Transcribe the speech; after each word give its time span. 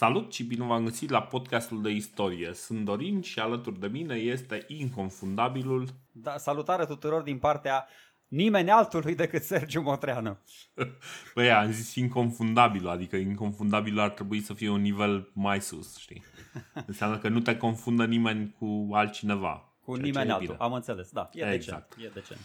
Salut 0.00 0.32
și 0.32 0.44
bine 0.44 0.64
v-am 0.64 0.84
găsit 0.84 1.10
la 1.10 1.22
podcastul 1.22 1.82
de 1.82 1.90
istorie. 1.90 2.52
Sunt 2.54 2.84
Dorin 2.84 3.20
și 3.20 3.38
alături 3.38 3.80
de 3.80 3.86
mine 3.86 4.14
este 4.14 4.64
inconfundabilul... 4.68 5.88
Da, 6.12 6.36
salutare 6.36 6.84
tuturor 6.84 7.22
din 7.22 7.38
partea 7.38 7.86
nimeni 8.28 8.70
altului 8.70 9.14
decât 9.14 9.42
Sergiu 9.42 9.80
Motreanu. 9.80 10.38
Băi, 11.34 11.50
am 11.50 11.70
zis 11.70 11.94
inconfundabil, 11.94 12.88
adică 12.88 13.16
inconfundabil 13.16 13.98
ar 13.98 14.10
trebui 14.10 14.40
să 14.40 14.54
fie 14.54 14.68
un 14.68 14.80
nivel 14.80 15.30
mai 15.32 15.60
sus, 15.60 15.96
știi? 15.98 16.22
Înseamnă 16.86 17.18
că 17.18 17.28
nu 17.28 17.40
te 17.40 17.56
confundă 17.56 18.04
nimeni 18.04 18.54
cu 18.58 18.88
altcineva. 18.92 19.72
Cu 19.84 19.94
nimeni 19.94 20.30
altul, 20.30 20.56
am 20.58 20.72
înțeles, 20.72 21.10
da, 21.10 21.30
e 21.32 21.52
exact. 21.52 21.94
decent, 21.94 22.10
e 22.10 22.20
decent. 22.20 22.40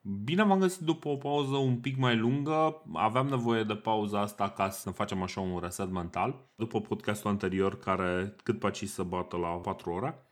Bine 0.00 0.42
m-am 0.42 0.58
găsit 0.58 0.80
după 0.80 1.08
o 1.08 1.16
pauză 1.16 1.56
un 1.56 1.80
pic 1.80 1.96
mai 1.96 2.16
lungă. 2.16 2.82
Aveam 2.92 3.26
nevoie 3.26 3.62
de 3.62 3.74
pauza 3.74 4.20
asta 4.20 4.50
ca 4.50 4.70
să 4.70 4.90
facem 4.90 5.22
așa 5.22 5.40
un 5.40 5.58
reset 5.58 5.90
mental. 5.90 6.50
După 6.54 6.80
podcastul 6.80 7.30
anterior 7.30 7.78
care 7.78 8.36
cât 8.42 8.58
pe 8.58 8.86
să 8.86 9.02
bată 9.02 9.36
la 9.36 9.48
4 9.48 9.90
ore. 9.90 10.22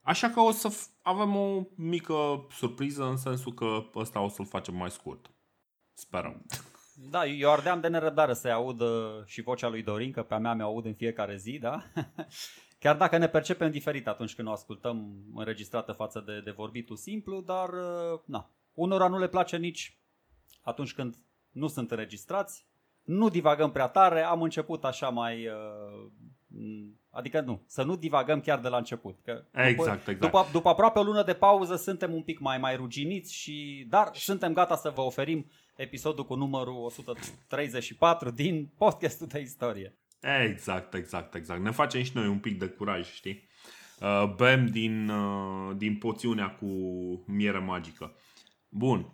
Așa 0.00 0.30
că 0.30 0.40
o 0.40 0.50
să 0.50 0.72
avem 1.02 1.36
o 1.36 1.62
mică 1.74 2.46
surpriză 2.50 3.04
în 3.04 3.16
sensul 3.16 3.52
că 3.52 3.84
ăsta 3.94 4.20
o 4.20 4.28
să-l 4.28 4.46
facem 4.46 4.74
mai 4.74 4.90
scurt. 4.90 5.30
Sperăm. 5.94 6.44
Da, 7.10 7.26
eu 7.26 7.52
ardeam 7.52 7.80
de 7.80 7.88
nerăbdare 7.88 8.34
să-i 8.34 8.52
aud 8.52 8.82
și 9.24 9.42
vocea 9.42 9.68
lui 9.68 9.82
Dorin, 9.82 10.12
că 10.12 10.22
pe 10.22 10.34
a 10.34 10.38
mea 10.38 10.54
mi 10.54 10.62
aud 10.62 10.84
în 10.84 10.94
fiecare 10.94 11.36
zi, 11.36 11.58
da? 11.58 11.82
Chiar 12.78 12.96
dacă 12.96 13.16
ne 13.16 13.28
percepem 13.28 13.70
diferit 13.70 14.06
atunci 14.06 14.34
când 14.34 14.48
o 14.48 14.50
ascultăm 14.50 15.24
înregistrată 15.34 15.92
față 15.92 16.22
de, 16.26 16.40
de 16.40 16.50
vorbitul 16.50 16.96
simplu, 16.96 17.40
dar 17.40 17.70
na, 18.24 18.55
Unora 18.76 19.08
nu 19.08 19.18
le 19.18 19.28
place 19.28 19.56
nici 19.56 19.98
atunci 20.62 20.94
când 20.94 21.16
nu 21.50 21.66
sunt 21.66 21.90
înregistrați. 21.90 22.66
Nu 23.02 23.28
divagăm 23.28 23.70
prea 23.72 23.88
tare, 23.88 24.22
am 24.22 24.42
început 24.42 24.84
așa 24.84 25.08
mai... 25.08 25.46
Uh, 25.46 26.10
adică 27.10 27.40
nu, 27.40 27.62
să 27.66 27.82
nu 27.82 27.96
divagăm 27.96 28.40
chiar 28.40 28.60
de 28.60 28.68
la 28.68 28.76
început. 28.76 29.18
Că 29.24 29.44
exact, 29.52 29.76
după, 29.76 29.90
exact. 29.90 30.20
După, 30.20 30.46
după 30.52 30.68
aproape 30.68 30.98
o 30.98 31.02
lună 31.02 31.22
de 31.22 31.34
pauză 31.34 31.76
suntem 31.76 32.14
un 32.14 32.22
pic 32.22 32.38
mai, 32.38 32.58
mai 32.58 32.76
ruginiți, 32.76 33.34
și, 33.34 33.86
dar 33.88 34.10
suntem 34.12 34.52
gata 34.52 34.76
să 34.76 34.90
vă 34.94 35.00
oferim 35.00 35.50
episodul 35.76 36.24
cu 36.24 36.34
numărul 36.34 36.84
134 36.84 38.30
din 38.30 38.72
podcastul 38.78 39.26
de 39.26 39.40
istorie. 39.40 39.94
Exact, 40.20 40.94
exact, 40.94 41.34
exact. 41.34 41.60
Ne 41.60 41.70
facem 41.70 42.02
și 42.02 42.10
noi 42.14 42.26
un 42.26 42.38
pic 42.38 42.58
de 42.58 42.66
curaj, 42.66 43.12
știi? 43.12 43.48
Uh, 44.00 44.34
bem 44.36 44.66
din, 44.66 45.08
uh, 45.08 45.76
din 45.76 45.96
poțiunea 45.96 46.50
cu 46.50 46.66
miere 47.26 47.58
magică. 47.58 48.14
Bun. 48.78 49.12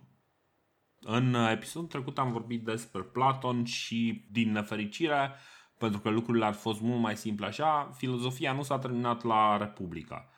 În 0.99 1.33
episodul 1.33 1.87
trecut 1.87 2.17
am 2.17 2.31
vorbit 2.31 2.63
despre 2.63 3.01
Platon 3.01 3.65
și, 3.65 4.27
din 4.31 4.51
nefericire, 4.51 5.31
pentru 5.77 5.99
că 5.99 6.09
lucrurile 6.09 6.45
ar 6.45 6.53
fost 6.53 6.81
mult 6.81 7.01
mai 7.01 7.17
simple 7.17 7.45
așa, 7.45 7.91
filozofia 7.97 8.53
nu 8.53 8.63
s-a 8.63 8.79
terminat 8.79 9.23
la 9.23 9.57
Republica. 9.57 10.29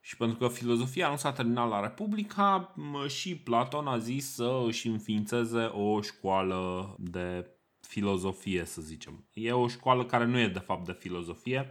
Și 0.00 0.16
pentru 0.16 0.36
că 0.36 0.48
filozofia 0.48 1.08
nu 1.08 1.16
s-a 1.16 1.32
terminat 1.32 1.68
la 1.68 1.80
Republica, 1.80 2.74
și 3.08 3.36
Platon 3.36 3.86
a 3.86 3.98
zis 3.98 4.34
să 4.34 4.62
își 4.66 4.88
înființeze 4.88 5.62
o 5.62 6.00
școală 6.00 6.94
de 6.98 7.46
filozofie, 7.80 8.64
să 8.64 8.80
zicem. 8.80 9.28
E 9.32 9.52
o 9.52 9.68
școală 9.68 10.04
care 10.04 10.24
nu 10.24 10.38
e 10.38 10.48
de 10.48 10.58
fapt 10.58 10.84
de 10.84 10.96
filozofie, 10.98 11.70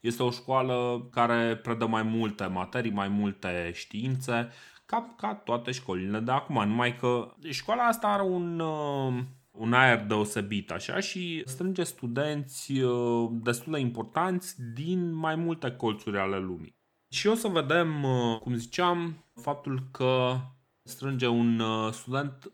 este 0.00 0.22
o 0.22 0.30
școală 0.30 1.08
care 1.10 1.56
predă 1.56 1.86
mai 1.86 2.02
multe 2.02 2.46
materii, 2.46 2.92
mai 2.92 3.08
multe 3.08 3.70
științe, 3.74 4.48
ca, 4.88 5.14
ca 5.16 5.34
toate 5.34 5.70
școlile 5.70 6.20
de 6.20 6.30
acum, 6.30 6.68
numai 6.68 6.96
că 6.96 7.34
școala 7.48 7.82
asta 7.82 8.08
are 8.08 8.22
un, 8.22 8.60
uh, 8.60 9.22
un 9.50 9.72
aer 9.72 10.04
deosebit 10.06 10.70
așa 10.70 11.00
și 11.00 11.42
strânge 11.46 11.82
studenți 11.82 12.72
uh, 12.72 13.30
destul 13.32 13.72
de 13.72 13.78
importanți 13.78 14.62
din 14.74 15.12
mai 15.12 15.34
multe 15.34 15.70
colțuri 15.70 16.18
ale 16.18 16.38
lumii. 16.38 16.76
Și 17.08 17.26
o 17.26 17.34
să 17.34 17.48
vedem, 17.48 18.02
uh, 18.02 18.38
cum 18.38 18.54
ziceam, 18.54 19.24
faptul 19.34 19.88
că 19.90 20.36
strânge 20.82 21.26
un 21.26 21.62
student 21.90 22.52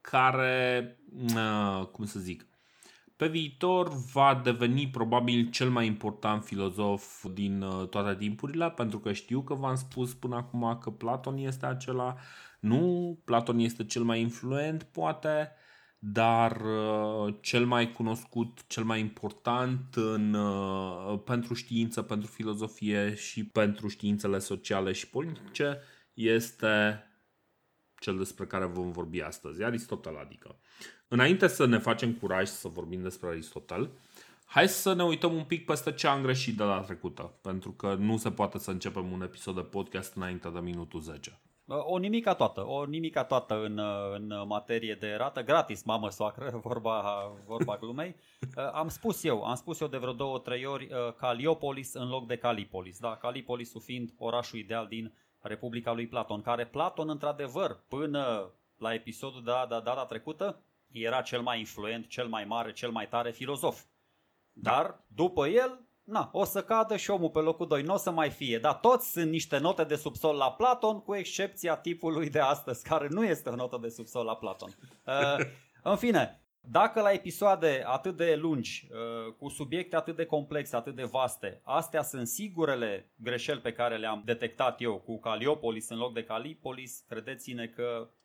care, 0.00 0.96
cum 1.92 2.04
să 2.04 2.18
zic, 2.18 2.46
pe 3.22 3.28
viitor 3.28 3.88
va 4.12 4.40
deveni 4.44 4.88
probabil 4.88 5.50
cel 5.50 5.70
mai 5.70 5.86
important 5.86 6.44
filozof 6.44 7.24
din 7.32 7.62
uh, 7.62 7.88
toate 7.88 8.16
timpurile, 8.16 8.70
pentru 8.70 8.98
că 8.98 9.12
știu 9.12 9.42
că 9.42 9.54
v-am 9.54 9.74
spus 9.74 10.14
până 10.14 10.36
acum 10.36 10.78
că 10.80 10.90
Platon 10.90 11.36
este 11.36 11.66
acela. 11.66 12.16
Nu, 12.60 13.18
Platon 13.24 13.58
este 13.58 13.84
cel 13.84 14.02
mai 14.02 14.20
influent, 14.20 14.82
poate, 14.82 15.52
dar 15.98 16.60
uh, 16.60 17.34
cel 17.40 17.66
mai 17.66 17.92
cunoscut, 17.92 18.66
cel 18.66 18.84
mai 18.84 19.00
important 19.00 19.94
în, 19.94 20.34
uh, 20.34 21.20
pentru 21.24 21.54
știință, 21.54 22.02
pentru 22.02 22.28
filozofie 22.30 23.14
și 23.14 23.46
pentru 23.46 23.88
științele 23.88 24.38
sociale 24.38 24.92
și 24.92 25.08
politice 25.08 25.78
este 26.14 27.06
cel 27.98 28.16
despre 28.18 28.46
care 28.46 28.64
vom 28.64 28.90
vorbi 28.90 29.20
astăzi, 29.20 29.62
Aristotel 29.62 30.16
adică. 30.16 30.58
Înainte 31.12 31.46
să 31.46 31.66
ne 31.66 31.78
facem 31.78 32.12
curaj 32.12 32.48
să 32.48 32.68
vorbim 32.68 33.02
despre 33.02 33.28
Aristotel, 33.28 33.90
hai 34.44 34.68
să 34.68 34.94
ne 34.94 35.04
uităm 35.04 35.34
un 35.34 35.44
pic 35.44 35.64
peste 35.64 35.92
ce 35.92 36.06
am 36.06 36.22
greșit 36.22 36.56
de 36.56 36.62
la 36.62 36.80
trecută, 36.80 37.32
pentru 37.42 37.70
că 37.70 37.94
nu 37.94 38.16
se 38.16 38.30
poate 38.30 38.58
să 38.58 38.70
începem 38.70 39.12
un 39.12 39.22
episod 39.22 39.54
de 39.54 39.60
podcast 39.60 40.14
înainte 40.14 40.48
de 40.48 40.58
minutul 40.58 41.00
10. 41.00 41.40
O 41.66 41.98
nimica 41.98 42.34
toată, 42.34 42.66
o 42.66 42.84
nimica 42.84 43.24
toată 43.24 43.64
în, 43.64 43.78
în 44.14 44.32
materie 44.46 44.94
de 44.94 45.14
rată, 45.14 45.42
gratis, 45.42 45.82
mamă 45.82 46.10
soacră, 46.10 46.60
vorba, 46.64 47.02
vorba 47.46 47.76
glumei. 47.76 48.16
Am 48.72 48.88
spus 48.88 49.24
eu, 49.24 49.44
am 49.44 49.54
spus 49.54 49.80
eu 49.80 49.88
de 49.88 49.96
vreo 49.96 50.12
două, 50.12 50.38
trei 50.38 50.64
ori 50.64 50.88
Caliopolis 51.16 51.94
în 51.94 52.08
loc 52.08 52.26
de 52.26 52.36
Calipolis, 52.36 52.98
da? 52.98 53.16
Calipolisul 53.16 53.80
fiind 53.80 54.14
orașul 54.18 54.58
ideal 54.58 54.86
din 54.86 55.12
Republica 55.40 55.92
lui 55.92 56.06
Platon, 56.06 56.42
care 56.42 56.66
Platon, 56.66 57.08
într-adevăr, 57.08 57.80
până 57.88 58.50
la 58.78 58.94
episodul 58.94 59.42
de 59.44 59.50
data 59.68 60.06
trecută, 60.06 60.62
era 60.92 61.20
cel 61.20 61.40
mai 61.40 61.58
influent, 61.58 62.08
cel 62.08 62.26
mai 62.26 62.44
mare, 62.44 62.72
cel 62.72 62.90
mai 62.90 63.08
tare 63.08 63.30
filozof. 63.30 63.82
Dar, 64.52 65.04
după 65.06 65.46
el, 65.46 65.86
na, 66.04 66.30
o 66.32 66.44
să 66.44 66.62
cadă 66.62 66.96
și 66.96 67.10
omul 67.10 67.30
pe 67.30 67.38
locul 67.38 67.66
2, 67.66 67.82
nu 67.82 67.94
o 67.94 67.96
să 67.96 68.10
mai 68.10 68.30
fie. 68.30 68.58
Dar 68.58 68.74
toți 68.74 69.10
sunt 69.10 69.30
niște 69.30 69.58
note 69.58 69.84
de 69.84 69.96
subsol 69.96 70.36
la 70.36 70.52
Platon, 70.52 71.00
cu 71.00 71.14
excepția 71.14 71.76
tipului 71.76 72.30
de 72.30 72.40
astăzi, 72.40 72.88
care 72.88 73.08
nu 73.10 73.24
este 73.24 73.48
o 73.48 73.54
notă 73.54 73.78
de 73.82 73.88
subsol 73.88 74.24
la 74.24 74.36
Platon. 74.36 74.68
Uh, 75.06 75.46
în 75.82 75.96
fine, 75.96 76.42
dacă 76.60 77.00
la 77.00 77.12
episoade 77.12 77.82
atât 77.86 78.16
de 78.16 78.34
lungi, 78.34 78.88
uh, 78.90 79.32
cu 79.32 79.48
subiecte 79.48 79.96
atât 79.96 80.16
de 80.16 80.24
complexe, 80.24 80.76
atât 80.76 80.94
de 80.94 81.02
vaste, 81.02 81.60
astea 81.64 82.02
sunt 82.02 82.26
sigurele 82.26 83.12
greșeli 83.16 83.60
pe 83.60 83.72
care 83.72 83.96
le-am 83.96 84.22
detectat 84.24 84.80
eu 84.80 84.98
cu 84.98 85.18
Caliopolis 85.18 85.88
în 85.88 85.96
loc 85.98 86.14
de 86.14 86.24
Calipolis, 86.24 87.04
credeți-ne 87.08 87.66
că 87.66 88.08
mm, 88.08 88.21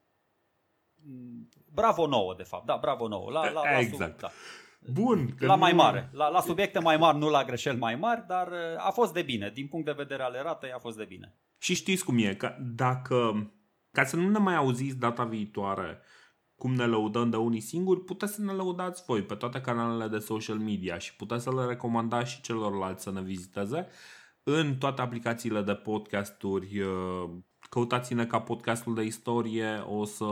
bravo 1.73 2.07
nouă 2.07 2.33
de 2.37 2.43
fapt, 2.43 2.65
da, 2.65 2.77
bravo 2.81 3.07
nouă. 3.07 3.31
La, 3.31 3.51
la, 3.51 3.61
la 3.71 3.79
exact. 3.79 4.11
Sub, 4.11 4.19
da. 4.19 4.31
Bun. 4.91 5.35
La 5.39 5.55
mai 5.55 5.73
mare, 5.73 6.09
la, 6.13 6.27
la 6.27 6.41
subiecte 6.41 6.79
mai 6.79 6.97
mari, 6.97 7.17
nu 7.17 7.29
la 7.29 7.43
greșeli 7.43 7.77
mai 7.77 7.95
mari, 7.95 8.23
dar 8.27 8.47
uh, 8.47 8.85
a 8.87 8.91
fost 8.91 9.13
de 9.13 9.21
bine. 9.21 9.51
Din 9.53 9.67
punct 9.67 9.85
de 9.85 9.91
vedere 9.91 10.23
ale 10.23 10.41
ratei 10.41 10.71
a 10.71 10.77
fost 10.77 10.97
de 10.97 11.05
bine. 11.05 11.35
Și 11.57 11.75
știți 11.75 12.03
cum 12.03 12.17
e, 12.17 12.33
că 12.33 12.55
dacă, 12.59 13.49
ca 13.91 14.03
să 14.03 14.15
nu 14.15 14.29
ne 14.29 14.37
mai 14.37 14.55
auziți 14.55 14.97
data 14.97 15.23
viitoare 15.23 16.01
cum 16.55 16.73
ne 16.73 16.85
lăudăm 16.85 17.29
de 17.29 17.37
unii 17.37 17.59
singuri, 17.59 18.03
puteți 18.03 18.33
să 18.33 18.41
ne 18.41 18.51
lăudați 18.51 19.03
voi 19.05 19.21
pe 19.21 19.35
toate 19.35 19.61
canalele 19.61 20.07
de 20.07 20.17
social 20.17 20.57
media 20.57 20.97
și 20.97 21.15
puteți 21.15 21.43
să 21.43 21.53
le 21.53 21.65
recomandați 21.65 22.31
și 22.31 22.41
celorlalți 22.41 23.03
să 23.03 23.11
ne 23.11 23.21
viziteze 23.21 23.87
în 24.43 24.77
toate 24.77 25.01
aplicațiile 25.01 25.61
de 25.61 25.73
podcasturi. 25.73 26.81
Uh, 27.67 27.69
căutați-ne 27.69 28.25
ca 28.25 28.41
podcastul 28.41 28.93
de 28.93 29.03
istorie, 29.03 29.83
o 29.87 30.05
să 30.05 30.25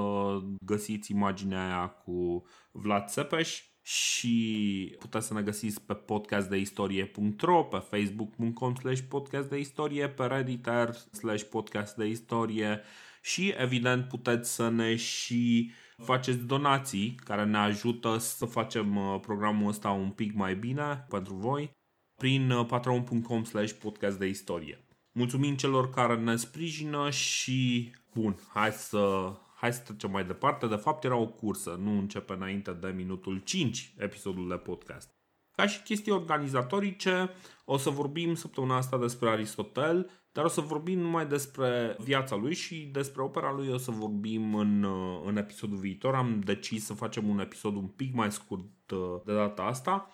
găsiți 0.66 1.12
imaginea 1.12 1.66
aia 1.66 1.88
cu 1.88 2.44
Vlad 2.72 3.08
Țepeș 3.08 3.64
și 3.82 4.96
puteți 5.00 5.28
să 5.28 5.34
ne 5.34 5.42
găsiți 5.42 5.82
pe 5.82 5.94
podcastdeistorie.ro, 5.94 7.64
pe 7.64 7.78
facebook.com 7.78 8.76
slash 8.76 9.02
podcastdeistorie, 9.10 10.10
pe 10.10 10.26
redditor 10.26 10.94
slash 11.12 11.44
podcastdeistorie 11.44 12.82
și 13.22 13.54
evident 13.58 14.08
puteți 14.08 14.54
să 14.54 14.70
ne 14.70 14.96
și 14.96 15.72
faceți 15.98 16.46
donații 16.46 17.16
care 17.24 17.46
ne 17.46 17.58
ajută 17.58 18.18
să 18.18 18.46
facem 18.46 18.96
uh, 18.96 19.20
programul 19.22 19.68
ăsta 19.68 19.90
un 19.90 20.10
pic 20.10 20.34
mai 20.34 20.56
bine 20.56 21.06
pentru 21.10 21.34
voi 21.34 21.72
prin 22.16 22.52
uh, 22.52 22.66
patreon.com 22.66 23.44
slash 23.44 23.72
podcast 23.72 24.20
de 24.20 24.26
istorie. 24.26 24.85
Mulțumim 25.18 25.56
celor 25.56 25.90
care 25.90 26.16
ne 26.16 26.36
sprijină 26.36 27.10
și 27.10 27.92
bun, 28.14 28.36
hai 28.54 28.72
să, 28.72 29.34
hai 29.56 29.74
să 29.74 29.82
trecem 29.82 30.12
mai 30.12 30.26
departe. 30.26 30.68
De 30.68 30.76
fapt 30.76 31.04
era 31.04 31.16
o 31.16 31.28
cursă, 31.28 31.80
nu 31.82 31.98
începe 31.98 32.34
înainte 32.34 32.72
de 32.72 32.88
minutul 32.88 33.38
5 33.38 33.94
episodul 33.98 34.48
de 34.48 34.56
podcast. 34.56 35.10
Ca 35.52 35.68
și 35.68 35.82
chestii 35.82 36.12
organizatorice, 36.12 37.30
o 37.66 37.78
să 37.78 37.90
vorbim 37.90 38.36
săptămâna 38.36 38.76
asta 38.76 38.98
despre 38.98 39.30
Aristotel, 39.30 40.10
dar 40.32 40.46
o 40.46 40.48
să 40.48 40.62
vorbim 40.62 41.00
numai 41.00 41.26
despre 41.26 41.96
viața 42.00 42.36
lui 42.36 42.54
și 42.54 42.76
despre 42.76 43.22
opera 43.22 43.52
lui 43.52 43.70
o 43.70 43.78
să 43.78 43.92
vorbim 43.92 44.56
în, 44.56 44.84
uh, 44.84 45.22
în 45.26 45.38
episodul 45.38 45.78
viitor. 45.78 46.16
Am 46.16 46.40
decis 46.40 46.86
să 46.86 46.94
facem 46.94 47.30
un 47.30 47.40
episod 47.40 47.76
un 47.76 47.88
pic 47.88 48.14
mai 48.14 48.32
scurt 48.32 48.92
uh, 48.92 49.22
de 49.26 49.34
data 49.34 49.64
asta 49.64 50.10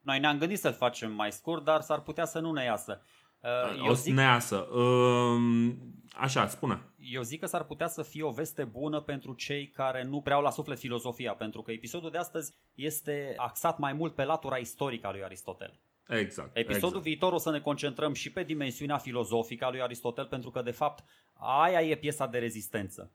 Noi 0.00 0.18
ne-am 0.18 0.38
gândit 0.38 0.58
să-l 0.58 0.72
facem 0.72 1.12
mai 1.12 1.32
scurt, 1.32 1.64
dar 1.64 1.80
s-ar 1.80 2.00
putea 2.00 2.24
să 2.24 2.38
nu 2.38 2.52
ne 2.52 2.64
iasă. 2.64 3.02
Uh, 3.42 3.88
o 3.88 3.94
să 3.94 4.02
zic... 4.02 4.14
ne 4.14 4.22
iasă. 4.22 4.56
Uh, 4.56 5.72
așa, 6.14 6.46
spune. 6.46 6.82
Eu 6.98 7.22
zic 7.22 7.40
că 7.40 7.46
s-ar 7.46 7.64
putea 7.64 7.86
să 7.86 8.02
fie 8.02 8.22
o 8.22 8.30
veste 8.30 8.64
bună 8.64 9.00
pentru 9.00 9.34
cei 9.34 9.68
care 9.68 10.04
nu 10.04 10.20
prea 10.20 10.36
au 10.36 10.42
la 10.42 10.50
suflet 10.50 10.78
filozofia, 10.78 11.34
pentru 11.34 11.62
că 11.62 11.72
episodul 11.72 12.10
de 12.10 12.18
astăzi 12.18 12.54
este 12.74 13.34
axat 13.36 13.78
mai 13.78 13.92
mult 13.92 14.14
pe 14.14 14.24
latura 14.24 14.56
istorică 14.56 15.06
a 15.06 15.10
lui 15.10 15.24
Aristotel. 15.24 15.80
Exact. 16.08 16.56
Episodul 16.56 16.88
exact. 16.88 17.04
viitor 17.04 17.32
o 17.32 17.38
să 17.38 17.50
ne 17.50 17.60
concentrăm 17.60 18.12
și 18.12 18.32
pe 18.32 18.42
dimensiunea 18.42 18.98
filozofică 18.98 19.64
a 19.64 19.70
lui 19.70 19.80
Aristotel, 19.80 20.26
pentru 20.26 20.50
că, 20.50 20.62
de 20.62 20.70
fapt, 20.70 21.04
aia 21.34 21.82
e 21.82 21.96
piesa 21.96 22.26
de 22.26 22.38
rezistență. 22.38 23.12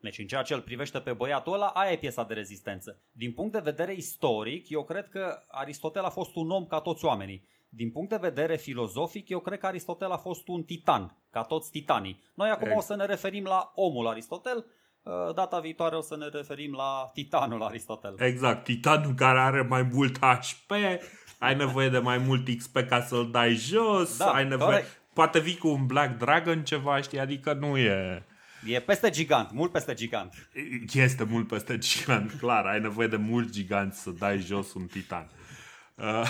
Deci, 0.00 0.18
în 0.18 0.26
ceea 0.26 0.42
ce 0.42 0.54
îl 0.54 0.60
privește 0.60 0.98
pe 0.98 1.12
băiatul 1.12 1.52
ăla, 1.52 1.66
aia 1.66 1.92
e 1.92 1.96
piesa 1.96 2.24
de 2.24 2.34
rezistență. 2.34 3.02
Din 3.12 3.32
punct 3.32 3.52
de 3.52 3.58
vedere 3.58 3.94
istoric, 3.94 4.68
eu 4.68 4.84
cred 4.84 5.08
că 5.08 5.42
Aristotel 5.48 6.04
a 6.04 6.10
fost 6.10 6.36
un 6.36 6.50
om 6.50 6.66
ca 6.66 6.80
toți 6.80 7.04
oamenii. 7.04 7.48
Din 7.68 7.90
punct 7.90 8.10
de 8.10 8.18
vedere 8.20 8.56
filozofic, 8.56 9.28
eu 9.28 9.40
cred 9.40 9.58
că 9.58 9.66
Aristotel 9.66 10.10
a 10.10 10.16
fost 10.16 10.48
un 10.48 10.62
titan, 10.62 11.16
ca 11.30 11.42
toți 11.42 11.70
titanii. 11.70 12.22
Noi 12.34 12.48
acum 12.48 12.66
exact. 12.66 12.82
o 12.82 12.84
să 12.84 12.96
ne 12.96 13.04
referim 13.04 13.44
la 13.44 13.72
omul 13.74 14.06
Aristotel, 14.06 14.66
uh, 15.02 15.34
data 15.34 15.60
viitoare 15.60 15.96
o 15.96 16.00
să 16.00 16.16
ne 16.16 16.26
referim 16.26 16.72
la 16.72 17.10
titanul 17.12 17.62
Aristotel. 17.62 18.14
Exact, 18.18 18.64
titanul 18.64 19.14
care 19.14 19.38
are 19.38 19.62
mai 19.62 19.82
mult 19.82 20.18
HP, 20.18 20.70
ai 21.38 21.56
nevoie 21.56 21.88
de 21.88 21.98
mai 21.98 22.18
mult 22.18 22.56
XP 22.56 22.76
ca 22.88 23.00
să-l 23.00 23.30
dai 23.30 23.54
jos, 23.54 24.16
da, 24.16 24.32
ai 24.32 24.48
nevoie... 24.48 24.68
Corect. 24.68 24.96
Poate 25.12 25.40
vii 25.40 25.56
cu 25.56 25.68
un 25.68 25.86
Black 25.86 26.18
Dragon 26.18 26.64
ceva, 26.64 27.00
știi, 27.00 27.18
adică 27.18 27.52
nu 27.52 27.76
e... 27.76 28.22
E 28.66 28.80
peste 28.80 29.10
gigant, 29.10 29.52
mult 29.52 29.72
peste 29.72 29.94
gigant. 29.94 30.48
Este 30.92 31.24
mult 31.24 31.48
peste 31.48 31.78
gigant, 31.78 32.32
clar. 32.32 32.66
Ai 32.66 32.80
nevoie 32.80 33.06
de 33.06 33.16
mult 33.16 33.50
gigant 33.50 33.94
să 33.94 34.10
dai 34.10 34.38
jos 34.38 34.74
un 34.74 34.86
titan. 34.86 35.30
Uh, 35.94 36.28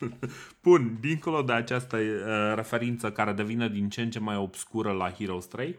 bun, 0.62 0.96
dincolo 1.00 1.42
de 1.42 1.52
această 1.52 1.96
uh, 1.96 2.54
referință 2.54 3.12
care 3.12 3.32
devine 3.32 3.68
din 3.68 3.88
ce 3.88 4.02
în 4.02 4.10
ce 4.10 4.18
mai 4.18 4.36
obscură 4.36 4.92
la 4.92 5.10
Heroes 5.10 5.46
3, 5.46 5.78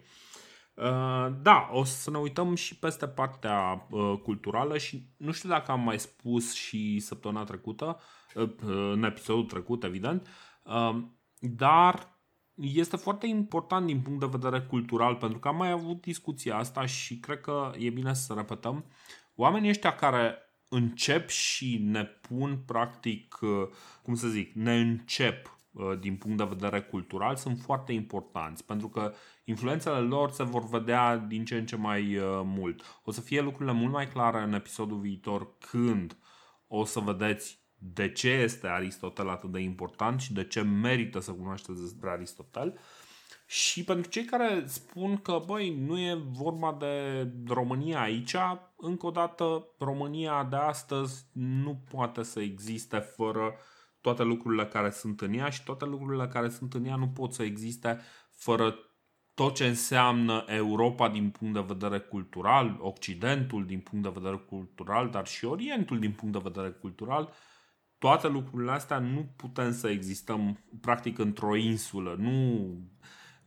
uh, 0.74 1.28
da, 1.42 1.70
o 1.72 1.84
să 1.84 2.12
ne 2.12 2.18
uităm 2.18 2.56
și 2.56 2.78
peste 2.78 3.08
partea 3.08 3.88
uh, 3.90 4.14
culturală 4.24 4.78
și 4.78 5.08
nu 5.18 5.32
știu 5.32 5.50
dacă 5.50 5.72
am 5.72 5.82
mai 5.82 6.00
spus 6.00 6.54
și 6.54 7.00
săptămâna 7.00 7.44
trecută, 7.44 8.00
uh, 8.36 8.50
în 8.92 9.04
episodul 9.04 9.46
trecut, 9.46 9.84
evident, 9.84 10.28
uh, 10.64 11.04
dar 11.40 12.16
este 12.56 12.96
foarte 12.96 13.28
important 13.28 13.86
din 13.86 14.02
punct 14.02 14.20
de 14.20 14.38
vedere 14.38 14.62
cultural, 14.62 15.16
pentru 15.16 15.40
că 15.40 15.48
am 15.48 15.56
mai 15.56 15.72
avut 15.72 16.02
discuția 16.02 16.58
asta 16.58 16.86
și 16.86 17.20
cred 17.20 17.42
că 17.42 17.72
e 17.78 17.90
bine 17.90 18.14
să 18.14 18.34
repetăm. 18.34 18.86
Oamenii 19.36 19.70
ăștia 19.70 19.96
care 19.96 20.47
încep 20.70 21.30
și 21.30 21.78
ne 21.78 22.04
pun 22.04 22.58
practic, 22.66 23.38
uh, 23.42 23.68
cum 24.02 24.16
să 24.16 24.28
zic, 24.28 24.54
ne 24.54 24.80
încep 24.80 25.58
uh, 25.72 26.00
din 26.00 26.16
punct 26.16 26.38
de 26.38 26.44
vedere 26.44 26.82
cultural 26.82 27.36
sunt 27.36 27.60
foarte 27.60 27.94
importanți 27.94 28.66
pentru 28.66 28.88
că 28.90 29.14
influențele 29.44 30.00
lor 30.00 30.32
se 30.32 30.44
vor 30.44 30.68
vedea 30.70 31.18
din 31.18 31.46
ce 31.46 31.58
în 31.58 31.66
ce 31.66 31.76
mai 31.76 32.18
uh, 32.18 32.42
mult. 32.44 33.00
O 33.04 33.12
să 33.12 33.22
fie 33.22 33.42
lucrurile 33.42 33.76
mult 33.76 33.92
mai 33.92 34.08
clare 34.08 34.42
în 34.42 34.54
episodul 34.54 35.00
viitor 35.00 35.58
când 35.58 36.18
o 36.68 36.86
să 36.86 37.00
vedeți 37.00 37.60
de 37.78 38.12
ce 38.12 38.30
este 38.30 38.68
Aristotel 38.68 39.30
atât 39.30 39.52
de 39.52 39.60
important 39.60 40.20
și 40.22 40.34
de 40.34 40.44
ce 40.44 40.62
merită 40.62 41.20
să 41.20 41.32
cunoașteți 41.32 41.82
despre 41.82 42.10
Aristotel. 42.10 42.80
Și 43.46 43.84
pentru 43.84 44.10
cei 44.10 44.26
care 44.26 44.64
spun 44.66 45.18
că, 45.18 45.42
băi, 45.46 45.76
nu 45.76 46.00
e 46.00 46.14
vorba 46.32 46.76
de 46.80 47.28
România 47.48 48.02
aici, 48.02 48.36
încă 48.78 49.06
o 49.06 49.12
dată, 49.12 49.68
România 49.80 50.44
de 50.44 50.56
astăzi 50.56 51.26
nu 51.34 51.84
poate 51.92 52.24
să 52.24 52.40
existe 52.40 52.98
fără 52.98 53.54
toate 54.02 54.24
lucrurile 54.24 54.66
care 54.66 54.90
sunt 54.90 55.22
în 55.22 55.34
ea 55.34 55.50
și 55.50 55.64
toate 55.64 55.86
lucrurile 55.86 56.28
care 56.28 56.50
sunt 56.50 56.74
în 56.74 56.86
ea 56.86 56.96
nu 56.96 57.08
pot 57.08 57.34
să 57.34 57.44
existe 57.44 58.00
fără 58.32 58.76
tot 59.34 59.56
ce 59.56 59.68
înseamnă 59.68 60.44
Europa 60.48 61.10
din 61.10 61.30
punct 61.30 61.54
de 61.54 61.74
vedere 61.74 62.00
cultural, 62.00 62.78
Occidentul 62.82 63.66
din 63.66 63.80
punct 63.80 64.04
de 64.04 64.20
vedere 64.20 64.38
cultural, 64.38 65.10
dar 65.10 65.28
și 65.28 65.46
Orientul 65.46 66.00
din 66.00 66.12
punct 66.12 66.34
de 66.34 66.50
vedere 66.52 66.70
cultural 66.70 67.34
toate 67.98 68.28
lucrurile 68.28 68.72
astea 68.72 69.00
nu 69.00 69.34
putem 69.36 69.74
să 69.74 69.90
existăm 69.90 70.64
practic 70.82 71.18
într-o 71.18 71.56
insulă. 71.56 72.16
Nu 72.20 72.68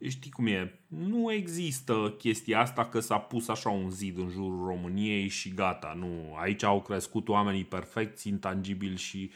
știi 0.09 0.31
cum 0.31 0.47
e, 0.47 0.85
nu 0.89 1.33
există 1.33 2.15
chestia 2.19 2.61
asta 2.61 2.85
că 2.85 3.01
s-a 3.01 3.19
pus 3.19 3.49
așa 3.49 3.69
un 3.69 3.91
zid 3.91 4.19
în 4.19 4.29
jurul 4.29 4.67
României 4.67 5.29
și 5.29 5.55
gata. 5.55 5.95
Nu, 5.99 6.37
aici 6.41 6.63
au 6.63 6.83
crescut 6.83 7.29
oamenii 7.29 7.65
perfecți, 7.65 8.29
intangibili 8.29 8.97
și 8.97 9.31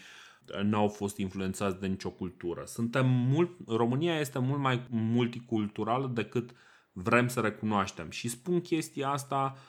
nu 0.62 0.76
au 0.76 0.88
fost 0.88 1.16
influențați 1.16 1.80
de 1.80 1.86
nicio 1.86 2.10
cultură. 2.10 2.62
Suntem 2.66 3.08
mult, 3.08 3.50
România 3.66 4.18
este 4.18 4.38
mult 4.38 4.60
mai 4.60 4.86
multiculturală 4.90 6.10
decât 6.14 6.50
vrem 6.92 7.28
să 7.28 7.40
recunoaștem. 7.40 8.10
Și 8.10 8.28
spun 8.28 8.60
chestia 8.60 9.08
asta 9.08 9.54
uh, 9.54 9.60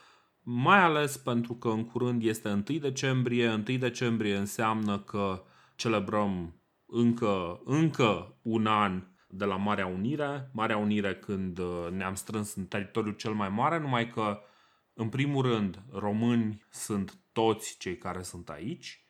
mai 0.47 0.79
ales 0.79 1.17
pentru 1.17 1.53
că 1.53 1.67
în 1.67 1.85
curând 1.85 2.23
este 2.23 2.49
1 2.49 2.61
decembrie. 2.79 3.49
1 3.49 3.77
decembrie 3.77 4.35
înseamnă 4.35 4.99
că 4.99 5.43
celebrăm 5.75 6.61
încă, 6.85 7.61
încă 7.65 8.37
un 8.41 8.65
an 8.65 9.03
de 9.37 9.45
la 9.45 9.55
Marea 9.55 9.85
Unire. 9.85 10.49
Marea 10.53 10.77
Unire 10.77 11.15
când 11.15 11.57
uh, 11.57 11.87
ne-am 11.91 12.15
strâns 12.15 12.55
în 12.55 12.65
teritoriul 12.65 13.15
cel 13.15 13.33
mai 13.33 13.49
mare, 13.49 13.79
numai 13.79 14.09
că, 14.09 14.39
în 14.93 15.09
primul 15.09 15.41
rând, 15.41 15.83
români 15.91 16.63
sunt 16.69 17.17
toți 17.31 17.77
cei 17.77 17.97
care 17.97 18.21
sunt 18.21 18.49
aici, 18.49 19.05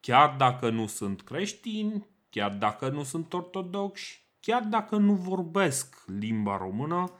chiar 0.00 0.34
dacă 0.36 0.70
nu 0.70 0.86
sunt 0.86 1.22
creștini, 1.22 2.06
chiar 2.30 2.52
dacă 2.52 2.88
nu 2.88 3.02
sunt 3.02 3.32
ortodoxi, 3.32 4.28
chiar 4.40 4.62
dacă 4.62 4.96
nu 4.96 5.14
vorbesc 5.14 6.04
limba 6.06 6.56
română, 6.56 7.10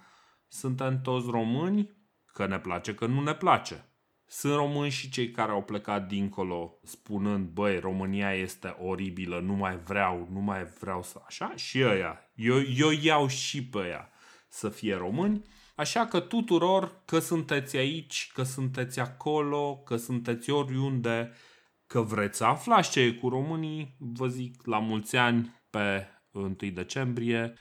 suntem 0.49 1.01
toți 1.03 1.31
români 1.31 2.03
Că 2.35 2.47
ne 2.47 2.59
place, 2.59 2.95
că 2.95 3.07
nu 3.07 3.23
ne 3.23 3.35
place. 3.35 3.89
Sunt 4.26 4.55
români 4.55 4.91
și 4.91 5.11
cei 5.11 5.31
care 5.31 5.50
au 5.50 5.62
plecat 5.62 6.09
dincolo 6.09 6.79
spunând, 6.82 7.49
băi, 7.49 7.79
România 7.79 8.32
este 8.35 8.76
oribilă, 8.81 9.41
nu 9.41 9.53
mai 9.53 9.76
vreau, 9.76 10.29
nu 10.32 10.41
mai 10.41 10.65
vreau 10.65 11.03
să 11.03 11.23
așa. 11.26 11.53
Și 11.56 11.82
ăia, 11.85 12.31
eu, 12.35 12.56
eu 12.76 12.91
iau 12.91 13.26
și 13.26 13.65
pe 13.65 13.79
ăia 13.79 14.09
să 14.49 14.69
fie 14.69 14.94
români. 14.94 15.43
Așa 15.75 16.06
că 16.06 16.21
tuturor, 16.21 17.03
că 17.05 17.19
sunteți 17.19 17.76
aici, 17.76 18.31
că 18.35 18.43
sunteți 18.43 19.00
acolo, 19.00 19.76
că 19.76 19.97
sunteți 19.97 20.50
oriunde, 20.50 21.32
că 21.87 22.00
vreți 22.00 22.37
să 22.37 22.44
aflați 22.44 22.91
ce 22.91 23.00
e 23.00 23.12
cu 23.12 23.29
românii, 23.29 23.97
vă 23.99 24.29
zic 24.29 24.67
la 24.67 24.79
mulți 24.79 25.17
ani 25.17 25.62
pe 25.70 26.08
1 26.31 26.56
decembrie 26.72 27.55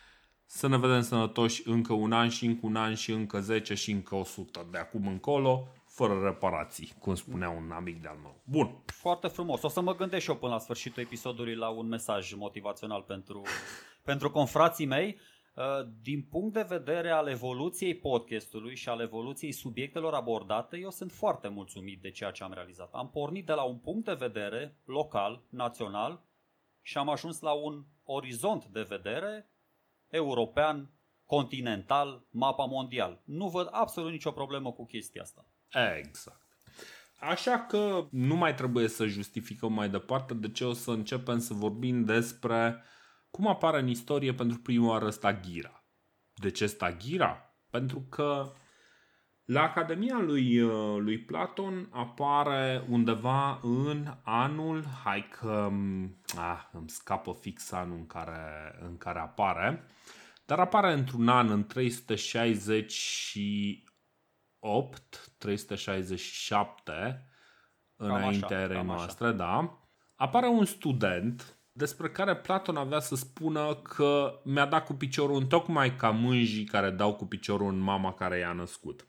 să 0.45 0.67
ne 0.67 0.77
vedem 0.77 1.01
sănătoși 1.01 1.61
încă 1.65 1.93
un 1.93 2.11
an 2.11 2.29
și 2.29 2.45
încă 2.45 2.65
un 2.65 2.75
an 2.75 2.93
și 2.93 3.11
încă 3.11 3.39
10 3.39 3.73
și 3.73 3.91
încă 3.91 4.15
100 4.15 4.67
de 4.71 4.77
acum 4.77 5.07
încolo, 5.07 5.67
fără 5.93 6.19
reparații, 6.23 6.93
cum 6.99 7.15
spunea 7.15 7.49
un 7.49 7.71
amic 7.71 8.01
de-al 8.01 8.17
meu. 8.21 8.41
Bun. 8.43 8.83
Foarte 8.85 9.27
frumos. 9.27 9.61
O 9.61 9.67
să 9.67 9.81
mă 9.81 9.95
gândesc 9.95 10.23
și 10.23 10.29
eu 10.29 10.37
până 10.37 10.51
la 10.51 10.59
sfârșitul 10.59 11.03
episodului 11.03 11.55
la 11.55 11.69
un 11.69 11.87
mesaj 11.87 12.33
motivațional 12.33 13.01
pentru, 13.01 13.41
pentru 14.09 14.31
confrații 14.31 14.85
mei. 14.85 15.19
Uh, 15.55 15.63
din 16.01 16.23
punct 16.23 16.53
de 16.53 16.65
vedere 16.67 17.09
al 17.09 17.27
evoluției 17.27 17.95
podcastului 17.95 18.75
și 18.75 18.89
al 18.89 18.99
evoluției 18.99 19.51
subiectelor 19.51 20.13
abordate, 20.13 20.77
eu 20.77 20.89
sunt 20.89 21.11
foarte 21.11 21.47
mulțumit 21.47 22.01
de 22.01 22.11
ceea 22.11 22.31
ce 22.31 22.43
am 22.43 22.53
realizat. 22.53 22.89
Am 22.93 23.09
pornit 23.09 23.45
de 23.45 23.53
la 23.53 23.63
un 23.63 23.77
punct 23.77 24.05
de 24.05 24.13
vedere 24.13 24.77
local, 24.85 25.43
național 25.49 26.23
și 26.81 26.97
am 26.97 27.09
ajuns 27.09 27.39
la 27.39 27.51
un 27.51 27.83
orizont 28.03 28.65
de 28.65 28.81
vedere 28.81 29.49
european, 30.09 30.91
continental, 31.25 32.27
mapa 32.29 32.65
mondial. 32.65 33.21
Nu 33.25 33.49
văd 33.49 33.67
absolut 33.71 34.11
nicio 34.11 34.31
problemă 34.31 34.71
cu 34.71 34.85
chestia 34.85 35.21
asta. 35.21 35.47
Exact. 35.97 36.41
Așa 37.19 37.59
că 37.59 38.07
nu 38.11 38.35
mai 38.35 38.55
trebuie 38.55 38.87
să 38.87 39.05
justificăm 39.05 39.73
mai 39.73 39.89
departe 39.89 40.33
de 40.33 40.51
ce 40.51 40.65
o 40.65 40.73
să 40.73 40.91
începem 40.91 41.39
să 41.39 41.53
vorbim 41.53 42.03
despre 42.03 42.83
cum 43.31 43.47
apare 43.47 43.79
în 43.79 43.87
istorie 43.87 44.33
pentru 44.33 44.57
prima 44.57 44.87
oară 44.87 45.09
Stagira. 45.09 45.83
De 46.33 46.51
ce 46.51 46.65
Stagira? 46.65 47.55
Pentru 47.69 48.05
că 48.09 48.53
la 49.45 49.61
Academia 49.61 50.19
lui, 50.19 50.61
uh, 50.61 50.97
lui 50.99 51.19
Platon 51.19 51.89
apare 51.91 52.85
undeva 52.89 53.59
în 53.61 54.17
anul, 54.23 54.85
hai 55.03 55.27
că 55.39 55.69
ah, 56.37 56.61
îmi 56.71 56.89
scapă 56.89 57.37
fix 57.39 57.71
anul 57.71 57.97
în 57.97 58.07
care, 58.07 58.75
în 58.81 58.97
care 58.97 59.19
apare, 59.19 59.83
dar 60.45 60.59
apare 60.59 60.93
într-un 60.93 61.27
an 61.27 61.49
în 61.49 61.65
368, 61.65 63.92
367, 65.37 67.27
înaintea 67.95 68.59
erei 68.59 68.83
noastre, 68.83 69.31
da. 69.31 69.79
Apare 70.15 70.47
un 70.47 70.65
student 70.65 71.57
despre 71.71 72.09
care 72.09 72.35
Platon 72.35 72.77
avea 72.77 72.99
să 72.99 73.15
spună 73.15 73.75
că 73.75 74.41
mi-a 74.43 74.65
dat 74.65 74.85
cu 74.85 74.93
piciorul 74.93 75.35
în 75.35 75.47
tocmai 75.47 75.95
ca 75.95 76.09
mânjii 76.09 76.65
care 76.65 76.89
dau 76.89 77.15
cu 77.15 77.25
piciorul 77.25 77.67
în 77.67 77.79
mama 77.79 78.13
care 78.13 78.37
i-a 78.37 78.53
născut. 78.53 79.07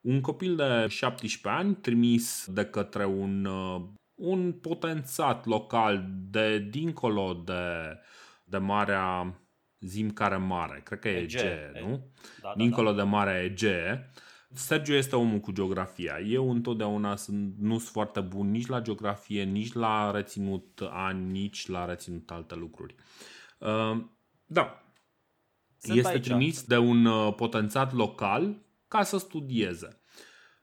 Un 0.00 0.20
copil 0.20 0.56
de 0.56 0.86
17 0.88 1.48
ani 1.60 1.74
trimis 1.74 2.46
de 2.48 2.64
către 2.64 3.04
un 3.04 3.44
uh, 3.44 3.82
un 4.14 4.52
potențat 4.52 5.46
local 5.46 6.04
de 6.08 6.58
dincolo 6.58 7.42
de, 7.44 7.98
de 8.44 8.58
Marea 8.58 9.38
Zim 9.80 10.10
care 10.10 10.36
mare, 10.36 10.80
cred 10.84 10.98
că 10.98 11.08
e 11.08 11.16
Egee, 11.16 11.72
Ege, 11.74 11.86
nu? 11.86 12.12
Da, 12.42 12.48
da, 12.48 12.54
dincolo 12.56 12.90
da. 12.90 12.96
de 12.96 13.02
Marea 13.02 13.42
Egee. 13.42 14.10
Sergiu 14.54 14.92
este 14.92 15.16
omul 15.16 15.38
cu 15.38 15.52
geografia. 15.52 16.18
Eu 16.18 16.50
întotdeauna 16.50 17.16
sunt, 17.16 17.54
nu 17.58 17.78
sunt 17.78 17.90
foarte 17.90 18.20
bun 18.20 18.50
nici 18.50 18.66
la 18.66 18.80
geografie, 18.80 19.42
nici 19.42 19.72
la 19.72 20.10
reținut 20.10 20.80
ani, 20.90 21.30
nici 21.30 21.66
la 21.66 21.84
reținut 21.84 22.30
alte 22.30 22.54
lucruri. 22.54 22.94
Uh, 23.58 24.04
da. 24.46 24.82
Sunt 25.78 25.96
este 25.98 26.10
aici. 26.12 26.24
trimis 26.24 26.62
de 26.62 26.76
un 26.76 27.04
uh, 27.04 27.34
potențat 27.34 27.92
local 27.92 28.62
ca 28.88 29.02
să 29.02 29.18
studieze. 29.18 30.00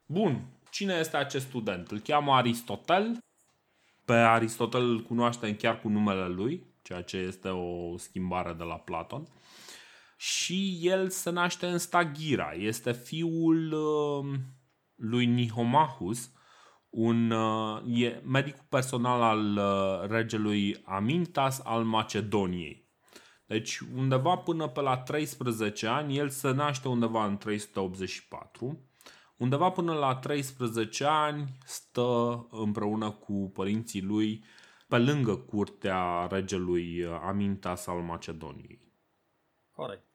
Bun. 0.06 0.46
Cine 0.70 0.94
este 0.94 1.16
acest 1.16 1.46
student? 1.46 1.90
Îl 1.90 1.98
cheamă 1.98 2.32
Aristotel. 2.32 3.18
Pe 4.04 4.12
Aristotel 4.12 4.90
îl 4.90 5.02
cunoaștem 5.02 5.54
chiar 5.54 5.80
cu 5.80 5.88
numele 5.88 6.28
lui, 6.28 6.66
ceea 6.82 7.02
ce 7.02 7.16
este 7.16 7.48
o 7.48 7.96
schimbare 7.96 8.52
de 8.52 8.62
la 8.62 8.74
Platon. 8.74 9.28
Și 10.24 10.78
el 10.82 11.08
se 11.08 11.30
naște 11.30 11.66
în 11.66 11.78
Stagira. 11.78 12.52
Este 12.52 12.92
fiul 12.92 13.72
uh, 13.72 14.38
lui 14.94 15.26
Nihomahus, 15.26 16.32
un 16.90 17.30
uh, 17.30 17.82
e 17.86 18.22
medicul 18.24 18.64
personal 18.68 19.22
al 19.22 19.56
uh, 19.56 20.08
regelui 20.10 20.82
Amintas 20.84 21.60
al 21.64 21.84
Macedoniei. 21.84 22.90
Deci 23.46 23.78
undeva 23.78 24.36
până 24.36 24.68
pe 24.68 24.80
la 24.80 24.96
13 24.96 25.86
ani, 25.86 26.16
el 26.16 26.28
se 26.28 26.50
naște 26.50 26.88
undeva 26.88 27.24
în 27.24 27.36
384 27.36 28.88
Undeva 29.36 29.70
până 29.70 29.92
la 29.92 30.14
13 30.14 31.04
ani 31.04 31.58
stă 31.64 32.46
împreună 32.50 33.10
cu 33.10 33.50
părinții 33.54 34.02
lui 34.02 34.44
pe 34.88 34.98
lângă 34.98 35.36
curtea 35.36 36.26
regelui 36.30 37.06
Amintas 37.22 37.86
al 37.86 38.00
Macedoniei. 38.00 38.92
Corect, 39.70 39.72
corect. 39.72 40.11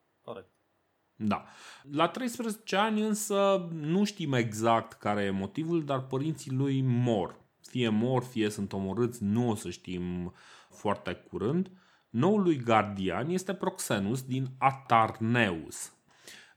Da. 1.20 1.44
La 1.90 2.08
13 2.08 2.76
ani 2.76 3.02
însă 3.02 3.68
nu 3.72 4.04
știm 4.04 4.32
exact 4.32 4.92
care 4.92 5.22
e 5.22 5.30
motivul, 5.30 5.84
dar 5.84 6.06
părinții 6.06 6.52
lui 6.52 6.82
mor. 6.82 7.36
Fie 7.60 7.88
mor, 7.88 8.22
fie 8.22 8.48
sunt 8.50 8.72
omorâți, 8.72 9.22
nu 9.24 9.48
o 9.48 9.54
să 9.54 9.70
știm 9.70 10.34
foarte 10.70 11.12
curând. 11.14 11.70
Noul 12.10 12.42
lui 12.42 12.56
gardian 12.56 13.30
este 13.30 13.54
Proxenus 13.54 14.22
din 14.22 14.46
Atarneus, 14.58 15.92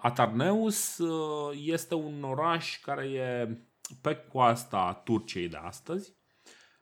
Atarneus 0.01 0.97
uh, 0.97 1.57
este 1.65 1.95
un 1.95 2.23
oraș 2.23 2.79
care 2.79 3.05
e 3.05 3.57
pe 4.01 4.15
coasta 4.15 5.01
Turciei 5.03 5.47
de 5.47 5.57
astăzi, 5.57 6.13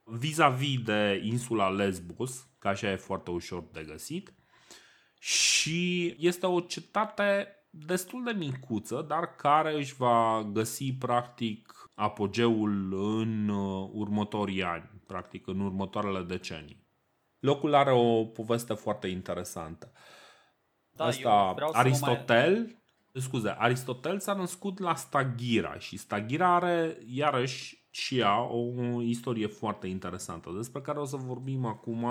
vis-a-vis 0.03 0.81
de 0.83 1.21
insula 1.23 1.69
Lesbos, 1.69 2.47
că 2.59 2.67
așa 2.67 2.91
e 2.91 2.95
foarte 2.95 3.31
ușor 3.31 3.63
de 3.71 3.83
găsit, 3.83 4.33
și 5.19 6.15
este 6.19 6.45
o 6.45 6.59
cetate 6.59 7.47
destul 7.69 8.23
de 8.23 8.31
micuță, 8.31 9.05
dar 9.07 9.35
care 9.35 9.75
își 9.75 9.95
va 9.95 10.49
găsi 10.51 10.93
practic 10.93 11.89
apogeul 11.95 12.93
în 13.19 13.49
uh, 13.49 13.89
următorii 13.93 14.63
ani, 14.63 14.89
practic 15.05 15.47
în 15.47 15.59
următoarele 15.59 16.21
decenii. 16.21 16.87
Locul 17.39 17.73
are 17.73 17.91
o 17.91 18.25
poveste 18.25 18.73
foarte 18.73 19.07
interesantă. 19.07 19.91
Da, 20.91 21.05
Asta, 21.05 21.55
Aristotel, 21.71 22.53
mai 22.53 23.21
scuze, 23.21 23.55
Aristotel 23.57 24.19
s-a 24.19 24.33
născut 24.33 24.79
la 24.79 24.95
Stagira 24.95 25.79
și 25.79 25.97
Stagira 25.97 26.55
are 26.55 26.97
iarăși 27.05 27.87
și 27.89 28.17
ea 28.17 28.41
o 28.41 29.01
istorie 29.01 29.47
foarte 29.47 29.87
interesantă 29.87 30.51
despre 30.55 30.81
care 30.81 30.99
o 30.99 31.05
să 31.05 31.15
vorbim 31.15 31.65
acum 31.65 32.05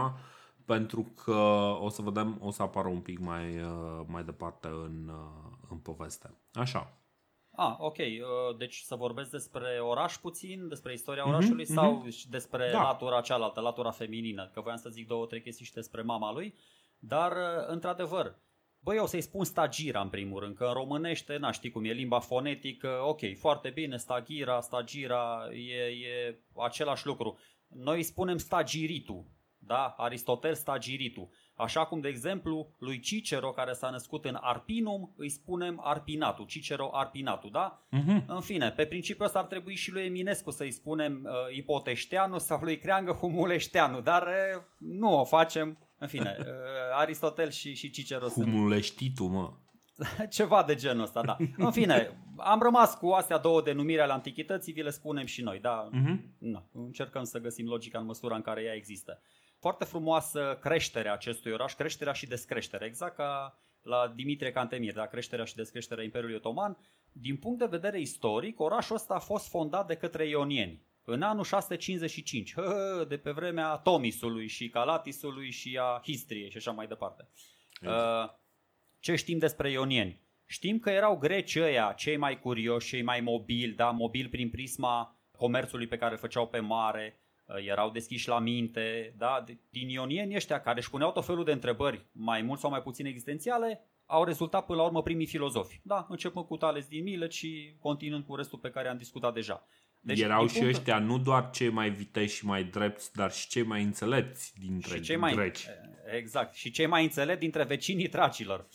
pentru 0.65 1.13
că 1.25 1.77
o 1.81 1.89
să 1.89 2.03
vedem, 2.03 2.39
o 2.41 2.51
să 2.51 2.63
apară 2.63 2.89
un 2.89 3.01
pic 3.01 3.19
mai, 3.19 3.61
uh, 3.61 4.05
mai 4.07 4.25
departe 4.25 4.69
în, 4.69 5.09
uh, 5.09 5.48
în 5.71 5.79
poveste. 5.79 6.39
Așa. 6.53 6.99
Ah, 7.51 7.75
ok. 7.79 7.97
Uh, 7.99 8.57
deci 8.59 8.77
să 8.77 8.95
vorbesc 8.95 9.31
despre 9.31 9.79
oraș 9.81 10.15
puțin, 10.15 10.69
despre 10.69 10.93
istoria 10.93 11.25
mhm, 11.25 11.33
orașului 11.33 11.65
mm-hmm, 11.65 11.75
sau 11.75 12.07
mm-hmm. 12.07 12.29
despre 12.29 12.71
da. 12.73 12.83
latura 12.83 13.21
cealaltă, 13.21 13.61
latura 13.61 13.91
feminină, 13.91 14.51
că 14.53 14.61
voiam 14.61 14.79
să 14.79 14.89
zic 14.89 15.07
două, 15.07 15.27
trei 15.27 15.43
chestii 15.43 15.65
și 15.65 15.73
despre 15.73 16.03
mama 16.03 16.33
lui, 16.33 16.55
dar 16.99 17.33
într-adevăr, 17.67 18.39
Băi, 18.81 18.97
eu 18.97 19.03
o 19.03 19.07
să-i 19.07 19.21
spun 19.21 19.45
stagira 19.45 20.01
în 20.01 20.09
primul 20.09 20.41
rând, 20.41 20.57
că 20.57 20.65
în 20.65 20.73
românește, 20.73 21.37
na, 21.37 21.51
știi 21.51 21.71
cum 21.71 21.85
e 21.85 21.93
limba 21.93 22.19
fonetică, 22.19 23.01
ok, 23.05 23.21
foarte 23.39 23.71
bine, 23.71 23.97
stagira, 23.97 24.61
stagira, 24.61 25.49
e, 25.53 25.83
e 25.85 26.43
același 26.57 27.07
lucru. 27.07 27.39
Noi 27.67 27.97
îi 27.97 28.03
spunem 28.03 28.37
stagiritu, 28.37 29.27
da? 29.59 29.95
Aristotel 29.97 30.55
stagiritu. 30.55 31.31
Așa 31.59 31.85
cum, 31.85 32.01
de 32.01 32.09
exemplu, 32.09 32.75
lui 32.79 33.01
Cicero, 33.01 33.51
care 33.51 33.73
s-a 33.73 33.91
născut 33.91 34.25
în 34.25 34.39
Arpinum, 34.41 35.15
îi 35.17 35.29
spunem 35.29 35.81
Arpinatu, 35.85 36.45
Cicero 36.45 36.91
Arpinatu, 36.93 37.49
da? 37.49 37.87
Uh-huh. 37.87 38.25
În 38.27 38.41
fine, 38.41 38.71
pe 38.71 38.87
principiul 38.87 39.27
ăsta 39.27 39.39
ar 39.39 39.45
trebui 39.45 39.75
și 39.75 39.93
lui 39.93 40.05
Eminescu 40.05 40.51
să-i 40.51 40.71
spunem 40.71 41.23
uh, 41.25 41.57
Ipoteșteanu 41.57 42.39
sau 42.39 42.61
lui 42.63 42.79
Creangă 42.79 43.13
Humuleșteanu, 43.13 44.01
dar 44.01 44.23
uh, 44.23 44.63
nu 44.79 45.19
o 45.19 45.25
facem, 45.25 45.79
în 45.99 46.09
fine, 46.09 46.37
uh, 46.41 46.47
Aristotel 46.99 47.51
și, 47.51 47.75
și 47.75 47.91
Cicero 47.91 48.27
Humuleștitu, 48.27 49.25
mă. 49.25 49.53
Ceva 50.37 50.63
de 50.67 50.75
genul 50.75 51.03
ăsta, 51.03 51.23
da. 51.23 51.37
În 51.57 51.71
fine, 51.71 52.25
am 52.37 52.61
rămas 52.61 52.95
cu 52.95 53.09
astea 53.09 53.39
două 53.39 53.63
denumiri 53.63 54.01
ale 54.01 54.13
antichității, 54.13 54.73
vi 54.73 54.83
le 54.83 54.91
spunem 54.91 55.27
și 55.27 55.43
noi, 55.43 55.59
da? 55.59 55.89
Uh-huh. 55.89 56.17
Na, 56.39 56.65
încercăm 56.73 57.25
să 57.25 57.39
găsim 57.39 57.67
logica 57.67 57.99
în 57.99 58.05
măsura 58.05 58.35
în 58.35 58.43
care 58.43 58.63
ea 58.63 58.75
există. 58.75 59.23
Foarte 59.61 59.85
frumoasă 59.85 60.59
creșterea 60.61 61.13
acestui 61.13 61.53
oraș, 61.53 61.75
creșterea 61.75 62.13
și 62.13 62.27
descreșterea, 62.27 62.87
exact 62.87 63.17
ca 63.17 63.59
la 63.83 64.13
Dimitrie 64.17 64.53
Cantemir, 64.53 64.93
da? 64.93 65.07
creșterea 65.07 65.45
și 65.45 65.55
descreșterea 65.55 66.05
Imperiului 66.05 66.37
Otoman. 66.37 66.79
Din 67.13 67.37
punct 67.37 67.59
de 67.59 67.67
vedere 67.67 68.01
istoric, 68.01 68.61
orașul 68.61 68.97
ăsta 68.97 69.15
a 69.15 69.19
fost 69.19 69.49
fondat 69.49 69.87
de 69.87 69.95
către 69.95 70.27
ionieni 70.27 70.87
în 71.05 71.23
anul 71.23 71.45
655, 71.45 72.55
de 73.09 73.17
pe 73.17 73.31
vremea 73.31 73.77
Tomisului 73.77 74.49
și 74.49 74.69
Calatisului 74.69 75.51
și 75.51 75.79
a 75.83 76.01
Histriei 76.05 76.51
și 76.51 76.57
așa 76.57 76.71
mai 76.71 76.87
departe. 76.87 77.29
Exact. 77.81 78.41
Ce 79.01 79.15
știm 79.15 79.39
despre 79.39 79.71
ionieni? 79.71 80.21
Știm 80.47 80.79
că 80.79 80.91
erau 80.91 81.17
greci 81.17 81.57
ăia, 81.57 81.93
cei 81.97 82.17
mai 82.17 82.41
curioși, 82.41 82.89
cei 82.89 83.03
mai 83.03 83.21
mobili, 83.21 83.73
da, 83.73 83.91
mobili 83.91 84.29
prin 84.29 84.51
prisma 84.51 85.19
comerțului 85.37 85.87
pe 85.87 85.97
care 85.97 86.13
îl 86.13 86.19
făceau 86.19 86.49
pe 86.49 86.59
mare, 86.59 87.21
erau 87.57 87.91
deschiși 87.91 88.29
la 88.29 88.39
minte, 88.39 89.15
da, 89.17 89.45
din 89.71 89.89
ionieni 89.89 90.35
ăștia 90.35 90.61
care 90.61 90.79
își 90.79 90.91
puneau 90.91 91.13
tot 91.13 91.25
felul 91.25 91.45
de 91.45 91.53
întrebări, 91.53 92.07
mai 92.13 92.43
mult 92.43 92.61
sau 92.61 92.71
mai 92.71 92.83
puțin 92.83 93.07
existențiale, 93.07 93.81
au 94.07 94.25
rezultat 94.25 94.67
până 94.67 94.79
la 94.79 94.85
urmă 94.85 95.03
primii 95.03 95.27
filozofi. 95.27 95.81
Da, 95.83 96.07
începând 96.09 96.45
cu 96.45 96.57
Tales 96.57 96.87
din 96.87 97.03
Milet 97.03 97.33
și 97.33 97.77
continuând 97.81 98.25
cu 98.25 98.35
restul 98.35 98.59
pe 98.59 98.71
care 98.71 98.89
am 98.89 98.97
discutat 98.97 99.35
deja. 99.35 99.67
Deci, 100.01 100.21
Erau 100.21 100.47
și 100.47 100.59
punct... 100.59 100.75
ăștia 100.75 100.99
nu 100.99 101.19
doar 101.19 101.51
cei 101.51 101.69
mai 101.69 101.91
viteși 101.91 102.37
și 102.37 102.47
mai 102.47 102.65
drepți, 102.65 103.13
dar 103.13 103.33
și 103.33 103.49
cei 103.49 103.63
mai 103.63 103.83
înțelepți 103.83 104.53
dintre 104.59 104.97
și 104.97 105.03
cei 105.03 105.17
mai, 105.17 105.35
greci. 105.35 105.67
Exact. 106.17 106.55
Și 106.55 106.71
cei 106.71 106.87
mai 106.87 107.03
înțelepți 107.03 107.41
dintre 107.41 107.65
vecinii 107.65 108.09
tracilor. 108.09 108.69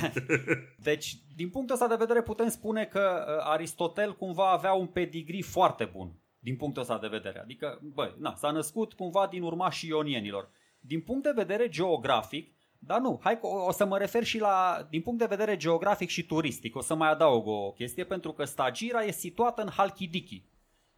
deci, 0.88 1.16
din 1.34 1.50
punctul 1.50 1.74
ăsta 1.74 1.88
de 1.88 1.96
vedere, 1.98 2.22
putem 2.22 2.48
spune 2.48 2.84
că 2.84 3.24
uh, 3.28 3.44
Aristotel 3.52 4.16
cumva 4.16 4.50
avea 4.50 4.72
un 4.72 4.86
pedigree 4.86 5.42
foarte 5.42 5.84
bun. 5.84 6.12
Din 6.46 6.56
punctul 6.56 6.82
ăsta 6.82 6.98
de 6.98 7.06
vedere. 7.06 7.40
Adică, 7.40 7.80
băi, 7.82 8.14
na, 8.18 8.34
s-a 8.34 8.50
născut 8.50 8.92
cumva 8.92 9.26
din 9.26 9.42
urmașii 9.42 9.88
ionienilor. 9.88 10.48
Din 10.80 11.00
punct 11.00 11.22
de 11.22 11.32
vedere 11.34 11.68
geografic, 11.68 12.54
dar 12.78 13.00
nu, 13.00 13.20
hai 13.22 13.38
o, 13.40 13.48
o 13.48 13.72
să 13.72 13.84
mă 13.86 13.98
refer 13.98 14.24
și 14.24 14.38
la, 14.38 14.86
din 14.90 15.02
punct 15.02 15.18
de 15.18 15.26
vedere 15.26 15.56
geografic 15.56 16.08
și 16.08 16.26
turistic, 16.26 16.76
o 16.76 16.80
să 16.80 16.94
mai 16.94 17.10
adaug 17.10 17.46
o 17.46 17.72
chestie, 17.72 18.04
pentru 18.04 18.32
că 18.32 18.44
Stagira 18.44 19.04
e 19.04 19.10
situată 19.10 19.62
în 19.62 19.68
Halkidiki. 19.68 20.44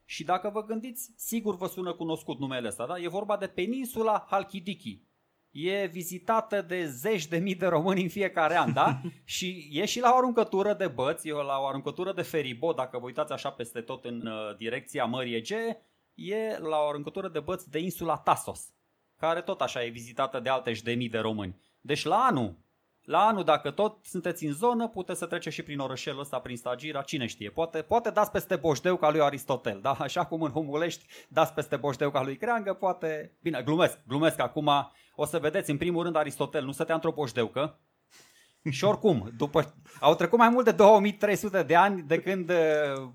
Și 0.05 0.25
dacă 0.25 0.51
vă 0.51 0.65
gândiți, 0.65 1.13
sigur 1.17 1.57
vă 1.57 1.67
sună 1.67 1.93
cunoscut 1.93 2.39
numele 2.39 2.69
ăsta, 2.69 2.87
da? 2.87 2.99
E 2.99 3.09
vorba 3.09 3.37
de 3.37 3.47
peninsula 3.47 4.27
Halkidiki. 4.31 5.03
E 5.61 5.87
vizitată 5.87 6.63
de 6.63 6.87
zeci 6.87 7.27
de 7.27 7.39
mii 7.39 7.55
de 7.55 7.67
români 7.67 8.03
în 8.03 8.09
fiecare 8.09 8.57
an, 8.57 8.73
da? 8.73 9.01
și 9.25 9.69
e 9.73 9.85
și 9.85 10.01
la 10.01 10.11
o 10.13 10.17
aruncătură 10.17 10.75
de 10.75 10.87
băți, 10.87 11.29
e 11.29 11.33
la 11.33 11.59
o 11.59 11.67
aruncătură 11.67 12.13
de 12.13 12.23
feribot, 12.23 12.77
dacă 12.77 12.99
vă 12.99 13.05
uitați 13.05 13.33
așa 13.33 13.51
peste 13.51 13.81
tot 13.81 14.05
în 14.05 14.27
uh, 14.27 14.57
direcția 14.57 15.05
Mării 15.05 15.35
Egee, 15.35 15.83
e 16.15 16.59
la 16.59 16.77
o 16.77 16.89
aruncătură 16.89 17.29
de 17.29 17.41
băți 17.41 17.71
de 17.71 17.79
insula 17.79 18.17
Tasos, 18.17 18.73
care 19.17 19.41
tot 19.41 19.61
așa 19.61 19.85
e 19.85 19.89
vizitată 19.89 20.41
de 20.41 20.49
alte 20.49 20.73
de 20.83 20.93
mii 20.93 21.09
de 21.09 21.19
români. 21.19 21.61
Deci 21.81 22.05
la 22.05 22.17
anul, 22.17 22.57
la 23.03 23.27
anul, 23.27 23.45
dacă 23.45 23.71
tot 23.71 24.05
sunteți 24.05 24.45
în 24.45 24.53
zonă, 24.53 24.89
puteți 24.89 25.19
să 25.19 25.27
treceți 25.27 25.55
și 25.55 25.63
prin 25.63 25.79
orășelul 25.79 26.21
ăsta, 26.21 26.39
prin 26.39 26.57
Stagira, 26.57 27.03
cine 27.03 27.27
știe. 27.27 27.51
Poate, 27.51 27.83
poate 27.83 28.11
dați 28.11 28.31
peste 28.31 28.57
Boșdeu 28.57 28.97
ca 28.97 29.11
lui 29.11 29.21
Aristotel, 29.21 29.79
da? 29.81 29.93
Așa 29.93 30.25
cum 30.25 30.43
în 30.43 30.51
Humulești 30.51 31.07
dați 31.29 31.55
peste 31.55 31.77
Boșdeu 31.77 32.11
ca 32.11 32.23
lui 32.23 32.37
Creangă, 32.37 32.75
poate... 32.75 33.37
Bine, 33.43 33.63
glumesc, 33.63 33.99
glumesc 34.07 34.41
acum. 34.41 34.71
O 35.21 35.25
să 35.25 35.39
vedeți, 35.39 35.71
în 35.71 35.77
primul 35.77 36.03
rând, 36.03 36.17
Aristotel 36.17 36.65
nu 36.65 36.73
stătea 36.73 36.95
într-o 36.95 37.11
Boșdeucă, 37.13 37.79
Și 38.71 38.85
oricum, 38.85 39.33
după, 39.37 39.75
au 40.01 40.15
trecut 40.15 40.39
mai 40.39 40.49
mult 40.49 40.65
de 40.65 40.71
2300 40.71 41.63
de 41.63 41.75
ani 41.75 42.03
de 42.03 42.19
când 42.21 42.51
uh, 42.51 42.57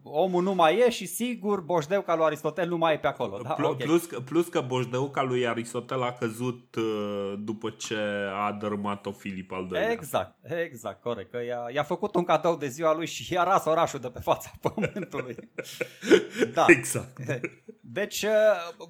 omul 0.04 0.44
nu 0.44 0.54
mai 0.54 0.78
e 0.78 0.90
și 0.90 1.06
sigur 1.06 1.62
Boșdeuca 1.62 2.16
lui 2.16 2.26
Aristotel 2.26 2.68
nu 2.68 2.78
mai 2.78 2.94
e 2.94 2.98
pe 2.98 3.08
acolo. 3.08 3.40
Da? 3.44 3.54
Plus, 3.54 3.70
Okay. 3.70 3.88
plus, 3.88 4.06
că, 4.06 4.20
plus 4.20 4.48
că 4.48 4.62
Boșdeuca 4.62 5.22
lui 5.24 5.48
Aristotel 5.48 6.02
a 6.04 6.12
căzut 6.12 6.76
uh, 6.76 7.34
după 7.40 7.70
ce 7.70 7.98
a 8.46 8.52
dărâmat-o 8.52 9.12
Filip 9.12 9.52
al 9.52 9.68
doilea. 9.68 9.92
Exact, 9.92 10.36
exact, 10.66 11.02
corect. 11.02 11.32
Că 11.32 11.44
i-a, 11.44 11.70
i-a 11.74 11.84
făcut 11.84 12.16
un 12.16 12.24
cadou 12.24 12.56
de 12.56 12.68
ziua 12.68 12.96
lui 12.96 13.06
și 13.08 13.34
i-a 13.34 13.44
ras 13.44 13.66
orașul 13.66 14.00
de 14.00 14.10
pe 14.10 14.20
fața 14.20 14.52
pământului. 14.74 15.36
Da. 16.54 16.66
Exact. 16.68 17.18
Deci 17.94 18.22
uh, 18.22 18.32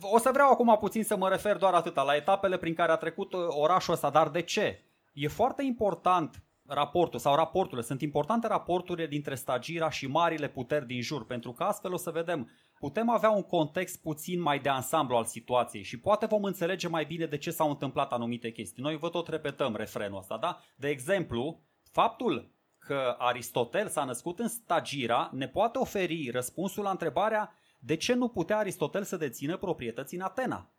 o 0.01 0.17
să 0.17 0.29
vreau 0.33 0.51
acum 0.51 0.77
puțin 0.79 1.03
să 1.03 1.17
mă 1.17 1.29
refer 1.29 1.57
doar 1.57 1.73
atâta 1.73 2.01
la 2.03 2.15
etapele 2.15 2.57
prin 2.57 2.73
care 2.73 2.91
a 2.91 2.95
trecut 2.95 3.33
uh, 3.33 3.39
orașul 3.47 3.93
ăsta, 3.93 4.09
dar 4.09 4.29
de 4.29 4.41
ce? 4.41 4.83
E 5.13 5.27
foarte 5.27 5.63
important 5.63 6.43
raportul 6.67 7.19
sau 7.19 7.35
raporturile, 7.35 7.81
sunt 7.81 8.01
importante 8.01 8.47
raporturile 8.47 9.07
dintre 9.07 9.35
stagira 9.35 9.89
și 9.89 10.07
marile 10.07 10.47
puteri 10.47 10.85
din 10.85 11.01
jur, 11.01 11.25
pentru 11.25 11.51
că 11.51 11.63
astfel 11.63 11.93
o 11.93 11.97
să 11.97 12.11
vedem, 12.11 12.49
putem 12.79 13.09
avea 13.09 13.29
un 13.29 13.41
context 13.41 14.01
puțin 14.01 14.41
mai 14.41 14.59
de 14.59 14.69
ansamblu 14.69 15.15
al 15.15 15.25
situației 15.25 15.83
și 15.83 15.99
poate 15.99 16.25
vom 16.25 16.43
înțelege 16.43 16.87
mai 16.87 17.05
bine 17.05 17.25
de 17.25 17.37
ce 17.37 17.51
s-au 17.51 17.69
întâmplat 17.69 18.11
anumite 18.11 18.51
chestii. 18.51 18.83
Noi 18.83 18.97
vă 18.97 19.09
tot 19.09 19.27
repetăm 19.27 19.75
refrenul 19.75 20.17
ăsta, 20.17 20.37
da? 20.37 20.59
De 20.75 20.87
exemplu, 20.87 21.61
faptul 21.91 22.51
că 22.79 23.15
Aristotel 23.17 23.87
s-a 23.87 24.03
născut 24.03 24.39
în 24.39 24.47
Stagira 24.47 25.29
ne 25.33 25.47
poate 25.47 25.77
oferi 25.77 26.29
răspunsul 26.29 26.83
la 26.83 26.89
întrebarea 26.89 27.57
de 27.85 27.95
ce 27.95 28.13
nu 28.13 28.29
putea 28.29 28.57
Aristotel 28.57 29.03
să 29.03 29.17
dețină 29.17 29.57
proprietăți 29.57 30.15
în 30.15 30.21
Atena? 30.21 30.73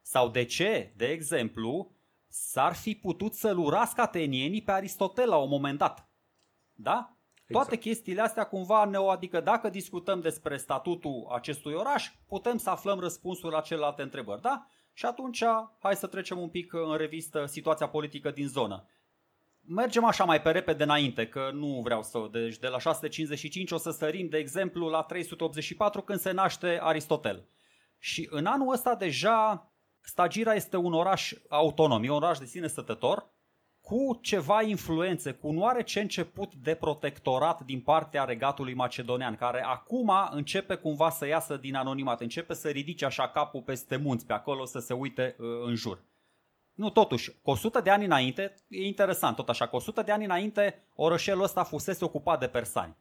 Sau 0.00 0.28
de 0.28 0.44
ce, 0.44 0.92
de 0.96 1.06
exemplu, 1.06 1.96
s-ar 2.28 2.74
fi 2.74 2.94
putut 2.94 3.34
să-l 3.34 3.58
urască 3.58 4.00
atenienii 4.00 4.62
pe 4.62 4.72
Aristotel 4.72 5.28
la 5.28 5.36
un 5.36 5.48
moment 5.48 5.78
dat? 5.78 6.10
Da? 6.72 7.16
Toate 7.46 7.76
chestiile 7.76 8.20
astea 8.20 8.44
cumva 8.44 8.84
ne 8.84 8.96
adică 8.96 9.40
dacă 9.40 9.68
discutăm 9.68 10.20
despre 10.20 10.56
statutul 10.56 11.28
acestui 11.32 11.72
oraș, 11.72 12.10
putem 12.26 12.56
să 12.56 12.70
aflăm 12.70 12.98
răspunsul 12.98 13.50
la 13.50 13.60
celelalte 13.60 14.02
întrebări, 14.02 14.40
da? 14.40 14.66
Și 14.92 15.06
atunci, 15.06 15.44
hai 15.78 15.96
să 15.96 16.06
trecem 16.06 16.38
un 16.38 16.48
pic 16.48 16.72
în 16.72 16.96
revistă 16.96 17.46
situația 17.46 17.88
politică 17.88 18.30
din 18.30 18.48
zonă. 18.48 18.88
Mergem 19.66 20.04
așa 20.04 20.24
mai 20.24 20.42
pe 20.42 20.50
repede 20.50 20.82
înainte, 20.82 21.26
că 21.26 21.50
nu 21.52 21.80
vreau 21.84 22.02
să... 22.02 22.28
Deci 22.30 22.58
de 22.58 22.68
la 22.68 22.78
655 22.78 23.70
o 23.70 23.76
să 23.76 23.90
sărim, 23.90 24.28
de 24.28 24.38
exemplu, 24.38 24.88
la 24.88 25.02
384 25.02 26.02
când 26.02 26.18
se 26.18 26.30
naște 26.30 26.78
Aristotel. 26.82 27.48
Și 27.98 28.28
în 28.30 28.46
anul 28.46 28.72
ăsta 28.72 28.94
deja 28.94 29.72
Stagira 30.04 30.54
este 30.54 30.76
un 30.76 30.92
oraș 30.92 31.32
autonom, 31.48 32.04
e 32.04 32.10
un 32.10 32.22
oraș 32.22 32.38
de 32.38 32.44
sine 32.44 32.66
stătător, 32.66 33.30
cu 33.80 34.18
ceva 34.22 34.62
influențe, 34.62 35.32
cu 35.32 35.48
un 35.48 35.58
oarece 35.58 36.00
început 36.00 36.54
de 36.54 36.74
protectorat 36.74 37.60
din 37.60 37.80
partea 37.80 38.24
regatului 38.24 38.74
macedonian, 38.74 39.36
care 39.36 39.62
acum 39.64 40.12
începe 40.30 40.74
cumva 40.74 41.10
să 41.10 41.26
iasă 41.26 41.56
din 41.56 41.74
anonimat, 41.74 42.20
începe 42.20 42.54
să 42.54 42.68
ridice 42.68 43.04
așa 43.04 43.28
capul 43.28 43.62
peste 43.62 43.96
munți, 43.96 44.26
pe 44.26 44.32
acolo 44.32 44.64
să 44.64 44.78
se 44.78 44.92
uite 44.92 45.36
uh, 45.38 45.46
în 45.66 45.74
jur. 45.74 46.02
Nu, 46.74 46.90
totuși, 46.90 47.30
cu 47.42 47.50
100 47.50 47.80
de 47.80 47.90
ani 47.90 48.04
înainte, 48.04 48.54
e 48.68 48.86
interesant 48.86 49.36
tot 49.36 49.48
așa, 49.48 49.66
cu 49.68 49.76
100 49.76 50.02
de 50.02 50.12
ani 50.12 50.24
înainte, 50.24 50.82
orășelul 50.94 51.42
ăsta 51.42 51.62
fusese 51.64 52.04
ocupat 52.04 52.40
de 52.40 52.46
persani. 52.46 52.96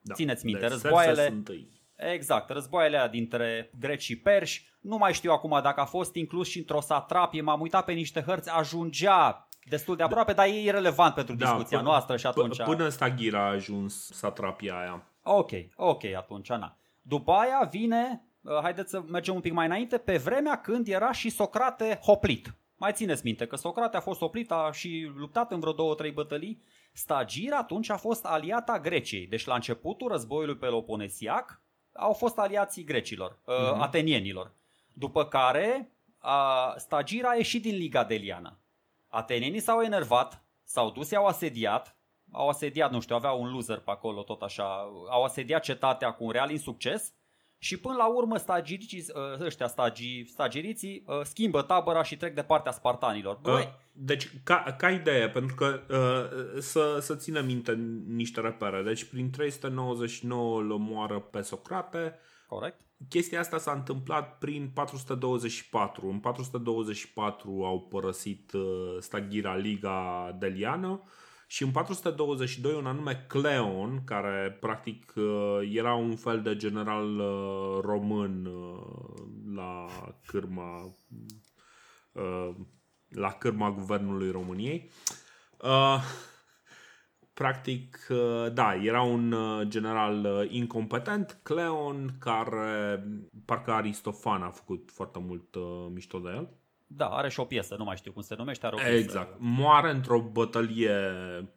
Da. 0.00 0.14
Țineți 0.14 0.44
minte, 0.44 0.60
Deci, 0.60 0.70
războaiele- 0.70 1.12
Xerxes 1.12 1.34
întâi. 1.34 1.82
Exact, 1.96 2.50
războaiele 2.50 2.96
alea 2.96 3.08
dintre 3.08 3.70
greci 3.80 4.02
și 4.02 4.16
perși, 4.18 4.68
nu 4.80 4.96
mai 4.96 5.12
știu 5.12 5.32
acum 5.32 5.60
dacă 5.62 5.80
a 5.80 5.84
fost 5.84 6.14
inclus 6.14 6.48
și 6.48 6.58
într-o 6.58 6.80
satrapie, 6.80 7.40
m-am 7.40 7.60
uitat 7.60 7.84
pe 7.84 7.92
niște 7.92 8.20
hărți, 8.22 8.50
ajungea 8.50 9.48
destul 9.68 9.96
de 9.96 10.02
aproape, 10.02 10.32
dar 10.32 10.46
e 10.46 10.60
irrelevant 10.60 11.14
pentru 11.14 11.34
discuția 11.34 11.78
până- 11.78 11.90
noastră 11.90 12.16
și 12.16 12.26
atunci... 12.26 12.60
P- 12.62 12.64
Până 12.64 12.84
în 12.84 12.90
Staghira 12.90 13.40
a 13.40 13.48
ajuns 13.50 14.10
satrapia 14.12 14.78
aia. 14.78 15.06
Ok, 15.22 15.50
ok, 15.76 16.04
atunci, 16.04 16.48
na. 16.48 16.76
După 17.02 17.32
aia 17.32 17.68
vine, 17.70 18.24
uh, 18.40 18.58
haideți 18.62 18.90
să 18.90 19.02
mergem 19.08 19.34
un 19.34 19.40
pic 19.40 19.52
mai 19.52 19.66
înainte, 19.66 19.98
pe 19.98 20.16
vremea 20.16 20.60
când 20.60 20.88
era 20.88 21.12
și 21.12 21.30
Socrate 21.30 21.98
hoplit. 22.02 22.54
Mai 22.76 22.92
țineți 22.92 23.24
minte 23.24 23.46
că 23.46 23.56
Socrate 23.56 23.96
a 23.96 24.00
fost 24.00 24.20
oprit, 24.20 24.50
a 24.50 24.70
și 24.72 25.12
luptat 25.16 25.52
în 25.52 25.60
vreo 25.60 25.72
două, 25.72 25.94
trei 25.94 26.10
bătălii. 26.10 26.62
Stagira 26.92 27.56
atunci 27.56 27.90
a 27.90 27.96
fost 27.96 28.24
aliata 28.24 28.80
Greciei. 28.80 29.26
Deci 29.26 29.44
la 29.44 29.54
începutul 29.54 30.08
războiului 30.08 30.56
peloponesiac 30.56 31.62
au 31.92 32.12
fost 32.12 32.38
aliații 32.38 32.84
grecilor, 32.84 33.38
uh, 33.44 33.54
atenienilor. 33.78 34.54
După 34.92 35.24
care 35.24 35.92
a, 36.18 36.74
Stagira 36.76 37.28
a 37.28 37.34
ieșit 37.34 37.62
din 37.62 37.76
Liga 37.76 38.04
Deliană. 38.04 38.58
Atenienii 39.08 39.60
s-au 39.60 39.82
enervat, 39.82 40.44
s-au 40.64 40.90
dus, 40.90 41.10
i-au 41.10 41.26
asediat, 41.26 41.96
au 42.32 42.48
asediat, 42.48 42.90
nu 42.90 43.00
știu, 43.00 43.14
aveau 43.14 43.40
un 43.42 43.52
loser 43.52 43.78
pe 43.78 43.90
acolo 43.90 44.22
tot 44.22 44.42
așa, 44.42 44.64
au 45.10 45.22
asediat 45.22 45.62
cetatea 45.62 46.12
cu 46.12 46.24
un 46.24 46.30
real 46.30 46.50
insucces 46.50 47.12
și 47.58 47.76
până 47.76 47.94
la 47.94 48.06
urmă 48.06 48.36
stagiricii, 48.36 49.04
ăștia 49.40 49.66
stagi, 49.66 50.24
stagiriții 50.24 51.04
uh, 51.06 51.20
schimbă 51.22 51.62
tabăra 51.62 52.02
și 52.02 52.16
trec 52.16 52.34
de 52.34 52.42
partea 52.42 52.72
spartanilor. 52.72 53.38
Băi, 53.42 53.62
Uh, 53.62 53.82
Deci, 53.96 54.30
ca, 54.44 54.74
ca 54.78 54.90
idee, 54.90 55.28
pentru 55.28 55.54
că 55.54 55.80
uh, 55.90 56.60
să, 56.60 56.98
să 57.00 57.14
ținem 57.14 57.44
minte 57.46 57.74
niște 58.06 58.40
repere. 58.40 58.82
Deci, 58.82 59.04
prin 59.04 59.30
399 59.30 60.60
îl 60.60 60.70
omoară 60.70 61.18
pe 61.20 61.40
Socrate. 61.40 62.18
corect? 62.46 62.80
Chestia 63.08 63.40
asta 63.40 63.58
s-a 63.58 63.72
întâmplat 63.72 64.38
prin 64.38 64.70
424. 64.74 66.08
În 66.08 66.18
424 66.18 67.64
au 67.64 67.80
părăsit 67.80 68.52
uh, 68.52 68.62
Staghira 69.00 69.56
Liga 69.56 70.36
Deliană 70.38 71.02
și 71.54 71.62
în 71.62 71.70
422 71.70 72.74
un 72.74 72.86
anume 72.86 73.24
Cleon, 73.28 74.04
care 74.04 74.56
practic 74.60 75.12
uh, 75.16 75.70
era 75.72 75.94
un 75.94 76.16
fel 76.16 76.42
de 76.42 76.56
general 76.56 77.18
uh, 77.18 77.80
român 77.80 78.46
uh, 78.46 79.22
la 79.54 79.86
cârma 80.26 80.96
uh, 82.12 82.50
la 83.08 83.32
cârma 83.32 83.70
guvernului 83.70 84.30
României. 84.30 84.90
Uh, 85.62 86.02
practic, 87.34 88.06
uh, 88.08 88.52
da, 88.52 88.74
era 88.74 89.02
un 89.02 89.32
uh, 89.32 89.66
general 89.68 90.24
uh, 90.24 90.50
incompetent, 90.50 91.38
Cleon, 91.42 92.16
care 92.18 93.04
parcă 93.44 93.72
Aristofan 93.72 94.42
a 94.42 94.50
făcut 94.50 94.90
foarte 94.92 95.18
mult 95.18 95.54
uh, 95.54 95.86
mișto 95.92 96.18
de 96.18 96.28
el. 96.28 96.48
Da, 96.96 97.06
are 97.06 97.28
și 97.28 97.40
o 97.40 97.44
piesă, 97.44 97.74
nu 97.78 97.84
mai 97.84 97.96
știu 97.96 98.12
cum 98.12 98.22
se 98.22 98.34
numește, 98.38 98.66
are 98.66 98.74
o 98.74 98.78
piesă. 98.78 98.96
Exact. 98.96 99.34
Moare 99.38 99.90
într-o 99.90 100.20
bătălie 100.20 100.96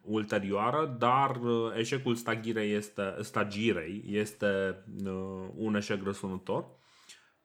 ulterioară, 0.02 0.96
dar 0.98 1.36
uh, 1.36 1.72
eșecul 1.76 2.14
Stagirei 2.14 2.72
este, 2.72 3.14
Stagirei 3.20 4.04
este 4.06 4.84
uh, 5.04 5.48
un 5.54 5.74
eșec 5.74 6.04
răsunător. 6.04 6.76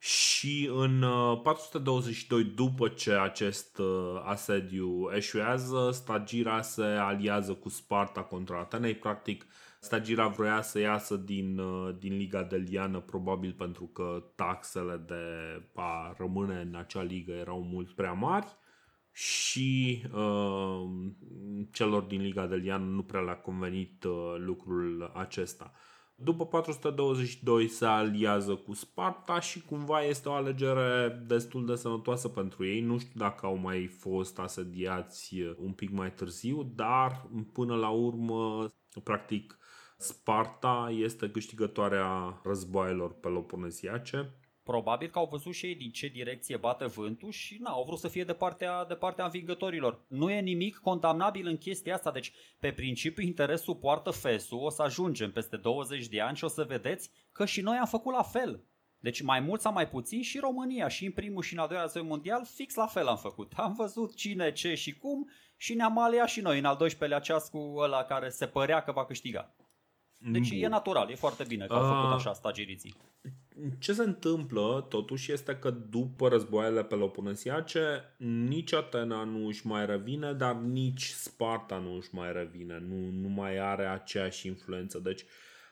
Și 0.06 0.70
în 0.74 1.02
uh, 1.02 1.42
422, 1.44 2.44
după 2.44 2.88
ce 2.88 3.14
acest 3.14 3.78
uh, 3.78 4.22
asediu 4.26 5.12
eșuează, 5.16 5.90
Stagira 5.92 6.62
se 6.62 6.84
aliază 6.84 7.54
cu 7.54 7.70
Sparta 7.70 8.22
contra 8.22 8.60
Atenei. 8.60 8.96
Practic, 8.96 9.46
Stagira 9.84 10.28
vrea 10.28 10.62
să 10.62 10.80
iasă 10.80 11.16
din, 11.16 11.58
uh, 11.58 11.96
din 12.00 12.18
Liga 12.18 12.44
Deliană, 12.44 13.00
probabil 13.00 13.54
pentru 13.54 13.86
că 13.86 14.24
taxele 14.36 15.04
de 15.08 15.24
a 15.74 16.16
rămâne 16.18 16.60
în 16.60 16.76
acea 16.76 17.02
ligă 17.02 17.32
erau 17.32 17.62
mult 17.62 17.92
prea 17.92 18.14
mari 18.14 18.48
și 19.12 20.02
uh, 20.14 20.90
celor 21.72 22.04
din 22.04 22.22
Liga 22.22 22.48
Deliană 22.48 22.86
nu 22.86 23.04
prea 23.04 23.22
le-a 23.22 23.38
convenit 23.38 24.04
uh, 24.04 24.36
lucrul 24.38 25.12
acesta. 25.16 25.72
După 26.16 26.46
422 26.46 27.68
se 27.68 27.86
aliază 27.86 28.56
cu 28.56 28.74
Sparta 28.74 29.40
și 29.40 29.62
cumva 29.62 30.02
este 30.02 30.30
o 30.30 30.34
alegere 30.34 31.24
destul 31.28 31.66
de 31.66 31.76
sănătoasă 31.76 32.28
pentru 32.28 32.66
ei. 32.66 32.82
Nu 32.82 32.98
știu 32.98 33.20
dacă 33.20 33.46
au 33.46 33.56
mai 33.56 33.88
fost 33.88 34.40
asediați 34.40 35.36
un 35.58 35.72
pic 35.72 35.92
mai 35.92 36.14
târziu, 36.14 36.72
dar 36.76 37.30
până 37.54 37.76
la 37.76 37.90
urmă, 37.90 38.72
practic, 39.04 39.58
Sparta 40.04 40.94
este 40.94 41.30
câștigătoarea 41.30 42.42
războaielor 42.44 43.20
peloponesiace. 43.20 44.34
Probabil 44.64 45.10
că 45.10 45.20
au 45.20 45.28
văzut 45.32 45.54
și 45.54 45.66
ei 45.66 45.76
din 45.76 45.92
ce 45.92 46.08
direcție 46.08 46.58
bate 46.58 46.86
vântul 46.86 47.32
și 47.32 47.58
na, 47.62 47.70
au 47.70 47.84
vrut 47.84 48.00
să 48.00 48.08
fie 48.08 48.24
de 48.24 48.34
partea, 48.34 48.86
de 48.86 48.94
partea 48.94 49.26
învingătorilor. 49.26 50.06
Nu 50.08 50.32
e 50.32 50.40
nimic 50.40 50.78
condamnabil 50.78 51.48
în 51.48 51.58
chestia 51.58 51.94
asta, 51.94 52.12
deci 52.12 52.32
pe 52.60 52.72
principiu 52.72 53.24
interesul 53.24 53.76
poartă 53.76 54.10
fesul, 54.10 54.60
o 54.60 54.70
să 54.70 54.82
ajungem 54.82 55.32
peste 55.32 55.58
20 55.58 56.08
de 56.08 56.22
ani 56.22 56.38
și 56.38 56.44
o 56.44 56.48
să 56.48 56.64
vedeți 56.64 57.10
că 57.32 57.46
și 57.46 57.62
noi 57.62 57.78
am 57.78 57.86
făcut 57.88 58.14
la 58.14 58.24
fel. 58.24 58.64
Deci 59.00 59.22
mai 59.22 59.40
mult 59.40 59.62
sau 59.62 59.74
mai 59.74 59.90
puțin 59.90 60.22
și 60.22 60.40
România 60.40 60.88
și 60.88 61.06
în 61.06 61.12
primul 61.12 61.44
și 61.44 61.54
în 61.54 61.60
al 61.60 61.68
doilea 61.68 61.86
război 61.86 62.04
mondial 62.04 62.46
fix 62.46 62.76
la 62.76 62.88
fel 62.88 63.08
am 63.08 63.18
făcut. 63.18 63.54
Am 63.66 63.74
văzut 63.74 64.16
cine, 64.16 64.52
ce 64.52 64.74
și 64.74 64.98
cum 64.98 65.30
și 65.58 65.74
ne-am 65.74 65.98
aliat 65.98 66.28
și 66.28 66.42
noi 66.42 66.60
în 66.60 66.66
al 66.66 66.78
12-lea 66.84 67.22
ceas 67.22 67.50
cu 67.50 67.74
ăla 67.78 68.04
care 68.04 68.30
se 68.30 68.48
părea 68.48 68.84
că 68.84 68.92
va 68.92 69.06
câștiga. 69.06 69.56
Deci 70.32 70.50
Bun. 70.50 70.58
e 70.64 70.68
natural, 70.68 71.10
e 71.10 71.16
foarte 71.16 71.44
bine 71.48 71.66
că 71.66 71.74
au 71.74 71.84
Ah. 71.90 71.96
făcut 71.96 72.14
așa 72.16 72.34
stagiriții. 72.34 72.94
Ce 73.80 73.94
se 73.94 74.04
întâmplă, 74.04 74.86
totuși, 74.90 75.32
este 75.32 75.56
că 75.56 75.70
după 75.70 76.28
războaiele 76.28 76.84
peloponesiace, 76.84 78.16
nici 78.48 78.74
Atena 78.74 79.24
nu 79.24 79.46
își 79.48 79.68
mai 79.68 79.86
revine, 79.86 80.34
dar 80.34 80.56
nici 80.56 81.04
Sparta 81.10 81.78
nu 81.78 81.96
își 81.96 82.10
mai 82.12 82.32
revine, 82.34 82.84
nu, 82.88 83.10
nu 83.22 83.28
mai 83.28 83.58
are 83.58 83.86
aceeași 83.86 84.48
influență. 84.48 85.00
Deci 85.00 85.24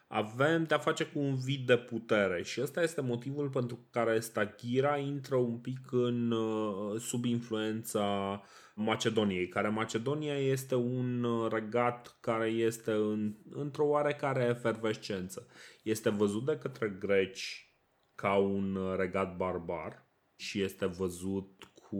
avem 0.08 0.64
de-a 0.64 0.78
face 0.78 1.04
cu 1.04 1.20
un 1.20 1.36
vid 1.36 1.66
de 1.66 1.78
putere 1.78 2.44
și 2.44 2.62
ăsta 2.62 2.82
este 2.82 3.02
motivul 3.02 3.50
pentru 3.50 3.80
care 3.92 4.20
Stagira 4.20 4.98
intră 4.98 5.36
un 5.36 5.58
pic 5.58 5.80
în, 5.92 6.32
uh, 6.32 7.00
sub 7.00 7.26
influența 7.26 8.42
Macedoniei, 8.82 9.48
care 9.48 9.68
Macedonia 9.70 10.38
este 10.38 10.76
un 10.76 11.24
uh, 11.24 11.52
regat 11.52 12.18
care 12.20 12.48
este 12.48 12.92
în, 12.92 13.36
într-o 13.50 13.86
oarecare 13.86 14.44
efervescență. 14.44 15.48
Este 15.84 16.10
văzut 16.10 16.46
de 16.46 16.58
către 16.58 16.90
greci 17.00 17.76
ca 18.16 18.36
un 18.36 18.76
uh, 18.76 18.96
regat 18.98 19.36
barbar 19.36 20.06
și 20.36 20.62
este 20.62 20.86
văzut 20.86 21.72
cu, 21.74 21.98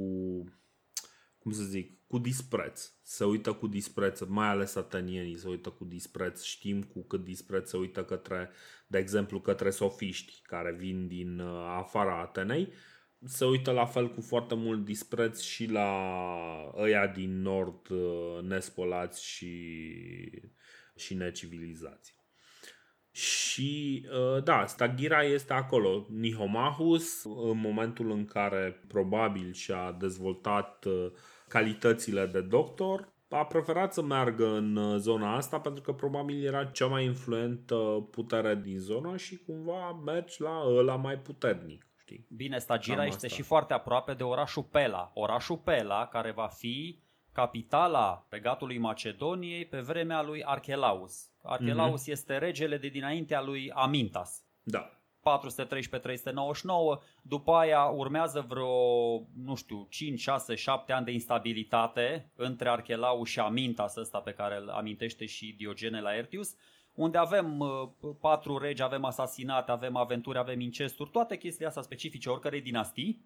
cum 1.38 1.52
să 1.52 1.64
zic, 1.64 2.02
cu 2.08 2.18
dispreț. 2.18 2.94
Se 3.04 3.24
uită 3.26 3.54
cu 3.54 3.68
dispreț, 3.68 4.20
mai 4.28 4.48
ales 4.48 4.76
atenienii 4.76 5.38
se 5.38 5.48
uită 5.48 5.70
cu 5.70 5.86
dispreț. 5.86 6.42
Știm 6.44 6.84
cu 6.84 7.04
cât 7.04 7.24
dispreț 7.24 7.70
se 7.70 7.78
uită 7.78 8.04
către, 8.04 8.50
de 8.88 8.98
exemplu, 8.98 9.40
către 9.42 9.70
sofiști 9.70 10.42
care 10.44 10.76
vin 10.78 11.08
din 11.08 11.40
uh, 11.40 11.66
afara 11.78 12.22
Atenei. 12.22 12.74
Se 13.26 13.46
uită 13.46 13.72
la 13.72 13.86
fel 13.86 14.10
cu 14.10 14.22
foarte 14.22 14.56
mult 14.56 14.86
dispreț 14.86 15.42
și 15.42 15.66
la 15.66 15.92
ăia 16.78 17.08
din 17.08 17.42
nord 17.42 17.90
uh, 17.90 18.42
nespolați 18.42 19.26
și, 19.26 19.52
și 20.96 21.14
necivilizați. 21.14 22.16
Și 23.12 24.06
uh, 24.12 24.44
da, 24.44 24.66
Stagira 24.66 25.24
este 25.24 25.54
acolo. 25.54 26.06
Nihomahus, 26.10 27.24
în 27.24 27.60
momentul 27.60 28.12
în 28.12 28.26
care 28.26 28.84
probabil 28.88 29.54
și-a 29.54 29.92
dezvoltat 30.00 30.86
uh, 30.86 31.12
calitățile 31.48 32.26
de 32.26 32.42
doctor, 32.42 33.14
a 33.30 33.46
preferat 33.46 33.94
să 33.94 34.02
meargă 34.02 34.48
în 34.48 34.76
uh, 34.76 35.00
zona 35.00 35.36
asta 35.36 35.60
pentru 35.60 35.82
că 35.82 35.94
probabil 35.94 36.46
era 36.46 36.66
cea 36.66 36.86
mai 36.86 37.06
influentă 37.06 38.08
putere 38.12 38.56
din 38.56 38.80
zona 38.80 39.18
și 39.18 39.38
cumva 39.38 39.92
mergi 40.06 40.42
la 40.42 40.64
ăla 40.68 40.96
mai 40.96 41.20
puternic. 41.20 41.91
Știi? 42.12 42.26
Bine, 42.30 42.58
Stagira 42.58 42.96
Cam 42.96 43.06
este 43.06 43.26
asta. 43.26 43.38
și 43.38 43.44
foarte 43.48 43.74
aproape 43.74 44.14
de 44.14 44.24
orașul 44.24 44.64
Pela. 44.64 45.12
Orașul 45.14 45.58
Pela, 45.58 46.08
care 46.08 46.32
va 46.32 46.48
fi 46.48 47.00
capitala 47.32 48.26
regatului 48.30 48.78
Macedoniei 48.78 49.66
pe 49.66 49.80
vremea 49.80 50.22
lui 50.22 50.44
Archelaus. 50.44 51.30
Archelaus 51.44 52.08
este 52.08 52.38
regele 52.38 52.78
de 52.78 52.88
dinaintea 52.88 53.42
lui 53.42 53.72
Amintas. 53.72 54.46
Da. 54.64 54.90
413-399, 55.22 57.02
după 57.22 57.52
aia 57.52 57.84
urmează 57.84 58.46
vreo, 58.48 58.70
nu 59.36 59.56
știu, 59.56 59.88
5, 59.90 60.20
6, 60.20 60.56
7 60.56 60.94
ani 60.94 61.06
de 61.06 61.12
instabilitate 61.12 62.32
între 62.36 62.70
Archelaus 62.70 63.30
și 63.30 63.40
Amintas 63.40 63.96
ăsta 63.96 64.20
pe 64.20 64.32
care 64.32 64.58
îl 64.58 64.70
amintește 64.70 65.26
și 65.26 65.56
Diogene 65.58 66.02
Laertius, 66.02 66.56
unde 66.94 67.18
avem 67.18 67.60
uh, 67.60 67.90
patru 68.20 68.58
regi, 68.58 68.82
avem 68.82 69.04
asasinate, 69.04 69.72
avem 69.72 69.96
aventuri, 69.96 70.38
avem 70.38 70.60
incesturi, 70.60 71.10
toate 71.10 71.38
chestiile 71.38 71.68
astea 71.68 71.82
specifice 71.82 72.30
oricărei 72.30 72.62
dinastii 72.62 73.26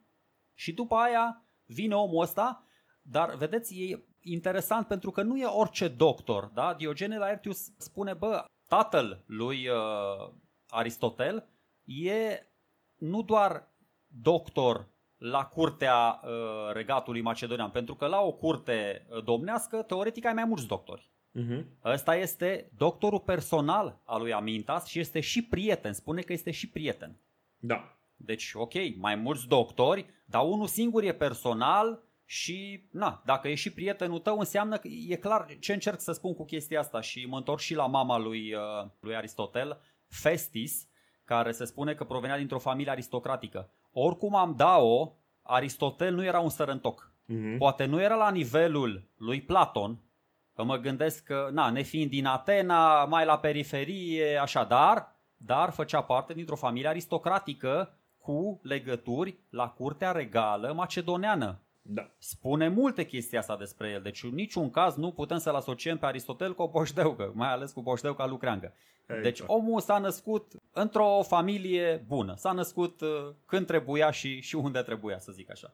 și 0.53 0.73
după 0.73 0.95
aia 0.95 1.45
vine 1.65 1.95
omul 1.95 2.21
ăsta, 2.21 2.63
dar 3.01 3.35
vedeți, 3.35 3.81
e 3.81 4.03
interesant 4.21 4.87
pentru 4.87 5.11
că 5.11 5.21
nu 5.21 5.37
e 5.37 5.45
orice 5.45 5.87
doctor, 5.87 6.45
da? 6.45 6.73
Diogene 6.73 7.17
Laertius 7.17 7.71
spune, 7.77 8.13
bă, 8.13 8.45
tatăl 8.67 9.23
lui 9.25 9.67
uh, 9.67 10.33
Aristotel 10.67 11.49
e 11.85 12.47
nu 12.95 13.21
doar 13.21 13.73
doctor 14.07 14.87
la 15.17 15.45
curtea 15.45 16.21
uh, 16.23 16.73
regatului 16.73 17.21
macedonian, 17.21 17.69
pentru 17.69 17.95
că 17.95 18.07
la 18.07 18.21
o 18.21 18.31
curte 18.31 19.07
uh, 19.09 19.23
domnească, 19.23 19.81
teoretic 19.81 20.25
ai 20.25 20.33
mai 20.33 20.45
mulți 20.45 20.67
doctori. 20.67 21.09
Uh-huh. 21.35 21.65
Ăsta 21.83 22.15
este 22.15 22.71
doctorul 22.77 23.19
personal 23.19 24.01
al 24.03 24.21
lui 24.21 24.33
Amintas 24.33 24.85
și 24.87 24.99
este 24.99 25.19
și 25.19 25.43
prieten, 25.43 25.93
spune 25.93 26.21
că 26.21 26.33
este 26.33 26.51
și 26.51 26.69
prieten. 26.69 27.19
Da. 27.57 27.97
Deci, 28.15 28.51
ok, 28.53 28.73
mai 28.97 29.15
mulți 29.15 29.47
doctori, 29.47 30.05
dar 30.25 30.43
unul 30.43 30.67
singur 30.67 31.03
e 31.03 31.13
personal 31.13 32.03
și, 32.25 32.87
na, 32.91 33.21
dacă 33.25 33.47
e 33.47 33.55
și 33.55 33.73
prietenul 33.73 34.19
tău, 34.19 34.37
înseamnă 34.39 34.77
că 34.77 34.87
e 34.87 35.15
clar 35.15 35.57
ce 35.59 35.73
încerc 35.73 35.99
să 35.99 36.11
spun 36.11 36.33
cu 36.33 36.45
chestia 36.45 36.79
asta 36.79 37.01
și 37.01 37.25
mă 37.25 37.37
întorc 37.37 37.59
și 37.59 37.75
la 37.75 37.87
mama 37.87 38.17
lui, 38.17 38.53
uh, 38.53 38.89
lui 38.99 39.15
Aristotel, 39.15 39.81
Festis, 40.07 40.87
care 41.25 41.51
se 41.51 41.65
spune 41.65 41.93
că 41.93 42.03
provenea 42.03 42.37
dintr-o 42.37 42.59
familie 42.59 42.91
aristocratică. 42.91 43.69
Oricum 43.91 44.35
am 44.35 44.53
da-o, 44.57 45.13
Aristotel 45.41 46.13
nu 46.13 46.23
era 46.23 46.39
un 46.39 46.49
sărăntoc. 46.49 47.11
Uh-huh. 47.23 47.57
Poate 47.57 47.85
nu 47.85 48.01
era 48.01 48.15
la 48.15 48.31
nivelul 48.31 49.09
lui 49.17 49.41
Platon, 49.41 49.99
că 50.14 50.14
mă 50.63 50.77
gândesc 50.77 51.23
că, 51.23 51.49
na, 51.51 51.69
nefiind 51.69 52.09
din 52.09 52.25
Atena, 52.25 53.05
mai 53.05 53.25
la 53.25 53.37
periferie, 53.37 54.37
așa, 54.37 54.63
dar, 54.63 55.15
dar 55.37 55.69
făcea 55.69 56.01
parte 56.01 56.33
dintr-o 56.33 56.55
familie 56.55 56.89
aristocratică 56.89 57.97
cu 58.17 58.59
legături 58.63 59.37
la 59.49 59.69
curtea 59.69 60.11
regală 60.11 60.73
macedoneană. 60.75 61.59
Da. 61.81 62.09
Spune 62.17 62.67
multe 62.67 63.05
chestii 63.05 63.37
asta 63.37 63.57
despre 63.57 63.89
el, 63.89 64.01
deci 64.01 64.23
în 64.23 64.33
niciun 64.33 64.69
caz 64.69 64.95
nu 64.95 65.11
putem 65.11 65.37
să-l 65.37 65.55
asociem 65.55 65.97
pe 65.97 66.05
Aristotel 66.05 66.53
cu 66.53 66.61
o 66.61 66.67
boșdeucă, 66.67 67.31
mai 67.35 67.51
ales 67.51 67.71
cu 67.71 67.81
boșdeuca 67.81 68.25
lucreangă. 68.25 68.73
Exact. 69.01 69.23
Deci 69.23 69.41
omul 69.45 69.79
s-a 69.79 69.97
născut 69.97 70.51
într-o 70.71 71.21
familie 71.27 72.03
bună, 72.07 72.33
s-a 72.35 72.51
născut 72.51 73.01
uh, 73.01 73.33
când 73.45 73.65
trebuia 73.65 74.11
și, 74.11 74.41
și 74.41 74.55
unde 74.55 74.79
trebuia, 74.79 75.19
să 75.19 75.31
zic 75.31 75.51
așa. 75.51 75.73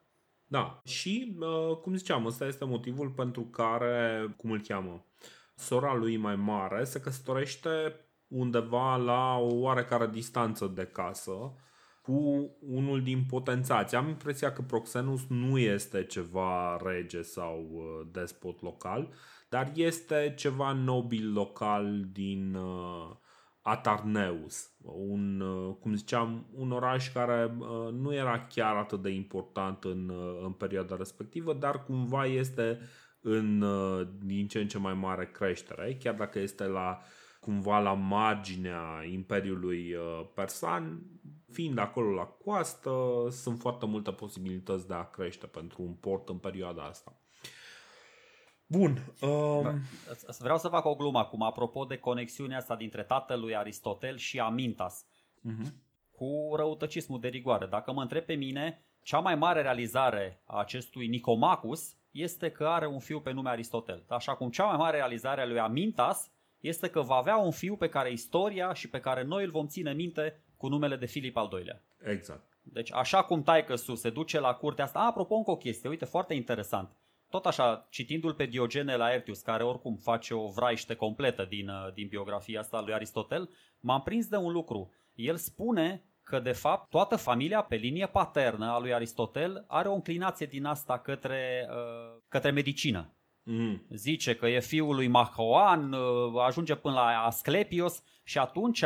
Da, 0.51 0.81
și 0.85 1.37
uh, 1.39 1.77
cum 1.77 1.95
ziceam, 1.95 2.25
ăsta 2.25 2.45
este 2.45 2.65
motivul 2.65 3.09
pentru 3.09 3.41
care, 3.41 4.25
cum 4.37 4.51
îl 4.51 4.61
cheamă, 4.61 5.05
sora 5.55 5.95
lui 5.95 6.17
mai 6.17 6.35
mare 6.35 6.83
se 6.83 6.99
căsătorește 6.99 7.69
undeva 8.27 8.95
la 8.95 9.37
o 9.37 9.55
oarecare 9.55 10.07
distanță 10.07 10.71
de 10.75 10.85
casă 10.85 11.55
cu 12.01 12.49
unul 12.59 13.03
din 13.03 13.25
potențați. 13.29 13.95
Am 13.95 14.07
impresia 14.07 14.53
că 14.53 14.61
Proxenus 14.61 15.27
nu 15.27 15.57
este 15.57 16.03
ceva 16.03 16.77
rege 16.83 17.21
sau 17.21 17.67
uh, 17.71 18.07
despot 18.11 18.61
local, 18.61 19.13
dar 19.49 19.71
este 19.75 20.33
ceva 20.37 20.73
nobil 20.73 21.33
local 21.33 22.05
din 22.11 22.53
uh, 22.53 23.15
Atarneus, 23.61 24.71
un, 24.81 25.39
uh, 25.39 25.75
cum 25.79 25.95
ziceam, 25.95 26.45
un 26.53 26.71
oraș 26.71 27.11
care 27.11 27.55
uh, 27.57 27.93
nu 27.93 28.13
era 28.13 28.45
chiar 28.45 28.75
atât 28.75 29.01
de 29.01 29.09
important 29.09 29.83
în, 29.83 30.09
uh, 30.09 30.41
în 30.43 30.51
perioada 30.51 30.95
respectivă, 30.95 31.53
dar 31.53 31.83
cumva 31.83 32.25
este 32.25 32.79
în 33.21 33.61
uh, 33.61 34.07
din 34.23 34.47
ce 34.47 34.59
în 34.59 34.67
ce 34.67 34.77
mai 34.77 34.93
mare 34.93 35.25
creștere, 35.25 35.97
chiar 35.99 36.13
dacă 36.13 36.39
este 36.39 36.63
la 36.63 37.01
cumva 37.39 37.79
la 37.79 37.93
marginea 37.93 39.03
Imperiului 39.11 39.93
uh, 39.93 40.27
Persan, 40.33 41.01
fiind 41.51 41.77
acolo 41.77 42.13
la 42.13 42.23
coastă, 42.23 43.27
sunt 43.29 43.59
foarte 43.59 43.85
multe 43.85 44.11
posibilități 44.11 44.87
de 44.87 44.93
a 44.93 45.03
crește 45.03 45.45
pentru 45.45 45.81
un 45.81 45.93
port 45.93 46.29
în 46.29 46.37
perioada 46.37 46.83
asta. 46.83 47.15
Bun. 48.71 49.13
Um, 49.21 49.63
Da. 49.63 49.73
Vreau 50.39 50.57
să 50.57 50.67
fac 50.67 50.85
o 50.85 50.95
glumă 50.95 51.19
acum, 51.19 51.41
apropo 51.41 51.85
de 51.85 51.97
conexiunea 51.97 52.57
asta 52.57 52.75
dintre 52.75 53.03
tatălui 53.03 53.55
Aristotel 53.55 54.17
și 54.17 54.39
Amintas. 54.39 55.05
uh-huh. 55.49 55.71
cu 56.15 56.55
răutăcismul 56.55 57.19
de 57.19 57.27
rigoare. 57.27 57.65
Dacă 57.65 57.91
mă 57.93 58.01
întreb 58.01 58.23
pe 58.23 58.33
mine, 58.33 58.85
cea 59.03 59.19
mai 59.19 59.35
mare 59.35 59.61
realizare 59.61 60.41
a 60.45 60.59
acestui 60.59 61.07
Nicomacus 61.07 61.95
este 62.11 62.51
că 62.51 62.67
are 62.67 62.87
un 62.87 62.99
fiu 62.99 63.19
pe 63.19 63.31
nume 63.31 63.49
Aristotel. 63.49 64.03
Așa 64.07 64.35
cum 64.35 64.49
cea 64.49 64.65
mai 64.65 64.77
mare 64.77 64.97
realizare 64.97 65.41
a 65.41 65.45
lui 65.45 65.59
Amintas 65.59 66.31
este 66.59 66.89
că 66.89 67.01
va 67.01 67.15
avea 67.15 67.37
un 67.37 67.51
fiu 67.51 67.75
pe 67.75 67.89
care 67.89 68.11
istoria 68.11 68.73
și 68.73 68.89
pe 68.89 68.99
care 68.99 69.23
noi 69.23 69.43
îl 69.43 69.51
vom 69.51 69.67
ține 69.67 69.93
minte 69.93 70.43
cu 70.57 70.67
numele 70.67 70.95
de 70.95 71.05
Filip 71.05 71.37
al 71.37 71.49
II-lea. 71.53 71.81
Exact. 72.03 72.57
Deci 72.63 72.93
așa 72.93 73.23
cum 73.23 73.43
taică 73.43 73.75
su 73.75 73.95
se 73.95 74.09
duce 74.09 74.39
la 74.39 74.53
curtea 74.53 74.83
asta, 74.83 74.99
a, 74.99 75.05
apropo 75.05 75.35
încă 75.35 75.51
o 75.51 75.57
chestie, 75.57 75.89
uite, 75.89 76.05
foarte 76.05 76.33
interesant. 76.33 76.95
Tot 77.31 77.45
așa, 77.45 77.87
citindu-l 77.89 78.33
pe 78.33 78.45
Diogene 78.45 78.95
Laertius, 78.95 79.41
care 79.41 79.63
oricum 79.63 79.95
face 79.95 80.33
o 80.33 80.47
vraiște 80.47 80.95
completă 80.95 81.45
din, 81.49 81.67
uh, 81.67 81.93
din 81.93 82.07
biografia 82.07 82.59
asta 82.59 82.81
lui 82.81 82.93
Aristotel, 82.93 83.49
m-am 83.79 84.01
prins 84.01 84.27
de 84.27 84.35
un 84.35 84.51
lucru. 84.51 84.91
El 85.13 85.35
spune 85.35 86.03
că 86.23 86.39
de 86.39 86.51
fapt 86.51 86.89
toată 86.89 87.15
familia 87.15 87.61
pe 87.61 87.75
linie 87.75 88.07
paternă 88.07 88.71
a 88.71 88.79
lui 88.79 88.93
Aristotel 88.93 89.65
are 89.67 89.87
o 89.87 89.93
înclinație 89.93 90.45
din 90.45 90.65
asta 90.65 90.99
către, 90.99 91.67
uh, 91.69 92.21
către 92.27 92.51
medicină. 92.51 93.13
Mm. 93.43 93.85
Zice 93.89 94.35
că 94.35 94.47
e 94.47 94.59
fiul 94.59 94.95
lui 94.95 95.07
Mahoan, 95.07 95.93
uh, 95.93 96.01
ajunge 96.45 96.75
până 96.75 96.93
la 96.93 97.23
Asclepios 97.23 98.03
și 98.23 98.37
atunci 98.37 98.83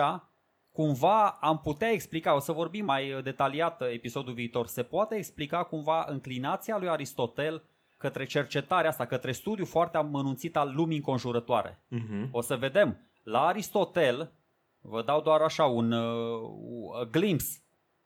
cumva 0.71 1.29
am 1.29 1.59
putea 1.59 1.89
explica, 1.89 2.35
o 2.35 2.39
să 2.39 2.51
vorbim 2.51 2.85
mai 2.85 3.21
detaliat 3.23 3.81
episodul 3.81 4.33
viitor, 4.33 4.67
se 4.67 4.83
poate 4.83 5.15
explica 5.15 5.63
cumva 5.63 6.05
înclinația 6.09 6.77
lui 6.77 6.89
Aristotel 6.89 7.63
către 7.97 8.25
cercetarea 8.25 8.89
asta, 8.89 9.05
către 9.05 9.31
studiu 9.31 9.65
foarte 9.65 9.97
amănunțit 9.97 10.57
al 10.57 10.73
lumii 10.75 10.97
înconjurătoare. 10.97 11.83
Mm-hmm. 11.91 12.29
O 12.31 12.41
să 12.41 12.55
vedem, 12.55 13.09
la 13.23 13.45
Aristotel, 13.45 14.33
Vă 14.87 15.03
dau 15.03 15.21
doar 15.21 15.41
așa 15.41 15.65
un 15.65 15.91
uh, 15.91 17.07
glimpse. 17.11 17.59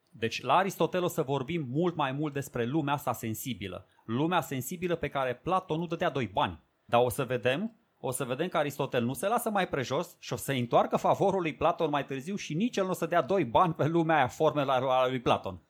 Deci 0.09 0.41
la 0.41 0.55
Aristotel 0.55 1.03
o 1.03 1.07
să 1.07 1.21
vorbim 1.21 1.67
mult 1.69 1.95
mai 1.95 2.11
mult 2.11 2.33
despre 2.33 2.65
lumea 2.65 2.93
asta 2.93 3.13
sensibilă. 3.13 3.87
Lumea 4.05 4.41
sensibilă 4.41 4.95
pe 4.95 5.07
care 5.07 5.35
Platon 5.35 5.79
nu 5.79 5.87
dădea 5.87 6.09
doi 6.09 6.27
bani. 6.27 6.63
Dar 6.85 7.01
o 7.03 7.09
să 7.09 7.23
vedem 7.23 7.75
o 8.01 8.11
să 8.11 8.23
vedem 8.23 8.47
că 8.47 8.57
Aristotel 8.57 9.03
nu 9.03 9.13
se 9.13 9.27
lasă 9.27 9.49
mai 9.49 9.67
prejos 9.67 10.15
și 10.19 10.33
o 10.33 10.35
să 10.35 10.51
întoarcă 10.51 10.97
favorul 10.97 11.41
lui 11.41 11.55
Platon 11.55 11.89
mai 11.89 12.05
târziu 12.05 12.35
și 12.35 12.53
nici 12.53 12.77
el 12.77 12.83
nu 12.83 12.89
o 12.89 12.93
să 12.93 13.05
dea 13.05 13.21
doi 13.21 13.45
bani 13.45 13.73
pe 13.73 13.87
lumea 13.87 14.15
aia 14.15 14.27
formela 14.27 14.73
a 14.73 15.07
lui 15.07 15.19
Platon. 15.19 15.61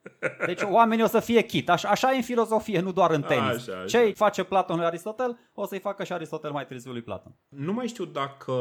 Deci 0.46 0.62
oamenii 0.62 1.04
o 1.04 1.08
să 1.08 1.20
fie 1.20 1.42
chit. 1.42 1.70
Așa, 1.70 1.90
așa 1.90 2.14
e 2.14 2.16
în 2.16 2.22
filozofie, 2.22 2.80
nu 2.80 2.92
doar 2.92 3.12
în 3.12 3.22
tenis. 3.22 3.68
Așa, 3.68 3.74
așa. 3.74 3.86
Ce 3.86 4.14
face 4.16 4.44
Platon 4.44 4.78
lui 4.78 4.86
Aristotel, 4.86 5.40
o 5.54 5.66
să-i 5.66 5.80
facă 5.80 6.04
și 6.04 6.14
Aristotel 6.14 6.52
mai 6.52 6.66
târziu 6.66 6.92
lui 6.92 7.02
Platon. 7.02 7.36
Nu 7.48 7.74
mai 7.74 7.88
știu 7.88 8.06
dacă 8.06 8.54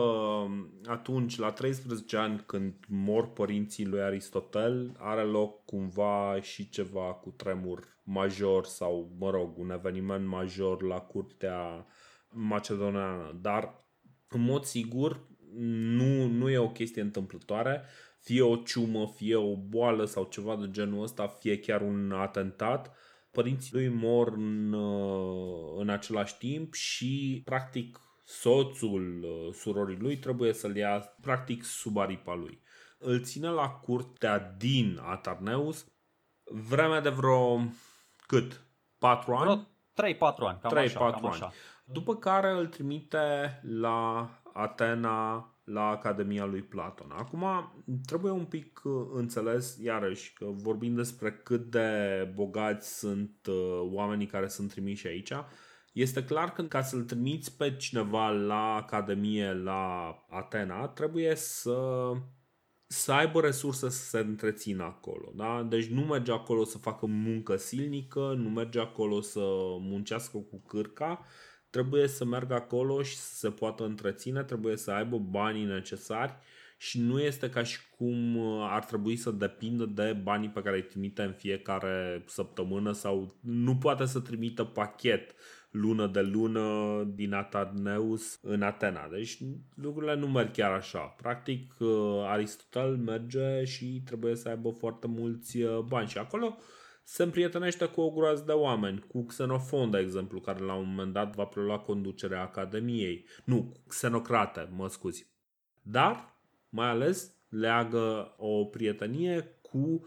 atunci, 0.87 1.39
la 1.39 1.51
13 1.51 2.17
ani, 2.17 2.43
când 2.47 2.75
mor 2.89 3.33
părinții 3.33 3.87
lui 3.87 4.01
Aristotel, 4.01 4.97
are 4.99 5.23
loc 5.23 5.65
cumva 5.65 6.39
și 6.41 6.69
ceva 6.69 7.19
cu 7.23 7.31
tremur 7.37 7.97
major 8.03 8.65
sau, 8.65 9.11
mă 9.19 9.31
rog, 9.31 9.59
un 9.59 9.71
eveniment 9.71 10.27
major 10.27 10.83
la 10.83 11.01
curtea 11.01 11.87
macedoneană, 12.31 13.39
dar 13.41 13.85
în 14.29 14.41
mod 14.41 14.65
sigur 14.65 15.27
nu, 15.55 16.27
nu 16.27 16.51
e 16.51 16.59
o 16.59 16.71
chestie 16.71 17.03
întâmplătoare, 17.03 17.85
fie 18.21 18.43
o 18.43 18.57
ciumă, 18.57 19.07
fie 19.07 19.37
o 19.37 19.57
boală 19.57 20.05
sau 20.05 20.25
ceva 20.25 20.57
de 20.57 20.71
genul 20.71 21.03
ăsta, 21.03 21.27
fie 21.27 21.59
chiar 21.59 21.81
un 21.81 22.13
atentat. 22.13 22.97
Părinții 23.31 23.75
lui 23.75 23.89
mor 23.89 24.33
în, 24.33 24.73
uh, 24.73 25.75
în 25.79 25.89
același 25.89 26.39
timp 26.39 26.75
și 26.75 27.43
practic 27.45 28.01
soțul 28.25 29.23
uh, 29.23 29.55
surorii 29.55 29.99
lui 29.99 30.17
trebuie 30.17 30.53
să-l 30.53 30.77
ia 30.77 30.99
practic 31.21 31.65
sub 31.65 31.97
aripa 31.97 32.35
lui. 32.35 32.63
Îl 32.99 33.23
ține 33.23 33.49
la 33.49 33.69
curtea 33.69 34.55
din 34.59 35.01
Atarneus 35.03 35.87
vremea 36.45 37.01
de 37.01 37.09
vreo 37.09 37.61
cât? 38.27 38.67
4 38.99 39.35
ani? 39.35 39.69
3-4 39.93 40.19
ani, 40.19 40.59
cam 40.61 40.73
3-4 40.73 40.75
așa, 40.77 40.99
cam 40.99 41.27
ani. 41.27 41.27
Așa. 41.27 41.53
După 41.93 42.17
care 42.17 42.51
îl 42.51 42.67
trimite 42.67 43.61
la 43.63 44.31
Atena, 44.53 45.53
la 45.65 45.89
Academia 45.89 46.45
lui 46.45 46.63
Platon. 46.63 47.11
Acum 47.11 47.45
trebuie 48.07 48.33
un 48.33 48.45
pic 48.45 48.81
uh, 48.85 48.93
înțeles, 49.13 49.79
iarăși, 49.83 50.33
că 50.33 50.47
vorbim 50.51 50.95
despre 50.95 51.33
cât 51.33 51.71
de 51.71 52.33
bogați 52.35 52.99
sunt 52.99 53.47
uh, 53.49 53.89
oamenii 53.93 54.27
care 54.27 54.49
sunt 54.49 54.71
trimiși 54.71 55.07
aici. 55.07 55.33
Este 55.93 56.25
clar 56.25 56.53
că 56.53 56.63
ca 56.63 56.83
să-l 56.83 57.03
trimiți 57.03 57.57
pe 57.57 57.77
cineva 57.77 58.29
la 58.29 58.75
Academie, 58.75 59.53
la 59.53 60.15
Atena, 60.29 60.89
trebuie 60.89 61.35
să 61.35 62.13
să 62.91 63.13
aibă 63.13 63.41
resurse 63.41 63.89
să 63.89 64.05
se 64.09 64.19
întrețină 64.19 64.83
acolo. 64.83 65.33
Da? 65.35 65.67
Deci 65.69 65.87
nu 65.87 66.01
merge 66.01 66.33
acolo 66.33 66.65
să 66.65 66.79
facă 66.79 67.07
muncă 67.07 67.57
silnică, 67.57 68.35
nu 68.37 68.49
merge 68.49 68.81
acolo 68.81 69.21
să 69.21 69.41
muncească 69.81 70.39
cu 70.39 70.63
cârca, 70.67 71.25
trebuie 71.79 72.07
să 72.07 72.25
meargă 72.25 72.55
acolo 72.55 73.03
și 73.03 73.17
să 73.17 73.35
se 73.35 73.51
poată 73.51 73.85
întreține, 73.85 74.43
trebuie 74.43 74.77
să 74.77 74.91
aibă 74.91 75.19
banii 75.19 75.65
necesari 75.65 76.35
și 76.77 77.01
nu 77.01 77.21
este 77.21 77.51
ca 77.51 77.63
și 77.63 77.79
cum 77.97 78.37
uh, 78.37 78.67
ar 78.71 78.85
trebui 78.85 79.17
să 79.17 79.31
depindă 79.31 79.85
de 79.85 80.13
banii 80.23 80.49
pe 80.49 80.63
care 80.63 80.77
îi 80.77 80.83
trimite 80.83 81.23
în 81.23 81.33
fiecare 81.33 82.25
săptămână 82.27 82.93
sau 82.93 83.35
nu 83.41 83.77
poate 83.77 84.05
să 84.05 84.21
trimită 84.21 84.65
pachet 84.65 85.35
lună 85.71 86.07
de 86.07 86.21
lună 86.21 87.03
din 87.15 87.33
Atarneus 87.33 88.39
în 88.43 88.63
Atena. 88.63 89.09
Deci 89.11 89.39
lucrurile 89.75 90.15
nu 90.15 90.27
merg 90.29 90.53
chiar 90.53 90.73
așa. 90.73 90.99
Practic 90.99 91.75
uh, 91.79 91.89
Aristotel 92.27 92.97
merge 92.97 93.65
și 93.65 94.03
trebuie 94.05 94.35
să 94.35 94.49
aibă 94.49 94.71
foarte 94.71 95.07
mulți 95.07 95.63
uh, 95.63 95.79
bani 95.79 96.09
și 96.09 96.19
acolo 96.19 96.57
se 97.11 97.23
împrietenește 97.23 97.87
cu 97.87 98.01
o 98.01 98.11
groază 98.11 98.43
de 98.47 98.53
oameni, 98.53 99.05
cu 99.09 99.25
Xenofon, 99.25 99.91
de 99.91 99.99
exemplu, 99.99 100.41
care 100.41 100.61
la 100.61 100.75
un 100.75 100.89
moment 100.89 101.13
dat 101.13 101.35
va 101.35 101.45
prelua 101.45 101.79
conducerea 101.79 102.43
Academiei. 102.43 103.27
Nu, 103.45 103.73
Xenocrate, 103.87 104.69
mă 104.77 104.89
scuzi. 104.89 105.31
Dar, 105.83 106.37
mai 106.69 106.89
ales, 106.89 107.33
leagă 107.49 108.35
o 108.37 108.65
prietenie 108.65 109.59
cu 109.63 110.07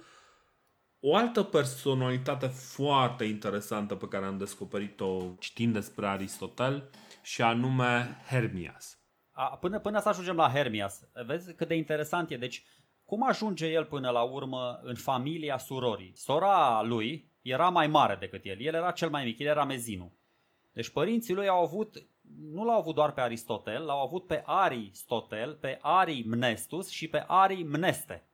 o 1.00 1.16
altă 1.16 1.44
personalitate 1.44 2.48
foarte 2.48 3.24
interesantă 3.24 3.96
pe 3.96 4.08
care 4.08 4.26
am 4.26 4.38
descoperit-o 4.38 5.36
citind 5.40 5.74
despre 5.74 6.08
Aristotel 6.08 6.90
și 7.22 7.42
anume 7.42 8.22
Hermias. 8.30 9.00
A, 9.32 9.58
până, 9.58 9.80
până 9.80 10.00
să 10.00 10.10
ajungem 10.10 10.36
la 10.36 10.50
Hermias, 10.50 11.10
vezi 11.26 11.54
cât 11.54 11.68
de 11.68 11.76
interesant 11.76 12.32
e. 12.32 12.38
Deci 12.38 12.66
cum 13.12 13.28
ajunge 13.28 13.68
el 13.68 13.86
până 13.86 14.10
la 14.10 14.22
urmă 14.22 14.80
în 14.84 14.96
familia 14.96 15.58
surorii? 15.58 16.12
Sora 16.16 16.82
lui 16.82 17.32
era 17.42 17.70
mai 17.70 17.88
mare 17.88 18.16
decât 18.20 18.46
el, 18.46 18.62
el 18.62 18.74
era 18.74 18.92
cel 18.92 19.10
mai 19.10 19.24
mic, 19.24 19.40
el 19.40 19.48
era 19.48 19.66
mezinul. 19.66 20.12
Deci 20.74 20.90
părinții 20.90 21.34
lui 21.34 21.48
au 21.48 21.64
avut, 21.64 22.08
nu 22.52 22.64
l-au 22.64 22.78
avut 22.78 22.96
doar 22.96 23.12
pe 23.12 23.22
Aristotel, 23.22 23.84
l-au 23.84 24.06
avut 24.06 24.28
pe 24.28 24.44
Aristotel, 24.46 25.54
pe 25.54 25.80
Arimnestus 25.82 26.90
și 26.90 27.08
pe 27.08 27.24
Arimneste. 27.28 28.28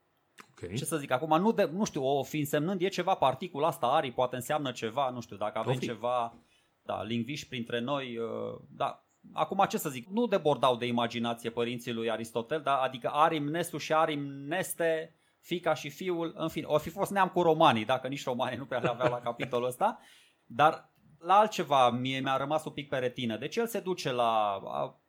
Okay. 0.52 0.76
Ce 0.76 0.86
să 0.86 0.98
zic, 0.98 1.12
acum 1.12 1.42
nu, 1.42 1.52
de, 1.52 1.70
nu 1.74 1.86
știu, 1.86 2.04
o 2.04 2.24
fi 2.24 2.40
însemnând 2.40 2.82
e 2.82 2.88
ceva 2.88 3.14
particula 3.14 3.68
asta, 3.68 3.88
Ari 3.88 4.12
poate 4.12 4.36
înseamnă 4.36 4.72
ceva, 4.72 5.10
nu 5.10 5.22
știu, 5.22 5.38
dacă 5.38 5.58
avem 5.58 5.78
ceva 5.78 6.34
da, 6.82 7.04
lingviști 7.04 7.48
printre 7.48 7.80
noi, 7.80 8.18
uh, 8.18 8.60
da, 8.70 9.07
acum 9.34 9.66
ce 9.70 9.78
să 9.78 9.90
zic, 9.90 10.08
nu 10.08 10.26
debordau 10.26 10.76
de 10.76 10.86
imaginație 10.86 11.50
părinții 11.50 11.94
lui 11.94 12.12
Aristotel, 12.12 12.62
da? 12.62 12.78
adică 12.78 13.10
Arim 13.14 13.44
Nestu 13.44 13.78
și 13.78 13.94
Arim 13.94 14.22
Neste, 14.24 15.16
fica 15.40 15.74
și 15.74 15.90
fiul, 15.90 16.34
în 16.38 16.48
fine, 16.48 16.66
o 16.66 16.78
fi 16.78 16.90
fost 16.90 17.12
neam 17.12 17.28
cu 17.28 17.42
romanii, 17.42 17.86
dacă 17.86 18.08
nici 18.08 18.24
romanii 18.24 18.58
nu 18.58 18.66
prea 18.66 18.80
le 18.80 18.90
aveau 18.90 19.10
la 19.10 19.20
capitolul 19.20 19.68
ăsta, 19.68 20.00
dar 20.46 20.92
la 21.20 21.38
altceva 21.38 21.90
mie 21.90 22.20
mi-a 22.20 22.38
rămas 22.38 22.66
un 22.66 22.72
pic 22.72 22.90
pe 22.90 22.98
retină. 22.98 23.38
Deci 23.38 23.56
el 23.56 23.68
se 23.68 23.80
duce 23.80 24.12
la 24.12 24.60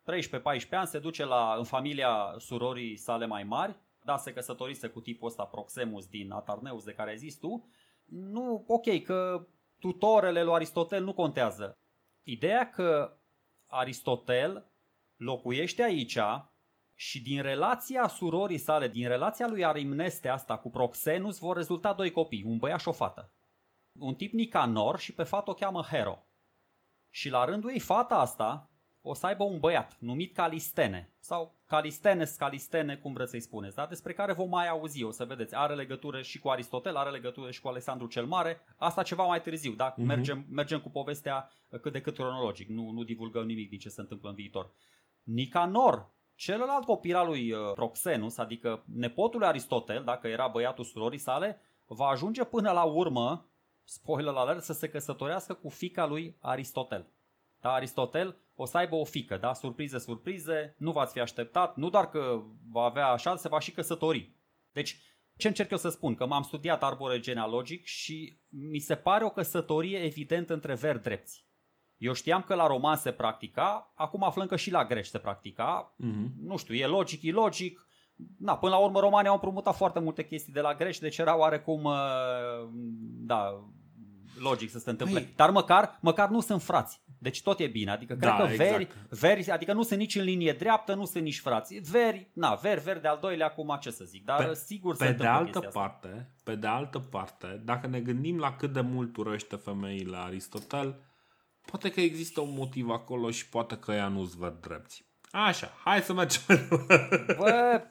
13-14 0.05 0.69
ani, 0.71 0.87
se 0.87 0.99
duce 0.99 1.25
la, 1.25 1.55
în 1.59 1.65
familia 1.65 2.35
surorii 2.39 2.97
sale 2.97 3.27
mai 3.27 3.43
mari, 3.45 3.77
da, 4.05 4.17
se 4.17 4.33
căsătorise 4.33 4.89
cu 4.89 5.01
tipul 5.01 5.29
ăsta 5.29 5.45
Proxemus 5.45 6.07
din 6.07 6.31
Atarneus 6.31 6.85
de 6.85 6.93
care 6.93 7.11
ai 7.11 7.17
zis 7.17 7.37
tu. 7.37 7.69
Nu, 8.05 8.65
ok, 8.67 9.03
că 9.03 9.47
tutorele 9.79 10.43
lui 10.43 10.55
Aristotel 10.55 11.05
nu 11.05 11.13
contează. 11.15 11.73
Ideea 12.23 12.71
că 12.71 13.18
Aristotel 13.69 14.71
locuiește 15.17 15.83
aici 15.83 16.19
și 16.95 17.23
din 17.23 17.43
relația 17.43 18.09
surorii 18.09 18.59
sale, 18.59 18.89
din 18.89 19.09
relația 19.09 19.47
lui 19.47 19.65
Arimneste 19.65 20.29
asta 20.29 20.59
cu 20.59 20.71
Proxenus 20.71 21.39
vor 21.39 21.57
rezulta 21.57 21.93
doi 21.93 22.11
copii, 22.11 22.43
un 22.43 22.59
băiat 22.59 22.81
și 22.81 22.89
o 22.89 22.93
fată. 22.93 23.33
Un 23.93 24.15
tip 24.15 24.33
Nicanor 24.33 24.99
și 24.99 25.15
pe 25.15 25.23
fată 25.23 25.51
o 25.51 25.55
cheamă 25.55 25.83
Hero. 25.83 26.27
Și 27.11 27.29
la 27.29 27.45
rândul 27.45 27.71
ei 27.71 27.79
fata 27.79 28.15
asta 28.15 28.71
o 29.01 29.15
să 29.15 29.27
aibă 29.27 29.45
un 29.45 29.59
băiat 29.59 29.97
numit 29.99 30.35
Calistene 30.35 31.15
sau 31.19 31.58
Calistenes, 31.69 32.37
Calistene, 32.37 32.97
cum 32.97 33.13
vreți 33.13 33.31
să-i 33.31 33.41
spuneți, 33.41 33.75
da? 33.75 33.87
despre 33.87 34.13
care 34.13 34.33
vom 34.33 34.49
mai 34.49 34.69
auzi, 34.69 35.03
o 35.03 35.11
să 35.11 35.25
vedeți. 35.25 35.55
Are 35.55 35.75
legătură 35.75 36.23
și 36.23 36.39
cu 36.39 36.49
Aristotel, 36.49 36.97
are 36.97 37.11
legătură 37.11 37.51
și 37.51 37.61
cu 37.61 37.69
Alexandru 37.69 38.07
cel 38.07 38.27
Mare, 38.27 38.61
asta 38.77 39.03
ceva 39.03 39.25
mai 39.25 39.41
târziu, 39.41 39.73
da? 39.73 39.93
Uh-huh. 39.93 39.97
Mergem, 40.05 40.47
mergem 40.51 40.81
cu 40.81 40.91
povestea 40.91 41.51
cât 41.81 41.93
de 41.93 42.01
cât 42.01 42.15
cronologic, 42.15 42.69
nu, 42.69 42.91
nu 42.91 43.03
divulgăm 43.03 43.47
nimic 43.47 43.69
din 43.69 43.79
ce 43.79 43.89
se 43.89 44.01
întâmplă 44.01 44.29
în 44.29 44.35
viitor. 44.35 44.71
Nicanor, 45.23 46.11
celălalt 46.35 46.85
copil 46.85 47.17
al 47.17 47.27
lui 47.27 47.53
uh, 47.53 47.73
Proxenus, 47.75 48.39
adică 48.39 48.85
nepotul 48.95 49.39
lui 49.39 49.49
Aristotel, 49.49 50.05
dacă 50.05 50.29
era 50.29 50.49
băiatul 50.49 50.85
surorii 50.85 51.19
sale, 51.19 51.61
va 51.87 52.07
ajunge 52.07 52.45
până 52.45 52.71
la 52.71 52.83
urmă, 52.83 53.51
spoiler 53.85 54.35
alert, 54.35 54.63
să 54.63 54.73
se 54.73 54.89
căsătorească 54.89 55.55
cu 55.55 55.69
fica 55.69 56.07
lui 56.07 56.37
Aristotel. 56.41 57.07
Da, 57.61 57.73
Aristotel 57.73 58.37
o 58.61 58.65
să 58.65 58.77
aibă 58.77 58.95
o 58.95 59.05
fică, 59.05 59.37
da? 59.37 59.53
Surprize, 59.53 59.99
surprize, 59.99 60.75
nu 60.79 60.93
v-ați 60.93 61.13
fi 61.13 61.21
așteptat, 61.21 61.77
nu 61.77 61.91
doar 61.91 62.09
că 62.09 62.43
va 62.71 62.83
avea 62.83 63.07
așa, 63.09 63.37
se 63.37 63.49
va 63.49 63.59
și 63.59 63.71
căsători. 63.71 64.33
Deci, 64.73 65.01
ce 65.37 65.49
încerc 65.49 65.71
eu 65.71 65.77
să 65.77 65.89
spun? 65.89 66.15
Că 66.15 66.27
m-am 66.27 66.43
studiat 66.43 66.83
arbore 66.83 67.21
genealogic 67.21 67.85
și 67.85 68.41
mi 68.49 68.79
se 68.79 68.95
pare 68.95 69.25
o 69.25 69.31
căsătorie 69.31 69.99
evident 69.99 70.51
între 70.51 70.75
veri 70.75 71.03
drepți. 71.03 71.47
Eu 71.97 72.13
știam 72.13 72.43
că 72.43 72.55
la 72.55 72.67
roman 72.67 72.97
se 72.97 73.13
practica, 73.13 73.93
acum 73.95 74.23
aflăm 74.23 74.47
că 74.47 74.57
și 74.57 74.71
la 74.71 74.85
greș 74.85 75.09
se 75.09 75.19
practica. 75.19 75.95
Mm-hmm. 75.95 76.43
Nu 76.43 76.57
știu, 76.57 76.75
e 76.75 76.87
logic, 76.87 77.23
e 77.23 77.31
logic. 77.31 77.89
Na, 78.39 78.59
până 78.59 78.73
la 78.73 78.79
urmă 78.79 79.01
romanii 79.01 79.29
au 79.29 79.35
împrumutat 79.35 79.77
foarte 79.77 80.01
multe 80.01 80.27
chestii 80.27 80.53
de 80.53 80.61
la 80.61 80.75
greș, 80.75 80.99
deci 80.99 81.19
era 81.19 81.39
oarecum, 81.39 81.85
uh, 81.85 82.69
da, 83.27 83.71
logic 84.39 84.71
să 84.71 84.79
se 84.79 84.91
întâmple. 84.91 85.21
Păi... 85.21 85.33
Dar 85.37 85.51
măcar, 85.51 85.99
măcar 86.01 86.29
nu 86.29 86.41
sunt 86.41 86.63
frați. 86.63 87.01
Deci 87.19 87.43
tot 87.43 87.61
e 87.61 87.67
bine. 87.67 87.91
Adică 87.91 88.15
cred 88.15 88.31
da, 88.31 88.37
că 88.37 88.45
veri, 88.45 88.83
exact. 88.83 89.09
veri, 89.09 89.51
adică 89.51 89.73
nu 89.73 89.83
sunt 89.83 89.99
nici 89.99 90.15
în 90.15 90.23
linie 90.23 90.53
dreaptă, 90.53 90.95
nu 90.95 91.05
sunt 91.05 91.25
nici 91.25 91.41
frați. 91.41 91.75
Veri, 91.75 92.31
na, 92.33 92.55
veri, 92.55 92.81
veri 92.81 93.01
de 93.01 93.09
al 93.09 93.19
doilea 93.21 93.47
acum 93.47 93.77
ce 93.81 93.91
să 93.91 94.05
zic. 94.05 94.25
Dar 94.25 94.47
pe, 94.47 94.55
sigur 94.55 94.97
pe 94.97 95.07
se 95.07 95.13
de 95.13 95.27
altă 95.27 95.61
parte, 95.61 96.09
asta. 96.09 96.27
Pe 96.45 96.55
de 96.55 96.67
altă 96.67 96.99
parte, 96.99 97.63
dacă 97.65 97.87
ne 97.87 98.01
gândim 98.01 98.39
la 98.39 98.57
cât 98.57 98.73
de 98.73 98.81
mult 98.81 99.17
urăște 99.17 99.57
femeile 99.57 100.17
Aristotel, 100.17 101.01
poate 101.71 101.91
că 101.91 102.01
există 102.01 102.41
un 102.41 102.55
motiv 102.57 102.91
acolo 102.91 103.31
și 103.31 103.49
poate 103.49 103.77
că 103.77 103.93
ea 103.93 104.09
nu-ți 104.09 104.37
văd 104.37 104.61
drepți. 104.61 105.07
Așa, 105.31 105.73
hai 105.85 106.01
să 106.01 106.13
mergem. 106.13 106.43
Bă, 107.37 107.83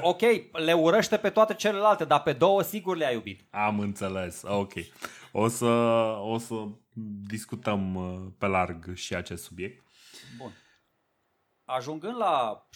ok, 0.00 0.20
le 0.52 0.72
urăște 0.72 1.16
pe 1.16 1.30
toate 1.30 1.54
celelalte, 1.54 2.04
dar 2.04 2.22
pe 2.22 2.32
două 2.32 2.62
sigur 2.62 2.96
le-a 2.96 3.10
iubit. 3.10 3.46
Am 3.50 3.78
înțeles, 3.78 4.42
ok. 4.46 4.72
O 5.32 5.48
să, 5.48 5.66
o 6.20 6.38
să 6.38 6.54
discutăm 7.26 7.94
uh, 7.94 8.32
pe 8.38 8.46
larg 8.46 8.94
și 8.94 9.14
acest 9.14 9.44
subiect. 9.44 9.84
Bun. 10.38 10.52
Ajungând 11.64 12.16
la 12.16 12.66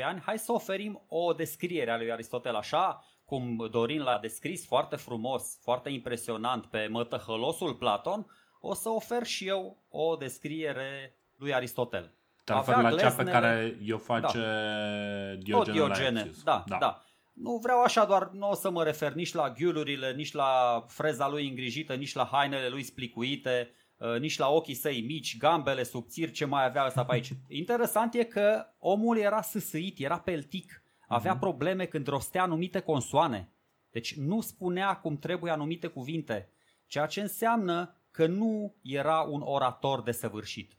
16-17 0.00 0.04
ani, 0.04 0.20
hai 0.20 0.38
să 0.38 0.52
oferim 0.52 1.02
o 1.08 1.32
descriere 1.32 1.90
a 1.90 1.96
lui 1.96 2.12
Aristotel 2.12 2.54
așa 2.54 3.04
cum 3.24 3.68
Dorin 3.70 4.02
l-a 4.02 4.18
descris 4.18 4.66
foarte 4.66 4.96
frumos, 4.96 5.58
foarte 5.62 5.90
impresionant 5.90 6.66
pe 6.66 6.86
mătăhălosul 6.86 7.74
Platon, 7.74 8.26
o 8.60 8.74
să 8.74 8.88
ofer 8.88 9.26
și 9.26 9.46
eu 9.46 9.76
o 9.88 10.16
descriere 10.16 11.14
lui 11.36 11.54
Aristotel. 11.54 12.14
Te 12.44 12.52
referi 12.52 12.82
la 12.82 12.96
cea 12.96 13.10
pe 13.10 13.24
care 13.24 13.78
o 13.92 13.98
face 13.98 14.38
da. 14.38 15.42
Diogene, 15.42 15.72
Diogene. 15.72 16.30
Da, 16.44 16.64
da, 16.66 16.76
da. 16.78 17.02
Nu 17.32 17.58
vreau 17.62 17.82
așa 17.82 18.04
doar, 18.04 18.30
nu 18.32 18.50
o 18.50 18.54
să 18.54 18.70
mă 18.70 18.84
refer 18.84 19.12
nici 19.12 19.32
la 19.32 19.50
ghiulurile, 19.50 20.12
nici 20.12 20.32
la 20.32 20.84
freza 20.88 21.28
lui 21.28 21.48
îngrijită, 21.48 21.94
nici 21.94 22.14
la 22.14 22.28
hainele 22.32 22.68
lui 22.68 22.82
splicuite, 22.82 23.70
uh, 23.96 24.18
nici 24.18 24.38
la 24.38 24.48
ochii 24.48 24.74
săi 24.74 25.00
mici, 25.00 25.36
gambele 25.36 25.82
subțiri, 25.82 26.32
ce 26.32 26.44
mai 26.44 26.64
avea 26.64 26.86
ăsta 26.86 27.04
pe 27.04 27.12
aici. 27.12 27.30
Interesant 27.48 28.14
e 28.14 28.24
că 28.24 28.66
omul 28.78 29.18
era 29.18 29.42
sâsâit, 29.42 29.98
era 29.98 30.18
peltic, 30.18 30.82
avea 31.08 31.32
mhm. 31.32 31.40
probleme 31.40 31.84
când 31.84 32.06
rostea 32.06 32.42
anumite 32.42 32.80
consoane. 32.80 33.52
Deci 33.90 34.16
nu 34.16 34.40
spunea 34.40 34.96
cum 34.96 35.18
trebuie 35.18 35.52
anumite 35.52 35.86
cuvinte, 35.86 36.52
ceea 36.86 37.06
ce 37.06 37.20
înseamnă 37.20 37.94
că 38.10 38.26
nu 38.26 38.74
era 38.82 39.20
un 39.20 39.40
orator 39.44 40.02
desăvârșit. 40.02 40.78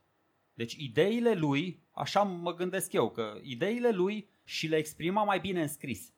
Deci 0.53 0.73
ideile 0.73 1.33
lui, 1.33 1.83
așa 1.91 2.21
mă 2.21 2.53
gândesc 2.53 2.93
eu, 2.93 3.09
că 3.09 3.39
ideile 3.41 3.91
lui 3.91 4.29
și 4.43 4.67
le 4.67 4.75
exprima 4.75 5.23
mai 5.23 5.39
bine 5.39 5.61
în 5.61 5.67
scris. 5.67 6.13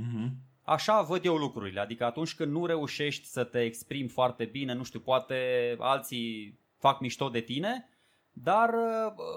Mm-hmm. 0.00 0.30
Așa 0.62 1.02
văd 1.02 1.24
eu 1.24 1.36
lucrurile, 1.36 1.80
adică 1.80 2.04
atunci 2.04 2.34
când 2.34 2.52
nu 2.52 2.66
reușești 2.66 3.26
să 3.26 3.44
te 3.44 3.60
exprimi 3.60 4.08
foarte 4.08 4.44
bine, 4.44 4.72
nu 4.72 4.82
știu, 4.82 5.00
poate 5.00 5.36
alții 5.78 6.58
fac 6.78 7.00
mișto 7.00 7.28
de 7.28 7.40
tine, 7.40 7.88
dar, 8.32 8.74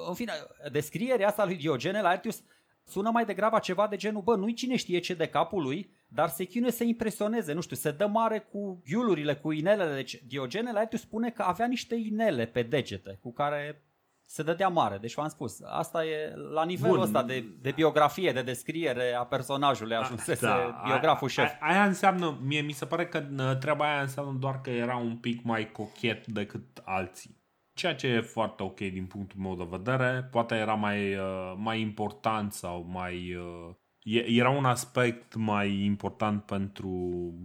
în 0.07 0.13
fine, 0.13 0.33
descrierea 0.71 1.27
asta 1.27 1.45
lui 1.45 1.55
Diogene 1.55 2.01
Laertius 2.01 2.43
sună 2.85 3.09
mai 3.09 3.25
degrabă 3.25 3.59
ceva 3.59 3.87
de 3.87 3.95
genul, 3.95 4.21
bă, 4.21 4.35
nu-i 4.35 4.53
cine 4.53 4.75
știe 4.75 4.99
ce 4.99 5.13
de 5.13 5.27
capul 5.27 5.61
lui, 5.61 5.93
dar 6.07 6.29
se 6.29 6.43
chinuie 6.43 6.71
să 6.71 6.83
impresioneze, 6.83 7.53
nu 7.53 7.61
știu, 7.61 7.75
se 7.75 7.91
dă 7.91 8.07
mare 8.07 8.39
cu 8.39 8.81
iulurile, 8.85 9.35
cu 9.35 9.51
inelele. 9.51 9.95
Deci 9.95 10.23
Diogene 10.27 10.71
Laertius 10.71 11.01
spune 11.01 11.29
că 11.29 11.41
avea 11.41 11.67
niște 11.67 11.95
inele 11.95 12.45
pe 12.45 12.61
degete 12.61 13.19
cu 13.21 13.33
care 13.33 13.83
se 14.31 14.43
dădea 14.43 14.67
mare. 14.67 14.97
Deci 14.97 15.13
v-am 15.13 15.27
spus, 15.27 15.61
asta 15.65 16.05
e 16.05 16.33
la 16.53 16.65
nivelul 16.65 16.95
Bun. 16.95 17.03
ăsta 17.03 17.23
de, 17.23 17.45
de 17.61 17.71
biografie, 17.71 18.31
de 18.31 18.41
descriere 18.41 19.13
a 19.13 19.23
personajului 19.23 19.95
ajunsese 19.95 20.45
da, 20.45 20.81
biograful 20.85 21.27
șef. 21.27 21.51
Aia 21.59 21.85
înseamnă, 21.85 22.37
mie 22.43 22.61
mi 22.61 22.71
se 22.71 22.85
pare 22.85 23.07
că 23.07 23.23
treaba 23.59 23.91
aia 23.91 24.01
înseamnă 24.01 24.37
doar 24.39 24.61
că 24.61 24.69
era 24.69 24.95
un 24.95 25.17
pic 25.17 25.43
mai 25.43 25.71
cochet 25.71 26.27
decât 26.27 26.81
alții. 26.83 27.37
Ceea 27.73 27.95
ce 27.95 28.07
e 28.07 28.21
foarte 28.21 28.63
ok 28.63 28.77
din 28.77 29.05
punctul 29.05 29.39
meu 29.39 29.55
de 29.55 29.67
vedere, 29.69 30.27
poate 30.31 30.55
era 30.55 30.73
mai, 30.73 31.15
uh, 31.15 31.53
mai 31.55 31.81
important 31.81 32.53
sau 32.53 32.85
mai 32.89 33.35
uh, 33.35 33.75
era 34.17 34.49
un 34.49 34.65
aspect 34.65 35.35
mai 35.35 35.83
important 35.83 36.43
pentru 36.43 36.89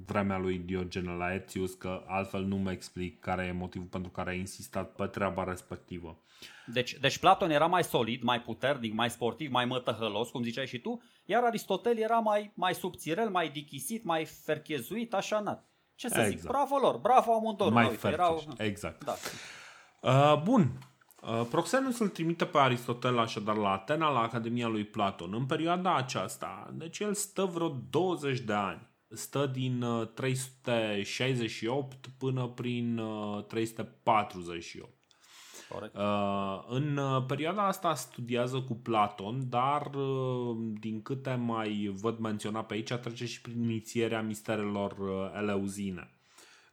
vremea 0.06 0.38
lui 0.38 0.58
Diogene 0.58 1.12
Laertius, 1.12 1.74
că 1.74 2.02
altfel 2.06 2.44
nu 2.44 2.56
mă 2.56 2.70
explic 2.70 3.20
care 3.20 3.44
e 3.44 3.52
motivul 3.52 3.86
pentru 3.86 4.10
care 4.10 4.30
a 4.30 4.34
insistat 4.34 4.92
pe 4.92 5.06
treaba 5.06 5.44
respectivă. 5.44 6.18
Deci, 6.66 6.98
deci 6.98 7.18
Platon 7.18 7.50
era 7.50 7.66
mai 7.66 7.84
solid, 7.84 8.22
mai 8.22 8.40
puternic, 8.40 8.94
mai 8.94 9.10
sportiv, 9.10 9.50
mai 9.50 9.64
mătăhălos, 9.64 10.30
cum 10.30 10.42
ziceai 10.42 10.66
și 10.66 10.78
tu, 10.78 11.02
iar 11.24 11.42
Aristotel 11.42 11.98
era 11.98 12.18
mai, 12.18 12.52
mai 12.54 12.74
subțirel, 12.74 13.28
mai 13.28 13.48
dichisit, 13.48 14.04
mai 14.04 14.24
ferchezuit, 14.24 15.14
așa 15.14 15.40
nat. 15.40 15.68
Ce 15.94 16.08
să 16.08 16.20
exact. 16.20 16.38
zic, 16.38 16.48
bravo 16.48 16.76
lor, 16.76 16.96
bravo 16.96 17.32
amândor. 17.32 17.72
Mai 17.72 17.98
erau... 18.02 18.42
exact. 18.56 19.04
Da. 19.04 19.14
Uh, 20.00 20.42
bun, 20.42 20.78
Uh, 20.93 20.93
Proxenus 21.50 21.98
îl 21.98 22.08
trimite 22.08 22.44
pe 22.44 22.58
Aristotel 22.58 23.18
așadar 23.18 23.56
la 23.56 23.72
Atena, 23.72 24.10
la 24.10 24.20
Academia 24.20 24.68
lui 24.68 24.84
Platon. 24.84 25.34
În 25.34 25.46
perioada 25.46 25.96
aceasta, 25.96 26.72
deci 26.74 26.98
el 26.98 27.14
stă 27.14 27.44
vreo 27.44 27.76
20 27.90 28.40
de 28.40 28.52
ani. 28.52 28.88
Stă 29.08 29.46
din 29.46 29.84
368 30.14 31.92
uh, 31.92 32.12
până 32.18 32.46
prin 32.46 33.00
348. 33.48 34.88
Uh, 34.88 34.94
Corect. 35.68 35.96
În 36.68 37.00
perioada 37.26 37.66
asta 37.66 37.94
studiază 37.94 38.60
cu 38.60 38.74
Platon, 38.74 39.48
dar 39.48 39.90
din 40.80 41.02
câte 41.02 41.34
mai 41.34 41.94
văd 42.00 42.18
menționat 42.18 42.66
pe 42.66 42.74
aici, 42.74 42.92
trece 42.92 43.26
și 43.26 43.40
prin 43.40 43.62
inițierea 43.62 44.22
misterelor 44.22 44.96
eleuzine 45.36 46.13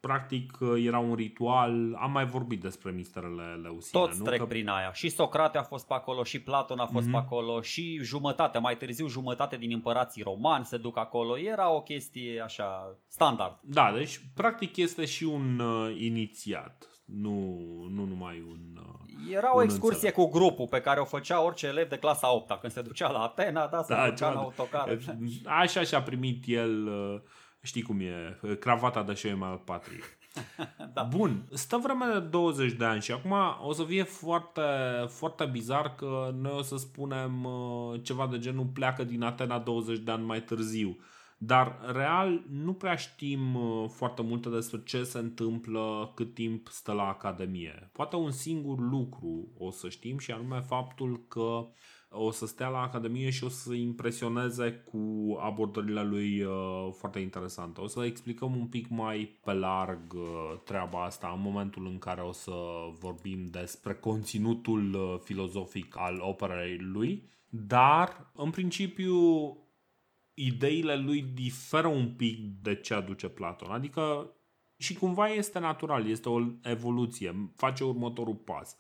practic 0.02 0.58
era 0.76 1.00
un 1.00 1.16
ritual, 1.16 1.98
am 2.00 2.12
mai 2.12 2.26
vorbit 2.26 2.62
despre 2.62 2.92
misterele 2.92 3.60
Leusine. 3.62 4.02
Toți 4.02 4.18
nu? 4.18 4.26
trec 4.26 4.40
că... 4.40 4.46
prin 4.46 4.68
aia. 4.68 4.94
Și 4.94 5.10
Socrate 5.10 5.58
a 5.58 5.64
fost 5.64 5.88
pe 5.88 5.94
acolo, 5.94 6.24
și 6.24 6.42
Platon 6.42 6.80
a 6.80 6.86
fost 6.86 7.08
mm-hmm. 7.08 7.12
pe 7.12 7.18
acolo, 7.18 7.62
și 7.62 8.00
jumătate, 8.04 8.58
mai 8.58 8.78
târziu 8.78 9.08
jumătate 9.08 9.58
din 9.58 9.72
împărații 9.74 10.24
romani 10.24 10.66
se 10.66 10.78
duc 10.78 10.98
acolo. 10.98 11.38
Era 11.38 11.70
o 11.70 11.82
chestie 11.82 12.42
așa 12.42 12.98
standard. 13.08 13.60
Da, 13.62 13.94
deci 13.96 14.22
practic 14.36 14.78
este 14.78 15.06
și 15.06 15.24
un 15.24 15.60
uh, 15.60 15.96
inițiat. 16.00 16.86
Nu, 17.06 17.60
nu 17.90 18.06
numai 18.06 18.44
un. 18.48 18.60
Uh, 18.78 19.34
Era 19.34 19.56
o 19.56 19.64
excursie 19.64 20.08
înțeleg. 20.08 20.32
cu 20.32 20.38
grupul 20.40 20.68
pe 20.68 20.82
care 20.82 21.00
o 21.00 21.06
făcea 21.06 21.44
orice 21.44 21.68
elev 21.68 21.90
de 21.90 21.98
clasa 21.98 22.34
8 22.34 22.60
când 22.60 22.74
se 22.74 22.82
ducea 22.82 23.12
la 23.12 23.20
Atena, 23.20 23.68
da, 23.68 23.84
se 23.84 23.94
da, 23.94 24.10
ducea 24.10 24.30
în 24.30 24.38
autocar. 24.38 24.98
Așa 25.46 25.84
și-a 25.84 26.02
primit 26.02 26.44
el 26.48 26.88
uh, 26.88 27.22
Știi 27.62 27.82
cum 27.82 28.00
e, 28.00 28.40
cravata 28.60 29.04
de 29.04 29.14
șoim 29.14 29.44
al 29.44 29.62
patriei. 29.66 30.02
da. 30.94 31.04
Bun, 31.04 31.48
stă 31.54 31.78
vreme 31.78 32.06
de 32.14 32.20
20 32.20 32.72
de 32.72 32.86
ani 32.86 33.02
și 33.02 33.12
acum 33.12 33.34
o 33.62 33.74
să 33.74 33.84
fie 33.84 34.04
foarte, 34.04 34.62
foarte 35.08 35.46
bizar 35.46 35.96
că 35.96 36.34
noi 36.42 36.54
o 36.58 36.62
să 36.62 36.78
spunem 36.78 37.44
uh, 37.44 38.00
ceva 38.04 38.28
de 38.28 38.40
genul 38.40 38.66
pleacă 38.66 39.04
din 39.04 39.22
Atena 39.22 39.60
20 39.60 39.98
de 39.98 40.12
ani 40.12 40.26
mai 40.26 40.44
târziu. 40.44 40.98
Dar 41.38 41.80
real 41.94 42.44
nu 42.50 42.74
prea 42.74 42.96
știm 42.96 43.56
uh, 43.56 43.90
foarte 43.90 44.22
multe 44.22 44.50
despre 44.50 44.82
ce 44.86 45.04
se 45.04 45.18
întâmplă 45.18 46.12
cât 46.16 46.34
timp 46.34 46.68
stă 46.68 46.92
la 46.92 47.08
Academie. 47.08 47.90
Poate 47.94 48.16
un 48.16 48.32
singur 48.32 48.80
lucru 48.80 49.52
o 49.58 49.72
să 49.72 49.90
știm 49.90 50.18
și 50.18 50.32
anume 50.32 50.60
faptul 50.60 51.26
că 51.28 51.68
o 52.14 52.32
să 52.32 52.46
stea 52.46 52.68
la 52.68 52.82
Academie 52.82 53.30
și 53.30 53.44
o 53.44 53.50
să 53.50 53.74
impresioneze 53.74 54.72
cu 54.72 55.38
abordările 55.42 56.04
lui 56.04 56.44
uh, 56.44 56.90
foarte 56.98 57.20
interesante. 57.20 57.82
O 57.82 57.88
să 57.88 58.04
explicăm 58.06 58.56
un 58.56 58.68
pic 58.68 58.90
mai 58.90 59.40
pe 59.44 59.54
larg 59.54 60.14
uh, 60.14 60.60
treaba 60.64 61.04
asta 61.04 61.32
în 61.36 61.42
momentul 61.42 61.86
în 61.86 61.98
care 61.98 62.22
o 62.22 62.32
să 62.32 62.52
vorbim 63.00 63.46
despre 63.46 63.94
conținutul 63.94 64.94
uh, 64.94 65.20
filozofic 65.24 65.96
al 65.98 66.20
operei 66.22 66.78
lui, 66.78 67.30
dar 67.50 68.32
în 68.36 68.50
principiu 68.50 69.18
ideile 70.34 70.96
lui 70.96 71.22
diferă 71.22 71.88
un 71.88 72.14
pic 72.16 72.62
de 72.62 72.76
ce 72.76 72.94
aduce 72.94 73.28
Platon. 73.28 73.72
Adică 73.72 74.32
și 74.78 74.94
cumva 74.94 75.28
este 75.28 75.60
natural, 75.60 76.10
este 76.10 76.30
o 76.30 76.40
evoluție, 76.64 77.52
face 77.56 77.84
următorul 77.84 78.36
pas. 78.36 78.76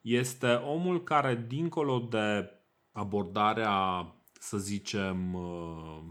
Este 0.00 0.52
omul 0.52 1.02
care, 1.02 1.44
dincolo 1.48 1.98
de 1.98 2.50
abordarea, 2.92 4.06
să 4.32 4.58
zicem, 4.58 5.34
uh, 5.34 6.02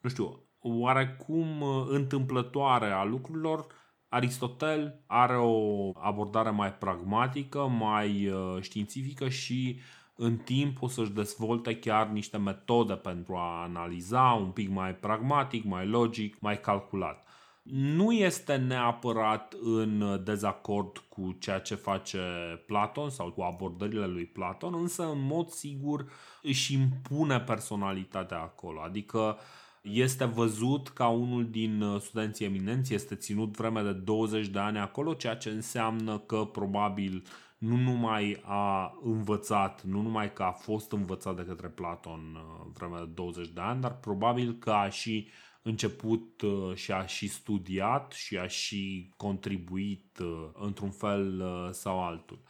nu 0.00 0.08
știu, 0.08 0.42
oarecum 0.60 1.60
uh, 1.60 1.86
întâmplătoare 1.88 2.90
a 2.90 3.04
lucrurilor, 3.04 3.66
Aristotel 4.08 5.02
are 5.06 5.36
o 5.36 5.90
abordare 5.94 6.50
mai 6.50 6.74
pragmatică, 6.74 7.66
mai 7.66 8.28
uh, 8.28 8.56
științifică 8.60 9.28
și 9.28 9.80
în 10.14 10.36
timp 10.36 10.82
o 10.82 10.88
să-și 10.88 11.10
dezvolte 11.10 11.78
chiar 11.78 12.06
niște 12.06 12.36
metode 12.36 12.94
pentru 12.94 13.36
a 13.36 13.62
analiza 13.62 14.32
un 14.32 14.50
pic 14.50 14.70
mai 14.70 14.94
pragmatic, 14.94 15.64
mai 15.64 15.86
logic, 15.86 16.40
mai 16.40 16.60
calculat 16.60 17.26
nu 17.70 18.12
este 18.12 18.56
neapărat 18.56 19.56
în 19.62 20.20
dezacord 20.24 21.04
cu 21.08 21.36
ceea 21.38 21.58
ce 21.58 21.74
face 21.74 22.18
Platon 22.66 23.10
sau 23.10 23.30
cu 23.30 23.42
abordările 23.42 24.06
lui 24.06 24.26
Platon, 24.26 24.74
însă 24.74 25.10
în 25.10 25.20
mod 25.20 25.48
sigur 25.48 26.10
își 26.42 26.74
impune 26.74 27.40
personalitatea 27.40 28.38
acolo. 28.38 28.80
Adică 28.80 29.38
este 29.82 30.24
văzut 30.24 30.88
ca 30.88 31.08
unul 31.08 31.50
din 31.50 31.84
studenții 32.00 32.44
eminenți, 32.44 32.94
este 32.94 33.14
ținut 33.14 33.56
vreme 33.56 33.82
de 33.82 33.92
20 33.92 34.46
de 34.46 34.58
ani 34.58 34.78
acolo, 34.78 35.14
ceea 35.14 35.36
ce 35.36 35.50
înseamnă 35.50 36.18
că 36.18 36.44
probabil 36.52 37.22
nu 37.58 37.76
numai 37.76 38.42
a 38.44 38.98
învățat, 39.02 39.82
nu 39.82 40.02
numai 40.02 40.32
că 40.32 40.42
a 40.42 40.52
fost 40.52 40.92
învățat 40.92 41.36
de 41.36 41.44
către 41.44 41.68
Platon 41.68 42.20
uh, 42.34 42.66
vreme 42.72 42.98
de 42.98 43.10
20 43.14 43.48
de 43.48 43.60
ani, 43.60 43.80
dar 43.80 43.96
probabil 43.96 44.52
că 44.52 44.70
a 44.70 44.88
și 44.88 45.26
uh, 45.26 45.47
început 45.68 46.40
uh, 46.40 46.74
și 46.74 46.92
a 46.92 47.06
și 47.06 47.28
studiat 47.28 48.12
și 48.12 48.38
a 48.38 48.46
și 48.46 49.12
contribuit 49.16 50.18
uh, 50.18 50.48
într-un 50.52 50.90
fel 50.90 51.40
uh, 51.40 51.68
sau 51.70 52.02
altul. 52.02 52.42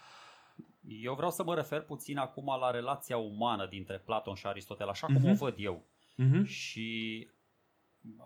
Eu 0.88 1.14
vreau 1.14 1.30
să 1.30 1.44
mă 1.44 1.54
refer 1.54 1.82
puțin 1.82 2.18
acum 2.18 2.46
la 2.60 2.70
relația 2.70 3.16
umană 3.16 3.66
dintre 3.66 3.98
Platon 3.98 4.34
și 4.34 4.46
Aristotel, 4.46 4.88
așa 4.88 5.06
cum 5.06 5.16
uh-huh. 5.16 5.30
o 5.30 5.34
văd 5.34 5.54
eu. 5.58 5.86
Mhm. 6.16 6.44
Și 6.44 7.28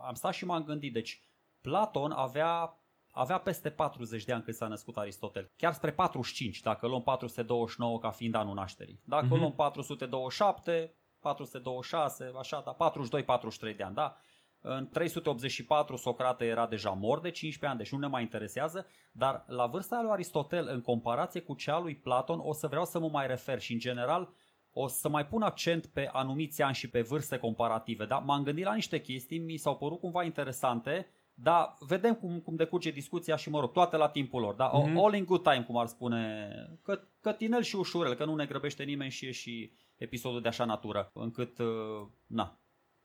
am 0.06 0.14
stat 0.14 0.34
și 0.34 0.44
m-am 0.44 0.64
gândit, 0.64 0.92
deci 0.92 1.20
Platon 1.60 2.10
avea, 2.10 2.78
avea 3.10 3.38
peste 3.38 3.70
40 3.70 4.24
de 4.24 4.32
ani 4.32 4.42
când 4.42 4.56
s-a 4.56 4.66
născut 4.66 4.96
Aristotel, 4.96 5.50
chiar 5.56 5.72
spre 5.72 5.92
45, 5.92 6.60
dacă 6.60 6.86
luăm 6.86 7.02
429 7.02 7.98
ca 7.98 8.10
fiind 8.10 8.34
anul 8.34 8.54
nașterii. 8.54 9.00
Dacă 9.04 9.24
Mhm. 9.24 9.32
o 9.32 9.36
luăm 9.36 9.52
427, 9.54 10.96
426, 11.20 12.32
așa, 12.38 12.62
da, 12.64 12.72
42-43 12.72 13.76
de 13.76 13.82
ani, 13.82 13.94
da? 13.94 14.16
În 14.64 14.88
384 14.88 15.96
Socrate 15.96 16.44
era 16.44 16.66
deja 16.66 16.90
mort 16.90 17.22
de 17.22 17.30
15 17.30 17.66
ani, 17.66 17.78
deci 17.78 17.92
nu 17.92 17.98
ne 17.98 18.06
mai 18.06 18.22
interesează, 18.22 18.86
dar 19.12 19.44
la 19.46 19.66
vârsta 19.66 20.00
lui 20.02 20.10
Aristotel, 20.10 20.68
în 20.72 20.80
comparație 20.80 21.40
cu 21.40 21.54
cea 21.54 21.80
lui 21.80 21.94
Platon, 21.94 22.38
o 22.42 22.52
să 22.52 22.66
vreau 22.66 22.84
să 22.84 22.98
mă 22.98 23.08
mai 23.08 23.26
refer 23.26 23.60
și 23.60 23.72
în 23.72 23.78
general 23.78 24.34
o 24.72 24.86
să 24.86 25.08
mai 25.08 25.26
pun 25.26 25.42
accent 25.42 25.86
pe 25.86 26.08
anumiți 26.12 26.62
ani 26.62 26.74
și 26.74 26.90
pe 26.90 27.00
vârste 27.00 27.38
comparative. 27.38 28.06
Da? 28.06 28.18
M-am 28.18 28.42
gândit 28.42 28.64
la 28.64 28.74
niște 28.74 29.00
chestii, 29.00 29.38
mi 29.38 29.56
s-au 29.56 29.76
părut 29.76 30.00
cumva 30.00 30.24
interesante, 30.24 31.06
dar 31.34 31.74
vedem 31.78 32.14
cum, 32.14 32.40
cum 32.40 32.56
decurge 32.56 32.90
discuția 32.90 33.36
și, 33.36 33.50
mă 33.50 33.60
rog, 33.60 33.72
toate 33.72 33.96
la 33.96 34.08
timpul 34.08 34.40
lor. 34.40 34.54
Da? 34.54 34.70
Mhm. 34.74 34.90
Mm-hmm. 34.90 34.96
All 34.96 35.14
in 35.14 35.24
good 35.24 35.42
time, 35.42 35.64
cum 35.66 35.76
ar 35.76 35.86
spune, 35.86 36.48
că, 36.82 37.00
cătinel 37.20 37.62
și 37.62 37.76
ușurel, 37.76 38.14
că 38.14 38.24
nu 38.24 38.34
ne 38.34 38.46
grăbește 38.46 38.82
nimeni 38.82 39.10
și 39.10 39.26
e 39.26 39.30
și 39.30 39.72
episodul 39.96 40.40
de 40.40 40.48
așa 40.48 40.64
natură, 40.64 41.10
încât, 41.14 41.58
uh, 41.58 42.06
na, 42.26 42.61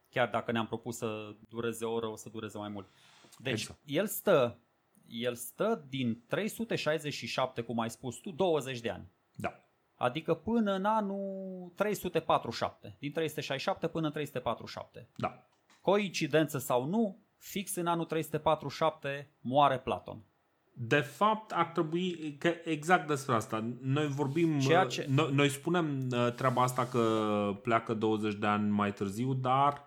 chiar 0.09 0.29
dacă 0.29 0.51
ne-am 0.51 0.67
propus 0.67 0.97
să 0.97 1.35
dureze 1.49 1.85
o 1.85 1.91
oră, 1.93 2.07
o 2.07 2.15
să 2.15 2.29
dureze 2.29 2.57
mai 2.57 2.69
mult. 2.69 2.87
Deci, 3.37 3.51
Exact. 3.61 3.79
el 3.85 4.07
stă, 4.07 4.59
el 5.07 5.35
stă 5.35 5.85
din 5.89 6.23
367, 6.27 7.61
cum 7.61 7.79
ai 7.79 7.89
spus 7.89 8.15
tu, 8.15 8.31
20 8.31 8.79
de 8.79 8.89
ani. 8.89 9.11
Da. 9.35 9.61
Adică 9.95 10.33
până 10.33 10.73
în 10.73 10.85
anul 10.85 11.71
347. 11.75 12.95
Din 12.99 13.11
367 13.11 13.87
până 13.87 14.05
în 14.05 14.11
347. 14.11 15.09
Da. 15.15 15.47
Coincidență 15.81 16.57
sau 16.57 16.85
nu, 16.85 17.19
fix 17.37 17.75
în 17.75 17.87
anul 17.87 18.05
347 18.05 19.31
moare 19.41 19.79
Platon. 19.79 20.23
De 20.79 20.99
fapt, 20.99 21.51
ar 21.51 21.65
trebui 21.65 22.35
că 22.37 22.53
exact 22.63 23.07
despre 23.07 23.35
asta. 23.35 23.73
Noi 23.81 24.07
vorbim, 24.07 24.59
Ceea 24.59 24.85
ce- 24.85 25.05
noi, 25.09 25.33
noi 25.33 25.49
spunem 25.49 26.07
uh, 26.11 26.33
treaba 26.35 26.61
asta 26.61 26.85
că 26.85 27.01
pleacă 27.61 27.93
20 27.93 28.33
de 28.33 28.45
ani 28.47 28.69
mai 28.69 28.93
târziu, 28.93 29.33
dar 29.33 29.86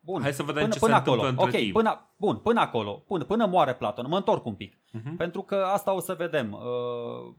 Bun. 0.00 0.22
Hai 0.22 0.32
să 0.32 0.42
vedem 0.42 0.62
până, 0.62 0.72
ce 0.72 0.78
până 0.78 0.92
se 0.92 0.98
acolo. 0.98 1.20
întâmplă 1.20 1.44
între 1.44 1.58
ok, 1.58 1.62
timp. 1.64 1.74
până, 1.76 2.10
bun, 2.16 2.36
până 2.36 2.60
acolo, 2.60 2.92
până, 2.92 3.24
până 3.24 3.46
moare 3.46 3.74
Platon. 3.74 4.06
Mă 4.08 4.16
întorc 4.16 4.44
un 4.44 4.54
pic. 4.54 4.76
Mhm. 4.92 5.16
Pentru 5.16 5.42
că 5.42 5.54
asta 5.72 5.92
o 5.94 6.00
să 6.00 6.14
vedem. 6.14 6.52
Uh, 6.52 7.34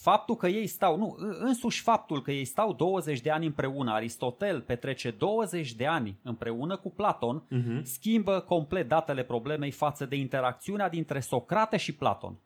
Faptul 0.00 0.36
că 0.36 0.46
ei 0.48 0.66
stau, 0.66 0.96
nu, 0.96 1.16
însuși 1.40 1.82
faptul 1.82 2.22
că 2.22 2.32
ei 2.32 2.44
stau 2.44 2.72
20 2.72 3.20
de 3.20 3.30
ani 3.30 3.46
împreună, 3.46 3.92
Aristotel 3.92 4.60
petrece 4.60 5.10
20 5.10 5.72
de 5.74 5.86
ani 5.86 6.18
împreună 6.22 6.76
cu 6.76 6.90
Platon, 6.90 7.46
Mhm. 7.50 7.82
schimbă 7.84 8.40
complet 8.40 8.88
datele 8.88 9.22
problemei 9.24 9.70
față 9.70 10.06
de 10.06 10.16
interacțiunea 10.16 10.88
dintre 10.88 11.20
Socrate 11.20 11.76
și 11.76 11.94
Platon. 11.94 12.38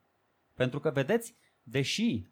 Pentru 0.55 0.79
că, 0.79 0.89
vedeți, 0.89 1.35
deși, 1.63 2.25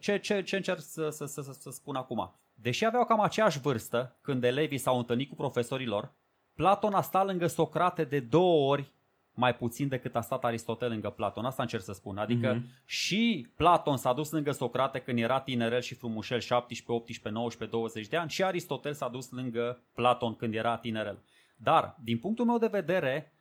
ce, 0.00 0.18
ce, 0.18 0.42
ce 0.42 0.56
încerc 0.56 0.80
să, 0.80 1.08
să, 1.10 1.24
să, 1.26 1.40
să, 1.42 1.52
să 1.52 1.70
spun 1.70 1.94
acum, 1.96 2.34
deși 2.54 2.84
aveau 2.84 3.04
cam 3.04 3.20
aceeași 3.20 3.60
vârstă 3.60 4.16
când 4.20 4.44
elevii 4.44 4.78
s-au 4.78 4.98
întâlnit 4.98 5.28
cu 5.28 5.34
profesorii 5.34 5.86
lor, 5.86 6.12
Platon 6.56 6.92
a 6.94 7.00
stat 7.00 7.26
lângă 7.26 7.46
Socrate 7.46 8.04
de 8.04 8.20
două 8.20 8.70
ori 8.70 8.90
mai 9.34 9.54
puțin 9.54 9.88
decât 9.88 10.16
a 10.16 10.20
stat 10.20 10.44
Aristotel 10.44 10.88
lângă 10.88 11.10
Platon. 11.10 11.44
Asta 11.44 11.62
încerc 11.62 11.82
să 11.82 11.92
spun. 11.92 12.18
Adică 12.18 12.52
Mhm. 12.52 12.64
și 12.84 13.46
Platon 13.56 13.96
s-a 13.96 14.12
dus 14.12 14.30
lângă 14.30 14.50
Socrate 14.52 14.98
când 14.98 15.18
era 15.18 15.40
tinerel 15.40 15.80
și 15.80 15.94
frumușel, 15.94 16.40
17, 16.40 16.92
18, 16.92 17.28
19, 17.28 17.76
20 17.76 18.06
de 18.08 18.16
ani, 18.16 18.30
și 18.30 18.44
Aristotel 18.44 18.92
s-a 18.92 19.08
dus 19.08 19.30
lângă 19.30 19.82
Platon 19.94 20.34
când 20.36 20.54
era 20.54 20.76
tinerel. 20.76 21.18
Dar, 21.56 21.96
din 22.02 22.18
punctul 22.18 22.44
meu 22.44 22.58
de 22.58 22.66
vedere, 22.66 23.32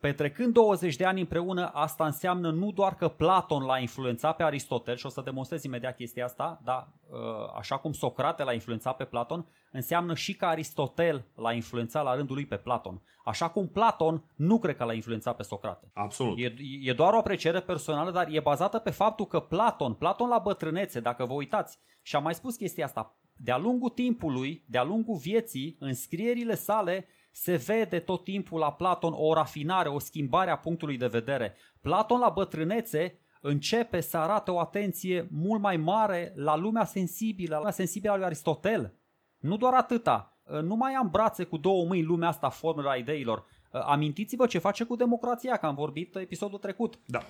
petrecând 0.00 0.52
20 0.52 0.96
de 0.96 1.04
ani 1.04 1.20
împreună, 1.20 1.70
asta 1.74 2.04
înseamnă 2.04 2.50
nu 2.50 2.72
doar 2.72 2.94
că 2.94 3.08
Platon 3.08 3.62
l-a 3.62 3.78
influențat 3.78 4.36
pe 4.36 4.42
Aristotel, 4.42 4.96
și 4.96 5.06
o 5.06 5.08
să 5.08 5.20
demonstrez 5.20 5.64
imediat 5.64 5.96
chestia 5.96 6.24
asta, 6.24 6.60
dar 6.64 6.88
uh, 7.10 7.18
așa 7.56 7.76
cum 7.76 7.92
Socrate 7.92 8.42
l-a 8.42 8.52
influențat 8.52 8.96
pe 8.96 9.04
Platon, 9.04 9.46
înseamnă 9.72 10.14
și 10.14 10.36
că 10.36 10.44
Aristotel 10.44 11.24
l-a 11.34 11.52
influențat 11.52 12.04
la 12.04 12.14
rândul 12.14 12.34
lui 12.34 12.46
pe 12.46 12.56
Platon. 12.56 13.02
Așa 13.24 13.48
cum 13.48 13.68
Platon 13.68 14.24
nu 14.36 14.58
cred 14.58 14.76
că 14.76 14.84
l-a 14.84 14.92
influențat 14.92 15.36
pe 15.36 15.42
Socrate. 15.42 15.90
Absolut. 15.94 16.38
E, 16.38 16.54
e 16.82 16.92
doar 16.92 17.12
o 17.12 17.18
apreciere 17.18 17.60
personală, 17.60 18.10
dar 18.10 18.28
e 18.30 18.40
bazată 18.40 18.78
pe 18.78 18.90
faptul 18.90 19.26
că 19.26 19.40
Platon, 19.40 19.94
Platon 19.94 20.28
la 20.28 20.38
bătrânețe, 20.38 21.00
dacă 21.00 21.24
vă 21.24 21.32
uitați, 21.32 21.78
și 22.02 22.16
am 22.16 22.22
mai 22.22 22.34
spus 22.34 22.56
chestia 22.56 22.84
asta, 22.84 23.16
de-a 23.36 23.58
lungul 23.58 23.88
timpului, 23.88 24.64
de-a 24.68 24.84
lungul 24.84 25.16
vieții, 25.16 25.76
în 25.80 25.94
scrierile 25.94 26.54
sale, 26.54 27.06
se 27.40 27.56
vede 27.56 27.98
tot 27.98 28.24
timpul 28.24 28.58
la 28.58 28.72
Platon 28.72 29.12
o 29.16 29.32
rafinare, 29.32 29.88
o 29.88 29.98
schimbare 29.98 30.50
a 30.50 30.58
punctului 30.58 30.96
de 30.96 31.06
vedere. 31.06 31.54
Platon 31.80 32.20
la 32.20 32.28
bătrânețe 32.28 33.18
începe 33.40 34.00
să 34.00 34.16
arate 34.16 34.50
o 34.50 34.58
atenție 34.58 35.28
mult 35.30 35.60
mai 35.60 35.76
mare 35.76 36.32
la 36.36 36.56
lumea 36.56 36.84
sensibilă, 36.84 37.50
la 37.50 37.56
lumea 37.56 37.72
sensibilă 37.72 38.12
a 38.12 38.16
lui 38.16 38.24
Aristotel. 38.24 38.94
Nu 39.38 39.56
doar 39.56 39.74
atâta, 39.74 40.38
nu 40.62 40.74
mai 40.74 40.92
am 40.92 41.08
brațe 41.10 41.44
cu 41.44 41.56
două 41.56 41.84
mâini 41.84 42.06
lumea 42.06 42.28
asta 42.28 42.48
formelor 42.48 42.90
a 42.90 42.96
ideilor. 42.96 43.44
Amintiți-vă 43.70 44.46
ce 44.46 44.58
face 44.58 44.84
cu 44.84 44.96
democrația, 44.96 45.56
că 45.56 45.66
am 45.66 45.74
vorbit 45.74 46.16
episodul 46.16 46.58
trecut. 46.58 46.98
Da. 47.06 47.20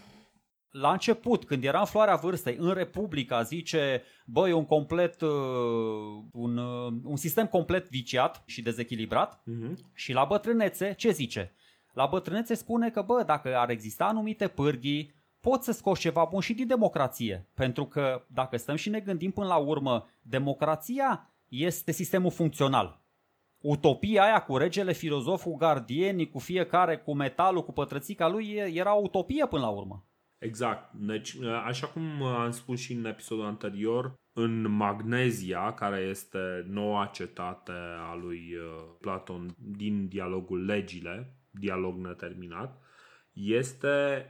La 0.70 0.92
început, 0.92 1.44
când 1.44 1.64
era 1.64 1.78
în 1.78 1.84
floarea 1.84 2.16
vârstei, 2.16 2.56
în 2.58 2.72
Republica, 2.72 3.42
zice, 3.42 4.02
băi, 4.26 4.52
un 4.52 4.64
complet, 4.64 5.20
uh, 5.20 5.30
un, 6.32 6.56
uh, 6.56 6.92
un 7.04 7.16
sistem 7.16 7.46
complet 7.46 7.88
viciat 7.88 8.42
și 8.46 8.62
dezechilibrat. 8.62 9.42
Mhm. 9.44 9.78
Și 9.94 10.12
la 10.12 10.24
bătrânețe, 10.24 10.94
ce 10.96 11.10
zice? 11.10 11.52
La 11.92 12.06
bătrânețe 12.06 12.54
spune 12.54 12.90
că, 12.90 13.02
bă, 13.02 13.22
dacă 13.26 13.56
ar 13.56 13.70
exista 13.70 14.04
anumite 14.04 14.48
pârghii, 14.48 15.14
poți 15.40 15.64
să 15.64 15.72
scoți 15.72 16.00
ceva 16.00 16.28
bun 16.30 16.40
și 16.40 16.54
din 16.54 16.66
democrație. 16.66 17.48
Pentru 17.54 17.86
că, 17.86 18.24
dacă 18.26 18.56
stăm 18.56 18.76
și 18.76 18.88
ne 18.88 19.00
gândim 19.00 19.30
până 19.30 19.46
la 19.46 19.56
urmă, 19.56 20.08
democrația 20.22 21.30
este 21.48 21.92
sistemul 21.92 22.30
funcțional. 22.30 23.00
Utopia 23.58 24.22
aia 24.22 24.42
cu 24.42 24.56
regele, 24.56 24.92
filozoful, 24.92 25.56
gardienii, 25.56 26.28
cu 26.28 26.38
fiecare, 26.38 26.96
cu 26.96 27.14
metalul, 27.14 27.64
cu 27.64 27.72
pătrățica 27.72 28.28
lui, 28.28 28.48
e- 28.48 28.72
era 28.74 28.96
o 28.96 29.00
utopie 29.02 29.46
până 29.46 29.62
la 29.62 29.68
urmă. 29.68 30.07
Exact. 30.38 30.92
Deci, 30.92 31.36
așa 31.42 31.86
cum 31.86 32.22
am 32.22 32.50
spus 32.50 32.80
și 32.80 32.92
în 32.92 33.04
episodul 33.04 33.44
anterior, 33.44 34.14
în 34.32 34.70
Magnezia, 34.70 35.74
care 35.74 36.00
este 36.00 36.64
noua 36.68 37.06
cetate 37.06 37.72
a 38.10 38.14
lui 38.14 38.54
uh, 38.54 38.96
Platon 39.00 39.54
din 39.58 40.08
dialogul 40.08 40.64
Legile, 40.64 41.36
dialog 41.50 41.96
neterminat, 41.98 42.82
este 43.32 44.26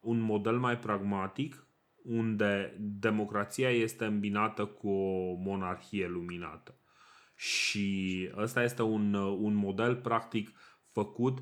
un 0.00 0.18
model 0.18 0.58
mai 0.58 0.78
pragmatic 0.78 1.66
unde 2.02 2.76
democrația 2.78 3.70
este 3.70 4.04
îmbinată 4.04 4.66
cu 4.66 4.88
o 4.88 5.34
monarhie 5.34 6.08
luminată. 6.08 6.80
Și 7.34 8.30
ăsta 8.36 8.62
este 8.62 8.82
un, 8.82 9.14
un 9.14 9.54
model 9.54 9.96
practic 9.96 10.58
făcut 10.92 11.38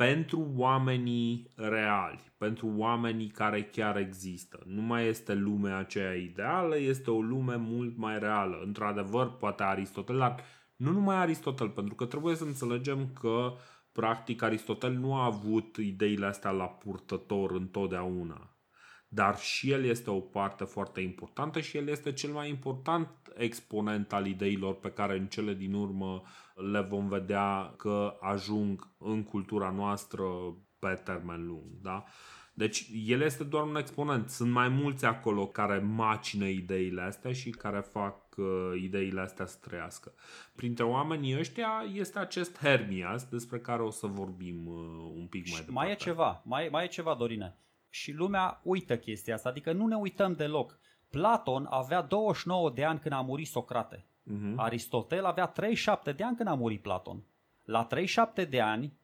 pentru 0.00 0.52
oamenii 0.56 1.50
reali, 1.56 2.32
pentru 2.38 2.72
oamenii 2.76 3.26
care 3.28 3.62
chiar 3.62 3.96
există. 3.96 4.62
Nu 4.66 4.82
mai 4.82 5.06
este 5.06 5.34
lumea 5.34 5.76
aceea 5.76 6.14
ideală, 6.14 6.78
este 6.78 7.10
o 7.10 7.20
lume 7.20 7.56
mult 7.56 7.96
mai 7.96 8.18
reală. 8.18 8.62
Într-adevăr, 8.64 9.36
poate 9.36 9.62
Aristotel, 9.62 10.18
dar 10.18 10.40
nu 10.76 10.90
numai 10.90 11.16
Aristotel, 11.16 11.68
pentru 11.68 11.94
că 11.94 12.04
trebuie 12.04 12.34
să 12.34 12.44
înțelegem 12.44 13.12
că 13.20 13.52
practic 13.92 14.42
Aristotel 14.42 14.92
nu 14.92 15.14
a 15.14 15.24
avut 15.24 15.76
ideile 15.76 16.26
astea 16.26 16.50
la 16.50 16.66
purtător 16.66 17.50
întotdeauna. 17.50 18.49
Dar 19.12 19.38
și 19.38 19.70
el 19.70 19.84
este 19.84 20.10
o 20.10 20.20
parte 20.20 20.64
foarte 20.64 21.00
importantă 21.00 21.60
și 21.60 21.76
el 21.76 21.88
este 21.88 22.12
cel 22.12 22.30
mai 22.30 22.48
important 22.48 23.08
exponent 23.36 24.12
al 24.12 24.26
ideilor 24.26 24.74
pe 24.74 24.90
care 24.90 25.16
în 25.16 25.26
cele 25.26 25.54
din 25.54 25.74
urmă 25.74 26.22
le 26.72 26.80
vom 26.80 27.08
vedea 27.08 27.74
că 27.76 28.16
ajung 28.20 28.88
în 28.98 29.22
cultura 29.22 29.70
noastră 29.70 30.24
pe 30.78 31.00
termen 31.04 31.46
lung. 31.46 31.64
Da? 31.82 32.04
Deci 32.54 32.86
el 33.06 33.20
este 33.20 33.44
doar 33.44 33.64
un 33.64 33.76
exponent. 33.76 34.28
Sunt 34.28 34.50
mai 34.50 34.68
mulți 34.68 35.04
acolo 35.04 35.46
care 35.46 35.78
macină 35.78 36.46
ideile 36.46 37.02
astea 37.02 37.32
și 37.32 37.50
care 37.50 37.80
fac 37.80 38.36
uh, 38.36 38.46
ideile 38.82 39.20
astea 39.20 39.46
să 39.46 39.56
trăiască. 39.60 40.12
Printre 40.54 40.84
oamenii 40.84 41.38
ăștia 41.38 41.84
este 41.94 42.18
acest 42.18 42.58
Hermias 42.58 43.24
despre 43.24 43.58
care 43.58 43.82
o 43.82 43.90
să 43.90 44.06
vorbim 44.06 44.66
uh, 44.66 45.12
un 45.16 45.26
pic 45.26 45.40
mai 45.48 45.58
Și 45.58 45.64
departe. 45.64 45.72
mai 45.72 45.90
e 45.90 45.94
ceva, 45.94 46.42
mai, 46.44 46.68
mai 46.70 46.84
e 46.84 46.88
ceva, 46.88 47.14
Dorine. 47.14 47.56
Și 47.90 48.12
lumea 48.12 48.60
uită 48.62 48.96
chestia 48.96 49.34
asta, 49.34 49.48
adică 49.48 49.72
nu 49.72 49.86
ne 49.86 49.96
uităm 49.96 50.32
deloc. 50.32 50.78
Platon 51.10 51.66
avea 51.70 52.02
29 52.02 52.70
de 52.70 52.84
ani 52.84 52.98
când 52.98 53.14
a 53.14 53.20
murit 53.20 53.46
Socrate. 53.46 54.04
Mhm. 54.22 54.58
Aristotel 54.58 55.24
avea 55.24 55.46
37 55.46 56.12
de 56.12 56.24
ani 56.24 56.36
când 56.36 56.48
a 56.48 56.54
murit 56.54 56.82
Platon. 56.82 57.22
La 57.64 57.84
37 57.84 58.44
de 58.44 58.60
ani, 58.60 58.98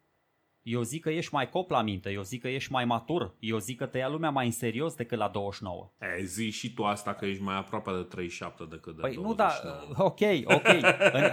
Eu 0.63 0.83
zic 0.83 1.03
că 1.03 1.11
ești 1.11 1.35
mai 1.35 1.49
cop 1.49 1.71
la 1.71 1.83
minte, 1.83 2.11
eu 2.11 2.23
zic 2.23 2.41
că 2.41 2.49
ești 2.49 2.73
mai 2.73 2.85
matur, 2.85 3.35
eu 3.39 3.59
zic 3.59 3.79
că 3.79 3.87
te 3.87 3.99
ia 3.99 4.09
lumea 4.09 4.31
mai 4.31 4.45
în 4.47 4.53
serios 4.53 4.95
decât 4.95 5.19
la 5.19 5.29
29. 5.29 5.93
E, 6.01 6.25
zi 6.25 6.51
și 6.51 6.75
tu 6.75 6.85
asta 6.85 7.15
că 7.15 7.27
ești 7.27 7.43
mai 7.43 7.57
aproape 7.57 7.91
de 7.91 8.03
37 8.03 8.65
decât 8.65 8.95
de 8.95 9.01
Păi 9.01 9.15
29. 9.15 9.25
nu, 9.29 9.35
da, 9.35 10.05
ok, 10.05 10.21
ok. 10.45 10.69
În, 11.13 11.25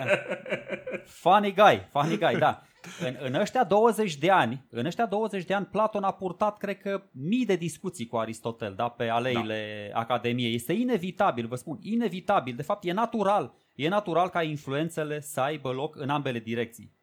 funny 1.05 1.53
guy, 1.53 1.87
funny 1.91 2.17
guy, 2.17 2.35
da. 2.37 2.61
În, 2.99 3.15
în 3.19 3.33
ăștia 3.33 3.63
20 3.63 4.15
de 4.17 4.31
ani, 4.31 4.65
în 4.69 4.85
ăștia 4.85 5.05
20 5.05 5.45
de 5.45 5.53
ani, 5.53 5.65
Platon 5.65 6.03
a 6.03 6.11
purtat, 6.11 6.57
cred 6.57 6.77
că, 6.77 7.03
mii 7.11 7.45
de 7.45 7.55
discuții 7.55 8.07
cu 8.07 8.17
Aristotel, 8.17 8.73
da, 8.75 8.87
pe 8.87 9.09
aleile 9.09 9.89
da. 9.93 9.99
Academiei. 9.99 10.53
Este 10.53 10.73
inevitabil, 10.73 11.47
vă 11.47 11.55
spun, 11.55 11.77
inevitabil. 11.81 12.55
De 12.55 12.61
fapt, 12.61 12.83
e 12.85 12.91
natural. 12.91 13.53
E 13.75 13.87
natural 13.87 14.29
ca 14.29 14.43
influențele 14.43 15.19
să 15.19 15.39
aibă 15.41 15.71
loc 15.71 15.95
în 15.95 16.09
ambele 16.09 16.39
direcții. 16.39 16.93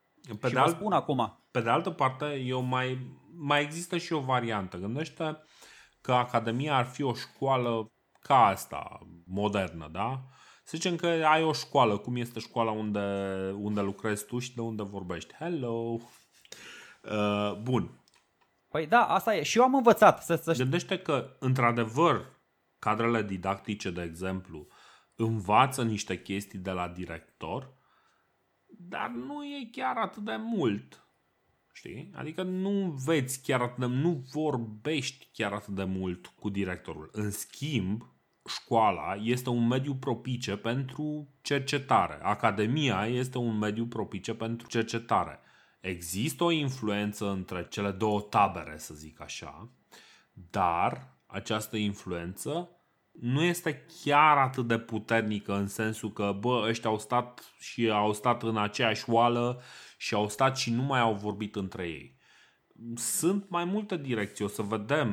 Pe 0.41 0.47
și 0.47 0.53
de 0.53 0.59
vă 0.59 0.64
alt- 0.64 0.76
spun 0.76 0.93
acum, 0.93 1.39
Pe 1.51 1.61
de 1.61 1.70
altă 1.70 1.91
parte, 1.91 2.43
eu 2.47 2.61
mai, 2.61 2.99
mai 3.37 3.62
există 3.62 3.97
și 3.99 4.12
o 4.12 4.20
variantă. 4.20 4.76
Gândește 4.76 5.39
că 6.01 6.12
Academia 6.12 6.76
ar 6.76 6.85
fi 6.85 7.03
o 7.03 7.14
școală 7.14 7.93
ca 8.22 8.45
asta, 8.45 8.99
modernă, 9.26 9.89
da? 9.93 10.20
Să 10.71 10.77
zicem 10.77 10.97
că 10.97 11.07
ai 11.07 11.43
o 11.43 11.53
școală, 11.53 11.99
cum 11.99 12.16
este 12.16 12.41
școala 12.41 12.71
unde, 12.71 13.01
unde 13.57 13.81
lucrezi 13.81 14.25
tu 14.27 14.39
și 14.39 14.55
de 14.55 14.61
unde 14.61 14.83
vorbești. 14.83 15.35
Hello! 15.35 15.99
Uh, 17.03 17.55
bun. 17.62 17.91
păi 18.68 18.87
da, 18.87 19.07
asta 19.07 19.37
e. 19.37 19.43
Și 19.43 19.59
eu 19.59 19.64
am 19.64 19.75
învățat 19.75 20.25
să, 20.25 20.35
să 20.35 20.55
Gândește 20.57 20.99
că, 20.99 21.37
într-adevăr, 21.39 22.41
cadrele 22.79 23.23
didactice, 23.23 23.91
de 23.91 24.03
exemplu, 24.03 24.66
învață 25.14 25.83
niște 25.83 26.23
chestii 26.23 26.59
de 26.59 26.71
la 26.71 26.89
director, 26.89 27.73
dar 28.66 29.09
nu 29.09 29.45
e 29.45 29.68
chiar 29.73 29.97
atât 29.97 30.23
de 30.23 30.37
mult. 30.37 31.07
Știi? 31.73 32.11
Adică 32.14 32.43
nu 32.43 33.01
veți 33.05 33.43
chiar 33.43 33.61
atât 33.61 33.79
de, 33.79 33.87
nu 33.87 34.25
vorbești 34.33 35.29
chiar 35.33 35.53
atât 35.53 35.75
de 35.75 35.85
mult 35.85 36.27
cu 36.27 36.49
directorul. 36.49 37.09
În 37.12 37.31
schimb, 37.31 38.05
școala 38.47 39.14
este 39.22 39.49
un 39.49 39.66
mediu 39.66 39.95
propice 39.95 40.57
pentru 40.57 41.28
cercetare. 41.41 42.18
Academia 42.22 43.07
este 43.07 43.38
un 43.38 43.59
mediu 43.59 43.86
propice 43.86 44.34
pentru 44.34 44.66
cercetare. 44.68 45.41
Există 45.80 46.45
o 46.45 46.51
influență 46.51 47.30
între 47.30 47.66
cele 47.70 47.91
două 47.91 48.20
tabere, 48.20 48.78
să 48.78 48.95
zic 48.95 49.20
așa, 49.20 49.72
dar 50.32 51.18
această 51.26 51.76
influență 51.76 52.68
nu 53.12 53.43
este 53.43 53.86
chiar 54.03 54.36
atât 54.36 54.66
de 54.66 54.78
puternică 54.78 55.55
în 55.55 55.66
sensul 55.66 56.12
că, 56.12 56.36
bă, 56.41 56.66
ăștia 56.68 56.91
au 56.91 56.99
stat 56.99 57.55
și 57.59 57.91
au 57.91 58.12
stat 58.12 58.43
în 58.43 58.57
aceeași 58.57 59.11
oală 59.11 59.62
și 59.97 60.14
au 60.14 60.28
stat 60.28 60.57
și 60.57 60.72
nu 60.72 60.82
mai 60.82 61.01
au 61.01 61.14
vorbit 61.14 61.57
între 61.57 61.88
ei. 61.88 62.18
Sunt 62.95 63.49
mai 63.49 63.64
multe 63.64 63.97
direcții, 63.97 64.45
o 64.45 64.49
să 64.49 64.62
vedem. 64.62 65.11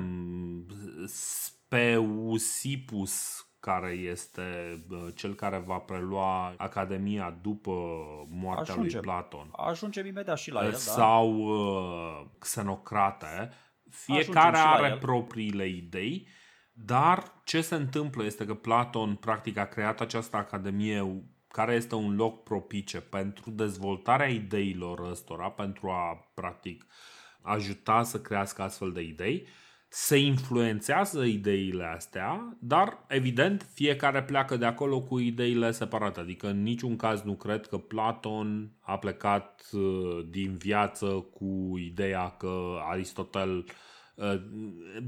Speusipus, 1.70 3.42
care 3.60 3.92
este 3.92 4.44
bă, 4.88 5.12
cel 5.16 5.34
care 5.34 5.58
va 5.58 5.78
prelua 5.78 6.54
Academia 6.58 7.38
după 7.42 7.72
moartea 8.30 8.74
Ajungem. 8.74 9.00
lui 9.02 9.12
Platon 9.12 9.50
ajungem 9.52 10.06
imediat 10.06 10.38
și 10.38 10.52
la 10.52 10.64
el, 10.64 10.72
da? 10.72 10.78
sau 10.78 11.36
uh, 11.38 12.26
xenocrate, 12.40 13.50
fiecare 13.90 14.48
Ajungem 14.48 14.54
și 14.54 14.66
la 14.66 14.72
are 14.72 14.88
el. 14.88 14.98
propriile 14.98 15.68
idei, 15.68 16.28
dar 16.74 17.42
ce 17.44 17.62
se 17.62 17.76
întâmplă 17.76 18.24
este 18.24 18.46
că 18.46 18.54
Platon 18.54 19.16
practic 19.16 19.58
a 19.58 19.66
creat 19.66 20.02
această 20.02 20.38
academie 20.38 21.24
care 21.48 21.74
este 21.74 21.96
un 21.96 22.16
loc 22.16 22.44
propice 22.44 23.02
pentru 23.02 23.52
dezvoltarea 23.52 24.28
ideilor 24.28 25.00
ăstora, 25.10 25.50
pentru 25.50 25.90
a 25.90 26.32
practic 26.34 26.86
ajuta 27.42 28.04
să 28.04 28.22
crească 28.22 28.62
astfel 28.62 28.92
de 28.92 29.02
idei, 29.02 29.48
se 30.00 30.18
influențează 30.18 31.24
ideile 31.24 31.84
astea, 31.84 32.58
dar 32.60 33.04
evident 33.08 33.68
fiecare 33.74 34.24
pleacă 34.24 34.58
de 34.58 34.66
acolo 34.66 35.02
cu 35.02 35.20
ideile 35.20 35.72
separate. 35.72 36.20
Adică 36.20 36.48
în 36.48 36.62
niciun 36.62 36.96
caz 36.96 37.22
nu 37.22 37.34
cred 37.34 37.68
că 37.68 37.78
Platon 37.78 38.72
a 38.80 38.98
plecat 38.98 39.70
uh, 39.72 40.26
din 40.30 40.58
viață 40.58 41.06
cu 41.34 41.78
ideea 41.78 42.30
că 42.30 42.78
Aristotel 42.90 43.66
uh, 44.16 44.42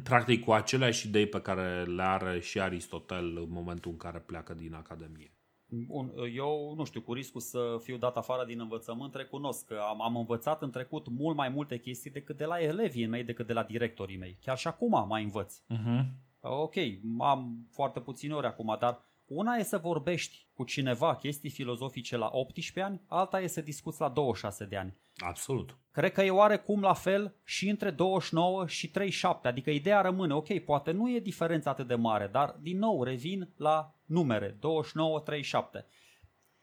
practic 0.03 0.43
cu 0.43 0.51
aceleași 0.51 1.07
idei 1.07 1.27
pe 1.27 1.41
care 1.41 1.83
le 1.83 2.03
are 2.03 2.39
și 2.39 2.59
Aristotel 2.59 3.37
în 3.37 3.49
momentul 3.49 3.91
în 3.91 3.97
care 3.97 4.19
pleacă 4.19 4.53
din 4.53 4.73
Academie. 4.73 5.38
Bun, 5.69 6.13
eu 6.35 6.73
nu 6.75 6.83
știu, 6.83 7.01
cu 7.01 7.13
riscul 7.13 7.41
să 7.41 7.77
fiu 7.81 7.97
dat 7.97 8.17
afară 8.17 8.45
din 8.45 8.59
învățământ, 8.59 9.15
recunosc 9.15 9.65
că 9.65 9.79
am, 9.89 10.01
am 10.01 10.15
învățat 10.15 10.61
în 10.61 10.71
trecut 10.71 11.07
mult 11.09 11.35
mai 11.35 11.49
multe 11.49 11.77
chestii 11.77 12.11
decât 12.11 12.37
de 12.37 12.45
la 12.45 12.61
elevii 12.61 13.05
mei, 13.05 13.23
decât 13.23 13.47
de 13.47 13.53
la 13.53 13.63
directorii 13.63 14.17
mei. 14.17 14.37
Chiar 14.41 14.57
și 14.57 14.67
acum 14.67 15.05
mai 15.07 15.23
învăț. 15.23 15.59
Uh-huh. 15.59 16.05
Ok, 16.41 16.75
am 17.19 17.67
foarte 17.71 17.99
puține 17.99 18.33
ori 18.33 18.47
acum, 18.47 18.75
dar 18.79 19.01
una 19.25 19.55
e 19.55 19.63
să 19.63 19.77
vorbești 19.77 20.47
cu 20.53 20.63
cineva 20.63 21.15
chestii 21.15 21.49
filozofice 21.49 22.17
la 22.17 22.29
18 22.31 22.81
ani, 22.81 23.01
alta 23.07 23.41
e 23.41 23.47
să 23.47 23.61
discuți 23.61 24.01
la 24.01 24.09
26 24.09 24.65
de 24.65 24.77
ani. 24.77 24.95
Absolut. 25.19 25.77
Cred 25.91 26.11
că 26.11 26.21
e 26.21 26.31
oarecum 26.31 26.81
la 26.81 26.93
fel 26.93 27.35
și 27.43 27.69
între 27.69 27.91
29 27.91 28.67
și 28.67 28.89
37, 28.91 29.47
adică 29.47 29.69
ideea 29.69 30.01
rămâne, 30.01 30.33
ok, 30.33 30.59
poate 30.59 30.91
nu 30.91 31.11
e 31.11 31.19
diferența 31.19 31.69
atât 31.69 31.87
de 31.87 31.95
mare, 31.95 32.27
dar 32.27 32.55
din 32.61 32.77
nou 32.77 33.03
revin 33.03 33.53
la 33.57 33.95
numere, 34.05 34.57
29-37. 34.57 34.57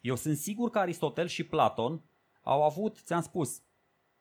Eu 0.00 0.14
sunt 0.14 0.36
sigur 0.36 0.70
că 0.70 0.78
Aristotel 0.78 1.26
și 1.26 1.44
Platon 1.44 2.04
au 2.42 2.62
avut, 2.62 2.96
ți-am 2.98 3.20
spus, 3.20 3.60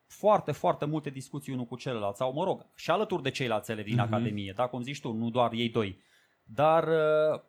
foarte, 0.07 0.51
foarte 0.51 0.86
multe 0.86 1.09
discuții 1.09 1.53
unul 1.53 1.65
cu 1.65 1.75
celălalt, 1.75 2.15
sau 2.15 2.33
mă 2.33 2.43
rog, 2.43 2.65
și 2.75 2.91
alături 2.91 3.23
de 3.23 3.29
ceilalți 3.29 3.71
elevi 3.71 3.89
din 3.89 4.01
Mhm. 4.01 4.13
Academie, 4.13 4.53
da, 4.55 4.67
cum 4.67 4.81
zici 4.81 4.99
tu, 4.99 5.11
nu 5.11 5.29
doar 5.29 5.51
ei 5.51 5.69
doi. 5.69 6.01
Dar, 6.43 6.88
uh, 6.88 7.41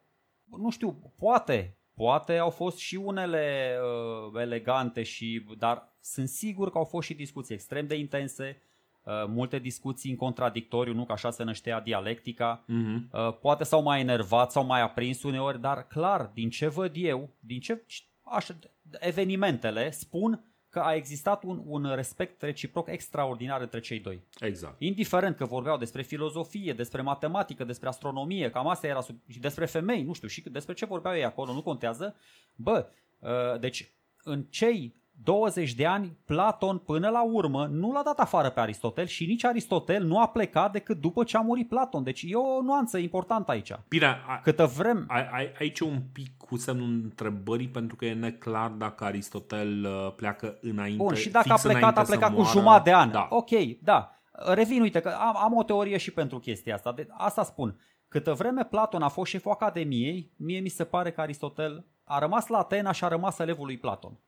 nu 0.59 0.71
știu, 0.71 1.13
poate, 1.19 1.79
poate 1.97 2.37
au 2.39 2.51
fost 2.51 2.79
și 2.79 2.97
unele 2.97 3.77
uh, 3.83 4.41
elegante, 4.41 5.03
și, 5.03 5.47
dar 5.59 5.97
sunt 6.01 6.29
sigur 6.29 6.71
că 6.71 6.79
au 6.79 6.85
fost 6.85 7.07
și 7.07 7.15
discuții 7.15 7.55
extrem 7.55 7.87
de 7.87 7.95
intense, 7.95 8.63
uh, 9.03 9.13
multe 9.27 9.59
discuții 9.59 10.11
în 10.11 10.17
contradictoriu, 10.17 10.95
nu 10.95 11.05
că 11.05 11.13
așa 11.13 11.31
se 11.31 11.43
năștea 11.43 11.81
dialectica. 11.81 12.65
Uh-huh. 12.65 13.11
Uh, 13.13 13.39
poate 13.41 13.65
s-au 13.65 13.83
mai 13.83 14.01
enervat, 14.01 14.51
s-au 14.51 14.65
mai 14.65 14.81
aprins 14.81 15.23
uneori, 15.23 15.61
dar 15.61 15.87
clar, 15.87 16.31
din 16.35 16.51
ce 16.51 16.69
văd 16.69 16.93
eu, 16.95 17.31
din 17.41 17.61
ce 17.61 17.85
așa, 18.23 18.55
evenimentele 18.99 19.91
spun 19.91 20.45
că 20.77 20.83
a 20.83 20.95
existat 20.95 21.43
un, 21.43 21.63
un 21.65 21.95
respect 21.95 22.43
reciproc 22.43 22.89
extraordinar 22.89 23.61
între 23.61 23.81
cei 23.81 24.01
doi. 24.01 24.23
Exact. 24.41 24.81
Indiferent 24.81 25.37
că 25.37 25.45
vorbeau 25.45 25.77
despre 25.77 26.03
filozofie, 26.03 26.73
despre 26.73 27.03
matematică, 27.03 27.65
despre 27.65 27.89
astronomie, 27.89 28.51
cam 28.51 28.69
asta 28.69 28.87
era 28.87 29.01
sub... 29.01 29.17
și 29.29 29.39
despre 29.39 29.67
femei, 29.67 30.03
nu 30.03 30.13
știu, 30.13 30.29
și 30.29 30.41
despre 30.51 30.75
ce 30.75 30.87
vorbeau 30.87 31.15
ei 31.15 31.25
acolo, 31.25 31.53
nu 31.53 31.63
contează. 31.63 32.17
Bă, 32.55 32.87
uh, 33.19 33.61
deci 33.61 33.91
în 34.23 34.43
cei 34.43 34.95
20 35.23 35.75
de 35.75 35.87
ani, 35.87 36.17
Platon 36.25 36.79
până 36.79 37.09
la 37.09 37.25
urmă 37.25 37.67
nu 37.67 37.93
l-a 37.93 38.03
dat 38.03 38.19
afară 38.19 38.51
pe 38.51 38.61
Aristotel 38.61 39.07
și 39.07 39.27
nici 39.27 39.45
Aristotel 39.45 40.05
nu 40.05 40.19
a 40.19 40.29
plecat 40.29 40.73
decât 40.73 41.01
după 41.01 41.25
ce 41.25 41.37
a 41.37 41.41
murit 41.41 41.69
Platon. 41.69 42.03
Deci 42.03 42.25
e 42.27 42.35
o 42.35 42.63
nuanță 42.63 42.99
importantă 42.99 43.51
aici. 43.51 43.73
Bine, 43.89 44.07
a, 44.07 44.41
Câtă 44.43 44.67
vrem... 44.67 45.05
ai, 45.09 45.29
ai, 45.33 45.53
aici 45.59 45.81
un 45.81 46.03
pic 46.13 46.37
cu 46.37 46.57
semnul 46.57 46.89
întrebării 46.89 47.69
pentru 47.69 47.97
că 47.97 48.05
e 48.05 48.15
neclar 48.15 48.71
dacă 48.71 49.05
Aristotel 49.05 49.85
uh, 49.85 50.13
pleacă 50.17 50.59
înainte. 50.61 51.03
Bun, 51.03 51.15
și 51.15 51.31
dacă 51.31 51.53
a 51.53 51.57
fix 51.57 51.63
plecat, 51.63 51.81
înainte 51.81 52.01
a 52.01 52.05
să 52.05 52.11
plecat 52.11 52.31
cu 52.35 52.41
moară. 52.41 52.59
jumătate 52.59 52.91
de 52.91 52.97
an. 52.97 53.11
Da. 53.11 53.27
Ok, 53.31 53.51
da. 53.83 54.11
Revin, 54.33 54.81
uite, 54.81 55.01
că 55.01 55.09
am, 55.09 55.37
am 55.37 55.57
o 55.57 55.63
teorie 55.63 55.97
și 55.97 56.11
pentru 56.11 56.39
chestia 56.39 56.75
asta. 56.75 56.93
De, 56.93 57.07
asta 57.11 57.43
spun. 57.43 57.81
Câtă 58.09 58.33
vreme 58.33 58.65
Platon 58.65 59.03
a 59.03 59.09
fost 59.09 59.31
șeful 59.31 59.51
Academiei, 59.51 60.33
mie 60.37 60.61
mi 60.61 60.69
se 60.69 60.85
pare 60.85 61.11
că 61.11 61.21
Aristotel 61.21 61.87
a 62.05 62.19
rămas 62.19 62.47
la 62.47 62.59
Atena 62.59 62.93
și 62.93 63.05
a 63.05 63.09
rămas 63.09 63.39
elevul 63.39 63.67
lui 63.67 63.79
Platon. 63.79 64.19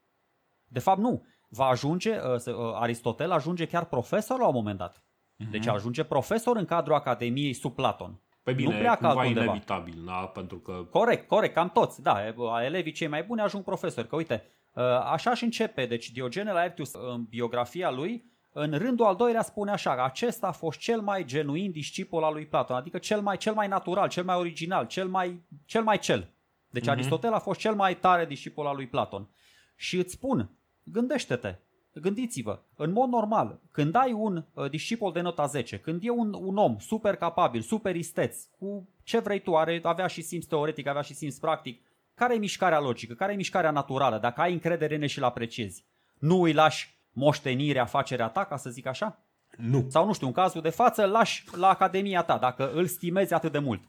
De 0.69 0.79
fapt, 0.79 0.99
nu. 0.99 1.27
Va 1.49 1.65
ajunge, 1.67 2.11
uh, 2.17 2.37
să- 2.37 2.51
uh, 2.53 2.75
Aristotel 2.75 3.31
ajunge 3.33 3.67
chiar 3.67 3.85
profesor 3.85 4.39
la 4.39 4.47
un 4.47 4.55
moment 4.55 4.79
dat. 4.79 5.03
Mhm. 5.37 5.51
Deci 5.51 5.67
ajunge 5.67 6.05
profesor 6.05 6.57
în 6.57 6.65
cadrul 6.65 6.95
Academiei 6.95 7.53
sub 7.53 7.75
Platon. 7.75 8.21
Pe 8.43 8.53
bine, 8.53 8.69
nu 8.71 8.77
e 8.77 8.79
pleacă 8.81 9.05
cumva 9.07 9.21
altundeva. 9.21 9.45
inevitabil, 9.45 10.03
da? 10.07 10.13
pentru 10.13 10.59
că 10.59 10.73
Corect, 10.91 11.29
corect, 11.29 11.55
cam 11.55 11.71
toți. 11.71 12.03
Da, 12.03 12.27
e- 12.27 12.35
elevii 12.65 12.93
cei 12.93 13.07
mai 13.09 13.23
buni 13.23 13.41
ajung 13.41 13.65
profesori. 13.65 14.09
Că 14.09 14.17
uite, 14.17 14.45
uh, 14.75 14.83
așa 14.85 15.35
și 15.35 15.45
începe. 15.45 15.87
Deci 15.87 16.11
Diogene 16.11 16.53
Laertius 16.53 16.93
în 16.93 17.25
biografia 17.29 17.91
lui, 17.91 18.25
în 18.53 18.79
rândul 18.79 19.07
al 19.07 19.17
doilea 19.17 19.43
spune 19.43 19.71
așa, 19.71 19.95
că 19.95 20.03
acesta 20.03 20.47
a 20.47 20.53
fost 20.53 20.79
cel 20.79 21.01
mai 21.01 21.25
genuin 21.25 21.71
discipol 21.71 22.23
al 22.25 22.33
lui 22.33 22.47
Platon, 22.47 22.77
adică 22.77 22.99
cel 22.99 23.21
mai, 23.21 23.37
cel 23.37 23.55
mai 23.55 23.69
natural, 23.69 24.09
cel 24.09 24.25
mai 24.25 24.37
original, 24.37 24.87
cel 24.87 25.09
mai 25.09 25.43
cel. 25.65 25.83
Mai 25.83 25.99
cel. 25.99 26.31
Deci 26.71 26.83
Mhm. 26.83 26.91
Aristotel 26.91 27.33
a 27.33 27.39
fost 27.39 27.61
cel 27.61 27.75
mai 27.75 27.97
tare 27.97 28.27
discipol 28.27 28.67
al 28.67 28.75
lui 28.77 28.87
Platon. 28.89 29.29
Și 29.77 29.97
îți 29.97 30.13
spun, 30.13 30.51
gândește-te, 30.93 31.59
gândiți-vă, 31.95 32.61
în 32.77 32.93
mod 32.93 33.09
normal, 33.09 33.61
când 33.71 33.95
ai 33.95 34.13
un 34.13 34.45
uh, 34.53 34.71
discipol 34.71 35.13
de 35.13 35.21
nota 35.21 35.47
10, 35.47 35.79
când 35.79 36.01
e 36.05 36.11
un, 36.11 36.35
un 36.35 36.57
om 36.57 36.79
super 36.79 37.17
capabil, 37.17 37.61
super 37.61 37.97
isteț, 37.97 38.45
cu 38.59 38.89
ce 39.03 39.19
vrei 39.19 39.41
tu, 39.41 39.57
are, 39.57 39.81
avea 39.83 40.07
și 40.07 40.23
simț 40.23 40.45
teoretic, 40.45 40.87
avea 40.87 41.03
și 41.03 41.15
simț 41.15 41.37
practic, 41.37 41.83
care 42.15 42.35
e 42.35 42.39
mișcarea 42.39 42.81
logică, 42.81 43.15
care 43.15 43.33
e 43.33 43.37
mișcarea 43.37 43.71
naturală, 43.71 44.19
dacă 44.19 44.41
ai 44.41 44.53
încredere 44.53 44.95
în 44.95 45.03
el 45.03 45.09
și 45.09 45.19
îl 45.19 45.25
apreciezi? 45.25 45.85
Nu 46.19 46.43
îi 46.43 46.53
lași 46.53 46.99
moștenirea, 47.13 47.83
afacerea 47.83 48.29
ta, 48.29 48.45
ca 48.45 48.57
să 48.57 48.71
zic 48.71 48.87
așa? 48.87 49.23
Nu. 49.57 49.87
Sau 49.89 50.07
nu 50.07 50.13
știu, 50.13 50.27
în 50.27 50.33
cazul 50.33 50.61
de 50.61 50.71
față, 50.71 51.05
lași 51.05 51.45
la 51.57 51.69
academia 51.69 52.23
ta, 52.23 52.39
dacă 52.39 52.73
îl 52.73 52.87
stimezi 52.87 53.35
atât 53.35 53.53
de 53.53 53.59
mult. 53.59 53.83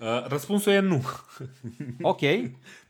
Uh, 0.00 0.26
răspunsul 0.26 0.72
e 0.72 0.78
nu. 0.78 1.02
Ok, 2.02 2.20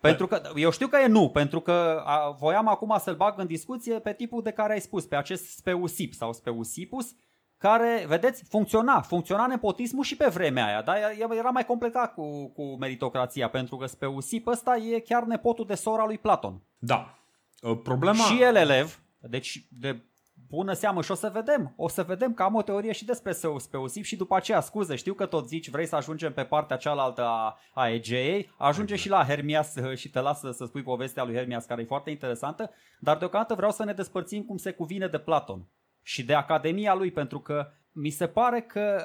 pentru 0.00 0.26
că 0.26 0.42
eu 0.54 0.70
știu 0.70 0.86
că 0.86 0.96
e 0.96 1.06
nu, 1.06 1.28
pentru 1.28 1.60
că 1.60 2.02
a, 2.04 2.30
voiam 2.30 2.68
acum 2.68 2.96
să-l 2.98 3.16
bag 3.16 3.38
în 3.38 3.46
discuție 3.46 3.98
pe 3.98 4.12
tipul 4.12 4.42
de 4.42 4.50
care 4.50 4.72
ai 4.72 4.80
spus, 4.80 5.04
pe 5.04 5.16
acest 5.16 5.44
speusip 5.56 6.14
sau 6.14 6.32
speusipus, 6.32 7.14
care, 7.58 8.04
vedeți, 8.08 8.44
funcționa, 8.48 9.00
funcționa 9.00 9.46
nepotismul 9.46 10.04
și 10.04 10.16
pe 10.16 10.26
vremea 10.26 10.66
aia, 10.66 10.82
dar 10.82 10.96
era 11.30 11.50
mai 11.50 11.64
completat 11.64 12.14
cu, 12.14 12.48
cu 12.48 12.62
meritocrația, 12.62 13.48
pentru 13.48 13.76
că 13.76 13.86
speusip 13.86 14.46
ăsta 14.46 14.76
e 14.76 14.98
chiar 14.98 15.24
nepotul 15.24 15.66
de 15.66 15.74
sora 15.74 16.04
lui 16.04 16.18
Platon. 16.18 16.62
Da. 16.78 17.18
Uh, 17.60 17.78
Problema... 17.82 18.24
Și 18.24 18.42
el 18.42 18.54
elev, 18.54 19.00
deci 19.18 19.66
de 19.70 20.02
bună 20.48 20.72
seamă 20.72 21.02
și 21.02 21.10
o 21.10 21.14
să 21.14 21.30
vedem, 21.32 21.72
o 21.76 21.88
să 21.88 22.02
vedem 22.02 22.34
că 22.34 22.42
am 22.42 22.54
o 22.54 22.62
teorie 22.62 22.92
și 22.92 23.04
despre 23.04 23.32
speusip 23.58 24.04
și 24.04 24.16
după 24.16 24.36
aceea, 24.36 24.60
scuze, 24.60 24.96
știu 24.96 25.14
că 25.14 25.26
tot 25.26 25.48
zici, 25.48 25.70
vrei 25.70 25.86
să 25.86 25.96
ajungem 25.96 26.32
pe 26.32 26.44
partea 26.44 26.76
cealaltă 26.76 27.22
a, 27.22 27.58
a 27.74 27.88
Egei, 27.88 28.52
ajunge 28.58 28.94
exact. 28.94 29.00
și 29.00 29.08
la 29.08 29.24
Hermias 29.34 29.74
și 29.94 30.10
te 30.10 30.20
las 30.20 30.40
să, 30.40 30.50
să 30.50 30.64
spui 30.64 30.82
povestea 30.82 31.24
lui 31.24 31.34
Hermias 31.34 31.64
care 31.64 31.82
e 31.82 31.86
foarte 31.86 32.10
interesantă, 32.10 32.70
dar 33.00 33.16
deocamdată 33.16 33.54
vreau 33.54 33.70
să 33.70 33.84
ne 33.84 33.92
despărțim 33.92 34.42
cum 34.42 34.56
se 34.56 34.70
cuvine 34.70 35.06
de 35.06 35.18
Platon 35.18 35.68
și 36.02 36.24
de 36.24 36.34
Academia 36.34 36.94
lui, 36.94 37.10
pentru 37.10 37.40
că 37.40 37.70
mi 37.92 38.10
se 38.10 38.26
pare 38.26 38.60
că 38.60 39.04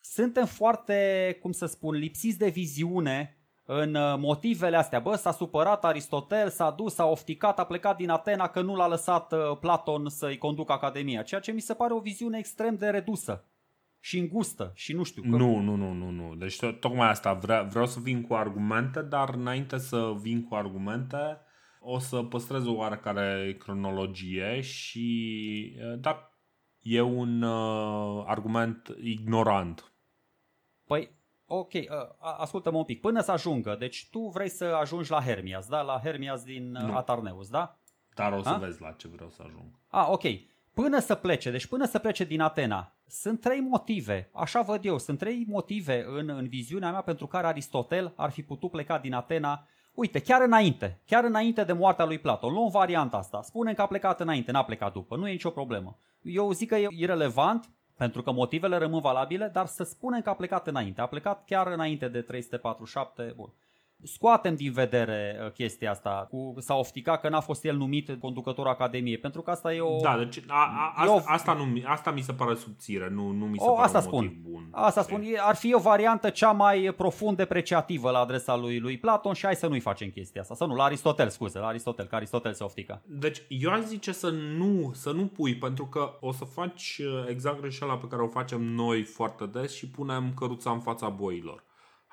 suntem 0.00 0.44
foarte, 0.46 1.38
cum 1.40 1.52
să 1.52 1.66
spun, 1.66 1.94
lipsiți 1.94 2.38
de 2.38 2.48
viziune 2.48 3.35
în 3.66 3.94
uh, 3.94 4.14
motivele 4.18 4.76
astea. 4.76 5.00
Bă, 5.00 5.14
s-a 5.14 5.32
supărat 5.32 5.84
Aristotel, 5.84 6.48
s-a 6.48 6.70
dus, 6.70 6.94
s-a 6.94 7.04
ofticat, 7.04 7.58
a 7.58 7.64
plecat 7.64 7.96
din 7.96 8.10
Atena 8.10 8.48
că 8.48 8.60
nu 8.60 8.76
l-a 8.76 8.88
lăsat 8.88 9.32
uh, 9.32 9.38
Platon 9.60 10.08
să-i 10.08 10.38
conducă 10.38 10.72
Academia, 10.72 11.22
ceea 11.22 11.40
ce 11.40 11.52
mi 11.52 11.60
se 11.60 11.74
pare 11.74 11.92
o 11.92 12.00
viziune 12.00 12.38
extrem 12.38 12.76
de 12.76 12.88
redusă 12.88 13.44
și 14.00 14.18
îngustă 14.18 14.72
și 14.74 14.92
nu 14.92 15.02
știu. 15.02 15.22
Că... 15.22 15.28
Nu, 15.28 15.58
nu, 15.58 15.74
nu, 15.74 15.92
nu, 15.92 16.10
nu. 16.10 16.34
Deci 16.34 16.58
tocmai 16.80 17.08
asta, 17.08 17.32
vreau, 17.32 17.64
vreau 17.64 17.86
să 17.86 18.00
vin 18.00 18.22
cu 18.22 18.34
argumente, 18.34 19.02
dar 19.02 19.34
înainte 19.34 19.78
să 19.78 20.14
vin 20.20 20.44
cu 20.44 20.54
argumente, 20.54 21.38
o 21.80 21.98
să 21.98 22.22
păstrez 22.22 22.66
o 22.66 22.72
oarecare 22.72 23.56
cronologie 23.58 24.60
și, 24.60 25.76
uh, 25.78 26.00
dar 26.00 26.34
e 26.80 27.00
un 27.00 27.42
uh, 27.42 28.24
argument 28.26 28.96
ignorant. 29.02 29.92
Păi, 30.84 31.10
ok, 31.46 31.72
uh, 31.72 31.82
ascultă-mă 32.18 32.78
un 32.78 32.84
pic. 32.84 33.00
Până 33.00 33.20
să 33.20 33.32
ajungă, 33.32 33.76
deci 33.78 34.08
tu 34.10 34.18
vrei 34.18 34.48
să 34.48 34.64
ajungi 34.64 35.10
la 35.10 35.20
Hermias, 35.20 35.66
da? 35.66 35.80
La 35.80 36.00
Hermias 36.02 36.42
din 36.42 36.74
uh, 36.74 36.94
Atarneus, 36.94 37.48
da? 37.48 37.78
Dar 38.14 38.32
o 38.32 38.42
să 38.42 38.48
ha? 38.48 38.56
vezi 38.56 38.80
la 38.80 38.90
ce 38.90 39.08
vreau 39.08 39.30
să 39.30 39.42
ajung. 39.46 39.78
Ah, 39.88 40.06
ok. 40.10 40.22
Până 40.74 40.98
să 40.98 41.14
plece, 41.14 41.50
deci 41.50 41.66
până 41.66 41.86
să 41.86 41.98
plece 41.98 42.24
din 42.24 42.40
Atena, 42.40 42.96
sunt 43.06 43.40
trei 43.40 43.60
motive, 43.60 44.30
așa 44.32 44.60
văd 44.60 44.84
eu, 44.84 44.98
sunt 44.98 45.18
trei 45.18 45.44
motive 45.48 46.04
în, 46.08 46.28
în 46.28 46.48
viziunea 46.48 46.90
mea 46.90 47.00
pentru 47.00 47.26
care 47.26 47.46
Aristotel 47.46 48.12
ar 48.16 48.30
fi 48.30 48.42
putut 48.42 48.70
pleca 48.70 48.98
din 48.98 49.14
Atena 49.14 49.66
Uite, 49.96 50.20
chiar 50.20 50.42
înainte, 50.42 51.00
chiar 51.06 51.24
înainte 51.24 51.64
de 51.64 51.72
moartea 51.72 52.04
lui 52.04 52.18
Platon, 52.18 52.52
luăm 52.52 52.68
varianta 52.68 53.16
asta. 53.16 53.42
Spunem 53.42 53.74
că 53.74 53.82
a 53.82 53.86
plecat 53.86 54.20
înainte, 54.20 54.50
n-a 54.50 54.64
plecat 54.64 54.92
după, 54.92 55.16
nu 55.16 55.28
e 55.28 55.30
nicio 55.30 55.50
problemă. 55.50 55.98
Eu 56.22 56.52
zic 56.52 56.68
că 56.68 56.76
e 56.76 56.88
irrelevant, 56.90 57.70
pentru 57.96 58.22
că 58.22 58.32
motivele 58.32 58.76
rămân 58.76 59.00
valabile, 59.00 59.50
dar 59.52 59.66
să 59.66 59.82
spunem 59.82 60.20
că 60.20 60.30
a 60.30 60.34
plecat 60.34 60.66
înainte. 60.66 61.00
A 61.00 61.06
plecat 61.06 61.44
chiar 61.44 61.66
înainte 61.66 62.08
de 62.08 62.20
347, 62.20 63.32
bun 63.36 63.52
scoatem 64.06 64.54
din 64.54 64.72
vedere 64.72 65.38
uh, 65.44 65.50
chestia 65.50 65.90
asta. 65.90 66.26
Cu, 66.30 66.54
s-a 66.58 66.74
ofticat 66.74 67.20
că 67.20 67.28
n-a 67.28 67.40
fost 67.40 67.64
el 67.64 67.76
numit 67.76 68.16
conducător 68.20 68.66
Academiei, 68.66 69.18
pentru 69.18 69.42
că 69.42 69.50
asta 69.50 69.74
e 69.74 69.80
o... 69.80 70.00
Da, 70.02 70.18
deci 70.18 70.42
a, 70.46 70.54
a, 70.54 70.92
asta, 70.96 71.14
o... 71.14 71.20
asta, 71.24 71.52
nu, 71.52 71.82
asta 71.84 72.10
mi 72.10 72.20
se 72.20 72.32
pare 72.32 72.54
subțire, 72.54 73.08
nu, 73.10 73.30
nu 73.30 73.44
mi 73.44 73.58
se 73.58 73.64
o, 73.64 73.72
pare 73.72 73.84
asta 73.84 73.98
un 73.98 74.04
spun. 74.04 74.24
motiv 74.24 74.38
bun. 74.50 74.68
Asta 74.70 75.02
spun, 75.02 75.24
ar 75.38 75.54
fi 75.54 75.74
o 75.74 75.78
variantă 75.78 76.30
cea 76.30 76.50
mai 76.50 76.94
profund 76.96 77.36
depreciativă 77.36 78.10
la 78.10 78.18
adresa 78.18 78.56
lui, 78.56 78.78
lui 78.78 78.98
Platon 78.98 79.32
și 79.32 79.44
hai 79.44 79.54
să 79.54 79.66
nu-i 79.66 79.80
facem 79.80 80.08
chestia 80.08 80.40
asta. 80.40 80.54
Să 80.54 80.64
nu, 80.64 80.74
la 80.74 80.84
Aristotel, 80.84 81.28
scuze, 81.28 81.58
la 81.58 81.66
Aristotel, 81.66 82.06
că 82.06 82.14
Aristotel 82.14 82.52
se 82.52 82.64
oftică. 82.64 83.02
Deci 83.06 83.42
eu 83.48 83.70
aș 83.70 83.80
zice 83.80 84.12
să 84.12 84.30
nu, 84.30 84.90
să 84.94 85.10
nu 85.10 85.26
pui, 85.26 85.56
pentru 85.56 85.86
că 85.86 86.16
o 86.20 86.32
să 86.32 86.44
faci 86.44 87.00
uh, 87.00 87.24
exact 87.28 87.60
greșeala 87.60 87.96
pe 87.96 88.06
care 88.06 88.22
o 88.22 88.28
facem 88.28 88.62
noi 88.62 89.02
foarte 89.02 89.46
des 89.46 89.74
și 89.74 89.88
punem 89.88 90.32
căruța 90.34 90.70
în 90.70 90.80
fața 90.80 91.08
boilor. 91.08 91.64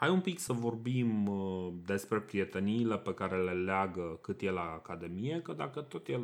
Hai 0.03 0.11
un 0.11 0.21
pic 0.21 0.39
să 0.39 0.53
vorbim 0.53 1.27
uh, 1.27 1.73
despre 1.85 2.19
prieteniile 2.19 2.97
pe 2.97 3.13
care 3.13 3.43
le 3.43 3.51
leagă 3.51 4.19
cât 4.21 4.41
e 4.41 4.49
la 4.49 4.61
Academie, 4.61 5.41
că 5.41 5.53
dacă 5.53 5.81
tot 5.81 6.07
e 6.07 6.19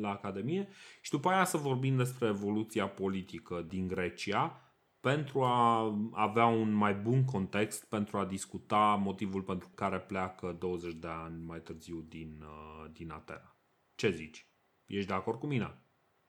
la 0.00 0.10
Academie, 0.10 0.68
și 1.00 1.10
după 1.10 1.28
aia 1.28 1.44
să 1.44 1.56
vorbim 1.56 1.96
despre 1.96 2.28
evoluția 2.28 2.88
politică 2.88 3.64
din 3.68 3.88
Grecia, 3.88 4.60
pentru 5.00 5.42
a 5.42 5.92
avea 6.12 6.46
un 6.46 6.72
mai 6.72 6.94
bun 6.94 7.24
context, 7.24 7.88
pentru 7.88 8.18
a 8.18 8.24
discuta 8.24 9.00
motivul 9.02 9.42
pentru 9.42 9.68
care 9.74 10.00
pleacă 10.00 10.56
20 10.58 10.94
de 10.94 11.08
ani 11.08 11.44
mai 11.44 11.60
târziu 11.60 12.00
din, 12.08 12.42
uh, 12.42 12.90
din 12.92 13.10
Atena. 13.10 13.56
Ce 13.94 14.10
zici? 14.10 14.46
Ești 14.86 15.08
de 15.08 15.14
acord 15.14 15.38
cu 15.38 15.46
mine? 15.46 15.83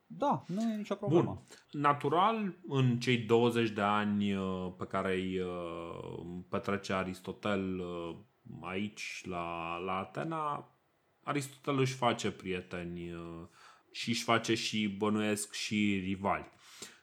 Da, 0.08 0.44
nu 0.48 0.62
e 0.62 0.76
nicio 0.76 0.96
problemă. 0.96 1.24
Bun. 1.24 1.82
Natural, 1.82 2.56
în 2.68 3.00
cei 3.00 3.18
20 3.18 3.70
de 3.70 3.82
ani 3.82 4.34
uh, 4.34 4.74
pe 4.78 4.86
care 4.86 5.14
îi 5.14 5.40
uh, 5.40 6.44
petrece 6.50 6.94
Aristotel 6.94 7.80
uh, 7.80 8.18
aici, 8.62 9.24
la, 9.26 9.78
la 9.78 9.98
Atena, 9.98 10.70
Aristotel 11.24 11.80
își 11.80 11.94
face 11.94 12.32
prieteni 12.32 13.12
și 13.92 14.10
își 14.10 14.24
face 14.24 14.54
și 14.54 14.88
bănuiesc 14.88 15.54
și 15.54 16.00
rivali. 16.04 16.50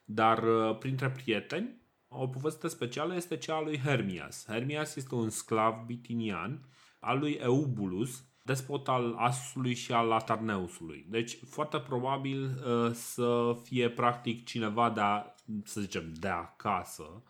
Dar 0.04 0.44
printre 0.74 1.10
prieteni, 1.10 1.82
o 2.08 2.26
poveste 2.28 2.68
specială 2.68 3.14
este 3.14 3.36
cea 3.36 3.54
a 3.54 3.60
lui 3.60 3.78
Hermias. 3.78 4.44
Hermias 4.46 4.96
este 4.96 5.14
un 5.14 5.30
sclav 5.30 5.84
bitinian 5.86 6.68
al 7.00 7.18
lui 7.18 7.32
Eubulus, 7.32 8.24
despot 8.42 8.88
al 8.88 9.14
Asusului 9.16 9.74
și 9.74 9.92
al 9.92 10.12
Atarneusului. 10.12 11.06
Deci, 11.08 11.38
foarte 11.48 11.78
probabil 11.78 12.44
uh, 12.44 12.92
să 12.92 13.56
fie 13.62 13.90
practic 13.90 14.44
cineva 14.44 14.90
de, 14.90 15.00
a, 15.00 15.34
să 15.64 15.80
zicem, 15.80 16.12
de 16.12 16.28
acasă, 16.28 17.22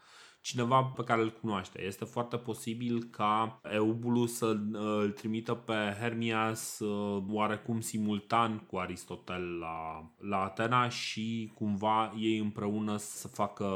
cineva 0.43 0.83
pe 0.83 1.05
care 1.05 1.23
îl 1.23 1.31
cunoaște. 1.31 1.83
Este 1.83 2.05
foarte 2.05 2.37
posibil 2.37 3.03
ca 3.03 3.61
Eubulus 3.73 4.37
să 4.37 4.47
uh, 4.47 4.81
îl 4.81 5.11
trimită 5.11 5.55
pe 5.55 5.97
Hermias 6.01 6.79
uh, 6.79 7.23
oarecum 7.29 7.81
simultan 7.81 8.59
cu 8.59 8.77
Aristotel 8.77 9.59
la, 9.59 10.11
la 10.19 10.43
Atena 10.43 10.89
și 10.89 11.53
cumva 11.55 12.15
ei 12.19 12.39
împreună 12.39 12.97
să 12.97 13.29
facă 13.29 13.67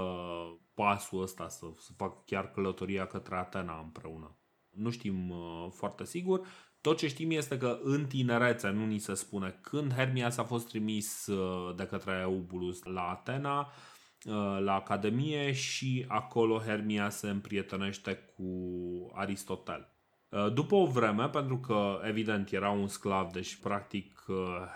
pasul 0.74 1.22
ăsta, 1.22 1.49
să, 1.49 1.66
să 1.78 1.93
facă 1.97 2.22
chiar 2.26 2.51
călătoria 2.51 3.07
către 3.07 3.37
Atena 3.37 3.80
împreună. 3.82 4.37
Nu 4.70 4.91
știm 4.91 5.30
uh, 5.30 5.66
foarte 5.70 6.05
sigur. 6.05 6.47
Tot 6.87 6.99
ce 6.99 7.09
știm 7.09 7.30
este 7.30 7.59
că 7.59 7.78
în 7.82 8.05
tinerețe 8.05 8.68
nu 8.68 8.87
ni 8.87 8.99
se 8.99 9.14
spune 9.14 9.59
când 9.61 9.95
Hermias 9.95 10.37
a 10.37 10.45
fost 10.45 10.68
trimis 10.68 11.26
uh, 11.26 11.74
de 11.76 11.87
către 11.87 12.18
Eubulus 12.22 12.82
la 12.82 13.01
Atena, 13.01 13.59
uh, 13.61 14.59
la 14.61 14.74
Academie 14.74 15.53
și 15.53 16.05
acolo 16.09 16.59
Hermia 16.59 17.09
se 17.09 17.28
împrietenește 17.28 18.14
cu 18.14 18.47
Aristotel. 19.14 19.89
Uh, 20.28 20.53
după 20.53 20.74
o 20.74 20.87
vreme, 20.87 21.28
pentru 21.28 21.59
că 21.59 22.01
evident 22.03 22.53
era 22.53 22.70
un 22.70 22.87
sclav, 22.87 23.32
deci 23.32 23.57
practic 23.57 24.24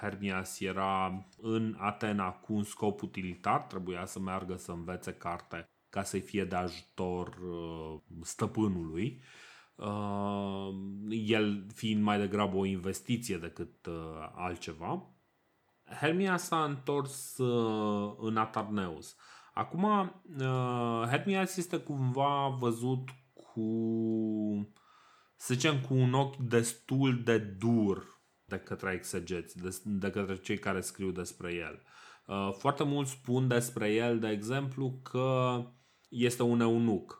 Hermias 0.00 0.60
era 0.60 1.26
în 1.40 1.76
Atena 1.78 2.30
cu 2.30 2.52
un 2.52 2.62
scop 2.62 3.02
utilitar, 3.02 3.60
trebuia 3.60 4.06
să 4.06 4.18
meargă 4.18 4.56
să 4.56 4.72
învețe 4.72 5.12
carte 5.12 5.68
ca 5.90 6.02
să-i 6.02 6.20
fie 6.20 6.44
de 6.44 6.56
ajutor 6.56 7.38
stăpânului 8.22 9.20
uh, 9.20 9.48
el 11.10 11.66
fiind 11.74 12.02
mai 12.02 12.18
degrabă 12.18 12.56
o 12.56 12.64
investiție 12.64 13.36
decât 13.36 13.86
uh, 13.86 13.94
altceva. 14.34 15.10
Hermia 16.00 16.36
s-a 16.36 16.64
întors 16.64 17.38
uh, 17.38 18.14
în 18.18 18.36
Atarneus. 18.36 19.16
Acum, 19.54 19.84
uh, 20.38 21.06
Hermias 21.08 21.56
este 21.56 21.76
cumva 21.76 22.48
văzut 22.48 23.08
cu, 23.32 23.64
să 25.36 25.54
zicem, 25.54 25.80
cu 25.80 25.94
un 25.94 26.12
ochi 26.12 26.36
destul 26.36 27.22
de 27.22 27.38
dur 27.38 28.20
de 28.44 28.58
către 28.58 28.92
exegeți, 28.92 29.58
de, 29.58 29.78
de 29.84 30.10
către 30.10 30.36
cei 30.36 30.58
care 30.58 30.80
scriu 30.80 31.10
despre 31.10 31.54
el. 31.54 31.82
Uh, 32.26 32.54
foarte 32.58 32.84
mulți 32.84 33.10
spun 33.10 33.48
despre 33.48 33.92
el, 33.92 34.18
de 34.18 34.28
exemplu, 34.28 35.00
că 35.02 35.62
este 36.08 36.42
un 36.42 36.60
eunuc 36.60 37.19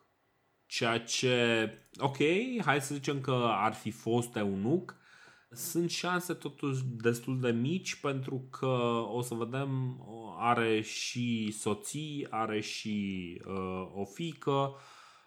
ceea 0.71 1.01
ce, 1.01 1.69
ok, 1.99 2.17
hai 2.65 2.81
să 2.81 2.95
zicem 2.95 3.21
că 3.21 3.47
ar 3.49 3.73
fi 3.73 3.91
fost 3.91 4.37
eunuc, 4.37 4.97
sunt 5.51 5.91
șanse 5.91 6.33
totuși 6.33 6.83
destul 6.85 7.41
de 7.41 7.51
mici 7.51 7.95
pentru 7.95 8.47
că 8.51 9.03
o 9.09 9.23
să 9.23 9.35
vedem 9.35 10.01
are 10.39 10.81
și 10.81 11.51
soții, 11.51 12.27
are 12.31 12.61
și 12.61 13.41
uh, 13.47 13.91
o 13.95 14.05
fică, 14.05 14.75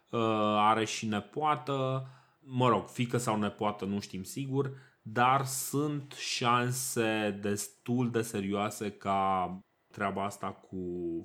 uh, 0.10 0.20
are 0.58 0.86
și 0.86 1.06
nepoată, 1.06 2.08
mă 2.40 2.68
rog, 2.68 2.88
fică 2.88 3.18
sau 3.18 3.38
nepoată 3.38 3.86
nu 3.86 4.00
știm 4.00 4.24
sigur, 4.24 4.72
dar 5.02 5.46
sunt 5.46 6.14
șanse 6.14 7.40
destul 7.42 8.12
de 8.12 8.22
serioase 8.22 8.92
ca 8.92 9.50
treaba 9.94 10.24
asta 10.24 10.52
cu 10.52 10.78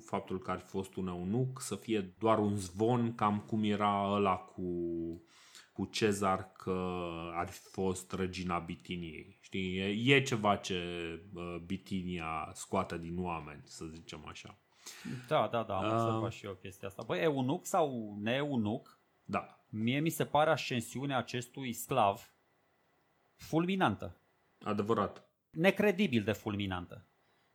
faptul 0.05 0.39
că 0.39 0.51
ar 0.51 0.59
fi 0.59 0.65
fost 0.65 0.95
un 0.95 1.07
eunuc 1.07 1.61
să 1.61 1.75
fie 1.75 2.13
doar 2.19 2.39
un 2.39 2.55
zvon, 2.55 3.15
cam 3.15 3.39
cum 3.39 3.63
era 3.63 4.11
ăla 4.11 4.35
cu, 4.35 4.63
cu 5.73 5.85
Cezar 5.85 6.51
că 6.51 7.01
ar 7.33 7.49
fi 7.49 7.59
fost 7.59 8.13
regina 8.13 8.59
Bitiniei. 8.59 9.37
Știi? 9.41 9.77
E, 9.77 10.15
e 10.15 10.21
ceva 10.21 10.55
ce 10.55 10.77
uh, 11.33 11.55
Bitinia 11.65 12.51
scoate 12.53 12.97
din 12.97 13.15
oameni, 13.19 13.61
să 13.63 13.85
zicem 13.85 14.25
așa. 14.27 14.57
Da, 15.27 15.47
da, 15.51 15.63
da, 15.63 15.77
am 15.77 15.85
uh, 15.85 15.91
observat 15.91 16.31
și 16.31 16.45
eu 16.45 16.53
chestia 16.53 16.87
asta. 16.87 17.03
Băi, 17.05 17.19
eunuc 17.19 17.65
sau 17.65 18.17
neeunuc, 18.21 18.99
da. 19.23 19.59
mie 19.69 19.99
mi 19.99 20.09
se 20.09 20.25
pare 20.25 20.49
ascensiunea 20.49 21.17
acestui 21.17 21.73
sclav 21.73 22.33
fulminantă. 23.35 24.19
Adevărat. 24.63 25.29
Necredibil 25.51 26.23
de 26.23 26.31
fulminantă. 26.31 27.08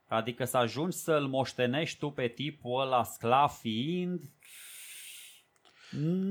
Adică 0.07 0.45
să 0.45 0.57
ajungi 0.57 0.97
să-l 0.97 1.27
moștenești 1.27 1.99
tu 1.99 2.09
pe 2.09 2.27
tipul 2.27 2.81
ăla 2.81 3.03
sclav 3.03 3.49
fiind, 3.49 4.21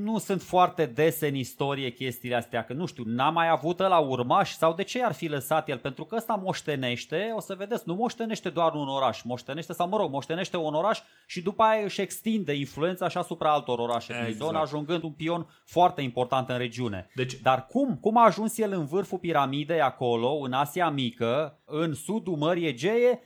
nu 0.02 0.18
sunt 0.18 0.42
foarte 0.42 0.86
dese 0.86 1.26
în 1.26 1.34
istorie 1.34 1.90
chestiile 1.90 2.34
astea, 2.34 2.64
că 2.64 2.72
nu 2.72 2.86
știu, 2.86 3.02
n-a 3.06 3.30
mai 3.30 3.48
avut 3.48 3.78
la 3.78 3.98
urmaș 3.98 4.50
sau 4.50 4.74
de 4.74 4.82
ce 4.82 5.02
ar 5.02 5.12
fi 5.12 5.28
lăsat 5.28 5.68
el? 5.68 5.78
Pentru 5.78 6.04
că 6.04 6.16
ăsta 6.16 6.34
moștenește, 6.34 7.32
o 7.36 7.40
să 7.40 7.54
vedeți, 7.54 7.82
nu 7.86 7.94
moștenește 7.94 8.48
doar 8.48 8.74
un 8.74 8.88
oraș, 8.88 9.22
moștenește, 9.22 9.72
sau 9.72 9.88
mă 9.88 9.96
rog, 9.96 10.10
moștenește 10.10 10.56
un 10.56 10.74
oraș 10.74 11.00
și 11.26 11.42
după 11.42 11.62
aia 11.62 11.84
își 11.84 12.00
extinde 12.00 12.52
influența 12.52 13.08
și 13.08 13.18
asupra 13.18 13.52
altor 13.52 13.78
orașe 13.78 14.12
exact. 14.12 14.28
din 14.28 14.36
zonă, 14.36 14.58
ajungând 14.58 15.02
un 15.02 15.12
pion 15.12 15.46
foarte 15.64 16.02
important 16.02 16.48
în 16.48 16.58
regiune. 16.58 17.10
Deci... 17.14 17.34
Dar 17.34 17.66
cum? 17.66 17.96
Cum 17.96 18.16
a 18.16 18.24
ajuns 18.24 18.58
el 18.58 18.72
în 18.72 18.86
vârful 18.86 19.18
piramidei 19.18 19.80
acolo, 19.80 20.32
în 20.32 20.52
Asia 20.52 20.90
Mică, 20.90 21.60
în 21.64 21.94
sudul 21.94 22.36
Mării 22.36 22.66
Egee, 22.66 23.20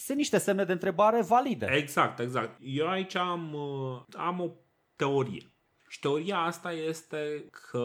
sunt 0.00 0.18
niște 0.18 0.38
semne 0.38 0.64
de 0.64 0.72
întrebare 0.72 1.22
valide. 1.22 1.66
Exact, 1.70 2.18
exact. 2.18 2.58
Eu 2.60 2.88
aici 2.88 3.14
am, 3.14 3.52
uh, 3.52 4.02
am 4.16 4.40
o 4.40 4.50
teorie. 4.96 5.54
Și 5.88 5.98
teoria 5.98 6.38
asta 6.38 6.72
este 6.72 7.44
că 7.50 7.78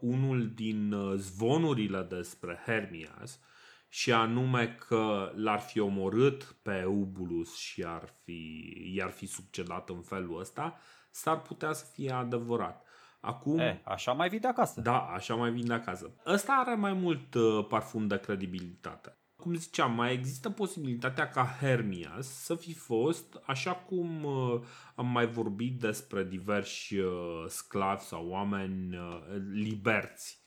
unul 0.00 0.50
din 0.54 0.92
uh, 0.92 1.14
zvonurile 1.16 2.02
despre 2.02 2.62
Hermias 2.66 3.40
și 3.88 4.12
anume 4.12 4.76
că 4.88 5.32
l-ar 5.34 5.58
fi 5.58 5.80
omorât 5.80 6.56
pe 6.62 6.78
Eubulus 6.78 7.56
și 7.56 7.82
ar 7.82 8.14
fi, 8.24 8.72
i-ar 8.94 9.10
fi 9.10 9.26
succedat 9.26 9.88
în 9.88 10.02
felul 10.02 10.40
ăsta, 10.40 10.78
s-ar 11.10 11.40
putea 11.42 11.72
să 11.72 11.84
fie 11.92 12.12
adevărat. 12.12 12.84
Acum, 13.20 13.58
e, 13.58 13.82
așa 13.84 14.12
mai 14.12 14.28
vin 14.28 14.40
de 14.40 14.46
acasă. 14.46 14.80
Da, 14.80 14.98
așa 14.98 15.34
mai 15.34 15.50
vin 15.50 15.66
de 15.66 15.72
acasă. 15.72 16.14
Ăsta 16.26 16.52
are 16.52 16.74
mai 16.74 16.92
mult 16.92 17.34
uh, 17.34 17.66
parfum 17.68 18.06
de 18.06 18.18
credibilitate 18.18 19.16
cum 19.46 19.54
ziceam, 19.54 19.94
mai 19.94 20.12
există 20.12 20.50
posibilitatea 20.50 21.28
ca 21.28 21.56
Hermias 21.60 22.28
să 22.28 22.54
fi 22.54 22.74
fost, 22.74 23.40
așa 23.44 23.72
cum 23.72 24.24
uh, 24.24 24.60
am 24.94 25.06
mai 25.06 25.26
vorbit 25.26 25.80
despre 25.80 26.24
diversi 26.24 26.98
uh, 26.98 27.44
sclavi 27.46 28.02
sau 28.02 28.28
oameni 28.28 28.96
uh, 28.96 29.22
liberți 29.52 30.44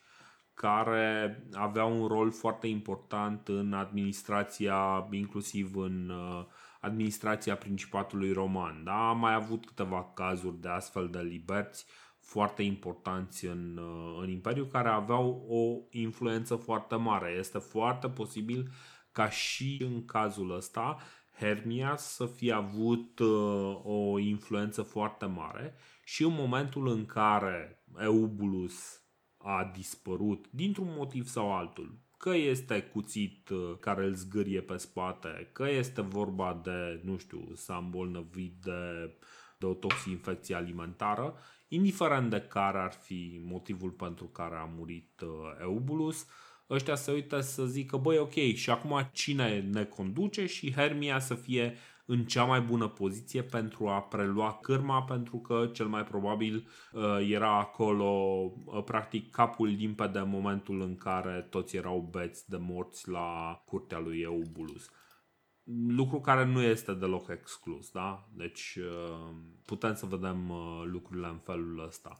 care 0.53 1.43
aveau 1.53 2.01
un 2.01 2.07
rol 2.07 2.31
foarte 2.31 2.67
important 2.67 3.47
în 3.47 3.73
administrația, 3.73 5.07
inclusiv 5.11 5.75
în 5.75 6.11
administrația 6.81 7.55
Principatului 7.55 8.31
Roman. 8.31 8.83
Da? 8.83 9.09
Am 9.09 9.19
mai 9.19 9.33
avut 9.33 9.65
câteva 9.65 10.11
cazuri 10.15 10.61
de 10.61 10.69
astfel 10.69 11.09
de 11.09 11.19
liberți 11.19 11.85
foarte 12.29 12.63
importanți 12.63 13.45
în, 13.45 13.79
în 14.21 14.29
Imperiu 14.29 14.65
care 14.65 14.89
aveau 14.89 15.45
o 15.47 15.97
influență 15.97 16.55
foarte 16.55 16.95
mare. 16.95 17.35
Este 17.39 17.57
foarte 17.57 18.09
posibil 18.09 18.71
ca 19.11 19.29
și 19.29 19.81
în 19.85 20.05
cazul 20.05 20.55
ăsta 20.55 20.97
Hermia 21.39 21.95
să 21.97 22.25
fie 22.25 22.51
avut 22.51 23.19
uh, 23.19 23.79
o 23.83 24.19
influență 24.19 24.81
foarte 24.81 25.25
mare 25.25 25.75
și 26.03 26.23
în 26.23 26.33
momentul 26.33 26.87
în 26.87 27.05
care 27.05 27.83
Eubulus 28.01 29.01
a 29.37 29.71
dispărut 29.75 30.45
dintr-un 30.49 30.93
motiv 30.97 31.27
sau 31.27 31.55
altul, 31.55 31.99
că 32.17 32.35
este 32.35 32.81
cuțit 32.81 33.49
uh, 33.49 33.77
care 33.79 34.05
îl 34.05 34.13
zgârie 34.13 34.61
pe 34.61 34.77
spate, 34.77 35.49
că 35.53 35.69
este 35.69 36.01
vorba 36.01 36.61
de, 36.63 37.01
nu 37.03 37.17
știu, 37.17 37.51
s-a 37.53 37.75
îmbolnăvit 37.75 38.53
de, 38.61 39.13
de 39.59 39.65
o 39.65 39.73
toxinfecție 39.73 40.55
alimentară, 40.55 41.37
indiferent 41.69 42.29
de 42.29 42.41
care 42.41 42.77
ar 42.77 42.91
fi 42.91 43.41
motivul 43.43 43.89
pentru 43.89 44.25
care 44.25 44.55
a 44.55 44.69
murit 44.77 45.21
uh, 45.21 45.29
Eubulus, 45.61 46.25
ăștia 46.69 46.95
se 46.95 47.11
uită 47.11 47.39
să 47.39 47.65
zică, 47.65 47.97
băi, 47.97 48.17
ok, 48.17 48.33
și 48.53 48.69
acum 48.69 49.09
cine 49.11 49.59
ne 49.71 49.83
conduce 49.83 50.45
și 50.45 50.73
Hermia 50.73 51.19
să 51.19 51.33
fie 51.33 51.77
în 52.11 52.25
cea 52.25 52.43
mai 52.43 52.61
bună 52.61 52.87
poziție 52.87 53.41
pentru 53.41 53.87
a 53.87 54.01
prelua 54.01 54.59
cârma, 54.61 55.03
pentru 55.03 55.37
că 55.37 55.69
cel 55.73 55.85
mai 55.87 56.03
probabil 56.03 56.67
uh, 56.93 57.01
era 57.29 57.59
acolo 57.59 58.05
uh, 58.65 58.83
practic 58.83 59.31
capul 59.31 59.67
limpede 59.67 60.19
în 60.19 60.29
momentul 60.29 60.81
în 60.81 60.97
care 60.97 61.47
toți 61.49 61.75
erau 61.75 62.07
beți 62.11 62.49
de 62.49 62.57
morți 62.59 63.09
la 63.09 63.61
curtea 63.65 63.99
lui 63.99 64.19
Eubulus. 64.19 64.89
Lucru 65.87 66.19
care 66.19 66.45
nu 66.45 66.61
este 66.61 66.93
deloc 66.93 67.29
exclus, 67.29 67.91
da? 67.91 68.27
Deci 68.33 68.77
uh, 68.77 69.35
putem 69.65 69.95
să 69.95 70.05
vedem 70.05 70.51
lucrurile 70.85 71.27
în 71.27 71.39
felul 71.43 71.85
ăsta. 71.87 72.19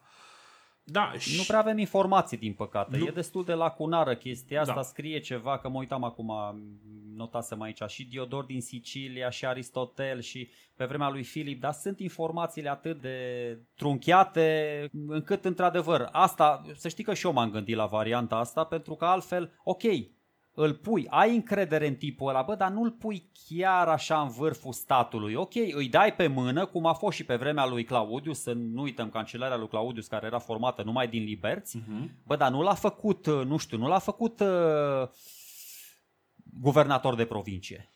Da, 0.92 1.14
și... 1.18 1.38
Nu 1.38 1.44
prea 1.48 1.60
avem 1.60 1.78
informații, 1.78 2.38
din 2.38 2.54
păcate. 2.54 2.98
Nu... 2.98 3.06
E 3.06 3.12
destul 3.12 3.44
de 3.44 3.54
lacunară 3.54 4.16
chestia 4.16 4.62
asta. 4.62 4.74
Da. 4.74 4.82
Scrie 4.82 5.20
ceva, 5.20 5.58
că 5.58 5.70
mă 5.70 5.78
uitam 5.78 6.04
acum, 6.04 6.32
notasem 7.16 7.62
aici, 7.62 7.82
și 7.88 8.08
Diodor 8.08 8.44
din 8.44 8.62
Sicilia, 8.62 9.30
și 9.30 9.46
Aristotel, 9.46 10.22
și 10.22 10.50
pe 10.76 10.86
vremea 10.86 11.10
lui 11.10 11.24
Filip, 11.24 11.62
dar 11.62 11.74
sunt 11.74 12.00
informațiile 12.00 12.70
atât 12.70 13.02
de 13.02 13.18
trunchiate, 13.76 14.90
încât, 15.08 15.46
într-adevăr, 15.46 16.10
asta, 16.12 16.66
să 16.76 16.88
știi 16.88 17.04
că 17.04 17.14
și 17.14 17.26
eu 17.26 17.34
m-am 17.34 17.52
gândit 17.52 17.76
la 17.76 17.86
varianta 17.86 18.36
asta, 18.36 18.64
pentru 18.64 18.96
că 18.96 19.06
altfel, 19.06 19.60
ok, 19.64 19.84
îl 20.62 20.74
pui, 20.74 21.08
ai 21.10 21.36
încredere 21.36 21.88
în 21.88 21.96
tipul 21.96 22.30
ăla, 22.30 22.42
bă, 22.42 22.56
dar 22.56 22.72
nu 22.72 22.82
îl 22.82 22.92
pui 22.92 23.30
chiar 23.48 23.88
așa 23.88 24.22
în 24.22 24.30
vârful 24.30 24.74
statului. 24.74 25.36
Ok, 25.36 25.56
îi 25.56 25.90
dai 25.90 26.14
pe 26.14 26.28
mână, 26.28 26.66
cum 26.66 26.86
a 26.86 26.94
fost 26.94 27.16
și 27.16 27.26
pe 27.26 27.36
vremea 27.36 27.66
lui 27.66 27.84
Claudius, 27.84 28.42
să 28.42 28.54
nu 28.54 28.82
uităm 28.82 29.10
cancelarea 29.10 29.58
lui 29.58 29.68
Claudius, 29.68 30.08
care 30.08 30.26
era 30.26 30.40
formată 30.40 30.84
numai 30.84 31.08
din 31.08 31.24
liberți, 31.24 31.78
uh-huh. 31.78 32.10
bă, 32.24 32.36
dar 32.36 32.52
nu 32.52 32.62
l-a 32.62 32.74
făcut, 32.74 33.28
nu 33.28 33.58
știu, 33.58 33.78
nu 33.78 33.88
l-a 33.88 34.00
făcut 34.00 34.40
uh, 34.40 35.10
guvernator 36.60 37.16
de 37.16 37.26
provincie. 37.26 37.90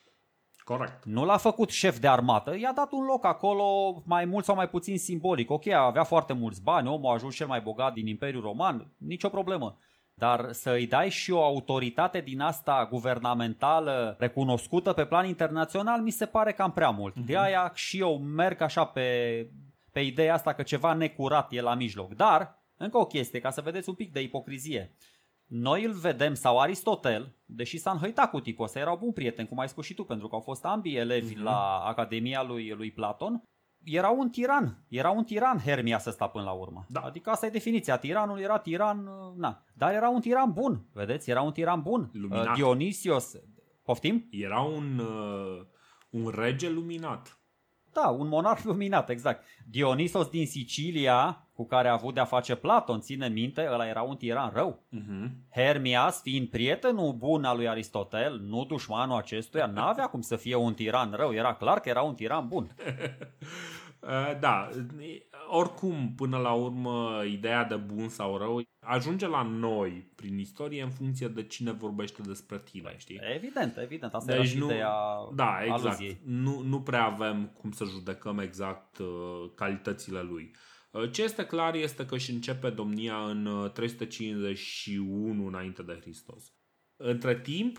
Corect. 0.64 1.06
Nu 1.06 1.26
l-a 1.26 1.38
făcut 1.38 1.70
șef 1.70 2.00
de 2.00 2.08
armată, 2.08 2.58
i-a 2.58 2.72
dat 2.76 2.92
un 2.92 3.06
loc 3.06 3.26
acolo 3.26 4.02
mai 4.06 4.26
mult 4.26 4.46
sau 4.46 4.56
mai 4.56 4.70
puțin 4.70 4.98
simbolic. 4.98 5.52
Ok, 5.52 5.68
avea 5.68 6.04
foarte 6.04 6.34
mulți 6.34 6.62
bani, 6.62 6.88
omul 6.88 7.10
a 7.10 7.14
ajuns 7.14 7.36
cel 7.36 7.48
mai 7.48 7.62
bogat 7.62 7.94
din 7.94 8.08
Imperiul 8.08 8.42
Roman, 8.42 8.92
nicio 8.98 9.30
problemă. 9.30 9.78
Dar 10.14 10.52
să 10.52 10.72
îi 10.72 10.88
dai 10.88 11.10
și 11.10 11.32
o 11.32 11.44
autoritate 11.44 12.22
din 12.22 12.40
asta 12.40 12.88
guvernamentală 12.90 14.16
recunoscută 14.20 14.94
pe 14.94 15.06
plan 15.06 15.28
internațional 15.28 16.02
mi 16.02 16.12
se 16.12 16.26
pare 16.26 16.52
cam 16.52 16.72
prea 16.72 16.90
mult. 16.90 17.14
Uh-huh. 17.14 17.26
De 17.26 17.38
aia 17.38 17.72
și 17.74 18.00
eu 18.00 18.18
merg 18.18 18.62
așa 18.62 18.86
pe, 18.86 19.50
pe 19.92 20.00
ideea 20.00 20.34
asta 20.34 20.54
că 20.54 20.64
ceva 20.64 20.94
necurat 20.94 21.52
e 21.52 21.62
la 21.62 21.74
mijloc. 21.74 22.14
Dar, 22.14 22.64
încă 22.78 22.98
o 22.98 23.06
chestie, 23.06 23.40
ca 23.40 23.50
să 23.50 23.62
vedeți 23.62 23.90
un 23.90 23.96
pic 23.96 24.12
de 24.12 24.22
ipocrizie. 24.22 24.96
Noi 25.46 25.84
îl 25.84 25.92
vedem, 25.92 26.34
sau 26.34 26.60
Aristotel, 26.60 27.36
deși 27.46 27.78
s-a 27.78 27.92
înhăitat 27.92 28.30
cu 28.30 28.40
tipul 28.40 28.66
ăsta, 28.66 28.80
erau 28.80 28.98
bun 28.98 29.12
prieten, 29.12 29.46
cum 29.46 29.60
ai 29.60 29.70
spus 29.70 29.86
și 29.86 29.94
tu, 29.94 30.04
pentru 30.04 30.28
că 30.28 30.36
au 30.36 30.42
fost 30.42 30.66
ambii 30.66 30.96
elevi 30.96 31.34
uh-huh. 31.34 31.44
la 31.44 31.78
Academia 31.78 32.44
lui, 32.44 32.70
lui 32.70 32.92
Platon, 32.92 33.44
era 33.84 34.10
un 34.10 34.30
tiran. 34.30 34.84
Era 34.88 35.10
un 35.10 35.24
tiran 35.24 35.60
Hermia 35.60 35.98
să 35.98 36.12
sta 36.12 36.28
până 36.28 36.44
la 36.44 36.52
urmă. 36.52 36.86
Da. 36.90 37.00
Adică 37.00 37.30
asta 37.30 37.46
e 37.46 37.50
definiția. 37.50 37.98
Tiranul 37.98 38.40
era 38.40 38.58
tiran, 38.58 39.08
uh, 39.08 39.34
na. 39.36 39.64
Dar 39.74 39.94
era 39.94 40.10
un 40.10 40.22
tiran 40.22 40.52
bun. 40.52 40.86
Vedeți? 40.94 41.30
Era 41.30 41.42
un 41.42 41.52
tiran 41.52 41.82
bun. 41.82 42.10
Luminat. 42.14 42.48
Uh, 42.48 42.54
Dionisios. 42.56 43.36
Poftim? 43.84 44.28
Era 44.32 44.60
un, 44.60 45.00
uh, 45.00 45.66
un 46.10 46.32
rege 46.36 46.70
luminat. 46.70 47.38
Da, 47.94 48.08
un 48.08 48.28
monarh 48.28 48.62
luminat, 48.64 49.10
exact. 49.10 49.44
Dionisos 49.70 50.28
din 50.28 50.48
Sicilia, 50.48 51.48
cu 51.54 51.66
care 51.66 51.88
a 51.88 51.94
avut 51.94 52.14
de-a 52.14 52.26
face 52.26 52.56
Platon, 52.56 53.02
ține 53.02 53.28
minte, 53.28 53.68
ăla 53.72 53.88
era 53.88 54.02
un 54.02 54.16
tiran 54.16 54.52
rău. 54.54 54.84
Uh-huh. 54.96 55.30
Hermias, 55.52 56.22
fiind 56.22 56.48
prietenul 56.48 57.14
bun 57.14 57.44
al 57.44 57.56
lui 57.56 57.68
Aristotel, 57.68 58.40
nu 58.40 58.66
dușmanul 58.66 59.18
acestuia, 59.18 59.66
n-avea 59.66 60.08
cum 60.08 60.22
să 60.22 60.36
fie 60.36 60.56
un 60.56 60.74
tiran 60.74 61.12
rău. 61.12 61.34
Era 61.34 61.54
clar 61.54 61.80
că 61.80 61.90
era 61.90 62.02
un 62.02 62.16
tiran 62.16 62.48
bun. 62.48 62.70
Uh, 64.04 64.40
da, 64.40 64.70
oricum, 65.56 66.14
până 66.16 66.38
la 66.38 66.52
urmă, 66.52 67.22
ideea 67.26 67.64
de 67.64 67.76
bun 67.76 68.10
sau 68.10 68.38
rău 68.38 68.62
ajunge 68.80 69.28
la 69.28 69.42
noi 69.42 70.12
prin 70.16 70.38
istorie 70.38 70.84
în 70.84 70.90
funcție 70.90 71.28
de 71.28 71.44
cine 71.44 71.72
vorbește 71.72 72.22
despre 72.22 72.60
tine, 72.60 72.96
știi? 72.98 73.20
Evident, 73.36 73.78
evident. 73.78 74.14
Asta 74.14 74.36
deci 74.36 74.54
era 74.54 74.60
nu, 74.60 74.66
ideea 74.66 74.94
Da, 75.34 75.64
exact. 75.64 76.00
Nu, 76.26 76.62
nu 76.62 76.82
prea 76.82 77.04
avem 77.04 77.48
cum 77.48 77.72
să 77.72 77.86
judecăm 77.86 78.40
exact 78.40 78.98
uh, 78.98 79.52
calitățile 79.56 80.22
lui. 80.22 80.56
Uh, 80.92 81.12
ce 81.12 81.24
este 81.24 81.46
clar 81.46 81.76
este 81.76 82.06
că 82.06 82.16
își 82.16 82.32
începe 82.32 82.70
domnia 82.70 83.18
în 83.18 83.72
351 83.74 85.48
înainte 85.48 85.84
de 85.84 85.98
Hristos. 86.02 86.54
Între 86.96 87.40
timp... 87.40 87.78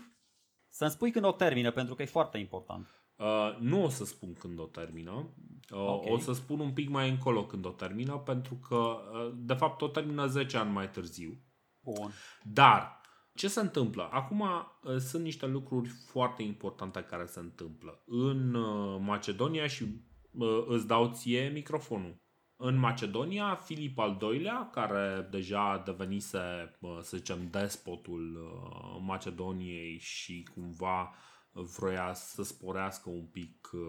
Să-mi 0.69 0.91
spui 0.91 1.11
când 1.11 1.25
o 1.25 1.31
termină, 1.31 1.71
pentru 1.71 1.95
că 1.95 2.01
e 2.01 2.05
foarte 2.05 2.37
important. 2.37 3.04
Uh, 3.15 3.57
nu 3.59 3.83
o 3.83 3.89
să 3.89 4.05
spun 4.05 4.33
când 4.33 4.59
o 4.59 4.65
termină. 4.65 5.29
Uh, 5.71 5.77
Ok. 5.77 6.05
O 6.09 6.17
să 6.17 6.33
spun 6.33 6.59
un 6.59 6.73
pic 6.73 6.89
mai 6.89 7.09
încolo 7.09 7.45
când 7.45 7.65
o 7.65 7.69
termină, 7.69 8.17
pentru 8.17 8.55
că, 8.55 8.75
uh, 8.75 9.33
de 9.35 9.53
fapt, 9.53 9.81
o 9.81 9.87
termină 9.87 10.25
10 10.25 10.57
ani 10.57 10.71
mai 10.71 10.89
târziu. 10.89 11.39
Bun. 11.83 12.11
Dar, 12.43 13.01
ce 13.35 13.47
se 13.47 13.59
întâmplă? 13.59 14.09
Acum 14.11 14.39
uh, 14.39 14.97
sunt 14.97 15.23
niște 15.23 15.47
lucruri 15.47 15.89
foarte 15.89 16.43
importante 16.43 17.01
care 17.01 17.25
se 17.25 17.39
întâmplă. 17.39 18.03
În 18.05 18.53
uh, 18.53 18.99
Macedonia 18.99 19.67
și 19.67 19.83
uh, 20.31 20.63
îți 20.67 20.87
dau 20.87 21.11
ție 21.13 21.49
microfonul. 21.53 22.23
În 22.57 22.75
Macedonia, 22.75 23.55
Filip 23.55 23.99
al 23.99 24.17
II-lea, 24.21 24.69
care 24.71 25.27
deja 25.31 25.81
devenise, 25.85 26.77
uh, 26.79 26.97
să 27.01 27.17
zicem, 27.17 27.47
despotul 27.51 28.35
uh, 28.35 29.01
Macedoniei 29.01 29.97
și 29.99 30.47
cumva 30.53 31.13
vroia 31.61 32.13
să 32.13 32.43
sporească 32.43 33.09
un 33.09 33.25
pic 33.25 33.69
uh, 33.73 33.79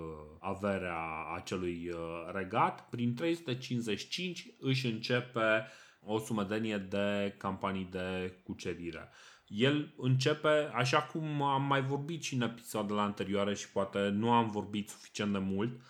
averea 0.40 0.98
acelui 1.34 1.88
uh, 1.88 1.98
regat, 2.32 2.88
prin 2.88 3.14
355 3.14 4.46
își 4.58 4.86
începe 4.86 5.66
o 6.00 6.18
sumedenie 6.18 6.76
de 6.76 7.34
campanii 7.38 7.88
de 7.90 8.38
cucerire. 8.44 9.08
El 9.46 9.94
începe, 9.96 10.70
așa 10.74 11.02
cum 11.02 11.42
am 11.42 11.62
mai 11.62 11.82
vorbit 11.82 12.22
și 12.22 12.34
în 12.34 12.40
episoadele 12.40 13.00
anterioare 13.00 13.54
și 13.54 13.70
poate 13.70 14.08
nu 14.08 14.32
am 14.32 14.50
vorbit 14.50 14.88
suficient 14.88 15.32
de 15.32 15.38
mult, 15.38 15.80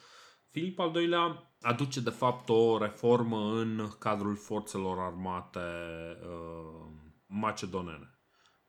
Filip 0.56 0.78
al 0.78 0.94
II-lea 0.94 1.52
aduce 1.60 2.00
de 2.00 2.10
fapt 2.10 2.48
o 2.48 2.78
reformă 2.78 3.36
în 3.36 3.88
cadrul 3.98 4.36
forțelor 4.36 4.98
armate 4.98 5.60
uh, 6.22 6.86
macedonene. 7.26 8.15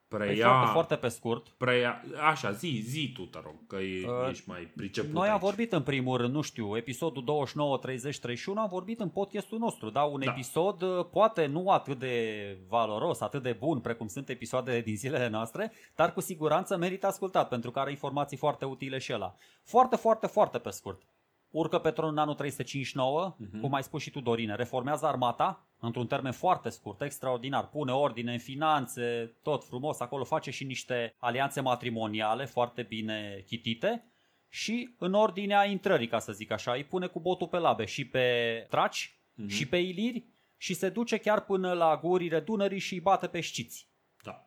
Păi 0.08 0.38
foarte, 0.40 0.72
foarte 0.72 0.96
pe 0.96 1.08
scurt. 1.08 1.48
preia, 1.50 2.02
așa, 2.30 2.52
zi, 2.52 2.82
zi 2.86 3.12
tu, 3.16 3.22
te 3.26 3.40
rog, 3.44 3.56
că 3.68 3.76
e, 3.76 4.08
Uh, 4.08 4.30
ești 4.30 4.50
mai 4.50 4.72
priceput 4.76 5.12
Noi 5.12 5.28
am 5.28 5.34
aici. 5.34 5.42
vorbit 5.42 5.72
în 5.74 5.82
primul 5.84 6.18
rând, 6.18 6.34
nu 6.34 6.42
știu, 6.42 6.78
episodul 6.78 7.24
29, 7.24 7.78
30, 7.78 8.20
31, 8.20 8.60
am 8.62 8.68
vorbit 8.70 9.00
în 9.00 9.10
podcastul 9.10 9.58
nostru, 9.60 9.90
da? 9.90 10.02
Un 10.04 10.20
Da. 10.26 10.32
episod 10.32 10.82
uh, 10.82 11.06
poate 11.12 11.46
nu 11.46 11.70
atât 11.70 12.00
de 12.00 12.58
valoros, 12.68 13.22
atât 13.22 13.44
de 13.44 13.56
bun 13.60 13.80
precum 13.80 14.08
sunt 14.08 14.30
episoadele 14.30 14.82
din 14.82 14.96
zilele 14.98 15.28
noastre, 15.30 15.72
dar 15.96 16.14
cu 16.14 16.20
siguranță 16.22 16.78
merită 16.78 17.08
ascultat 17.08 17.48
pentru 17.48 17.72
că 17.72 17.80
are 17.80 17.90
informații 17.92 18.38
foarte 18.38 18.66
utile 18.66 18.98
și 18.98 19.14
ăla. 19.14 19.36
Foarte, 19.64 19.96
foarte, 19.96 20.28
foarte 20.28 20.58
pe 20.58 20.70
scurt. 20.70 21.02
Urcă 21.50 21.78
pe 21.80 21.92
tron 21.92 22.10
în 22.10 22.18
anul 22.18 22.34
359, 22.36 23.36
Mhm. 23.38 23.62
cum 23.62 23.74
ai 23.74 23.84
spus 23.84 24.02
și 24.02 24.10
tu, 24.12 24.20
Dorine, 24.20 24.56
reformează 24.56 25.06
armata 25.06 25.67
într-un 25.80 26.08
termen 26.08 26.32
foarte 26.32 26.70
scurt, 26.70 27.02
extraordinar, 27.02 27.68
pune 27.70 27.92
ordine 27.92 28.32
în 28.32 28.40
finanțe, 28.40 29.34
tot 29.42 29.64
frumos, 29.64 30.00
acolo 30.00 30.24
face 30.24 30.52
și 30.52 30.64
niște 30.64 31.16
alianțe 31.18 31.62
matrimoniale 31.62 32.46
foarte 32.46 32.82
bine 32.82 33.44
chitite 33.48 34.04
și 34.50 34.96
în 34.98 35.14
ordinea 35.14 35.66
intrării, 35.66 36.08
ca 36.08 36.20
să 36.20 36.32
zic 36.32 36.52
așa, 36.52 36.72
îi 36.72 36.84
pune 36.84 37.08
cu 37.08 37.20
botul 37.20 37.48
pe 37.48 37.58
labe 37.58 37.86
și 37.86 38.06
pe 38.08 38.66
traci 38.70 39.12
Mhm. 39.40 39.48
și 39.48 39.68
pe 39.68 39.78
iliri 39.78 40.26
și 40.58 40.74
se 40.74 40.90
duce 40.90 41.18
chiar 41.18 41.42
până 41.42 41.74
la 41.74 42.00
gurile 42.04 42.40
Dunării 42.40 42.80
și 42.80 42.94
îi 42.94 43.00
bate 43.00 43.28
pe 43.28 43.40
șciți. 43.40 43.88
Da. 44.24 44.46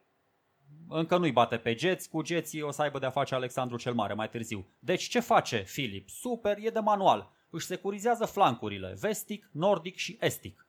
Încă 0.89 1.17
nu-i 1.17 1.33
bate 1.33 1.57
pe 1.57 1.75
geți, 1.75 2.09
cu 2.09 2.23
geții 2.23 2.63
o 2.63 2.71
să 2.71 2.83
aibă 2.83 2.99
de-a 2.99 3.11
face 3.11 3.35
Alexandru 3.35 3.77
cel 3.77 3.95
Mare 3.95 4.15
mai 4.15 4.29
târziu. 4.29 4.67
Deci 4.79 5.03
ce 5.09 5.21
face 5.21 5.57
Filip? 5.57 6.09
Super, 6.09 6.57
e 6.61 6.71
de 6.71 6.79
manual. 6.79 7.33
Își 7.51 7.67
securizează 7.67 8.25
flancurile, 8.25 8.97
vestic, 9.01 9.49
nordic 9.53 9.97
și 9.97 10.17
estic. 10.21 10.67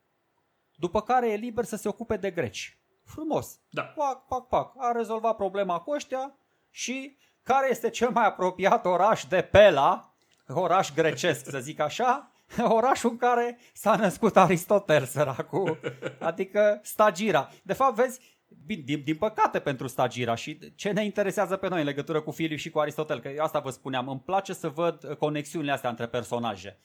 După 0.76 1.02
care 1.02 1.30
e 1.30 1.34
liber 1.34 1.64
să 1.64 1.76
se 1.76 1.88
ocupe 1.88 2.16
de 2.16 2.30
greci. 2.30 2.78
Frumos. 3.04 3.58
Da. 3.70 3.82
Pac, 3.82 4.26
pac, 4.26 4.48
pac. 4.48 4.74
A 4.78 4.92
rezolvat 4.92 5.36
problema 5.36 5.78
cu 5.78 5.90
ăștia 5.90 6.34
și 6.70 7.16
care 7.42 7.66
este 7.70 7.90
cel 7.90 8.10
mai 8.10 8.26
apropiat 8.26 8.86
oraș 8.86 9.24
de 9.24 9.42
Pela, 9.42 10.14
oraș 10.48 10.92
grecesc 10.92 11.50
să 11.50 11.58
zic 11.58 11.80
așa, 11.80 12.32
orașul 12.78 13.10
în 13.10 13.16
care 13.16 13.58
s-a 13.72 13.96
născut 13.96 14.36
Aristotel, 14.36 15.04
săracul, 15.04 15.80
adică 16.18 16.80
Stagira. 16.82 17.50
De 17.62 17.72
fapt, 17.72 17.94
vezi, 17.94 18.32
Bine, 18.66 18.82
din, 18.82 19.02
din 19.04 19.16
păcate 19.16 19.58
pentru 19.58 19.86
Stagira 19.86 20.34
și 20.34 20.74
ce 20.74 20.90
ne 20.90 21.04
interesează 21.04 21.56
pe 21.56 21.68
noi 21.68 21.78
în 21.78 21.84
legătură 21.86 22.20
cu 22.20 22.30
Filip 22.30 22.58
și 22.58 22.70
cu 22.70 22.78
Aristotel, 22.78 23.20
că 23.20 23.28
eu 23.28 23.44
asta 23.44 23.58
vă 23.58 23.70
spuneam, 23.70 24.08
îmi 24.08 24.20
place 24.20 24.52
să 24.52 24.68
văd 24.68 25.04
uh, 25.04 25.16
conexiunile 25.16 25.72
astea 25.72 25.90
între 25.90 26.06
personaje. 26.06 26.78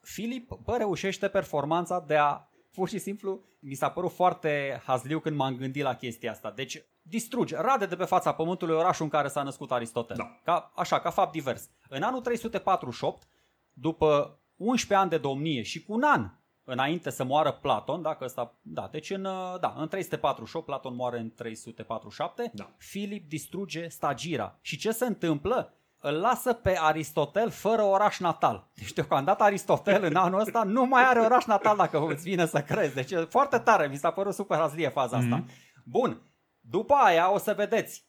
Filip, 0.00 0.52
bă, 0.62 0.76
reușește 0.76 1.28
performanța 1.28 2.04
de 2.06 2.16
a, 2.16 2.48
pur 2.72 2.88
și 2.88 2.98
simplu, 2.98 3.40
mi 3.58 3.74
s-a 3.74 3.90
părut 3.90 4.12
foarte 4.12 4.82
hazliu 4.84 5.20
când 5.20 5.36
m-am 5.36 5.56
gândit 5.56 5.82
la 5.82 5.94
chestia 5.94 6.30
asta. 6.30 6.50
Deci, 6.50 6.82
distruge, 7.02 7.56
rade 7.56 7.86
de 7.86 7.96
pe 7.96 8.04
fața 8.04 8.32
pământului 8.32 8.74
orașul 8.74 9.04
în 9.04 9.10
care 9.10 9.28
s-a 9.28 9.42
născut 9.42 9.72
Aristotel. 9.72 10.16
Da. 10.16 10.40
Ca, 10.44 10.72
așa, 10.74 11.00
ca 11.00 11.10
fapt 11.10 11.32
divers. 11.32 11.70
În 11.88 12.02
anul 12.02 12.20
348, 12.20 13.28
după 13.72 14.38
11 14.56 14.94
ani 14.94 15.10
de 15.10 15.18
domnie 15.18 15.62
și 15.62 15.82
cu 15.82 15.92
un 15.92 16.02
an 16.02 16.30
înainte 16.64 17.10
să 17.10 17.24
moară 17.24 17.52
Platon, 17.52 18.02
dacă 18.02 18.24
ăsta, 18.24 18.54
da, 18.62 18.88
deci 18.90 19.10
în, 19.10 19.24
uh, 19.24 19.60
da, 19.60 19.74
în 19.76 19.88
348, 19.88 20.66
Platon 20.66 20.94
moare 20.94 21.18
în 21.18 21.34
347, 21.34 22.50
Da. 22.54 22.70
Filip 22.76 23.28
distruge 23.28 23.88
Stagira. 23.88 24.58
Și 24.60 24.76
ce 24.76 24.90
se 24.90 25.04
întâmplă? 25.06 25.74
Îl 26.04 26.14
lasă 26.14 26.52
pe 26.52 26.78
Aristotel 26.80 27.50
fără 27.50 27.82
oraș 27.82 28.18
natal. 28.18 28.70
Deci 28.74 28.92
deocamdată 28.92 29.42
Aristotel 29.42 30.04
în 30.04 30.16
anul 30.16 30.40
ăsta 30.40 30.62
nu 30.62 30.84
mai 30.84 31.04
are 31.04 31.20
oraș 31.20 31.44
natal 31.44 31.76
dacă 31.76 32.06
îți 32.08 32.22
vine 32.22 32.46
să 32.46 32.62
crezi. 32.62 32.94
Deci 32.94 33.10
e 33.10 33.16
foarte 33.16 33.58
tare, 33.58 33.86
mi 33.86 33.96
s-a 33.96 34.10
părut 34.10 34.34
super 34.34 34.58
hazlie 34.58 34.88
faza 34.88 35.16
asta. 35.16 35.36
Mhm. 35.36 35.50
Bun, 35.84 36.22
după 36.60 36.94
aia 36.94 37.32
o 37.32 37.38
să 37.38 37.54
vedeți. 37.54 38.06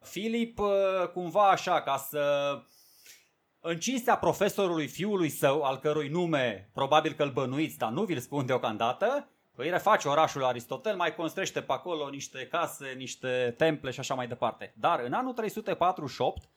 Filip 0.00 0.58
uh, 0.58 1.08
cumva 1.12 1.50
așa 1.50 1.80
ca 1.80 1.96
să 1.96 2.52
în 3.60 3.78
cinstea 3.78 4.16
profesorului 4.16 4.86
fiului 4.86 5.28
său, 5.28 5.62
al 5.62 5.78
cărui 5.78 6.08
nume 6.08 6.70
probabil 6.72 7.12
că 7.12 7.22
îl 7.22 7.30
bănuiți, 7.30 7.78
dar 7.78 7.90
nu 7.90 8.02
vi-l 8.02 8.18
spun 8.18 8.46
deocamdată, 8.46 9.28
îi 9.54 9.70
reface 9.70 10.08
orașul 10.08 10.44
Aristotel, 10.44 10.96
mai 10.96 11.14
construiește 11.14 11.60
pe 11.60 11.72
acolo 11.72 12.08
niște 12.08 12.46
case, 12.46 12.94
niște 12.96 13.54
temple 13.56 13.90
și 13.90 14.00
așa 14.00 14.14
mai 14.14 14.26
departe. 14.26 14.74
Dar 14.76 15.00
în 15.00 15.12
anul 15.12 15.32
348, 15.32 16.48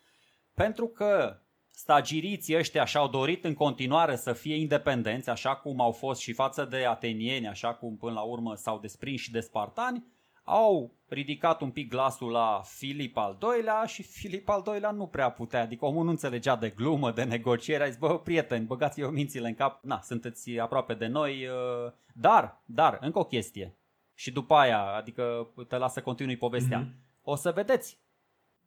pentru 0.55 0.87
că 0.87 1.39
stagiriții 1.71 2.57
ăștia 2.57 2.85
și-au 2.85 3.07
dorit 3.07 3.43
în 3.43 3.53
continuare 3.53 4.15
să 4.15 4.33
fie 4.33 4.55
independenți, 4.55 5.29
așa 5.29 5.55
cum 5.55 5.81
au 5.81 5.91
fost 5.91 6.21
și 6.21 6.33
față 6.33 6.65
de 6.65 6.85
atenieni, 6.85 7.47
așa 7.47 7.73
cum 7.73 7.97
până 7.97 8.13
la 8.13 8.21
urmă 8.21 8.55
s-au 8.55 8.79
desprins 8.79 9.19
și 9.21 9.31
de 9.31 9.39
spartani, 9.39 10.03
au 10.43 10.93
ridicat 11.07 11.61
un 11.61 11.71
pic 11.71 11.89
glasul 11.89 12.31
la 12.31 12.61
Filip 12.65 13.17
al 13.17 13.37
II-lea 13.41 13.85
și 13.85 14.03
Filip 14.03 14.49
al 14.49 14.63
II-lea 14.73 14.91
nu 14.91 15.07
prea 15.07 15.29
putea, 15.29 15.61
adică 15.61 15.85
omul 15.85 16.03
nu 16.03 16.09
înțelegea 16.09 16.55
de 16.55 16.69
glumă, 16.69 17.11
de 17.11 17.23
negociere, 17.23 17.83
a 17.83 17.87
zis, 17.87 17.97
bă, 17.97 18.19
prieteni, 18.19 18.65
băgați-vă 18.65 19.09
mințile 19.09 19.47
în 19.47 19.55
cap, 19.55 19.83
na, 19.83 19.99
sunteți 20.03 20.59
aproape 20.59 20.93
de 20.93 21.07
noi, 21.07 21.47
uh, 21.47 21.91
dar, 22.13 22.61
dar, 22.65 22.97
încă 23.01 23.19
o 23.19 23.23
chestie, 23.25 23.75
și 24.13 24.31
după 24.31 24.55
aia, 24.55 24.81
adică 24.81 25.47
te 25.67 25.77
las 25.77 25.93
să 25.93 26.01
continui 26.01 26.37
povestea, 26.37 26.79
Mhm. 26.79 26.93
o 27.23 27.35
să 27.35 27.51
vedeți 27.51 27.97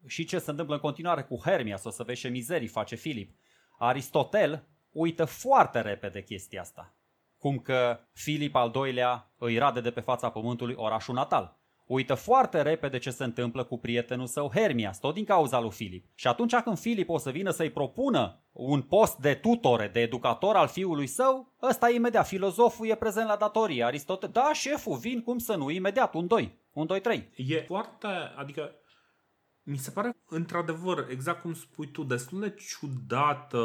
și 0.07 0.24
ce 0.24 0.38
se 0.38 0.51
întâmplă 0.51 0.74
în 0.74 0.80
continuare 0.80 1.22
cu 1.22 1.40
Hermias, 1.44 1.84
o 1.84 1.90
să 1.90 2.03
vezi 2.03 2.20
ce 2.20 2.28
mizerii 2.28 2.68
face 2.68 2.94
Filip. 2.94 3.36
Aristotel 3.78 4.68
uită 4.90 5.24
foarte 5.24 5.80
repede 5.80 6.22
chestia 6.22 6.61
asta. 6.61 6.94
Cum 7.38 7.59
că 7.59 8.01
Filip 8.12 8.55
al 8.55 8.72
II-lea 8.74 9.32
îi 9.38 9.59
rade 9.59 9.80
de 9.80 9.90
pe 9.90 10.01
fața 10.01 10.30
pământului 10.30 10.74
orașul 10.78 11.14
natal. 11.14 11.57
Uită 11.86 12.14
foarte 12.14 12.62
repede 12.62 12.99
ce 12.99 13.11
se 13.11 13.24
întâmplă 13.24 13.64
cu 13.64 13.78
prietenul 13.78 14.26
său 14.26 14.51
Hermias, 14.55 14.99
tot 14.99 15.14
din 15.14 15.24
cauza 15.24 15.61
lui 15.61 15.70
Filip. 15.70 16.07
Și 16.14 16.26
atunci 16.26 16.55
când 16.55 16.78
Filip 16.78 17.09
o 17.09 17.18
să 17.18 17.30
vină 17.30 17.51
să-i 17.51 17.70
propună 17.70 18.42
un 18.53 18.82
post 18.82 19.16
de 19.16 19.34
tutore, 19.34 19.88
de 19.92 20.01
educator 20.01 20.57
al 20.57 20.68
fiului 20.68 21.07
său, 21.07 21.55
ăsta 21.62 21.90
imediat, 21.90 22.26
filozoful 22.26 22.88
e 22.88 22.94
prezent 22.94 23.28
la 23.28 23.36
datorie. 23.36 23.84
Aristotel, 23.84 24.30
da, 24.32 24.53
șeful, 24.53 24.96
vin, 24.96 25.22
cum 25.22 25.38
să 25.38 25.55
nu, 25.55 25.70
imediat, 25.70 26.14
un 26.14 26.26
doi, 26.26 26.59
un 26.72 26.86
doi, 26.86 27.01
trei. 27.01 27.28
E 27.36 27.61
foarte, 27.61 28.07
adică 28.36 28.72
mi 29.69 29.77
se 29.77 29.91
pare 29.91 30.16
într-adevăr, 30.29 31.07
exact 31.11 31.41
cum 31.41 31.55
spui 31.55 31.91
tu, 31.91 32.03
destul 32.03 32.41
de 32.41 32.51
ciudată, 32.51 33.59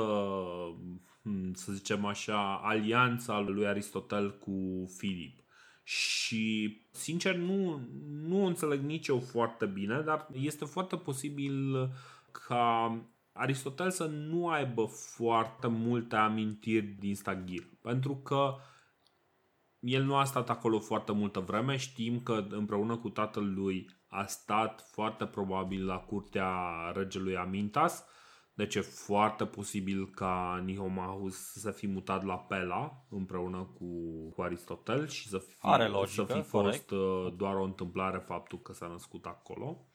hm, 1.22 1.54
să 1.54 1.72
zicem 1.72 2.06
așa, 2.06 2.56
alianța 2.56 3.40
lui 3.40 3.68
Aristotel 3.68 4.38
cu 4.38 4.86
Filip. 4.98 5.44
Și, 5.84 6.78
sincer, 6.92 7.36
nu, 7.36 7.82
nu 8.28 8.44
o 8.44 8.46
înțeleg 8.46 8.82
nici 8.82 9.08
eu 9.08 9.20
foarte 9.20 9.66
bine, 9.66 10.02
dar 10.02 10.28
este 10.32 10.66
foarte 10.66 10.96
posibil 10.96 11.90
ca 12.32 12.98
Aristotel 13.32 13.92
să 13.92 14.06
nu 14.06 14.48
aibă 14.50 14.86
foarte 14.86 15.68
multe 15.68 16.16
amintiri 16.16 16.86
din 16.86 17.16
Stagir. 17.16 17.64
Pentru 17.82 18.16
că 18.16 18.56
el 19.80 20.04
nu 20.04 20.16
a 20.16 20.24
stat 20.24 20.50
acolo 20.50 20.80
foarte 20.80 21.12
multă 21.12 21.40
vreme. 21.40 21.76
Știm 21.76 22.20
că 22.20 22.48
împreună 22.50 22.98
cu 22.98 23.10
tatăl 23.10 23.54
lui 23.54 23.90
a 24.14 24.26
stat 24.26 24.88
foarte 24.92 25.26
probabil 25.26 25.86
la 25.86 25.98
curtea 25.98 26.52
regelui 26.94 27.38
Amintas. 27.38 28.06
Deci 28.54 28.76
e 28.76 28.82
foarte 28.82 29.46
posibil 29.46 30.10
ca 30.10 30.62
Nihomahus 30.66 31.36
să 31.36 31.72
fi 31.72 31.88
mutat 31.88 32.24
la 32.24 32.38
Pela 32.38 33.06
împreună 33.10 33.70
cu, 33.78 33.86
cu 34.36 34.42
Aristotel 34.42 35.08
și 35.08 35.28
să 35.28 35.38
fi, 35.38 35.56
Are 35.60 35.88
logică, 35.88 36.26
să 36.26 36.34
fi 36.34 36.50
corect. 36.50 36.76
fost 36.90 36.92
uh, 36.92 37.34
doar 37.38 37.56
o 37.56 37.64
întâmplare 37.64 38.18
faptul 38.18 38.60
că 38.60 38.74
s-a 38.74 38.88
născut 38.88 39.26
acolo. 39.26 39.86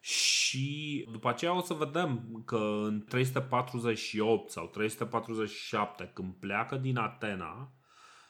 și 0.00 1.08
după 1.10 1.28
aceea 1.28 1.56
o 1.56 1.60
să 1.60 1.74
vedem 1.74 2.42
că 2.44 2.80
în 2.82 3.04
348 3.08 4.50
sau 4.50 4.66
347 4.66 6.10
când 6.14 6.34
pleacă 6.34 6.76
din 6.76 6.96
Atena, 6.96 7.72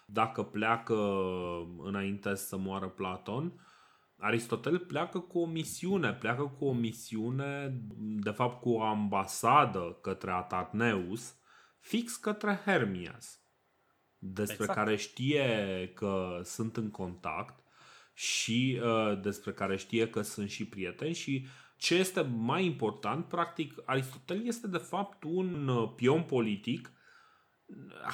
dacă 0.07 0.43
pleacă 0.43 0.95
înainte 1.83 2.35
să 2.35 2.57
moară 2.57 2.89
Platon, 2.89 3.66
Aristotel 4.19 4.79
pleacă 4.79 5.19
cu 5.19 5.39
o 5.39 5.47
misiune, 5.47 6.13
pleacă 6.13 6.55
cu 6.59 6.65
o 6.65 6.73
misiune, 6.73 7.81
de 7.99 8.31
fapt 8.31 8.61
cu 8.61 8.71
o 8.71 8.83
ambasadă 8.83 9.99
către 10.03 10.31
Atarneus, 10.31 11.35
fix 11.79 12.17
către 12.17 12.61
Hermias, 12.65 13.41
despre 14.19 14.65
exact. 14.65 14.79
care 14.79 14.97
știe 14.97 15.91
că 15.95 16.41
sunt 16.45 16.77
în 16.77 16.91
contact 16.91 17.65
și 18.15 18.81
uh, 18.83 19.21
despre 19.21 19.53
care 19.53 19.77
știe 19.77 20.11
că 20.11 20.23
sunt 20.23 20.51
și 20.51 20.67
prieteni 20.67 21.15
și 21.15 21.47
ce 21.77 21.95
este 21.95 22.21
mai 22.21 22.65
important, 22.65 23.25
practic, 23.25 23.75
Aristotel 23.85 24.47
este 24.47 24.67
de 24.67 24.79
fapt 24.79 25.23
un 25.23 25.69
uh, 25.69 25.93
pion 25.97 26.23
politic 26.23 26.93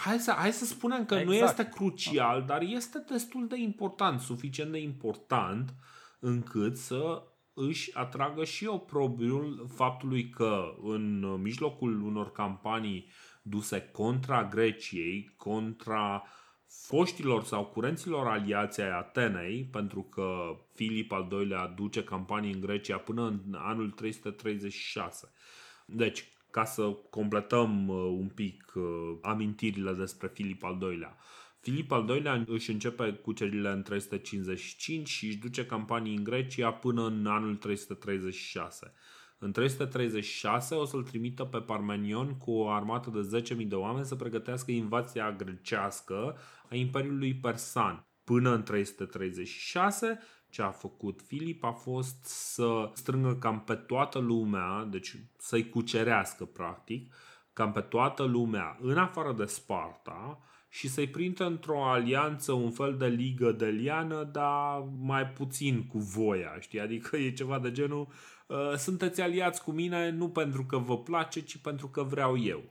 hai 0.05 0.19
să, 0.19 0.33
hai 0.33 0.53
să 0.53 0.65
spunem 0.65 1.05
că 1.05 1.15
exact. 1.15 1.39
nu 1.39 1.45
este 1.45 1.69
crucial, 1.69 2.45
dar 2.47 2.63
este 2.63 3.05
destul 3.09 3.47
de 3.49 3.57
important, 3.57 4.21
suficient 4.21 4.73
de 4.73 4.79
important 4.79 5.75
încât 6.19 6.77
să 6.77 7.23
își 7.55 7.97
atragă 7.97 8.45
și 8.45 8.67
oprobiul 8.67 9.67
faptului 9.75 10.29
că 10.29 10.77
în 10.83 11.41
mijlocul 11.41 12.03
unor 12.03 12.33
campanii 12.33 13.11
duse 13.43 13.89
contra 13.93 14.45
Greciei, 14.45 15.35
contra 15.37 16.23
foștilor 16.67 17.45
sau 17.45 17.65
curenților 17.65 18.27
aliații 18.27 18.83
ai 18.83 18.91
Atenei, 18.91 19.65
pentru 19.65 20.03
că 20.03 20.57
Filip 20.75 21.13
al 21.13 21.29
II-lea 21.31 21.67
duce 21.67 22.05
campanii 22.05 22.53
în 22.53 22.61
Grecia 22.61 22.97
până 22.97 23.27
în 23.27 23.55
anul 23.55 23.91
336. 23.91 25.33
Deci, 25.87 26.33
ca 26.53 26.65
să 26.65 26.83
completăm 27.11 27.89
uh, 27.89 27.97
un 27.97 28.29
pic 28.29 28.73
uh, 28.75 28.83
amintirile 29.23 29.93
despre 29.93 30.29
Filip 30.29 30.65
al 30.65 30.79
II-lea. 30.81 31.17
Filip 31.61 31.93
al 31.93 32.09
II-lea 32.09 32.45
își 32.47 32.71
începe 32.71 33.13
cucerile 33.13 33.69
în 33.69 33.83
355 33.83 35.09
și 35.09 35.27
își 35.27 35.37
duce 35.37 35.67
campanii 35.67 36.17
în 36.17 36.25
Grecia 36.25 36.73
până 36.73 37.07
în 37.07 37.27
anul 37.27 37.57
336. 37.57 38.93
În 39.39 39.53
336 39.53 40.75
o 40.75 40.85
să-l 40.85 41.03
trimită 41.03 41.45
pe 41.45 41.59
Parmenion 41.59 42.37
cu 42.37 42.51
o 42.51 42.69
armată 42.69 43.11
de 43.11 43.43
10.000 43.43 43.67
de 43.67 43.75
oameni 43.75 44.07
să 44.07 44.15
pregătească 44.15 44.71
invația 44.71 45.33
grecească 45.33 46.37
a 46.71 46.75
Imperiului 46.75 47.35
Persan. 47.35 48.07
Până 48.25 48.55
în 48.55 48.63
336, 48.63 50.19
ce 50.53 50.63
a 50.63 50.71
făcut 50.71 51.21
Filip 51.27 51.65
a 51.65 51.71
fost 51.71 52.25
să 52.25 52.91
strângă 52.95 53.35
cam 53.35 53.61
pe 53.61 53.75
toată 53.75 54.19
lumea, 54.19 54.87
deci 54.91 55.17
să-i 55.39 55.69
cucerească 55.69 56.45
practic, 56.45 57.15
cam 57.53 57.73
pe 57.73 57.81
toată 57.81 58.23
lumea, 58.23 58.79
în 58.81 58.99
afară 58.99 59.33
de 59.33 59.45
Sparta, 59.45 60.41
și 60.69 60.89
să-i 60.89 61.09
prindă 61.09 61.45
într-o 61.45 61.85
alianță, 61.85 62.53
un 62.53 62.71
fel 62.71 62.97
de 62.97 63.07
ligă 63.07 63.53
de 63.53 63.67
liană, 63.67 64.29
dar 64.33 64.85
mai 65.01 65.27
puțin 65.27 65.87
cu 65.87 65.99
voia, 65.99 66.57
știi? 66.61 66.81
Adică 66.81 67.17
e 67.17 67.33
ceva 67.33 67.59
de 67.59 67.73
genul, 67.73 68.09
uh, 68.47 68.75
sunteți 68.77 69.21
aliați 69.21 69.63
cu 69.63 69.71
mine 69.71 70.11
nu 70.11 70.29
pentru 70.29 70.65
că 70.65 70.79
vă 70.79 70.99
place, 70.99 71.41
ci 71.41 71.57
pentru 71.57 71.87
că 71.89 72.03
vreau 72.03 72.39
eu. 72.39 72.63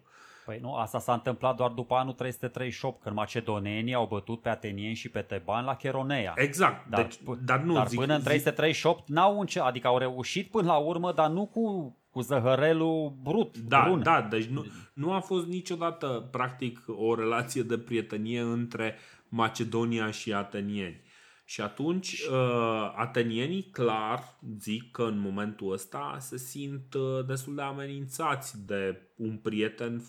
Păi 0.46 0.60
nu, 0.62 0.74
asta 0.74 1.00
s-a 1.00 1.14
întâmplat 1.14 1.56
doar 1.56 1.72
după 1.72 1.96
anul 1.96 2.14
338, 2.14 3.02
când 3.02 3.16
macedonenii 3.16 3.94
au 3.94 4.06
bătut 4.06 4.42
pe 4.42 4.50
atenieni 4.50 4.96
și 4.96 5.10
pe 5.10 5.22
tebani 5.22 5.66
la 5.66 5.76
Cheronea. 5.76 6.34
Exact, 6.36 6.90
dar, 6.90 7.02
deci, 7.02 7.20
dar 7.46 7.60
nu 7.60 7.74
dar 7.74 7.88
zic, 7.88 8.00
până 8.00 8.16
în 8.16 8.22
338 8.22 9.06
zic... 9.06 9.16
n-au 9.16 9.40
înce- 9.40 9.60
adică 9.60 9.88
au 9.88 9.98
reușit 9.98 10.50
până 10.50 10.68
la 10.68 10.78
urmă, 10.78 11.12
dar 11.12 11.30
nu 11.30 11.46
cu 11.46 11.96
cu 12.12 12.22
zăhărelul 12.22 13.18
brut. 13.24 13.58
Da, 13.58 13.84
brun. 13.84 14.04
da, 14.04 14.22
deci 14.22 14.46
nu, 14.46 14.66
nu 14.94 15.12
a 15.12 15.20
fost 15.20 15.48
niciodată 15.48 16.28
practic 16.32 16.84
o 16.88 17.16
relație 17.16 17.62
de 17.64 17.78
prietenie 17.78 18.40
între 18.40 18.96
Macedonia 19.30 20.12
și 20.12 20.34
atenieni. 20.34 21.02
Și 21.46 21.62
atunci 21.62 22.22
uh, 22.32 22.94
atenienii 22.96 23.64
clar 23.64 24.24
zic 24.60 24.92
că 24.92 25.04
în 25.04 25.20
momentul 25.20 25.72
ăsta 25.72 26.18
se 26.20 26.38
simt 26.38 26.94
uh, 26.94 27.26
destul 27.26 27.56
de 27.56 27.62
amenințați 27.62 28.66
de 28.66 29.02
un 29.16 29.38
prieten 29.38 30.04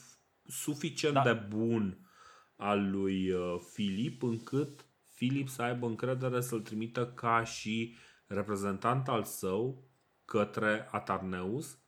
suficient 0.53 1.15
da. 1.15 1.23
de 1.23 1.33
bun 1.33 2.11
al 2.57 2.91
lui 2.91 3.31
uh, 3.31 3.57
Filip 3.73 4.23
încât 4.23 4.87
Filip 5.15 5.49
să 5.49 5.63
aibă 5.63 5.87
încredere 5.87 6.41
să-l 6.41 6.61
trimită 6.61 7.07
ca 7.07 7.45
și 7.45 7.97
reprezentant 8.27 9.09
al 9.09 9.23
său 9.23 9.85
către 10.25 10.89
Atarneus 10.91 11.79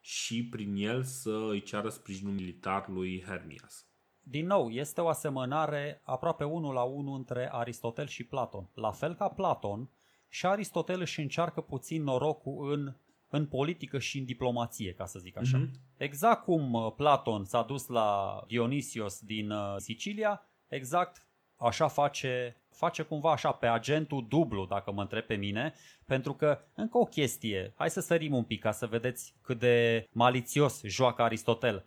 și 0.00 0.48
prin 0.48 0.74
el 0.76 1.02
să 1.02 1.46
îi 1.50 1.62
ceară 1.62 1.88
sprijinul 1.88 2.32
militar 2.32 2.88
lui 2.88 3.22
Hermias. 3.22 3.86
Din 4.20 4.46
nou, 4.46 4.70
este 4.70 5.00
o 5.00 5.08
asemănare 5.08 6.00
aproape 6.04 6.44
unul 6.44 6.74
la 6.74 6.82
unul 6.82 7.16
între 7.16 7.48
Aristotel 7.52 8.06
și 8.06 8.24
Platon. 8.24 8.70
La 8.74 8.90
fel 8.90 9.14
ca 9.14 9.28
Platon, 9.28 9.90
și 10.28 10.46
Aristotel 10.46 11.00
își 11.00 11.20
încearcă 11.20 11.60
puțin 11.60 12.02
norocul 12.02 12.72
în, 12.72 12.96
în 13.34 13.46
politică 13.46 13.98
și 13.98 14.18
în 14.18 14.24
diplomație, 14.24 14.92
ca 14.92 15.06
să 15.06 15.18
zic 15.18 15.36
așa. 15.36 15.58
Mm-hmm. 15.58 15.96
Exact 15.96 16.44
cum 16.44 16.72
uh, 16.72 16.92
Platon 16.96 17.44
s-a 17.44 17.62
dus 17.62 17.86
la 17.86 18.40
Dionisios 18.46 19.20
din 19.20 19.50
uh, 19.50 19.74
Sicilia, 19.76 20.42
exact 20.68 21.26
așa 21.56 21.88
face, 21.88 22.62
face 22.70 23.02
cumva 23.02 23.32
așa 23.32 23.52
pe 23.52 23.66
agentul 23.66 24.26
dublu, 24.28 24.66
dacă 24.66 24.92
mă 24.92 25.00
întreb 25.00 25.24
pe 25.24 25.34
mine, 25.34 25.74
pentru 26.06 26.34
că, 26.34 26.58
încă 26.74 26.98
o 26.98 27.04
chestie, 27.04 27.72
hai 27.76 27.90
să 27.90 28.00
sărim 28.00 28.34
un 28.34 28.44
pic 28.44 28.60
ca 28.60 28.70
să 28.70 28.86
vedeți 28.86 29.34
cât 29.42 29.58
de 29.58 30.08
malițios 30.12 30.82
joacă 30.84 31.22
Aristotel. 31.22 31.86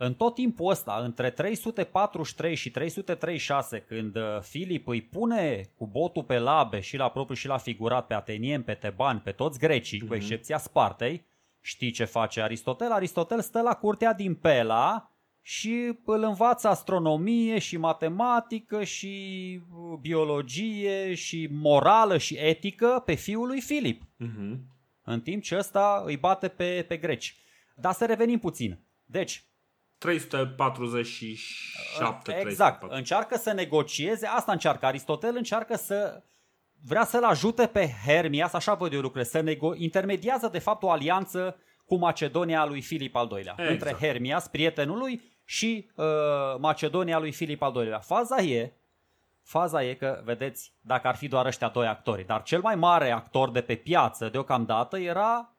În 0.00 0.14
tot 0.14 0.34
timpul 0.34 0.70
ăsta, 0.70 1.00
între 1.04 1.30
343 1.30 2.54
și 2.54 2.70
336, 2.70 3.80
când 3.80 4.16
uh, 4.16 4.22
Filip 4.40 4.88
îi 4.88 5.02
pune 5.02 5.70
cu 5.76 5.86
botul 5.86 6.24
pe 6.24 6.38
labe 6.38 6.80
și 6.80 6.96
la 6.96 7.10
propriu 7.10 7.34
și 7.34 7.46
la 7.46 7.56
figurat 7.56 8.06
pe 8.06 8.14
atenieni, 8.14 8.62
pe 8.62 8.74
tebani, 8.74 9.20
pe 9.20 9.30
toți 9.30 9.58
grecii, 9.58 9.98
mm-hmm. 9.98 10.06
cu 10.08 10.12
mhm. 10.12 10.14
excepția 10.14 10.58
Spartei, 10.58 11.26
știi 11.60 11.90
ce 11.90 12.04
face 12.04 12.40
Aristotel? 12.40 12.92
Aristotel 12.92 13.40
stă 13.40 13.60
la 13.60 13.74
curtea 13.74 14.12
din 14.12 14.34
Pela 14.34 15.12
și 15.40 15.98
îl 16.04 16.22
învață 16.22 16.68
astronomie 16.68 17.58
și 17.58 17.76
matematică 17.76 18.84
și 18.84 19.60
uh, 19.60 19.98
biologie 20.00 21.14
și 21.14 21.48
morală 21.52 22.18
și 22.18 22.36
etică 22.38 23.02
pe 23.04 23.14
fiul 23.14 23.46
lui 23.46 23.60
Filip. 23.60 24.02
Uh-huh. 24.02 24.58
În 25.02 25.20
timp 25.20 25.42
ce 25.42 25.56
ăsta 25.56 26.02
îi 26.06 26.16
bate 26.16 26.48
pe, 26.48 26.84
pe 26.88 26.96
greci. 26.96 27.36
Dar 27.76 27.92
să 27.92 28.06
revenim 28.06 28.38
puțin. 28.38 28.78
Deci, 29.04 29.47
347. 29.98 32.38
Exact. 32.38 32.78
340. 32.78 32.98
Încearcă 32.98 33.36
să 33.36 33.52
negocieze, 33.52 34.26
asta 34.26 34.52
încearcă 34.52 34.86
Aristotel, 34.86 35.36
încearcă 35.36 35.76
să 35.76 36.22
vrea 36.84 37.04
să-l 37.04 37.24
ajute 37.24 37.66
pe 37.66 37.90
Hermias, 38.06 38.52
așa 38.52 38.74
văd 38.74 38.92
eu 38.92 39.00
lucrurile, 39.00 39.30
să 39.30 39.42
nego- 39.42 39.74
intermediază 39.76 40.48
de 40.52 40.58
fapt 40.58 40.82
o 40.82 40.90
alianță 40.90 41.56
cu 41.84 41.96
Macedonia 41.96 42.66
lui 42.66 42.82
Filip 42.82 43.16
al 43.16 43.28
II-lea. 43.30 43.54
Exact. 43.58 43.70
Între 43.70 43.92
Hermias, 44.06 44.48
prietenul 44.48 44.98
lui, 44.98 45.36
și 45.44 45.90
uh, 45.94 46.04
Macedonia 46.58 47.18
lui 47.18 47.32
Filip 47.32 47.62
al 47.62 47.74
II-lea. 47.74 47.98
Faza 47.98 48.42
e, 48.42 48.72
faza 49.42 49.84
e 49.84 49.94
că, 49.94 50.20
vedeți, 50.24 50.72
dacă 50.80 51.08
ar 51.08 51.16
fi 51.16 51.28
doar 51.28 51.46
ăștia 51.46 51.68
doi 51.68 51.86
actori, 51.86 52.26
dar 52.26 52.42
cel 52.42 52.60
mai 52.60 52.74
mare 52.74 53.10
actor 53.10 53.50
de 53.50 53.60
pe 53.60 53.74
piață 53.74 54.28
deocamdată 54.28 54.98
era 54.98 55.52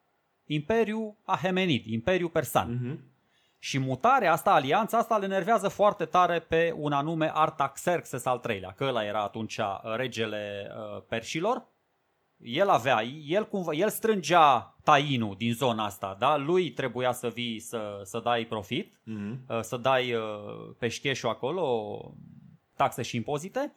Imperiul 0.45 1.15
Ahemenid, 1.23 1.85
Imperiul 1.85 2.29
Persan. 2.29 2.77
Uh-huh. 2.77 2.97
Și 3.59 3.79
mutarea 3.79 4.31
asta, 4.31 4.53
alianța 4.53 4.97
asta, 4.97 5.17
le 5.17 5.27
nervează 5.27 5.67
foarte 5.67 6.05
tare 6.05 6.39
pe 6.39 6.73
un 6.77 6.91
anume 6.91 7.31
Artaxerxes 7.33 8.25
al 8.25 8.41
III-lea, 8.49 8.71
că 8.71 8.83
ăla 8.83 9.03
era 9.03 9.23
atunci 9.23 9.57
uh, 9.57 9.95
regele 9.95 10.71
uh, 10.75 11.03
perșilor 11.07 11.67
el 12.41 12.69
avea, 12.69 13.03
el, 13.25 13.47
cumva, 13.47 13.73
el 13.73 13.89
strângea 13.89 14.75
tainul 14.83 15.35
din 15.37 15.53
zona 15.53 15.85
asta, 15.85 16.15
da? 16.19 16.37
Lui 16.37 16.71
trebuia 16.71 17.11
să 17.11 17.27
vii 17.27 17.59
să, 17.59 18.01
să 18.03 18.19
dai 18.19 18.45
profit, 18.45 18.95
mm-hmm. 18.95 19.59
să 19.61 19.77
dai 19.77 20.13
uh, 20.13 20.21
peșcheșul 20.77 21.29
acolo, 21.29 21.99
taxe 22.75 23.01
și 23.01 23.15
impozite 23.15 23.75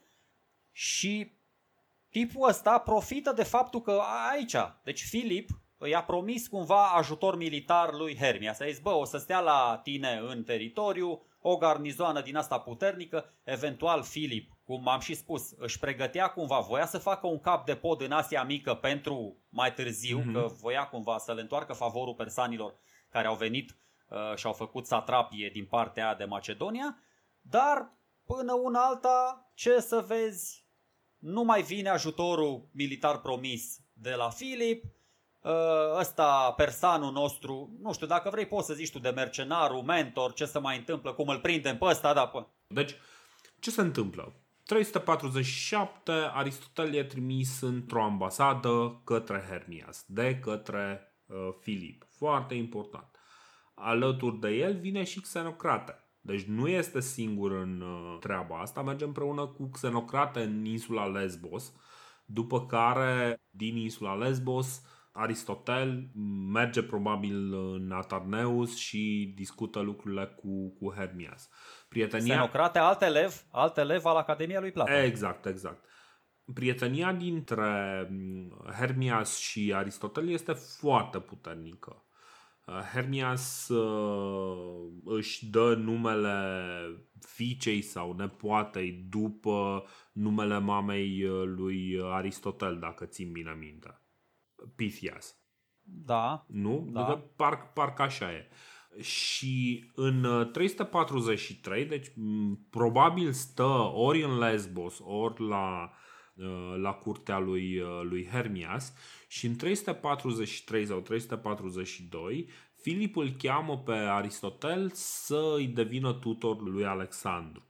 și 0.71 1.33
tipul 2.11 2.49
ăsta 2.49 2.79
profită 2.79 3.33
de 3.33 3.43
faptul 3.43 3.81
că 3.81 4.01
aici, 4.33 4.57
deci 4.85 5.03
Filip 5.03 5.49
i-a 5.89 6.03
promis 6.03 6.49
cumva 6.49 6.87
ajutor 6.87 7.37
militar 7.37 7.93
lui 7.93 8.17
Hermia. 8.17 8.53
Să 8.53 8.65
zis, 8.69 8.79
bă, 8.79 8.91
o 8.91 9.05
să 9.05 9.19
stea 9.19 9.41
la 9.41 9.81
tine 9.83 10.21
în 10.29 10.43
teritoriu, 10.43 11.27
o 11.41 11.57
garnizoană 11.57 12.21
din 12.21 12.37
asta 12.37 12.59
puternică, 12.59 13.25
eventual 13.45 14.03
Filip 14.03 14.53
cum 14.65 14.89
am 14.89 15.01
și 15.01 15.15
spus, 15.15 15.51
își 15.57 15.79
pregătea 15.79 16.29
cumva, 16.29 16.59
voia 16.61 16.87
să 16.87 16.99
facă 16.99 17.27
un 17.27 17.41
cap 17.41 17.67
de 17.67 17.77
pod 17.77 18.01
în 18.01 18.13
Asia 18.13 18.45
Mică 18.45 18.75
pentru 18.75 19.37
mai 19.49 19.75
târziu, 19.75 20.21
mm-hmm. 20.21 20.33
că 20.33 20.49
voia 20.61 20.89
cumva 20.89 21.19
să 21.19 21.33
le 21.33 21.41
întoarcă 21.41 21.73
favorul 21.73 22.15
persanilor 22.15 22.75
care 23.11 23.27
au 23.27 23.35
venit 23.35 23.77
uh, 24.09 24.37
și 24.37 24.47
au 24.47 24.53
făcut 24.53 24.87
satrapie 24.87 25.51
din 25.53 25.67
partea 25.67 26.05
aia 26.05 26.15
de 26.15 26.25
Macedonia, 26.25 26.99
dar 27.41 27.93
până 28.27 28.53
una 28.53 28.81
alta, 28.81 29.51
ce 29.55 29.81
să 29.81 30.05
vezi, 30.07 30.67
nu 31.19 31.43
mai 31.43 31.63
vine 31.63 31.89
ajutorul 31.89 32.69
militar 32.73 33.21
promis 33.21 33.81
de 33.93 34.15
la 34.15 34.31
Filip, 34.31 34.85
uh, 34.85 34.91
ăsta, 35.99 36.53
persanul 36.57 37.13
nostru, 37.13 37.77
nu 37.81 37.93
știu, 37.93 38.07
dacă 38.07 38.31
vrei 38.31 38.47
poți 38.47 38.67
să 38.67 38.75
zici 38.75 38.91
tu 38.91 38.99
de 38.99 39.09
mercenarul, 39.09 39.83
mentor, 39.83 40.33
ce 40.33 40.45
se 40.45 40.59
mai 40.59 40.77
întâmplă, 40.77 41.13
cum 41.13 41.29
îl 41.29 41.39
prindem 41.39 41.79
pe 41.79 41.85
ăsta, 41.85 42.13
da, 42.13 42.27
pe... 42.27 42.47
Deci, 42.67 42.95
ce 43.61 43.71
se 43.71 43.81
întâmplă? 43.81 44.33
347, 44.65 46.13
Aristotel 46.13 46.95
e 46.95 47.05
trimis 47.05 47.61
într-o 47.61 48.03
ambasadă 48.03 49.01
către 49.05 49.45
Hermias, 49.49 50.05
de 50.07 50.39
către 50.39 51.15
uh, 51.27 51.37
Filip. 51.61 52.07
Foarte 52.09 52.55
important. 52.55 53.07
Alături 53.75 54.41
de 54.41 54.49
el 54.49 54.79
vine 54.79 55.05
și 55.05 55.21
Xenocrate. 55.21 55.97
Deci 56.21 56.43
nu 56.43 56.69
este 56.69 57.01
singur 57.01 57.53
în 57.53 57.81
uh, 57.81 58.19
treaba 58.21 58.61
asta, 58.61 58.83
merge 58.83 59.05
împreună 59.05 59.47
cu 59.47 59.69
Xenocrate 59.69 60.43
în 60.43 60.65
insula 60.65 61.07
Lesbos, 61.07 61.73
după 62.25 62.67
care 62.67 63.43
din 63.51 63.77
insula 63.77 64.15
Lesbos 64.15 64.83
Aristotel 65.13 66.11
merge 66.53 66.83
probabil 66.83 67.55
în 67.55 67.91
Atarneus 67.93 68.77
și 68.77 69.33
discută 69.37 69.81
lucrurile 69.81 70.27
cu, 70.27 70.77
cu 70.79 70.93
Hermias. 70.93 71.49
Prietenia... 71.89 72.35
Xenocrate, 72.35 72.79
alt 72.79 73.03
elev, 73.03 73.45
alt 73.51 73.77
elev 73.77 74.05
al 74.05 74.17
Academiei 74.17 74.61
lui 74.61 74.73
Platon. 74.73 74.95
Exact, 74.95 75.47
exact. 75.47 75.85
Prietenia 76.55 77.13
dintre 77.13 78.07
mm, 78.11 78.65
Hermias 78.79 79.39
și 79.39 79.73
Aristotel 79.75 80.29
este 80.29 80.53
foarte 80.53 81.19
puternică. 81.19 82.05
Uh, 82.67 82.81
Hermias 82.93 83.69
uh, 83.69 84.93
își 85.05 85.47
dă 85.47 85.75
numele 85.75 86.37
fiicei 87.21 87.83
sau 87.83 88.13
nepoatei 88.13 89.07
după 89.09 89.85
numele 90.13 90.59
mamei 90.59 91.25
uh, 91.25 91.43
lui 91.45 92.01
Aristotel, 92.03 92.79
dacă 92.79 93.05
țin 93.05 93.33
bine 93.33 93.57
minte. 93.59 94.02
Pythias. 94.77 95.37
Da. 95.83 96.45
Nu? 96.49 96.89
Da. 96.93 97.03
Parcă 97.03 97.33
parc, 97.37 97.73
parc 97.73 97.99
așa 97.99 98.33
e. 98.33 98.49
Și 99.01 99.85
în 99.95 100.49
343, 100.53 101.85
deci 101.85 102.07
probabil 102.71 103.33
stă 103.33 103.91
ori 103.95 104.23
în 104.23 104.39
Lesbos, 104.39 104.99
ori 105.05 105.49
la, 105.49 105.93
la 106.77 106.93
curtea 106.93 107.39
lui, 107.39 107.83
lui 108.03 108.27
Hermias 108.27 108.95
și 109.29 109.47
în 109.47 109.57
343 109.57 110.87
sau 110.87 111.01
342 111.01 112.49
Filip 112.83 113.17
îl 113.17 113.31
cheamă 113.31 113.79
pe 113.79 113.93
Aristotel 113.93 114.91
să 114.95 115.55
îi 115.57 115.67
devină 115.67 116.13
tutor 116.13 116.63
lui 116.63 116.85
Alexandru. 116.85 117.67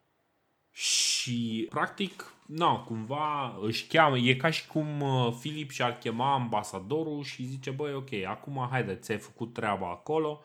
Și, 0.71 1.67
practic, 1.69 2.35
na, 2.55 2.79
cumva 2.79 3.57
își 3.61 3.87
cheamă, 3.87 4.19
e 4.19 4.35
ca 4.35 4.51
și 4.51 4.67
cum 4.67 5.01
uh, 5.01 5.33
Filip 5.39 5.71
și-ar 5.71 5.99
chema 5.99 6.33
ambasadorul 6.35 7.23
și 7.23 7.45
zice, 7.45 7.71
băi, 7.71 7.95
ok, 7.95 8.13
acum 8.13 8.69
haide, 8.71 8.95
ți-ai 8.95 9.19
făcut 9.19 9.53
treaba 9.53 9.91
acolo, 9.91 10.43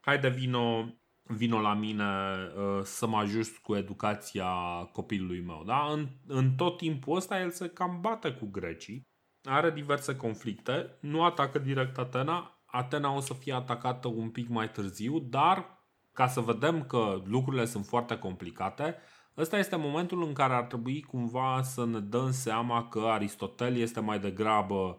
haide 0.00 0.28
vino, 0.28 0.94
vino 1.22 1.60
la 1.60 1.74
mine 1.74 2.04
uh, 2.04 2.80
să 2.82 3.06
mă 3.06 3.16
ajut 3.16 3.56
cu 3.62 3.76
educația 3.76 4.48
copilului 4.92 5.40
meu. 5.40 5.62
Da? 5.66 5.88
În, 5.92 6.08
în 6.26 6.54
tot 6.54 6.76
timpul 6.76 7.16
ăsta 7.16 7.40
el 7.40 7.50
se 7.50 7.68
cam 7.68 8.00
bate 8.00 8.32
cu 8.32 8.46
grecii, 8.46 9.02
are 9.42 9.70
diverse 9.70 10.16
conflicte, 10.16 10.98
nu 11.00 11.24
atacă 11.24 11.58
direct 11.58 11.98
Atena, 11.98 12.60
Atena 12.66 13.14
o 13.14 13.20
să 13.20 13.34
fie 13.34 13.52
atacată 13.52 14.08
un 14.08 14.30
pic 14.30 14.48
mai 14.48 14.70
târziu, 14.70 15.18
dar 15.18 15.84
ca 16.12 16.26
să 16.26 16.40
vedem 16.40 16.84
că 16.84 17.22
lucrurile 17.24 17.64
sunt 17.64 17.86
foarte 17.86 18.18
complicate, 18.18 18.96
ăsta 19.36 19.58
este 19.58 19.76
momentul 19.76 20.22
în 20.22 20.32
care 20.32 20.54
ar 20.54 20.64
trebui 20.64 21.02
cumva 21.02 21.62
să 21.62 21.84
ne 21.84 22.00
dăm 22.00 22.32
seama 22.32 22.88
că 22.88 22.98
Aristotel 22.98 23.76
este 23.76 24.00
mai 24.00 24.18
degrabă 24.18 24.98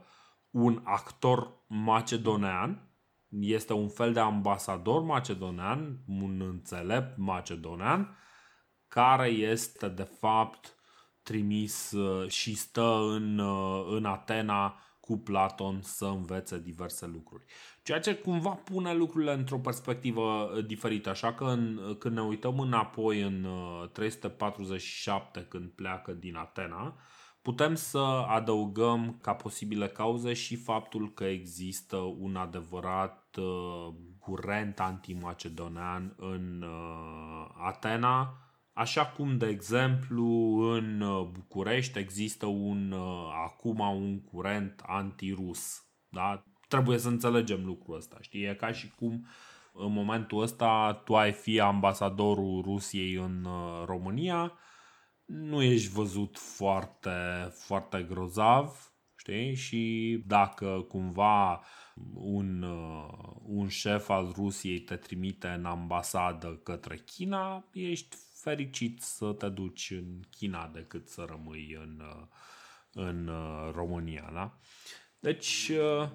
un 0.49 0.81
actor 0.83 1.53
macedonean, 1.67 2.89
este 3.29 3.73
un 3.73 3.89
fel 3.89 4.13
de 4.13 4.19
ambasador 4.19 5.01
macedonean, 5.01 5.99
un 6.07 6.41
înțelept 6.41 7.17
macedonean, 7.17 8.17
care 8.87 9.27
este 9.27 9.87
de 9.87 10.03
fapt 10.19 10.75
trimis 11.21 11.91
uh, 11.91 12.29
și 12.29 12.55
stă 12.55 12.99
în, 13.09 13.37
uh, 13.37 13.85
în 13.89 14.05
Atena 14.05 14.79
cu 14.99 15.17
Platon 15.17 15.81
să 15.81 16.05
învețe 16.05 16.59
diverse 16.59 17.05
lucruri. 17.05 17.45
Ceea 17.87 17.99
ce 17.99 18.15
cumva 18.15 18.49
pune 18.49 18.93
lucrurile 18.93 19.33
într-o 19.33 19.57
perspectivă 19.57 20.21
uh, 20.21 20.65
diferită. 20.65 21.09
Așa 21.09 21.33
că 21.33 21.43
în, 21.43 21.79
când 21.99 22.15
ne 22.15 22.21
uităm 22.21 22.59
înapoi 22.59 23.21
în 23.21 23.47
347 23.91 25.45
când 25.49 25.69
pleacă 25.69 26.11
din 26.11 26.35
Atena, 26.35 26.95
putem 27.41 27.75
să 27.75 27.97
adăugăm 28.27 29.19
ca 29.21 29.33
posibile 29.33 29.87
cauze 29.87 30.33
și 30.33 30.55
faptul 30.55 31.13
că 31.13 31.23
există 31.23 31.95
un 31.97 32.35
adevărat 32.35 33.37
uh, 33.39 33.93
curent 34.19 34.79
antimacedonean 34.79 36.15
în 36.17 36.61
uh, 36.61 37.47
Atena, 37.67 38.37
Așa 38.73 39.05
cum, 39.05 39.37
de 39.37 39.47
exemplu, 39.47 40.25
în 40.75 41.01
uh, 41.01 41.27
București 41.31 41.99
există 41.99 42.45
un, 42.45 42.91
uh, 42.91 43.31
acum 43.45 43.79
un 43.79 44.21
curent 44.21 44.83
antirus. 44.85 45.85
Da? 46.09 46.43
Trebuie 46.67 46.97
să 46.97 47.07
înțelegem 47.07 47.65
lucrul 47.65 47.95
ăsta. 47.95 48.17
Știi? 48.21 48.43
E 48.43 48.55
ca 48.55 48.71
și 48.71 48.89
cum 48.89 49.27
în 49.73 49.91
momentul 49.91 50.41
ăsta 50.41 51.01
tu 51.05 51.15
ai 51.15 51.31
fi 51.31 51.59
ambasadorul 51.59 52.61
Rusiei 52.61 53.13
în 53.13 53.43
uh, 53.43 53.83
România, 53.85 54.53
nu 55.25 55.61
ești 55.61 55.89
văzut 55.89 56.37
foarte, 56.37 57.09
foarte 57.51 58.03
grozav, 58.09 58.93
știi? 59.15 59.55
Și 59.55 60.23
dacă 60.27 60.85
cumva 60.87 61.63
un, 62.13 62.61
un 63.43 63.67
șef 63.67 64.09
al 64.09 64.31
Rusiei 64.35 64.79
te 64.79 64.95
trimite 64.95 65.47
în 65.47 65.65
ambasadă 65.65 66.59
către 66.63 66.97
China, 66.97 67.65
ești 67.73 68.15
fericit 68.33 69.01
să 69.01 69.33
te 69.33 69.49
duci 69.49 69.91
în 69.91 70.19
China 70.29 70.67
decât 70.73 71.07
să 71.07 71.25
rămâi 71.29 71.77
în, 71.81 72.03
în 72.91 73.29
România. 73.73 74.29
Da? 74.33 74.57
Deci, 75.27 75.71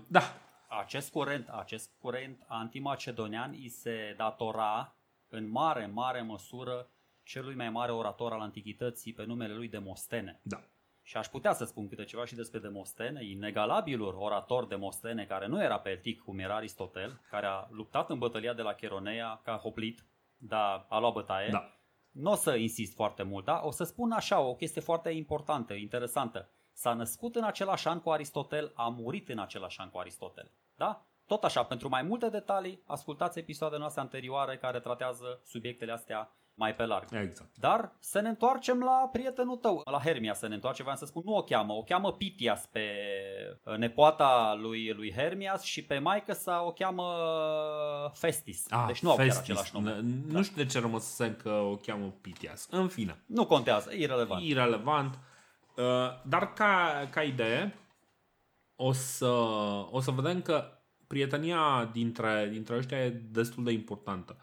da. 0.07 0.23
Acest 0.69 1.11
curent, 1.11 1.49
acest 1.49 1.91
curent 1.99 2.45
antimacedonian 2.47 3.51
îi 3.51 3.69
se 3.69 4.15
datora 4.17 4.97
în 5.29 5.51
mare, 5.51 5.87
mare 5.87 6.21
măsură 6.23 6.91
celui 7.23 7.55
mai 7.55 7.71
mare 7.71 7.93
orator 7.93 8.33
al 8.33 8.41
antichității 8.41 9.13
pe 9.13 9.25
numele 9.25 9.55
lui 9.55 9.69
Demostene. 9.69 10.41
Da. 10.43 10.63
Și 11.03 11.17
aș 11.17 11.27
putea 11.27 11.53
să 11.53 11.65
spun 11.65 11.89
câte 11.89 12.05
ceva 12.05 12.25
și 12.25 12.35
despre 12.35 12.59
Demostene, 12.59 13.25
inegalabilul 13.25 14.15
orator 14.19 14.67
Demostene, 14.67 15.25
care 15.25 15.47
nu 15.47 15.63
era 15.63 15.79
peltic 15.79 16.21
cum 16.21 16.39
era 16.39 16.57
Aristotel, 16.57 17.21
care 17.31 17.47
a 17.47 17.67
luptat 17.71 18.11
în 18.11 18.19
bătălia 18.19 18.53
de 18.53 18.63
la 18.63 18.73
Cheronea 18.73 19.41
ca 19.45 19.57
hoplit, 19.57 20.05
dar 20.37 20.87
a 20.89 20.99
luat 20.99 21.13
bătaie. 21.13 21.49
Da 21.51 21.77
nu 22.13 22.31
o 22.31 22.35
să 22.35 22.55
insist 22.55 22.95
foarte 22.95 23.23
mult, 23.23 23.45
da? 23.45 23.61
O 23.65 23.71
să 23.71 23.85
spun 23.85 24.11
așa, 24.11 24.41
o 24.41 24.55
chestie 24.55 24.81
foarte 24.81 25.11
importantă, 25.11 25.75
interesantă. 25.75 26.51
S-a 26.73 26.93
născut 26.93 27.37
în 27.37 27.45
același 27.45 27.89
an 27.89 28.01
cu 28.01 28.11
Aristotel, 28.11 28.73
a 28.75 28.89
murit 28.89 29.29
în 29.29 29.39
același 29.39 29.81
an 29.81 29.91
cu 29.91 29.99
Aristotel. 29.99 30.51
Da? 30.77 31.07
Tot 31.27 31.45
așa, 31.45 31.63
pentru 31.63 31.89
mai 31.89 32.03
multe 32.03 32.29
detalii, 32.29 32.83
ascultați 32.87 33.39
episoadele 33.39 33.81
noastre 33.81 34.01
anterioare 34.01 34.57
care 34.57 34.81
tratează 34.81 35.41
subiectele 35.45 35.93
astea 35.93 36.37
mai 36.55 36.75
pe 36.75 36.85
larg. 36.85 37.09
Exact. 37.13 37.57
Dar 37.57 37.93
să 38.01 38.21
ne 38.21 38.29
întoarcem 38.29 38.81
la 38.81 39.09
prietenul 39.13 39.57
tău, 39.57 39.83
la 39.85 39.99
Hermia 39.99 40.35
să 40.35 40.49
ne 40.49 40.55
întoarcem, 40.55 40.85
vreau 40.85 40.99
să 40.99 41.07
spun, 41.07 41.23
nu 41.25 41.37
o 41.37 41.43
cheamă, 41.43 41.73
o 41.73 41.83
cheamă 41.83 42.13
Pitias 42.13 42.67
pe 42.67 42.87
uh, 43.65 43.77
nepoata 43.77 44.55
lui, 44.61 44.93
lui 44.93 45.13
Hermias 45.13 45.63
și 45.63 45.85
pe 45.85 45.99
maică 45.99 46.33
sa 46.33 46.63
o 46.67 46.73
cheamă 46.73 47.05
Festis. 48.15 48.67
Ah, 48.71 48.85
deci 48.87 49.03
nu 49.03 49.11
au 49.11 49.17
chiar 49.17 49.37
același 49.37 49.71
nume. 49.75 50.01
Nu 50.01 50.33
da. 50.33 50.43
știu 50.43 50.57
de 50.57 50.67
ce 50.67 50.81
rămăsesem 50.81 51.35
că 51.43 51.51
o 51.51 51.77
cheamă 51.77 52.15
Pitias. 52.21 52.69
În 52.71 52.89
fine. 52.89 53.23
Nu 53.27 53.47
contează, 53.47 53.93
irrelevant. 53.93 54.43
Irrelevant. 54.43 55.19
Uh, 55.77 56.23
dar 56.25 56.53
ca, 56.53 57.09
ca 57.11 57.23
idee, 57.23 57.75
o 58.77 58.93
să, 58.93 59.31
o 59.91 60.01
să 60.01 60.11
vedem 60.11 60.43
că 60.43 60.65
prietenia 61.07 61.91
dintre, 61.93 62.49
dintre 62.53 62.77
ăștia 62.77 63.05
e 63.05 63.11
destul 63.11 63.65
de 63.65 63.73
importantă. 63.73 64.37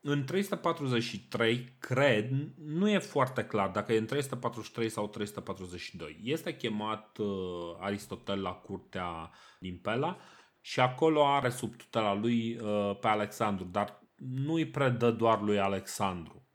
În 0.00 0.24
343, 0.24 1.76
cred, 1.78 2.30
nu 2.56 2.90
e 2.90 2.98
foarte 2.98 3.44
clar 3.44 3.68
dacă 3.68 3.92
e 3.92 3.98
în 3.98 4.06
343 4.06 4.88
sau 4.88 5.08
342. 5.08 6.20
Este 6.22 6.56
chemat 6.56 7.18
uh, 7.18 7.26
Aristotel 7.78 8.42
la 8.42 8.52
curtea 8.52 9.30
din 9.60 9.78
Pela 9.78 10.16
și 10.60 10.80
acolo 10.80 11.26
are 11.26 11.48
sub 11.48 11.76
tutela 11.76 12.14
lui 12.14 12.58
uh, 12.58 12.98
pe 13.00 13.06
Alexandru, 13.06 13.64
dar 13.64 14.02
nu 14.16 14.52
îi 14.52 14.66
predă 14.66 15.10
doar 15.10 15.40
lui 15.40 15.58
Alexandru. 15.58 16.45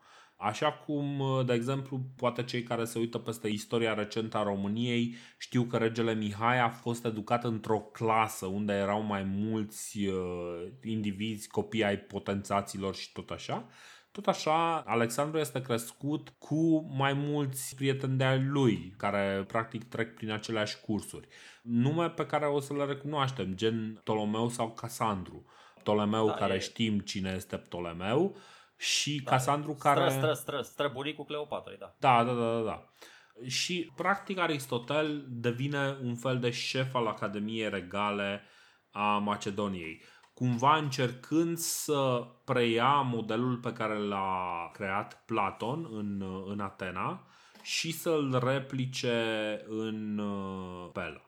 Așa 0.43 0.71
cum, 0.71 1.19
uh, 1.19 1.45
de 1.45 1.53
exemplu, 1.53 2.01
poate 2.15 2.43
cei 2.43 2.63
care 2.63 2.85
se 2.85 2.99
uită 2.99 3.17
peste 3.17 3.47
istoria 3.47 3.93
recentă 3.93 4.37
a 4.37 4.43
României 4.43 5.15
știu 5.37 5.63
că 5.63 5.77
regele 5.77 6.13
Mihai 6.13 6.59
a 6.59 6.69
fost 6.69 7.05
educat 7.05 7.43
într-o 7.43 7.79
clasă 7.79 8.45
unde 8.45 8.73
erau 8.73 9.01
mai 9.01 9.23
mulți 9.23 10.07
uh, 10.07 10.67
indivizi, 10.83 11.47
copii 11.47 11.83
ai 11.83 11.97
potențaților 11.97 12.95
și 12.95 13.11
tot 13.11 13.29
așa. 13.29 13.67
Tot 14.11 14.27
așa, 14.27 14.77
Alexandru 14.77 15.39
este 15.39 15.61
crescut 15.61 16.33
cu 16.37 16.91
mai 16.97 17.13
mulți 17.13 17.75
prieteni 17.75 18.17
de 18.17 18.23
ai 18.23 18.43
lui, 18.43 18.93
care 18.97 19.43
practic 19.47 19.83
trec 19.83 20.13
prin 20.13 20.31
aceleași 20.31 20.79
cursuri. 20.79 21.27
Nume 21.61 22.09
pe 22.09 22.25
care 22.25 22.45
o 22.45 22.59
să 22.59 22.73
le 22.73 22.85
recunoaștem, 22.85 23.53
gen 23.53 23.99
Ptolomeu 24.03 24.49
sau 24.49 24.71
Casandru. 24.71 25.45
Ptolemeu 25.77 26.25
da, 26.25 26.33
care 26.33 26.53
e... 26.53 26.59
știm 26.59 26.99
cine 26.99 27.33
este 27.35 27.57
Ptolemeu 27.57 28.35
și 28.81 29.21
da, 29.23 29.31
Casandru 29.31 29.73
care... 29.73 30.09
Stră, 30.09 30.19
stră, 30.19 30.33
stră, 30.33 30.61
stră 30.61 30.89
bunicul 30.93 31.25
Cleopatrei, 31.25 31.77
da. 31.77 31.95
Da, 31.99 32.23
da, 32.23 32.33
da, 32.33 32.53
da. 32.53 32.61
da. 32.61 32.89
Și 33.47 33.91
practic 33.95 34.37
Aristotel 34.37 35.25
devine 35.29 35.97
un 36.03 36.15
fel 36.15 36.39
de 36.39 36.49
șef 36.49 36.95
al 36.95 37.07
Academiei 37.07 37.69
Regale 37.69 38.41
a 38.91 39.17
Macedoniei 39.17 40.01
cumva 40.33 40.77
încercând 40.77 41.57
să 41.57 42.27
preia 42.45 42.93
modelul 42.93 43.57
pe 43.57 43.73
care 43.73 43.97
l-a 43.97 44.69
creat 44.73 45.23
Platon 45.25 45.87
în, 45.91 46.23
în 46.47 46.59
Atena 46.59 47.27
și 47.61 47.91
să-l 47.91 48.41
replice 48.43 49.61
în 49.67 50.17
uh, 50.17 50.89
Pela. 50.93 51.21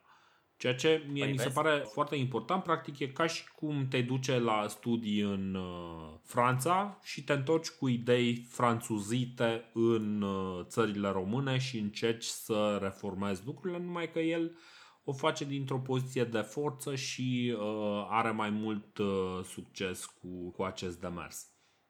Ceea 0.64 0.76
ce 0.76 1.04
mie 1.10 1.22
păi 1.22 1.32
mi 1.32 1.38
se 1.38 1.44
vezi? 1.44 1.54
pare 1.54 1.78
foarte 1.78 2.16
important, 2.16 2.62
practic 2.62 2.98
e 2.98 3.06
ca 3.06 3.26
și 3.26 3.52
cum 3.52 3.88
te 3.88 4.02
duce 4.02 4.38
la 4.38 4.68
studii 4.68 5.20
în 5.20 5.54
uh, 5.54 6.14
Franța 6.22 6.98
și 7.02 7.24
te 7.24 7.32
întorci 7.32 7.70
cu 7.70 7.88
idei 7.88 8.36
franțuzite 8.36 9.70
în 9.74 10.22
uh, 10.22 10.64
țările 10.64 11.08
române 11.08 11.58
și 11.58 11.78
încerci 11.78 12.24
să 12.24 12.78
reformezi 12.82 13.42
lucrurile, 13.46 13.78
numai 13.78 14.10
că 14.10 14.18
el 14.18 14.56
o 15.04 15.12
face 15.12 15.44
dintr-o 15.44 15.78
poziție 15.78 16.24
de 16.24 16.40
forță 16.40 16.94
și 16.94 17.56
uh, 17.58 18.06
are 18.08 18.30
mai 18.30 18.50
mult 18.50 18.98
uh, 18.98 19.40
succes 19.42 20.04
cu, 20.04 20.50
cu 20.56 20.62
acest 20.62 21.00
demers. 21.00 21.46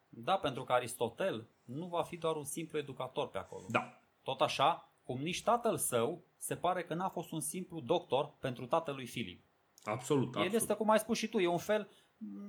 Da, 0.09 0.34
pentru 0.34 0.64
că 0.64 0.72
Aristotel 0.72 1.48
nu 1.64 1.86
va 1.86 2.02
fi 2.02 2.16
doar 2.16 2.36
un 2.36 2.44
simplu 2.44 2.78
educator 2.78 3.28
pe 3.28 3.38
acolo. 3.38 3.64
Da. 3.68 4.01
Tot 4.22 4.40
așa, 4.40 4.92
cum 5.05 5.20
nici 5.20 5.42
tatăl 5.42 5.76
său 5.76 6.24
se 6.44 6.56
pare 6.56 6.82
că 6.82 6.94
n-a 6.94 7.08
fost 7.08 7.30
un 7.32 7.40
simplu 7.40 7.80
doctor 7.80 8.34
pentru 8.40 8.66
tatălui 8.66 9.06
Filip. 9.06 9.44
Absolut, 9.84 10.26
absolut. 10.26 10.48
El 10.48 10.54
este, 10.54 10.74
cum 10.74 10.90
ai 10.90 10.98
spus 10.98 11.18
și 11.18 11.28
tu, 11.28 11.38
e 11.38 11.46
un 11.46 11.58
fel, 11.58 11.88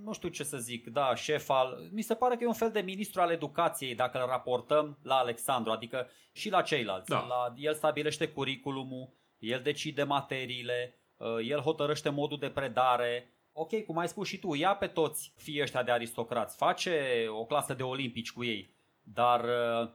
nu 0.03 0.13
știu 0.13 0.29
ce 0.29 0.43
să 0.43 0.57
zic, 0.57 0.87
da, 0.87 1.15
șef 1.15 1.49
al... 1.49 1.89
Mi 1.91 2.01
se 2.01 2.15
pare 2.15 2.35
că 2.35 2.43
e 2.43 2.47
un 2.47 2.53
fel 2.53 2.71
de 2.71 2.79
ministru 2.79 3.21
al 3.21 3.31
educației 3.31 3.95
dacă 3.95 4.21
îl 4.21 4.27
raportăm 4.27 4.97
la 5.01 5.15
Alexandru, 5.15 5.71
adică 5.71 6.07
și 6.31 6.49
la 6.49 6.61
ceilalți. 6.61 7.09
Da. 7.09 7.25
La, 7.25 7.53
el 7.57 7.73
stabilește 7.73 8.27
curiculumul, 8.27 9.13
el 9.37 9.61
decide 9.61 10.03
materiile, 10.03 10.93
uh, 11.17 11.37
el 11.47 11.59
hotărăște 11.59 12.09
modul 12.09 12.37
de 12.37 12.49
predare. 12.49 13.29
Ok, 13.51 13.83
cum 13.85 13.97
ai 13.97 14.07
spus 14.07 14.27
și 14.27 14.39
tu, 14.39 14.53
ia 14.53 14.75
pe 14.75 14.87
toți 14.87 15.33
fii 15.35 15.61
ăștia 15.61 15.83
de 15.83 15.91
aristocrați, 15.91 16.55
face 16.55 17.25
o 17.29 17.45
clasă 17.45 17.73
de 17.73 17.83
olimpici 17.83 18.31
cu 18.31 18.43
ei, 18.43 18.73
dar 19.01 19.43
uh, 19.43 19.89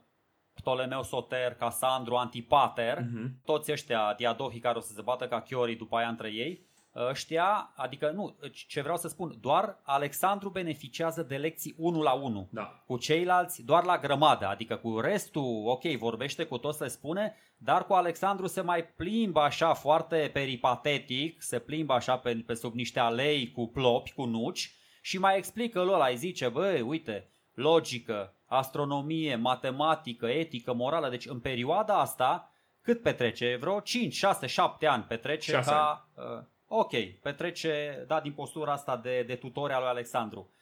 Ptolemeu 0.61 1.03
Soter, 1.03 1.53
Casandru, 1.53 2.15
Antipater, 2.15 2.97
uh-huh. 2.97 3.29
toți 3.45 3.71
ăștia 3.71 4.13
diadohii 4.17 4.59
care 4.59 4.77
o 4.77 4.81
să 4.81 4.93
se 4.93 5.01
bată 5.01 5.27
ca 5.27 5.41
chiorii 5.41 5.75
după 5.75 5.97
aia 5.97 6.07
între 6.07 6.29
ei, 6.29 6.69
ăștia, 6.95 7.73
adică 7.75 8.11
nu, 8.11 8.35
ce 8.67 8.81
vreau 8.81 8.97
să 8.97 9.07
spun, 9.07 9.37
doar 9.41 9.79
Alexandru 9.83 10.49
beneficiază 10.49 11.23
de 11.23 11.35
lecții 11.35 11.75
1 11.77 12.01
la 12.01 12.11
1. 12.11 12.47
Da. 12.51 12.83
Cu 12.85 12.97
ceilalți 12.97 13.65
doar 13.65 13.83
la 13.83 13.97
grămadă, 13.97 14.47
adică 14.47 14.75
cu 14.75 14.99
restul, 14.99 15.63
ok, 15.65 15.83
vorbește 15.83 16.43
cu 16.43 16.57
toți, 16.57 16.81
le 16.81 16.87
spune, 16.87 17.35
dar 17.57 17.85
cu 17.85 17.93
Alexandru 17.93 18.47
se 18.47 18.61
mai 18.61 18.85
plimbă 18.85 19.39
așa 19.39 19.73
foarte 19.73 20.29
peripatetic, 20.33 21.41
se 21.41 21.59
plimbă 21.59 21.93
așa 21.93 22.17
pe, 22.17 22.43
pe 22.45 22.53
sub 22.53 22.73
niște 22.73 22.99
alei 22.99 23.51
cu 23.51 23.67
plopi, 23.67 24.13
cu 24.13 24.25
nuci 24.25 24.75
și 25.01 25.19
mai 25.19 25.37
explică 25.37 25.81
lor, 25.81 26.07
îi 26.09 26.17
zice, 26.17 26.47
băi, 26.47 26.81
uite, 26.81 27.30
logică, 27.53 28.35
astronomie, 28.45 29.35
matematică, 29.35 30.25
etică, 30.25 30.73
morală, 30.73 31.09
deci 31.09 31.25
în 31.25 31.39
perioada 31.39 31.99
asta, 31.99 32.51
cât 32.81 33.01
petrece? 33.01 33.57
Vreo 33.59 33.79
5, 33.79 34.13
6, 34.13 34.47
7 34.47 34.87
ani 34.87 35.03
petrece 35.03 35.61
ca... 35.65 36.09
Uh, 36.15 36.43
ok, 36.67 36.91
petrece, 37.21 38.03
da, 38.07 38.19
din 38.19 38.31
postura 38.31 38.71
asta 38.71 38.97
de, 38.97 39.23
de 39.27 39.35
tutor 39.35 39.71
al 39.71 39.81
lui 39.81 39.89
Alexandru. 39.89 40.53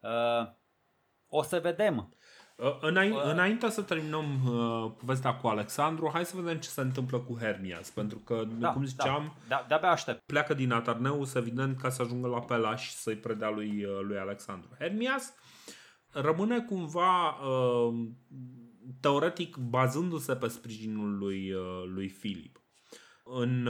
Uh, 0.00 0.48
o 1.28 1.42
să 1.42 1.58
vedem. 1.60 2.14
Uh, 2.56 2.78
înainte, 2.80 3.16
uh, 3.16 3.24
înainte 3.24 3.68
să 3.68 3.82
terminăm 3.82 4.40
uh, 4.46 4.92
povestea 4.98 5.34
cu 5.34 5.46
Alexandru, 5.46 6.10
hai 6.12 6.24
să 6.24 6.36
vedem 6.36 6.58
ce 6.58 6.68
se 6.68 6.80
întâmplă 6.80 7.18
cu 7.18 7.36
Hermias, 7.40 7.90
pentru 7.90 8.18
că, 8.18 8.44
da, 8.58 8.72
cum 8.72 8.84
ziceam, 8.84 9.36
da, 9.48 9.56
da, 9.56 9.64
de-abia 9.68 9.90
aștept. 9.90 10.26
pleacă 10.26 10.54
din 10.54 10.72
Atarneus, 10.72 11.34
evident, 11.34 11.80
ca 11.80 11.88
să 11.88 12.02
ajungă 12.02 12.28
la 12.28 12.40
Pelaș 12.40 12.82
și 12.82 12.92
să-i 12.92 13.16
predea 13.16 13.50
lui, 13.50 13.84
uh, 13.84 14.00
lui 14.00 14.18
Alexandru. 14.18 14.68
Hermias 14.78 15.34
rămâne 16.12 16.60
cumva 16.60 17.28
uh, 17.28 18.08
teoretic 19.00 19.56
bazându-se 19.56 20.36
pe 20.36 20.48
sprijinul 20.48 21.18
lui, 21.18 21.52
uh, 21.52 21.82
lui 21.86 22.08
Filip. 22.08 22.62
În 23.24 23.68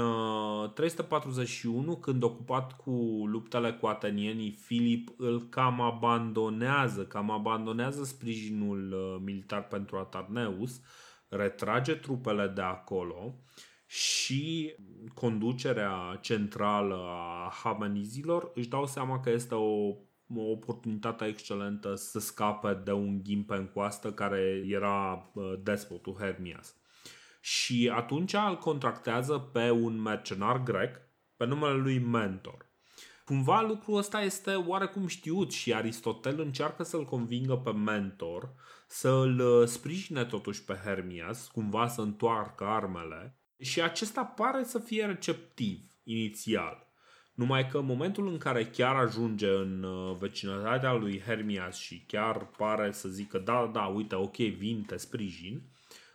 341, 0.75 1.91
uh, 1.91 1.99
când 2.01 2.23
ocupat 2.23 2.77
cu 2.77 2.91
luptele 3.27 3.73
cu 3.73 3.87
atenienii, 3.87 4.51
Filip 4.51 5.09
îl 5.17 5.49
cam 5.49 5.81
abandonează, 5.81 7.07
cam 7.07 7.31
abandonează 7.31 8.05
sprijinul 8.05 8.93
uh, 8.93 9.23
militar 9.25 9.69
pentru 9.69 9.97
Atarneus, 9.97 10.81
retrage 11.29 11.95
trupele 11.95 12.47
de 12.47 12.61
acolo 12.61 13.35
și 13.87 14.75
conducerea 15.15 16.19
centrală 16.21 16.95
a 16.95 17.53
Hamenizilor 17.63 18.51
își 18.55 18.69
dau 18.69 18.87
seama 18.87 19.21
că 19.21 19.31
este 19.31 19.55
o 19.55 19.95
o 20.37 20.51
oportunitate 20.51 21.25
excelentă 21.25 21.95
să 21.95 22.21
scape 22.21 22.81
de 22.85 22.93
un 22.93 23.23
ghimpe 23.23 23.55
în 23.55 23.67
coastă 23.67 24.13
care 24.13 24.63
era 24.67 25.31
uh, 25.35 25.53
despotul 25.63 26.17
Hermias 26.19 26.77
și 27.45 27.91
atunci 27.95 28.33
îl 28.33 28.59
contractează 28.59 29.39
pe 29.39 29.71
un 29.71 30.01
mercenar 30.01 30.63
grec 30.63 31.01
pe 31.37 31.45
numele 31.45 31.75
lui 31.75 31.99
Mentor. 31.99 32.71
Cumva 33.25 33.61
lucrul 33.61 33.97
ăsta 33.97 34.21
este 34.21 34.55
oarecum 34.55 35.07
știut 35.07 35.53
și 35.53 35.75
Aristotel 35.75 36.41
încearcă 36.41 36.83
să-l 36.83 37.05
convingă 37.05 37.57
pe 37.57 37.71
Mentor 37.71 38.55
să 38.87 39.09
îl 39.09 39.39
uh, 39.39 39.69
sprijine 39.69 40.25
totuși 40.25 40.65
pe 40.65 40.81
Hermias, 40.85 41.47
cumva 41.47 41.87
să 41.87 42.01
întoarcă 42.01 42.65
armele 42.65 43.39
și 43.59 43.81
acesta 43.81 44.25
pare 44.25 44.65
să 44.65 44.79
fie 44.79 45.05
receptiv 45.05 45.81
inițial. 46.03 46.92
Numai 47.35 47.67
că 47.67 47.79
în 47.79 47.85
momentul 47.85 48.29
în 48.29 48.39
care 48.39 48.65
chiar 48.65 48.97
ajunge 48.97 49.49
în 49.49 49.83
uh, 49.83 50.17
vecinătatea 50.19 50.93
lui 50.93 51.23
Hermias 51.27 51.79
și 51.79 52.05
chiar 52.07 52.47
pare 52.47 52.93
să 52.93 53.09
zică 53.09 53.39
da, 53.39 53.71
da, 53.73 53.87
uite, 53.87 54.15
ok, 54.15 54.37
vin, 54.37 54.83
te 54.83 54.97
sprijin, 54.97 55.63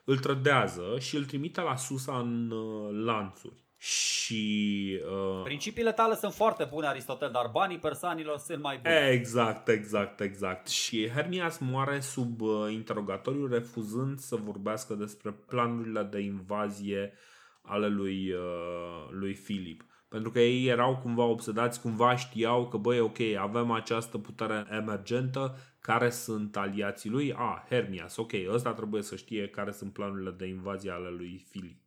îl 0.04 0.18
trădează 0.18 0.96
și 1.00 1.16
îl 1.16 1.26
trimite 1.26 1.62
la 1.62 1.76
Susa 1.76 2.18
în 2.20 2.52
uh, 2.52 3.04
lanțuri. 3.04 3.66
Și 3.78 5.00
uh, 5.06 5.44
Principiile 5.44 5.92
tale 5.92 6.16
sunt 6.16 6.34
foarte 6.34 6.68
bune, 6.72 6.88
Aristotel, 6.88 7.32
dar 7.32 7.50
banii 7.52 7.78
persanilor 7.78 8.38
sunt 8.38 8.62
mai 8.62 8.78
buni. 8.78 8.96
Exact, 9.12 9.68
exact, 9.68 10.20
exact. 10.20 10.68
Și 10.68 11.10
Hermias 11.10 11.58
moare 11.58 12.00
sub 12.00 12.42
uh, 12.42 12.72
interogatoriu 12.72 13.48
refuzând 13.48 14.20
să 14.20 14.36
vorbească 14.36 14.94
despre 14.94 15.32
planurile 15.32 16.04
de 16.04 16.20
invazie 16.20 17.14
ale 17.62 17.88
lui, 17.88 18.32
uh, 18.32 19.08
lui 19.10 19.34
Filip. 19.34 19.86
Pentru 20.08 20.32
că 20.32 20.40
ei 20.40 20.68
erau 20.68 20.98
cumva 20.98 21.24
obsedați, 21.24 21.82
cumva 21.82 22.16
știau 22.16 22.68
că, 22.68 22.78
băi, 22.78 23.00
ok, 23.00 23.20
avem 23.40 23.72
această 23.72 24.18
putere 24.18 24.66
emergentă, 24.72 25.56
care 25.80 26.10
sunt 26.10 26.58
aliații 26.58 27.10
lui? 27.10 27.34
A, 27.34 27.38
ah, 27.38 27.64
Hermias, 27.70 28.18
ok, 28.18 28.32
ăsta 28.50 28.74
trebuie 28.74 29.02
să 29.02 29.16
știe 29.16 29.48
care 29.48 29.72
sunt 29.72 29.94
planurile 29.94 30.32
de 30.32 30.46
invazie 30.48 30.92
ale 30.92 31.10
lui 31.10 31.46
Filip. 31.50 31.82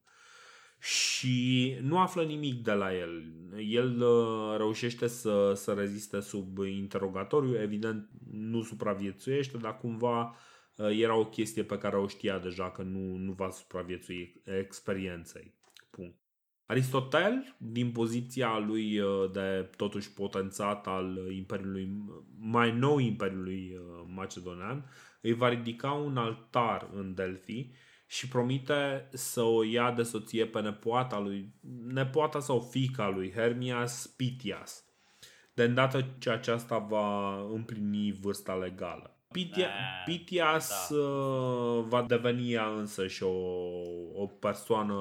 Și 0.78 1.76
nu 1.82 1.98
află 1.98 2.22
nimic 2.22 2.62
de 2.62 2.72
la 2.72 2.96
el. 2.96 3.32
El 3.56 4.00
uh, 4.02 4.56
reușește 4.56 5.06
să, 5.06 5.52
să 5.54 5.72
reziste 5.72 6.20
sub 6.20 6.58
interogatoriu, 6.58 7.60
evident 7.60 8.08
nu 8.30 8.62
supraviețuiește, 8.62 9.56
dar 9.56 9.76
cumva 9.76 10.36
uh, 10.76 10.98
era 10.98 11.16
o 11.16 11.26
chestie 11.26 11.64
pe 11.64 11.78
care 11.78 11.96
o 11.96 12.06
știa 12.06 12.38
deja 12.38 12.70
că 12.70 12.82
nu, 12.82 13.16
nu 13.16 13.32
va 13.32 13.50
supraviețui 13.50 14.42
experienței. 14.44 15.58
Punct. 16.70 16.84
Aristotel, 16.92 17.56
din 17.58 17.92
poziția 17.92 18.58
lui 18.58 18.98
uh, 18.98 19.30
de 19.32 19.70
totuși 19.76 20.12
potențat 20.12 20.86
al 20.86 21.18
imperiului, 21.30 21.90
mai 22.38 22.72
nou 22.72 22.98
imperiului 22.98 23.76
uh, 23.78 24.04
macedonian, 24.14 24.90
îi 25.20 25.32
va 25.32 25.48
ridica 25.48 25.90
un 25.90 26.16
altar 26.16 26.88
în 26.94 27.14
Delphi 27.14 27.70
și 28.06 28.28
promite 28.28 29.08
să 29.12 29.42
o 29.42 29.62
ia 29.62 29.92
de 29.92 30.02
soție 30.02 30.46
pe 30.46 30.60
nepoata 30.60 31.18
lui, 31.18 31.54
nepoata 31.86 32.40
sau 32.40 32.60
fica 32.60 33.08
lui 33.08 33.32
Hermias 33.32 34.06
Pitias, 34.06 34.84
de 35.54 35.62
îndată 35.62 36.14
ce 36.18 36.30
aceasta 36.30 36.78
va 36.78 37.40
împlini 37.52 38.18
vârsta 38.20 38.54
legală. 38.54 39.14
Pitia, 39.32 39.68
Pitias 40.04 40.88
da. 40.90 40.96
Uh, 40.96 41.84
va 41.88 42.02
deveni 42.02 42.52
ea 42.52 42.66
însă 42.66 43.06
și 43.06 43.22
o, 43.22 43.36
o 44.14 44.26
persoană 44.26 44.94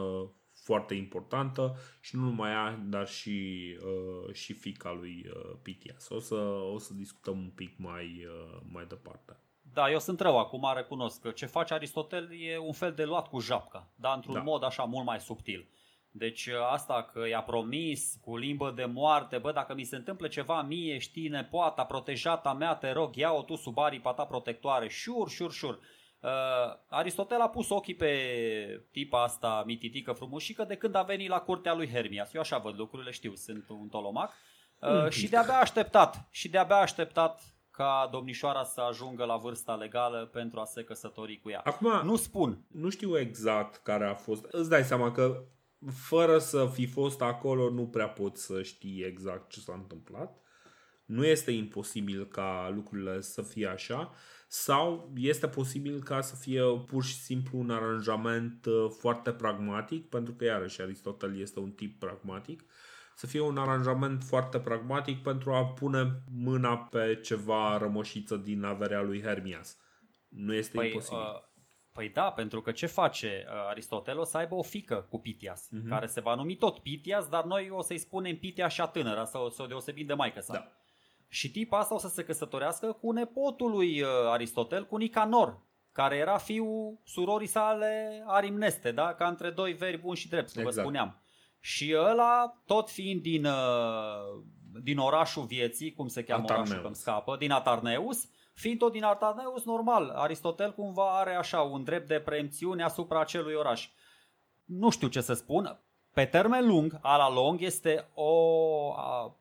foarte 0.69 0.93
importantă 0.93 1.75
și 1.99 2.15
nu 2.15 2.21
numai 2.21 2.51
ea, 2.51 2.79
dar 2.83 3.07
și, 3.07 3.37
uh, 3.83 4.33
și 4.33 4.53
fica 4.53 4.91
lui 4.91 5.25
uh, 5.25 5.55
Pitias. 5.61 6.09
O 6.09 6.19
să, 6.19 6.35
o 6.73 6.77
să 6.77 6.93
discutăm 6.93 7.37
un 7.37 7.51
pic 7.55 7.77
mai, 7.77 8.05
uh, 8.05 8.59
mai 8.71 8.85
departe. 8.87 9.39
Da, 9.73 9.89
eu 9.91 9.99
sunt 9.99 10.19
rău 10.19 10.39
acum, 10.39 10.71
recunosc 10.75 11.21
că 11.21 11.29
ce 11.31 11.45
face 11.45 11.73
Aristotel 11.73 12.29
e 12.39 12.57
un 12.57 12.73
fel 12.73 12.93
de 12.93 13.03
luat 13.03 13.27
cu 13.27 13.39
japca, 13.39 13.91
dar 13.95 14.15
într-un 14.15 14.33
Da. 14.33 14.41
mod 14.41 14.63
așa 14.63 14.83
mult 14.83 15.05
mai 15.05 15.19
subtil. 15.19 15.69
Deci 16.11 16.49
asta 16.71 17.09
că 17.13 17.27
i-a 17.27 17.41
promis 17.41 18.17
cu 18.21 18.37
limbă 18.37 18.71
de 18.75 18.85
moarte, 18.85 19.37
bă, 19.37 19.51
dacă 19.51 19.73
mi 19.73 19.83
se 19.83 19.95
întâmplă 19.95 20.27
ceva 20.27 20.61
mie, 20.61 20.97
știi, 20.97 21.27
nepoata, 21.27 21.83
protejata 21.83 22.53
mea, 22.53 22.75
te 22.75 22.91
rog, 22.91 23.15
ia-o 23.15 23.41
tu 23.41 23.55
sub 23.55 23.77
aripa 23.79 24.13
ta 24.13 24.25
protectoare, 24.25 24.87
șur, 24.87 25.29
șur, 25.29 25.51
șur. 25.51 25.79
Uh, 26.19 26.29
Aristotel 26.87 27.39
a 27.41 27.49
pus 27.49 27.69
ochii 27.69 27.95
pe 27.95 28.13
tipa 28.91 29.23
asta 29.23 29.63
mititică 29.65 30.11
frumușică 30.11 30.63
de 30.63 30.75
când 30.75 30.95
a 30.95 31.01
venit 31.01 31.29
la 31.29 31.39
curtea 31.39 31.73
lui 31.73 31.89
Hermias. 31.89 32.33
Eu 32.33 32.41
așa 32.41 32.57
văd 32.57 32.77
lucrurile, 32.77 33.11
știu, 33.11 33.35
sunt 33.35 33.65
un 33.69 33.87
tolomac. 33.87 34.31
Uh, 34.79 34.89
Un 34.89 35.09
și 35.09 35.21
pic. 35.21 35.29
de-abia 35.29 35.53
a 35.53 35.59
așteptat, 35.59 36.27
și 36.31 36.49
de-abia 36.49 36.75
a 36.75 36.81
așteptat 36.81 37.41
ca 37.71 38.09
domnișoara 38.11 38.63
să 38.63 38.81
ajungă 38.81 39.25
la 39.25 39.37
vârsta 39.37 39.75
legală 39.75 40.29
pentru 40.33 40.59
a 40.59 40.65
se 40.65 40.83
căsători 40.83 41.39
cu 41.39 41.49
ea. 41.49 41.61
Acum, 41.63 42.01
Nu 42.03 42.15
spun, 42.15 42.65
nu 42.67 42.89
știu 42.89 43.19
exact 43.19 43.75
care 43.75 44.05
a 44.05 44.13
fost. 44.13 44.45
Îți 44.51 44.69
dai 44.69 44.83
seama 44.83 45.11
că 45.11 45.43
fără 46.07 46.37
să 46.37 46.65
fi 46.73 46.85
fost 46.85 47.21
acolo 47.21 47.69
nu 47.69 47.87
prea 47.87 48.09
poți 48.09 48.45
să 48.45 48.61
știi 48.63 49.01
exact 49.03 49.49
ce 49.49 49.59
s-a 49.59 49.73
întâmplat. 49.73 50.37
Nu 51.05 51.25
este 51.25 51.51
imposibil 51.51 52.25
ca 52.27 52.71
lucrurile 52.73 53.21
să 53.21 53.41
fie 53.41 53.67
așa 53.67 54.11
sau 54.51 55.11
este 55.15 55.47
posibil 55.47 56.03
ca 56.03 56.21
să 56.21 56.35
fie 56.35 56.61
pur 56.85 57.03
și 57.03 57.13
simplu 57.13 57.59
un 57.59 57.69
aranjament 57.69 58.65
uh, 58.65 58.89
foarte 58.99 59.31
pragmatic, 59.33 60.09
pentru 60.09 60.33
că 60.33 60.43
iarăși 60.45 60.81
Aristotel 60.81 61.39
este 61.39 61.59
un 61.59 61.71
tip 61.71 61.99
pragmatic, 61.99 62.63
să 63.15 63.27
fie 63.27 63.39
un 63.41 63.57
aranjament 63.57 64.23
foarte 64.23 64.59
pragmatic 64.59 65.21
pentru 65.23 65.51
a 65.53 65.65
pune 65.65 66.21
mâna 66.31 66.77
pe 66.77 67.19
ceva 67.23 67.77
rămășiță 67.77 68.35
din 68.35 68.63
averea 68.63 69.01
lui 69.01 69.21
Hermias. 69.21 69.77
Nu 70.29 70.53
este 70.53 70.77
Păi, 70.77 70.87
imposibil. 70.87 71.17
uh, 71.17 71.41
păi 71.93 72.09
da, 72.09 72.31
pentru 72.31 72.61
că 72.61 72.71
ce 72.71 72.85
face 72.85 73.45
uh, 73.47 73.53
Aristotel? 73.69 74.19
O 74.19 74.23
să 74.23 74.37
aibă 74.37 74.55
o 74.55 74.61
fică 74.63 75.07
cu 75.09 75.19
Pitias, 75.19 75.67
Mhm. 75.71 75.89
care 75.89 76.05
se 76.05 76.21
va 76.21 76.35
numi 76.35 76.55
tot 76.55 76.79
Pitias, 76.79 77.27
dar 77.27 77.43
noi 77.43 77.69
o 77.71 77.81
să-i 77.81 77.97
spunem 77.97 78.37
Pitias 78.37 78.73
și 78.73 78.81
a 78.81 78.85
tânără, 78.85 79.23
să 79.23 79.37
o, 79.37 79.49
să 79.49 79.61
o 79.63 79.65
deosebim 79.65 80.05
de 80.05 80.13
maică 80.13 80.39
sa. 80.39 80.53
Da. 80.53 80.73
Și 81.31 81.51
tipa 81.51 81.79
asta 81.79 81.93
o 81.93 81.97
să 81.97 82.07
se 82.07 82.23
căsătorească 82.23 82.91
cu 82.91 83.11
nepotul 83.11 83.71
lui 83.71 84.01
uh, 84.01 84.07
Aristotel, 84.31 84.85
cu 84.85 84.97
Nicanor, 84.97 85.61
care 85.91 86.15
era 86.15 86.37
fiul 86.37 86.99
surorii 87.03 87.47
sale 87.47 88.23
Arimneste, 88.27 88.91
da? 88.91 89.13
ca 89.13 89.27
între 89.27 89.49
doi 89.49 89.73
veri 89.73 89.97
buni 89.97 90.17
și 90.17 90.29
drepți, 90.29 90.53
cum 90.53 90.63
vă 90.63 90.67
Exact. 90.67 90.87
spuneam. 90.87 91.21
Și 91.59 91.95
ăla, 91.97 92.61
tot 92.65 92.89
fiind 92.89 93.21
din, 93.21 93.45
uh, 93.45 94.43
din 94.83 94.97
orașul 94.97 95.43
vieții, 95.43 95.93
cum 95.93 96.07
se 96.07 96.23
cheamă 96.23 96.43
Atarneus. 96.43 96.67
orașul 96.67 96.81
că 96.81 96.87
îmi 96.87 96.95
scapă, 97.01 97.35
din 97.39 97.51
Atarneus, 97.51 98.29
fiind 98.53 98.79
tot 98.79 98.91
din 98.91 99.03
Atarneus, 99.03 99.63
normal, 99.63 100.09
Aristotel 100.09 100.73
cumva 100.73 101.19
are 101.19 101.35
așa 101.35 101.61
un 101.61 101.83
drept 101.83 102.07
de 102.07 102.19
preemțiune 102.19 102.83
asupra 102.83 103.19
acelui 103.19 103.53
oraș. 103.53 103.89
Nu 104.65 104.89
știu 104.89 105.07
ce 105.07 105.21
să 105.21 105.33
spun, 105.33 105.79
pe 106.13 106.25
termen 106.25 106.67
lung, 106.67 106.99
a 107.01 107.15
la 107.15 107.33
lung, 107.33 107.61
este 107.61 108.09
o, 108.13 108.93
a, 108.93 109.38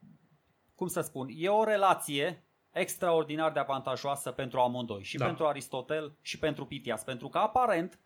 cum 0.78 0.86
să 0.86 1.00
spun, 1.00 1.28
e 1.36 1.48
o 1.48 1.64
relație 1.64 2.42
extraordinar 2.72 3.52
de 3.52 3.58
avantajoasă 3.58 4.30
pentru 4.30 4.60
amândoi, 4.60 5.02
și 5.02 5.16
Da. 5.16 5.24
pentru 5.24 5.46
Aristotel 5.46 6.16
și 6.22 6.38
pentru 6.38 6.66
Pitias, 6.66 7.04
pentru 7.04 7.28
că 7.28 7.38
aparent 7.38 7.98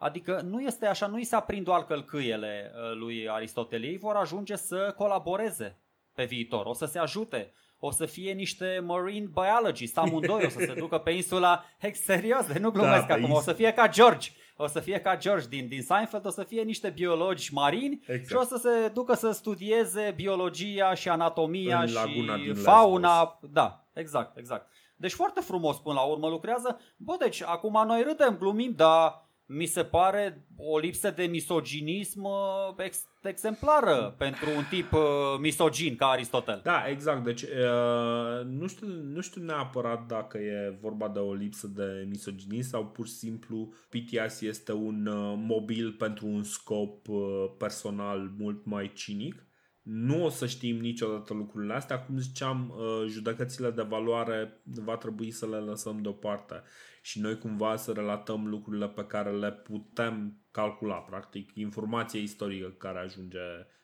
Adică 0.00 0.40
nu 0.44 0.60
este 0.60 0.86
așa, 0.86 1.06
nu 1.06 1.18
i 1.18 1.24
se 1.24 1.36
aprind 1.36 1.64
doar 1.64 1.84
călcâiele 1.84 2.72
uh, 2.74 2.96
lui 2.96 3.28
Aristotel, 3.28 3.82
ei 3.82 3.98
vor 3.98 4.16
ajunge 4.16 4.56
să 4.56 4.94
colaboreze 4.96 5.78
pe 6.14 6.24
viitor, 6.24 6.66
o 6.66 6.72
să 6.72 6.86
se 6.86 6.98
ajute, 6.98 7.52
o 7.78 7.90
să 7.90 8.06
fie 8.06 8.32
niște 8.32 8.82
marine 8.84 9.30
biologists 9.32 9.96
amândoi, 9.96 10.44
o 10.44 10.48
să 10.48 10.58
se 10.58 10.74
ducă 10.80 10.98
pe 10.98 11.10
insula, 11.10 11.64
Hex, 11.82 12.00
serios, 12.00 12.46
de 12.46 12.58
nu 12.58 12.70
glumesc 12.70 13.06
pe 13.06 13.12
acum, 13.12 13.30
o 13.30 13.34
ins- 13.34 13.44
să 13.44 13.52
fie 13.52 13.72
ca 13.72 13.88
George, 13.88 14.30
o 14.60 14.66
să 14.66 14.80
fie 14.80 15.00
ca 15.00 15.16
George 15.16 15.48
din, 15.48 15.68
din 15.68 15.82
Seinfeld, 15.82 16.26
o 16.26 16.30
să 16.30 16.42
fie 16.42 16.62
niște 16.62 16.88
biologi 16.90 17.54
marini 17.54 18.00
Exact. 18.06 18.26
și 18.28 18.34
o 18.34 18.42
să 18.42 18.56
se 18.56 18.88
ducă 18.88 19.14
să 19.14 19.30
studieze 19.30 20.12
biologia 20.16 20.94
și 20.94 21.08
anatomia 21.08 21.80
În 21.80 21.92
laguna 21.92 22.36
și 22.36 22.42
din 22.42 22.54
fauna, 22.54 23.38
da, 23.52 23.84
exact, 23.92 24.38
exact. 24.38 24.70
Deci 24.96 25.12
foarte 25.12 25.40
frumos 25.40 25.78
până 25.78 25.94
la 25.94 26.00
urmă 26.00 26.28
lucrează. 26.28 26.80
Bă, 26.96 27.16
deci 27.18 27.42
acum 27.42 27.86
noi 27.86 28.02
râdem, 28.02 28.36
glumim, 28.38 28.72
dar 28.76 29.27
mi 29.50 29.66
se 29.66 29.84
pare 29.84 30.46
o 30.56 30.78
lipsă 30.78 31.10
de 31.10 31.24
misoginism 31.24 32.24
uh, 32.24 32.84
ex- 32.84 33.08
exemplară 33.22 34.14
pentru 34.18 34.50
un 34.56 34.64
tip 34.70 34.92
uh, 34.92 35.00
misogin 35.40 35.96
ca 35.96 36.06
Aristotel. 36.06 36.60
Da, 36.64 36.84
exact. 36.88 37.24
Deci 37.24 37.42
uh, 37.42 38.44
nu, 38.44 38.66
știu, 38.66 38.86
nu 38.86 39.20
știu 39.20 39.42
neapărat 39.42 40.06
dacă 40.06 40.38
e 40.38 40.78
vorba 40.80 41.08
de 41.08 41.18
o 41.18 41.34
lipsă 41.34 41.66
de 41.66 42.06
misoginie 42.08 42.62
sau 42.62 42.86
pur 42.86 43.06
și 43.06 43.12
simplu 43.12 43.72
Pitias 43.88 44.40
este 44.40 44.72
un 44.72 45.06
uh, 45.06 45.34
mobil 45.36 45.92
pentru 45.92 46.26
un 46.26 46.42
scop 46.42 47.08
uh, 47.08 47.20
personal 47.58 48.32
mult 48.38 48.64
mai 48.64 48.92
cinic. 48.94 49.42
Nu 49.82 50.24
o 50.24 50.28
să 50.28 50.46
știm 50.46 50.76
niciodată 50.76 51.34
lucrurile 51.34 51.74
astea. 51.74 52.04
Cum 52.04 52.18
ziceam, 52.18 52.74
uh, 52.76 53.06
judecățile 53.06 53.70
de 53.70 53.82
valoare 53.82 54.60
va 54.64 54.96
trebui 54.96 55.30
să 55.30 55.46
le 55.46 55.56
lăsăm 55.56 56.02
deoparte 56.02 56.62
și 57.08 57.20
noi 57.20 57.38
cumva 57.38 57.76
să 57.76 57.92
relatăm 57.92 58.46
lucrurile 58.46 58.88
pe 58.88 59.06
care 59.06 59.30
le 59.30 59.52
putem 59.52 60.42
calcula, 60.50 60.94
practic, 60.94 61.54
informația 61.54 62.20
istorică 62.20 62.68
care 62.68 62.98
ajunge 62.98 63.38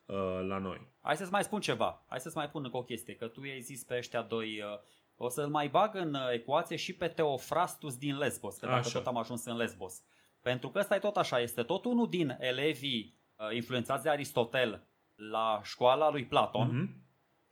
uh, 0.05 0.45
la 0.47 0.57
noi. 0.57 0.87
Hai 1.01 1.17
să-ți 1.17 1.31
mai 1.31 1.43
spun 1.43 1.59
ceva. 1.59 2.05
Hai 2.07 2.19
să-ți 2.19 2.37
mai 2.37 2.49
pun 2.49 2.63
încă 2.63 2.77
o 2.77 2.83
chestie. 2.83 3.15
Că 3.15 3.27
tu 3.27 3.43
i-ai 3.43 3.61
zis 3.61 3.83
pe 3.83 3.97
ăștia 3.97 4.21
doi... 4.21 4.61
Uh, 4.61 4.79
o 5.17 5.29
să-l 5.29 5.47
mai 5.47 5.67
bag 5.67 5.95
în 5.95 6.13
uh, 6.13 6.21
ecuație 6.33 6.75
și 6.75 6.93
pe 6.93 7.07
Teofrastus 7.07 7.97
din 7.97 8.17
Lesbos. 8.17 8.57
Că 8.57 8.65
dacă 8.65 8.77
Așa. 8.77 8.97
tot 8.97 9.07
am 9.07 9.17
ajuns 9.17 9.45
în 9.45 9.55
Lesbos. 9.55 10.03
Pentru 10.41 10.69
că 10.69 10.79
ăsta 10.79 10.95
e 10.95 10.99
tot 10.99 11.17
așa. 11.17 11.39
Este 11.39 11.63
tot 11.63 11.85
unul 11.85 12.09
din 12.09 12.37
elevii 12.39 13.19
uh, 13.35 13.55
influențați 13.55 14.03
de 14.03 14.09
Aristotel 14.09 14.87
la 15.15 15.61
școala 15.63 16.09
lui 16.11 16.25
Platon. 16.25 16.67
Mhm. 16.67 17.04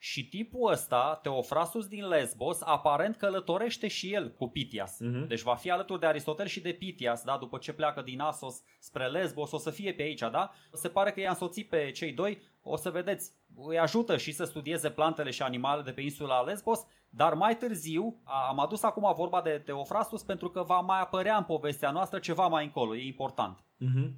Și 0.05 0.27
tipul 0.27 0.71
ăsta, 0.71 1.19
Teofrasus 1.21 1.87
din 1.87 2.07
Lesbos, 2.07 2.61
aparent 2.61 3.15
călătorește 3.15 3.87
și 3.87 4.13
el 4.13 4.31
cu 4.31 4.47
Pitias. 4.47 4.99
Mhm. 4.99 5.27
Deci 5.27 5.41
va 5.41 5.55
fi 5.55 5.69
alături 5.71 5.99
de 5.99 6.05
Aristotel 6.05 6.45
și 6.45 6.59
de 6.61 6.71
Pitias, 6.71 7.23
da? 7.23 7.37
după 7.37 7.57
ce 7.57 7.73
pleacă 7.73 8.01
din 8.01 8.19
Asos 8.19 8.61
spre 8.79 9.07
Lesbos, 9.07 9.51
o 9.51 9.57
să 9.57 9.69
fie 9.69 9.93
pe 9.93 10.01
aici, 10.01 10.19
da? 10.19 10.51
Se 10.73 10.89
pare 10.89 11.11
că 11.11 11.19
i-a 11.19 11.29
însoțit 11.29 11.69
pe 11.69 11.91
cei 11.91 12.11
doi, 12.13 12.41
o 12.63 12.75
să 12.75 12.89
vedeți, 12.89 13.31
îi 13.67 13.79
ajută 13.79 14.17
și 14.17 14.31
să 14.31 14.43
studieze 14.43 14.89
plantele 14.89 15.29
și 15.31 15.41
animalele 15.41 15.83
de 15.83 15.91
pe 15.91 16.01
insula 16.01 16.41
Lesbos, 16.41 16.85
dar 17.09 17.33
mai 17.33 17.57
târziu 17.57 18.21
a- 18.23 18.47
am 18.49 18.59
adus 18.59 18.83
acum 18.83 19.13
vorba 19.15 19.41
de 19.41 19.61
Teofrastus 19.65 20.23
pentru 20.23 20.49
că 20.49 20.63
va 20.63 20.79
mai 20.79 20.99
apărea 20.99 21.37
în 21.37 21.43
povestea 21.43 21.91
noastră 21.91 22.19
ceva 22.19 22.47
mai 22.47 22.63
încolo, 22.63 22.95
e 22.95 23.05
important. 23.05 23.63
Mhm. 23.77 24.13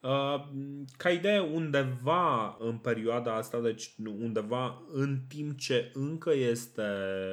Uh, 0.00 0.44
ca 0.96 1.10
idee, 1.10 1.38
undeva 1.40 2.56
în 2.58 2.78
perioada 2.78 3.34
asta, 3.34 3.60
deci 3.60 3.94
nu, 3.96 4.16
undeva 4.20 4.82
în 4.92 5.20
timp 5.28 5.58
ce 5.58 5.90
încă 5.94 6.34
este 6.34 6.82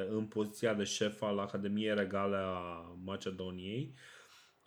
în 0.08 0.24
poziția 0.24 0.74
de 0.74 0.84
șef 0.84 1.22
al 1.22 1.38
Academiei 1.38 1.94
Regale 1.94 2.36
a 2.36 2.94
Macedoniei, 3.04 3.94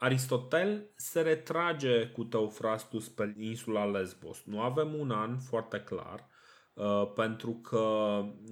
Aristotel 0.01 0.91
se 0.95 1.21
retrage 1.21 2.07
cu 2.07 2.23
Teofrastus 2.23 3.09
pe 3.09 3.35
insula 3.38 3.85
Lesbos. 3.85 4.43
Nu 4.45 4.61
avem 4.61 4.93
un 4.93 5.11
an 5.11 5.38
foarte 5.38 5.80
clar, 5.80 6.27
uh, 6.73 7.11
pentru 7.15 7.51
că 7.51 7.77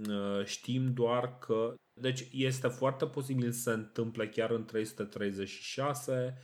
uh, 0.10 0.46
știm 0.46 0.94
doar 0.94 1.38
că. 1.38 1.74
Deci 1.94 2.28
este 2.32 2.68
foarte 2.68 3.06
posibil 3.06 3.52
să 3.52 3.60
se 3.62 3.72
întâmple 3.72 4.30
chiar 4.30 4.52
în 4.52 4.66
336, 4.66 6.38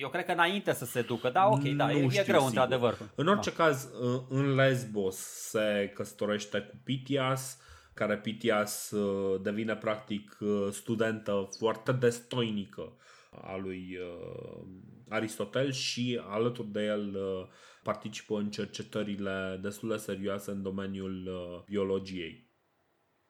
Eu 0.00 0.08
cred 0.08 0.24
că 0.24 0.32
înainte 0.32 0.72
să 0.72 0.84
se 0.84 1.02
ducă, 1.02 1.30
da, 1.30 1.46
ok, 1.48 1.62
da, 1.62 1.86
Nu 1.86 1.92
e, 1.92 2.02
e 2.04 2.08
știu 2.08 2.22
greu 2.24 2.24
sigur. 2.24 2.46
într-adevăr. 2.46 2.98
În 3.14 3.26
orice 3.28 3.52
caz, 3.52 3.88
în- 4.00 4.24
în 4.28 4.54
Lesbos 4.54 5.16
se 5.18 5.90
căsătorește 5.94 6.60
cu 6.60 6.74
Pitias, 6.84 7.58
care 7.94 8.18
Pitias 8.18 8.90
uh, 8.90 9.40
devine 9.42 9.76
practic 9.76 10.36
uh, 10.40 10.68
studentă 10.70 11.48
foarte 11.58 11.92
destoinică 11.92 12.96
a 13.42 13.56
lui 13.56 13.96
uh, 14.00 14.62
Aristotel 15.08 15.72
și 15.72 16.20
alături 16.28 16.68
de 16.68 16.80
el 16.84 17.14
uh, 17.14 17.46
participă 17.82 18.36
în 18.38 18.50
cercetările 18.50 19.58
destul 19.62 19.88
de 19.88 19.96
serioase 19.96 20.50
în 20.50 20.62
domeniul 20.62 21.26
uh, 21.26 21.62
biologiei. 21.66 22.48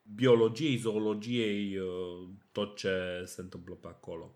Biologiei, 0.02 0.76
zoologiei, 0.76 1.76
uh, 1.78 2.28
tot 2.52 2.76
ce 2.76 3.22
se 3.24 3.40
întâmplă 3.40 3.74
pe 3.74 3.86
acolo. 3.86 4.34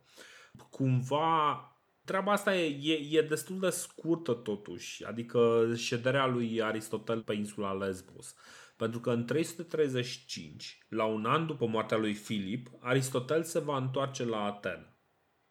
Cumva 0.70 1.68
Treaba 2.04 2.32
asta 2.32 2.56
e, 2.56 2.92
e, 2.92 3.18
e 3.18 3.22
destul 3.22 3.58
de 3.60 3.70
scurtă 3.70 4.32
totuși, 4.32 5.04
adică 5.04 5.72
șederea 5.76 6.26
lui 6.26 6.62
Aristotel 6.62 7.22
pe 7.22 7.34
insula 7.34 7.72
Lesbos. 7.72 8.34
Pentru 8.76 9.00
că 9.00 9.10
în 9.10 9.26
335, 9.26 10.78
la 10.88 11.04
un 11.04 11.24
an 11.24 11.46
după 11.46 11.66
moartea 11.66 11.96
lui 11.96 12.14
Filip, 12.14 12.68
Aristotel 12.80 13.42
se 13.42 13.58
va 13.58 13.76
întoarce 13.76 14.24
la 14.24 14.44
Atena. 14.44 14.98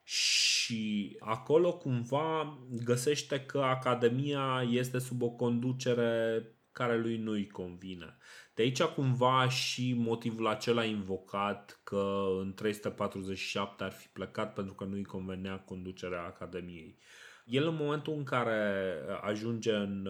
Și 0.03 1.15
acolo 1.19 1.77
cumva 1.77 2.59
găsește 2.83 3.39
că 3.41 3.59
Academia 3.59 4.67
este 4.69 4.99
sub 4.99 5.21
o 5.21 5.29
conducere 5.29 6.43
care 6.73 6.97
lui 6.97 7.17
nu-i 7.17 7.47
convine. 7.47 8.17
De 8.53 8.61
aici 8.61 8.81
cumva 8.81 9.49
și 9.49 9.93
motivul 9.97 10.47
acela 10.47 10.83
invocat 10.83 11.79
că 11.83 12.23
în 12.39 12.53
347 12.53 13.83
ar 13.83 13.91
fi 13.91 14.07
plecat 14.07 14.53
pentru 14.53 14.73
că 14.73 14.83
nu-i 14.83 15.03
convenea 15.03 15.59
conducerea 15.59 16.23
Academiei. 16.23 16.97
El 17.45 17.67
în 17.67 17.75
momentul 17.75 18.13
în 18.13 18.23
care 18.23 18.93
ajunge 19.21 19.73
în, 19.73 20.09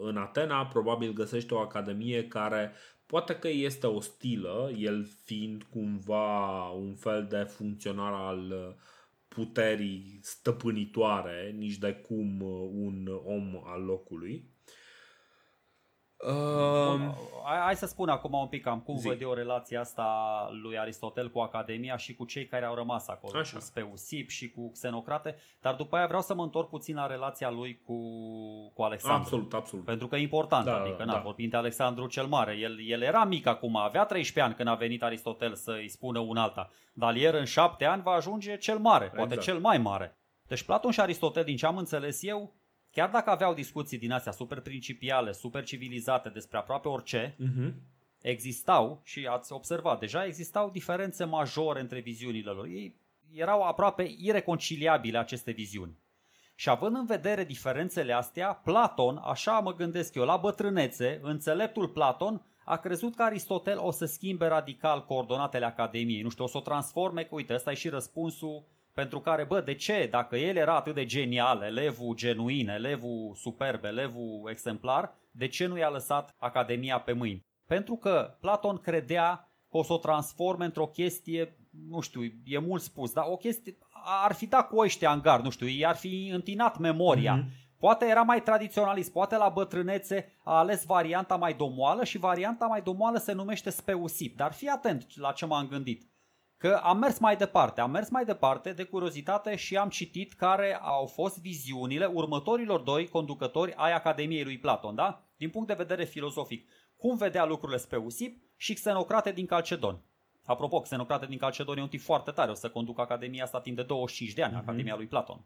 în 0.00 0.16
Atena, 0.16 0.66
probabil 0.66 1.12
găsește 1.12 1.54
o 1.54 1.58
academie 1.58 2.26
care 2.28 2.72
poate 3.06 3.36
că 3.38 3.48
este 3.48 3.86
ostilă, 3.86 4.70
el 4.76 5.06
fiind 5.24 5.62
cumva 5.62 6.62
un 6.70 6.94
fel 6.94 7.26
de 7.26 7.36
funcționar 7.36 8.12
al 8.12 8.76
puterii 9.28 10.18
stăpânitoare, 10.22 11.54
nici 11.56 11.76
de 11.76 11.92
cum 11.92 12.40
un 12.72 13.08
om 13.24 13.62
al 13.64 13.82
locului. 13.82 14.56
Uh, 16.26 17.00
hai, 17.44 17.58
hai 17.64 17.76
să 17.76 17.86
spun 17.86 18.08
acum 18.08 18.32
un 18.32 18.46
pic 18.46 18.62
cam 18.62 18.80
cum 18.80 18.96
zi. 18.96 19.08
văd 19.08 19.20
eu 19.20 19.32
relația 19.32 19.80
asta 19.80 20.48
lui 20.62 20.78
Aristotel 20.78 21.30
cu 21.30 21.38
Academia 21.38 21.96
și 21.96 22.14
cu 22.14 22.24
cei 22.24 22.46
care 22.46 22.64
au 22.64 22.74
rămas 22.74 23.08
acolo, 23.08 23.38
Așa. 23.38 23.56
cu 23.56 23.62
Speusip 23.62 24.28
și 24.28 24.50
cu 24.50 24.70
Xenocrate, 24.70 25.36
dar 25.60 25.74
după 25.74 25.96
aia 25.96 26.06
vreau 26.06 26.22
să 26.22 26.34
mă 26.34 26.42
întorc 26.42 26.68
puțin 26.68 26.94
la 26.94 27.06
relația 27.06 27.50
lui 27.50 27.80
cu, 27.86 27.96
cu 28.74 28.82
Alexandru. 28.82 29.22
Absolut, 29.22 29.54
absolut. 29.54 29.84
Pentru 29.84 30.06
că 30.06 30.16
e 30.16 30.20
important, 30.20 30.64
da, 30.64 30.80
adică 30.80 31.04
da. 31.04 31.20
vorbim 31.24 31.48
de 31.48 31.56
Alexandru 31.56 32.06
cel 32.06 32.26
Mare. 32.26 32.56
El, 32.56 32.76
el 32.86 33.02
era 33.02 33.24
mic 33.24 33.46
acum, 33.46 33.76
avea 33.76 34.04
13 34.04 34.40
ani 34.40 34.54
când 34.54 34.68
a 34.68 34.74
venit 34.74 35.02
Aristotel 35.02 35.54
să-i 35.54 35.88
spună 35.88 36.18
un 36.18 36.36
alta, 36.36 36.70
dar 36.92 37.14
el 37.14 37.34
în 37.34 37.44
7 37.44 37.84
ani 37.84 38.02
va 38.02 38.12
ajunge 38.12 38.56
cel 38.56 38.78
mare, 38.78 39.04
poate 39.04 39.34
exact. 39.34 39.42
cel 39.42 39.58
mai 39.58 39.78
mare. 39.78 40.18
Deci 40.48 40.62
Platon 40.62 40.90
și 40.90 41.00
Aristotel, 41.00 41.44
din 41.44 41.56
ce 41.56 41.66
am 41.66 41.76
înțeles 41.76 42.22
eu, 42.22 42.54
chiar 42.90 43.10
dacă 43.10 43.30
aveau 43.30 43.54
discuții 43.54 43.98
din 43.98 44.12
astea 44.12 44.32
super 44.32 44.60
principiale, 44.60 45.32
super 45.32 45.64
civilizate 45.64 46.28
despre 46.28 46.58
aproape 46.58 46.88
orice, 46.88 47.36
uh-huh. 47.36 47.72
existau, 48.20 49.00
și 49.04 49.26
ați 49.26 49.52
observat 49.52 50.00
deja, 50.00 50.24
existau 50.24 50.70
diferențe 50.70 51.24
majore 51.24 51.80
între 51.80 52.00
viziunile 52.00 52.50
lor. 52.50 52.66
Ei 52.66 53.00
erau 53.32 53.62
aproape 53.62 54.14
ireconciliabile 54.18 55.18
aceste 55.18 55.50
viziuni. 55.50 55.98
Și 56.54 56.68
având 56.68 56.96
în 56.96 57.06
vedere 57.06 57.44
diferențele 57.44 58.12
astea, 58.12 58.52
Platon, 58.52 59.16
așa 59.24 59.58
mă 59.58 59.74
gândesc 59.74 60.14
eu, 60.14 60.24
la 60.24 60.36
bătrânețe, 60.36 61.20
înțeleptul 61.22 61.88
Platon 61.88 62.42
a 62.64 62.76
crezut 62.76 63.14
că 63.14 63.22
Aristotel 63.22 63.78
o 63.78 63.90
să 63.90 64.04
schimbe 64.04 64.46
radical 64.46 65.04
coordonatele 65.04 65.64
Academiei. 65.64 66.22
Nu 66.22 66.28
știu, 66.28 66.44
o 66.44 66.46
să 66.46 66.56
o 66.56 66.60
transforme, 66.60 67.22
că 67.22 67.34
uite, 67.34 67.54
ăsta 67.54 67.70
e 67.70 67.74
și 67.74 67.88
răspunsul 67.88 68.64
pentru 68.98 69.20
care, 69.20 69.44
bă, 69.44 69.60
de 69.60 69.74
ce? 69.74 70.08
Dacă 70.10 70.36
el 70.36 70.56
era 70.56 70.76
atât 70.76 70.94
de 70.94 71.04
genial, 71.04 71.62
elevul 71.62 72.14
genuin, 72.14 72.68
elevul 72.68 73.34
superb, 73.34 73.84
elevul 73.84 74.48
exemplar, 74.50 75.14
de 75.30 75.48
ce 75.48 75.66
nu 75.66 75.78
i-a 75.78 75.88
lăsat 75.88 76.34
Academia 76.38 77.00
pe 77.00 77.12
mâini? 77.12 77.46
Pentru 77.66 77.96
că 77.96 78.36
Platon 78.40 78.76
credea 78.76 79.50
că 79.70 79.76
o 79.76 79.82
să 79.82 79.92
o 79.92 79.98
transforme 79.98 80.64
într-o 80.64 80.86
chestie, 80.86 81.58
nu 81.88 82.00
știu, 82.00 82.20
e 82.44 82.58
mult 82.58 82.82
spus, 82.82 83.12
dar 83.12 83.24
o 83.28 83.36
chestie, 83.36 83.78
ar 84.24 84.32
fi 84.32 84.46
dat 84.46 84.68
cu 84.68 84.78
ăștia 84.78 85.12
în 85.12 85.20
gard, 85.20 85.44
nu 85.44 85.50
știu, 85.50 85.66
i-ar 85.66 85.96
fi 85.96 86.30
întinat 86.34 86.78
memoria. 86.78 87.42
Mm-hmm. 87.42 87.76
Poate 87.78 88.06
era 88.06 88.22
mai 88.22 88.42
tradiționalist, 88.42 89.12
poate 89.12 89.36
la 89.36 89.48
bătrânețe 89.48 90.38
a 90.44 90.58
ales 90.58 90.84
varianta 90.84 91.36
mai 91.36 91.54
domoală 91.54 92.04
și 92.04 92.18
varianta 92.18 92.66
mai 92.66 92.82
domoală 92.82 93.18
se 93.18 93.32
numește 93.32 93.70
speusip. 93.70 94.36
Dar 94.36 94.52
fii 94.52 94.68
atent 94.68 95.06
la 95.16 95.32
ce 95.32 95.46
m-am 95.46 95.66
gândit 95.66 96.07
că 96.58 96.80
am 96.82 96.98
mers 96.98 97.18
mai 97.18 97.36
departe, 97.36 97.80
am 97.80 97.90
mers 97.90 98.08
mai 98.08 98.24
departe 98.24 98.72
de 98.72 98.84
curiozitate 98.84 99.56
și 99.56 99.76
am 99.76 99.88
citit 99.88 100.32
care 100.32 100.78
au 100.82 101.06
fost 101.06 101.40
viziunile 101.40 102.06
următorilor 102.06 102.80
doi 102.80 103.08
conducători 103.08 103.74
ai 103.76 103.92
Academiei 103.92 104.44
lui 104.44 104.58
Platon, 104.58 104.94
da? 104.94 105.24
Din 105.36 105.50
punct 105.50 105.68
de 105.68 105.74
vedere 105.74 106.04
filozofic, 106.04 106.68
cum 106.96 107.16
vedea 107.16 107.44
lucrurile 107.44 107.78
Speusip 107.78 108.42
și 108.56 108.74
Xenocrate 108.74 109.32
din 109.32 109.46
Calcedon. 109.46 110.02
Apropo, 110.44 110.80
Xenocrate 110.80 111.26
din 111.26 111.38
Calcedon 111.38 111.78
e 111.78 111.82
un 111.82 111.88
tip 111.88 112.00
foarte 112.00 112.30
tare, 112.30 112.50
o 112.50 112.54
să 112.54 112.70
conducă 112.70 113.00
Academia 113.00 113.44
asta 113.44 113.60
timp 113.60 113.76
de 113.76 113.82
25 113.82 114.34
de 114.34 114.42
ani, 114.42 114.54
mm-hmm. 114.54 114.56
Academia 114.56 114.96
lui 114.96 115.06
Platon. 115.06 115.44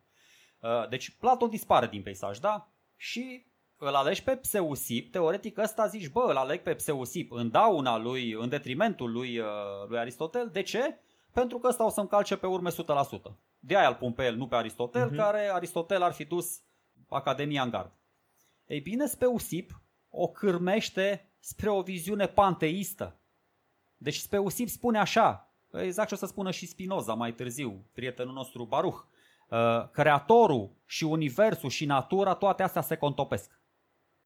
Uh, 0.61 0.89
deci 0.89 1.11
Platon 1.11 1.51
dispare 1.51 1.87
din 1.87 2.03
peisaj, 2.03 2.39
da? 2.39 2.73
Și 2.97 3.47
îl 3.85 3.95
alegi 3.95 4.23
pe 4.23 4.37
Pseusip, 4.37 5.13
teoretic 5.13 5.59
ăsta 5.59 5.87
zici, 5.87 6.09
bă, 6.09 6.27
îl 6.29 6.37
aleg 6.37 6.61
pe 6.61 6.75
Pseusip 6.75 7.33
în 7.33 7.51
dauna 7.51 7.99
lui, 7.99 8.33
în 8.33 8.49
detrimentul 8.49 9.13
lui, 9.13 9.39
uh, 9.39 9.47
lui 9.89 9.99
Aristotel. 9.99 10.49
De 10.53 10.63
ce? 10.63 10.99
Pentru 11.33 11.59
că 11.59 11.69
ăsta 11.69 11.85
o 11.85 11.89
să-mi 11.89 12.09
calce 12.09 12.37
pe 12.37 12.47
urme 12.47 12.71
100%. 12.71 12.73
De 13.59 13.77
aia 13.77 13.89
îl 13.89 13.95
pun 13.95 14.13
pe 14.13 14.25
el, 14.25 14.37
nu 14.37 14.47
pe 14.47 14.55
Aristotel, 14.55 15.11
uh-huh. 15.11 15.17
care 15.17 15.51
Aristotel 15.53 16.03
ar 16.03 16.13
fi 16.13 16.25
dus 16.25 16.61
Academia 17.09 17.63
în 17.63 17.71
gard. 17.71 17.93
Ei 18.67 18.81
bine, 18.81 19.07
Speusip 19.07 19.81
o 20.11 20.29
cârmește 20.29 21.33
spre 21.39 21.71
o 21.71 21.83
viziune 21.83 22.27
panteistă. 22.27 23.21
Deci 23.97 24.17
Speusip 24.17 24.69
spune 24.69 24.99
așa, 24.99 25.55
exact 25.73 26.09
ce 26.09 26.15
o 26.15 26.17
să 26.17 26.27
spună 26.27 26.51
și 26.51 26.67
Spinoza 26.67 27.15
mai 27.15 27.33
târziu, 27.33 27.87
prietenul 27.93 28.35
nostru 28.35 28.65
Baruch, 28.65 28.99
uh, 29.51 29.89
creatorul 29.91 30.77
și 30.87 31.05
universul 31.05 31.71
și 31.71 31.85
natura, 31.85 32.35
toate 32.35 32.63
astea 32.63 32.83
se 32.83 32.97
contopesc. 32.97 33.62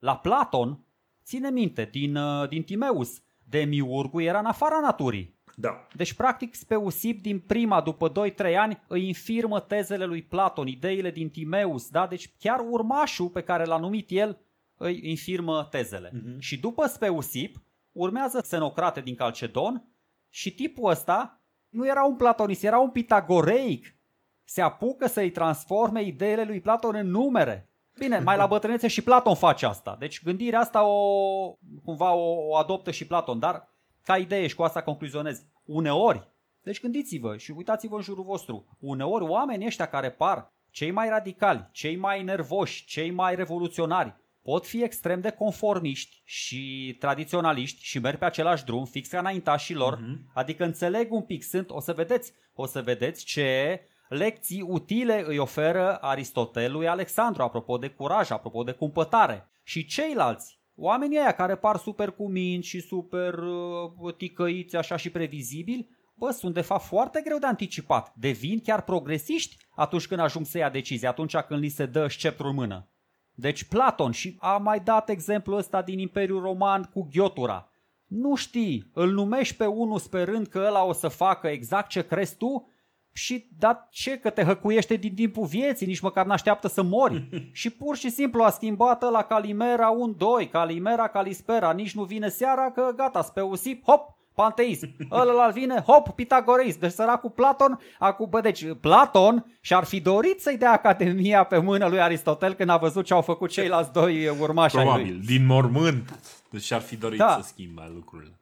La 0.07 0.17
Platon, 0.17 0.85
ține 1.25 1.51
minte, 1.51 1.89
din, 1.91 2.17
uh, 2.17 2.49
din 2.49 2.63
Timeus, 2.63 3.23
Demiurgul 3.45 4.23
era 4.23 4.39
în 4.39 4.45
afara 4.45 4.81
naturii. 4.81 5.35
Da. 5.55 5.87
Deci, 5.95 6.13
practic, 6.13 6.55
Speusip 6.55 7.23
din 7.23 7.39
prima, 7.39 7.81
după 7.81 8.13
2-3 8.13 8.57
ani, 8.57 8.83
îi 8.89 9.07
infirmă 9.07 9.61
tezele 9.61 10.05
lui 10.05 10.23
Platon, 10.23 10.67
ideile 10.67 11.11
din 11.11 11.31
Timeus, 11.31 11.89
da? 11.89 12.07
Deci 12.07 12.33
chiar 12.39 12.61
urmașul 12.71 13.29
pe 13.29 13.43
care 13.43 13.65
l-a 13.65 13.79
numit 13.79 14.11
el 14.11 14.39
îi 14.77 15.01
infirmă 15.03 15.67
tezele. 15.71 16.11
Uh-huh. 16.11 16.39
Și 16.39 16.59
după 16.59 16.87
Speusip, 16.87 17.63
urmează 17.93 18.41
Xenocrate 18.41 19.01
din 19.01 19.15
Calcedon 19.15 19.85
și 20.29 20.55
tipul 20.55 20.91
ăsta 20.91 21.41
nu 21.69 21.87
era 21.87 22.05
un 22.05 22.17
platonist, 22.17 22.63
era 22.63 22.79
un 22.79 22.91
pitagoreic. 22.91 23.97
Se 24.45 24.61
apucă 24.61 25.07
să-i 25.07 25.31
transforme 25.31 26.03
ideile 26.03 26.45
lui 26.45 26.61
Platon 26.61 26.95
în 26.95 27.11
numere. 27.11 27.71
Bine, 27.99 28.19
mai 28.19 28.37
la 28.37 28.47
bătrânețe 28.47 28.89
și 28.89 29.03
Platon 29.03 29.35
face 29.35 29.67
asta. 29.67 29.97
Deci 29.99 30.23
gândirea 30.23 30.61
asta 30.61 30.85
o, 30.85 31.53
cumva 31.85 32.13
o, 32.13 32.49
o 32.49 32.57
adoptă 32.57 32.91
și 32.91 33.07
Platon, 33.07 33.39
dar 33.39 33.69
ca 34.03 34.17
idee 34.17 34.47
și 34.47 34.55
cu 34.55 34.63
asta 34.63 34.83
concluzionez. 34.83 35.43
Uneori, 35.65 36.29
deci 36.63 36.81
gândiți-vă 36.81 37.37
și 37.37 37.51
uitați-vă 37.51 37.97
în 37.97 38.03
jurul 38.03 38.25
vostru, 38.25 38.77
uneori 38.81 39.25
oamenii 39.25 39.67
ăștia 39.67 39.87
care 39.89 40.11
par 40.11 40.53
cei 40.71 40.91
mai 40.91 41.09
radicali, 41.09 41.69
cei 41.73 41.97
mai 41.97 42.23
nervoși, 42.23 42.87
cei 42.87 43.11
mai 43.11 43.35
revoluționari, 43.35 44.15
pot 44.43 44.67
fi 44.67 44.83
extrem 44.83 45.21
de 45.21 45.31
conformiști 45.31 46.23
și 46.25 46.97
tradiționaliști 47.01 47.85
și 47.85 47.99
merg 47.99 48.19
pe 48.19 48.25
același 48.25 48.65
drum 48.65 48.85
fix 48.85 49.09
ca 49.09 49.19
înaintașilor, 49.19 49.97
uh-huh. 49.97 50.33
adică 50.35 50.65
înțeleg 50.65 51.13
un 51.13 51.23
pic, 51.23 51.43
sunt, 51.43 51.71
o 51.71 51.81
să 51.81 51.93
vedeți, 51.93 52.33
o 52.55 52.67
să 52.67 52.83
vedeți 52.83 53.25
ce 53.25 53.81
lecții 54.09 54.63
utile 54.63 55.25
îi 55.27 55.39
oferă 55.39 55.97
Aristotel 55.97 56.73
lui 56.73 56.89
Alexandru, 56.89 57.43
apropo 57.43 57.79
de 57.79 57.89
curaj, 57.89 58.31
apropo 58.31 58.63
de 58.63 58.73
cumpătare. 58.73 59.49
Și 59.63 59.85
ceilalți, 59.85 60.61
oamenii 60.75 61.19
aia 61.19 61.33
care 61.33 61.57
par 61.57 61.77
super 61.77 62.11
cuminți 62.11 62.69
și 62.69 62.81
super 62.81 63.35
uh, 63.39 64.15
ticăiți 64.17 64.77
așa 64.77 64.97
și 64.97 65.11
previzibili, 65.11 65.89
bă, 66.15 66.31
sunt 66.31 66.55
de 66.55 66.61
fapt 66.61 66.85
foarte 66.85 67.21
greu 67.25 67.39
de 67.39 67.47
anticipat. 67.47 68.13
Devin 68.17 68.61
chiar 68.61 68.83
progresiști 68.83 69.57
atunci 69.75 70.07
când 70.07 70.21
ajung 70.21 70.47
să 70.47 70.59
ia 70.59 70.71
decizii, 70.71 71.07
atunci 71.07 71.37
când 71.37 71.61
li 71.61 71.69
se 71.69 71.87
dă 71.87 72.07
sceptrul 72.09 72.49
în 72.49 72.55
mână. 72.55 72.89
Deci 73.35 73.65
Platon 73.65 74.11
și 74.11 74.37
a 74.41 74.57
mai 74.57 74.81
dat 74.81 75.09
exemplul 75.09 75.57
ăsta 75.57 75.83
din 75.83 75.99
Imperiul 75.99 76.41
Roman 76.41 76.83
cu 76.83 77.09
Ghiotura. 77.13 77.71
Nu 78.07 78.35
știi, 78.35 78.91
îl 78.95 79.13
numești 79.13 79.57
pe 79.57 79.67
unul 79.67 79.99
sperând 79.99 80.47
că 80.47 80.65
ăla 80.67 80.85
o 80.85 80.93
să 80.93 81.09
facă 81.09 81.49
exact 81.49 81.89
ce 81.89 82.07
crezi 82.07 82.37
tu 82.37 82.69
și 83.17 83.49
da 83.59 83.89
ce 83.91 84.19
că 84.19 84.31
te 84.31 84.43
hăcuiește 84.43 84.95
din 84.95 85.15
timpul 85.15 85.47
vieții, 85.47 85.87
nici 85.87 86.01
măcar 86.01 86.27
n-așteaptă 86.27 86.69
să 86.69 86.83
mori. 86.83 87.29
și 87.61 87.71
pur 87.71 87.97
și 87.97 88.11
simplu 88.11 88.43
a 88.43 88.51
schimbat 88.51 89.11
la 89.11 89.23
Calimera 89.23 89.89
un 89.89 90.15
2, 90.17 90.49
Calimera, 90.49 91.09
Calispera, 91.09 91.73
nici 91.73 91.95
nu 91.95 92.03
vine 92.05 92.29
seara 92.29 92.71
că 92.71 92.93
gata, 92.97 93.23
speusip, 93.23 93.85
hop, 93.85 94.17
panteism. 94.35 94.89
Ălălalt 95.21 95.55
vine, 95.55 95.81
hop, 95.81 96.09
pitagoreism. 96.09 96.79
Deci 96.79 96.93
săracul 96.93 97.31
Platon, 97.31 97.81
acum, 97.99 98.27
bă, 98.31 98.41
deci 98.41 98.65
Platon 98.81 99.57
și-ar 99.61 99.85
fi 99.85 100.01
dorit 100.01 100.41
să-i 100.41 100.59
dea 100.59 100.73
Academia 100.73 101.45
pe 101.45 101.59
mână 101.59 101.89
lui 101.89 102.01
Aristotel 102.01 102.55
când 102.55 102.69
a 102.69 102.77
văzut 102.77 103.05
ce 103.05 103.15
au 103.15 103.23
făcut 103.23 103.51
ceilalți 103.51 103.93
doi 103.93 104.29
urmași 104.29 104.75
Probabil, 104.75 105.13
lui. 105.13 105.27
din 105.27 105.47
mormânt. 105.47 106.19
Deci 106.51 106.63
și-ar 106.63 106.81
fi 106.81 106.97
dorit 106.97 107.19
da. 107.19 107.39
să 107.41 107.49
schimbe 107.49 107.91
lucrurile. 107.95 108.41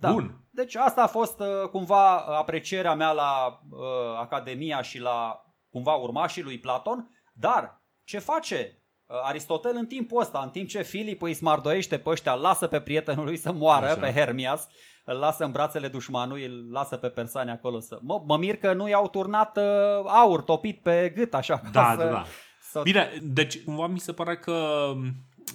Da. 0.00 0.12
Bun. 0.12 0.34
Deci 0.58 0.74
asta 0.74 1.02
a 1.02 1.06
fost 1.06 1.40
uh, 1.40 1.68
cumva 1.70 2.16
aprecierea 2.16 2.94
mea 2.94 3.12
la 3.12 3.60
uh, 3.70 3.78
Academia 4.20 4.82
și 4.82 4.98
la 5.00 5.44
cumva 5.70 5.92
urmașii 5.92 6.42
lui 6.42 6.58
Platon, 6.58 7.10
dar 7.32 7.82
ce 8.04 8.18
face 8.18 8.82
uh, 9.06 9.16
Aristotel 9.22 9.72
în 9.74 9.86
timpul 9.86 10.20
ăsta, 10.20 10.40
în 10.44 10.50
timp 10.50 10.68
ce 10.68 10.82
Filip 10.82 11.22
îi 11.22 11.34
smardoiește 11.34 11.98
pe 11.98 12.10
ăștia, 12.10 12.34
lasă 12.34 12.66
pe 12.66 12.80
prietenul 12.80 13.24
lui 13.24 13.36
să 13.36 13.52
moară, 13.52 13.86
Așa. 13.86 14.00
pe 14.00 14.12
Hermias, 14.12 14.68
îl 15.04 15.16
lasă 15.18 15.44
în 15.44 15.50
brațele 15.50 15.88
dușmanului, 15.88 16.44
îl 16.44 16.68
lasă 16.70 16.96
pe 16.96 17.08
persane 17.08 17.50
acolo 17.50 17.80
să... 17.80 17.98
Mă, 18.02 18.22
mă 18.26 18.36
mir 18.36 18.56
că 18.56 18.72
nu 18.72 18.88
i-au 18.88 19.08
turnat 19.08 19.56
uh, 19.56 20.04
aur 20.06 20.42
topit 20.42 20.82
pe 20.82 21.12
gât, 21.14 21.34
așa. 21.34 21.60
Da, 21.72 21.94
să, 21.98 22.04
da, 22.04 22.10
da. 22.10 22.24
Să... 22.60 22.80
Bine, 22.82 23.10
deci 23.22 23.64
cumva 23.64 23.86
mi 23.86 23.98
se 23.98 24.12
pare 24.12 24.36
că 24.36 24.92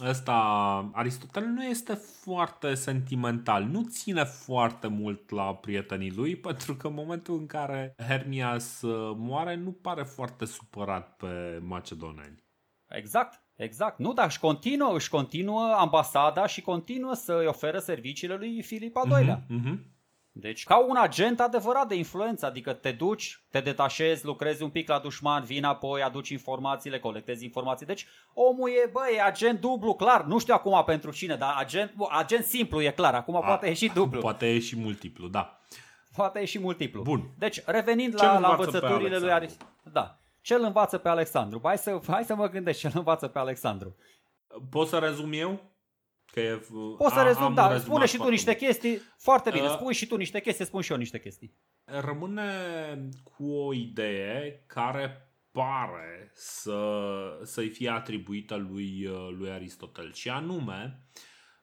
ăsta, 0.02 0.34
Aristotel 0.94 1.44
nu 1.44 1.64
este 1.64 1.94
foarte 1.94 2.74
sentimental, 2.74 3.64
nu 3.64 3.84
ține 3.90 4.24
foarte 4.24 4.88
mult 4.88 5.30
la 5.30 5.56
prietenii 5.56 6.12
lui, 6.12 6.36
pentru 6.48 6.76
că 6.76 6.88
în 6.88 6.94
momentul 6.94 7.38
în 7.38 7.46
care 7.46 7.96
Hermias 8.08 8.82
uh, 8.82 9.16
moare, 9.18 9.56
nu 9.56 9.72
pare 9.72 10.04
foarte 10.04 10.46
supărat 10.46 11.16
pe 11.16 11.60
macedoneni. 11.62 12.44
Exact. 12.88 13.42
Exact. 13.56 14.00
Nu, 14.00 14.14
dar 14.14 14.26
își 14.26 14.40
continuă, 14.40 14.94
își 14.94 15.10
continuă 15.10 15.76
ambasada 15.78 16.46
și 16.46 16.62
continuă 16.62 17.14
să 17.14 17.38
îi 17.40 17.46
oferă 17.46 17.80
serviciile 17.80 18.36
lui 18.36 18.62
Filip 18.62 18.96
al 18.96 19.10
II-lea. 19.10 19.46
Uh-huh, 19.46 19.60
uh-huh. 19.60 19.93
Deci 20.36 20.64
ca 20.64 20.78
un 20.78 20.96
agent 20.96 21.40
adevărat 21.40 21.88
de 21.88 21.96
influență, 21.96 22.46
adică 22.46 22.74
te 22.74 22.92
duci, 22.92 23.44
te 23.50 23.60
detașezi, 23.60 24.26
lucrezi 24.26 24.64
un 24.64 24.70
pic 24.70 24.90
la 24.90 25.00
dușman, 25.00 25.44
vin 25.44 25.64
apoi, 25.64 26.02
aduci 26.02 26.30
informațiile, 26.30 27.00
colectezi 27.00 27.44
informații. 27.44 27.86
Deci 27.86 28.08
omul 28.34 28.70
e, 28.70 28.90
bă, 28.92 29.02
e 29.16 29.22
agent 29.22 29.60
dublu, 29.60 29.94
clar, 29.94 30.24
nu 30.24 30.40
știu 30.40 30.54
acum 30.54 30.84
pentru 30.86 31.12
cine, 31.12 31.36
dar 31.36 31.56
agent, 31.58 31.94
agent 32.10 32.46
simplu 32.46 32.82
e 32.82 32.92
clar, 32.92 33.14
acum 33.14 33.36
A, 33.36 33.40
poate 33.40 33.68
ieși 33.68 33.88
dublu. 33.88 34.20
Poate 34.30 34.46
ieși 34.46 34.76
multiplu, 34.76 35.28
da. 35.28 35.60
Poate 36.16 36.40
ieși 36.40 36.60
multiplu. 36.60 37.02
Bun. 37.02 37.30
Deci, 37.38 37.66
revenind 37.66 38.14
la, 38.16 38.40
la 38.40 38.50
învățăturile 38.50 39.18
lui 39.18 39.32
Aris. 39.32 39.58
Da. 39.92 40.20
Ce 40.42 40.54
îl 40.54 40.64
învață 40.64 40.98
pe 40.98 41.10
Alexandru? 41.10 41.60
Hai 41.64 41.78
să, 41.78 42.00
hai 42.08 42.24
să 42.24 42.36
mă 42.36 42.50
gândesc 42.50 42.80
ce 42.80 42.88
îl 42.88 42.94
învață 42.96 43.28
pe 43.28 43.40
Alexandru. 43.40 43.96
Pot 44.70 44.88
să 44.88 44.98
rezum 44.98 45.34
eu? 45.34 45.73
Că 46.34 46.40
e, 46.40 46.62
Poți 46.98 47.14
să 47.14 47.22
rezum, 47.22 47.54
da. 47.54 47.78
Spune 47.78 48.06
și 48.06 48.18
tu 48.18 48.30
niște 48.30 48.56
chestii. 48.56 49.02
Foarte 49.18 49.50
bine. 49.50 49.66
Uh, 49.66 49.72
spui 49.72 49.94
și 49.94 50.08
tu 50.08 50.16
niște 50.16 50.42
chestii, 50.42 50.66
spun 50.66 50.82
și 50.82 50.92
eu 50.92 50.98
niște 50.98 51.20
chestii. 51.20 51.54
Rămâne 51.84 52.50
cu 53.24 53.52
o 53.52 53.74
idee 53.74 54.64
care 54.68 55.34
pare 55.52 56.32
să, 56.34 57.40
să-i 57.44 57.70
fie 57.70 57.90
atribuită 57.90 58.56
lui, 58.56 59.10
lui 59.38 59.52
Aristotel 59.52 60.14
și 60.14 60.30
anume 60.30 61.08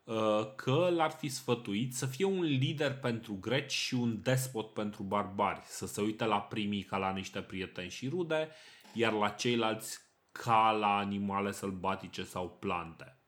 uh, 0.04 0.54
că 0.56 0.88
l-ar 0.94 1.10
fi 1.10 1.28
sfătuit 1.28 1.94
să 1.94 2.06
fie 2.06 2.24
un 2.24 2.42
lider 2.42 2.98
pentru 2.98 3.38
greci 3.40 3.72
și 3.72 3.94
un 3.94 4.22
despot 4.22 4.72
pentru 4.72 5.02
barbari, 5.02 5.60
să 5.64 5.86
se 5.86 6.00
uite 6.00 6.24
la 6.24 6.40
primii 6.40 6.82
ca 6.82 6.96
la 6.96 7.10
niște 7.10 7.40
prieteni 7.40 7.90
și 7.90 8.08
rude, 8.08 8.48
iar 8.92 9.12
la 9.12 9.28
ceilalți 9.28 9.98
ca 10.32 10.70
la 10.70 10.96
animale 10.96 11.52
sălbatice 11.52 12.24
sau 12.24 12.56
plante. 12.60 13.19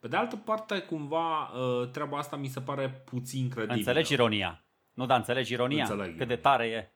Pe 0.00 0.08
de 0.08 0.16
altă 0.16 0.36
parte, 0.36 0.80
cumva, 0.80 1.42
uh, 1.48 1.90
treaba 1.90 2.18
asta 2.18 2.36
mi 2.36 2.48
se 2.48 2.60
pare 2.60 2.90
puțin 2.90 3.48
credibilă. 3.48 3.76
Înțelegi 3.78 4.12
ironia. 4.12 4.64
Nu, 4.92 5.06
da, 5.06 5.16
înțelegi 5.16 5.52
ironia. 5.52 5.82
Înțeleg. 5.82 6.16
Cât 6.16 6.28
de 6.28 6.36
tare 6.36 6.66
e. 6.66 6.92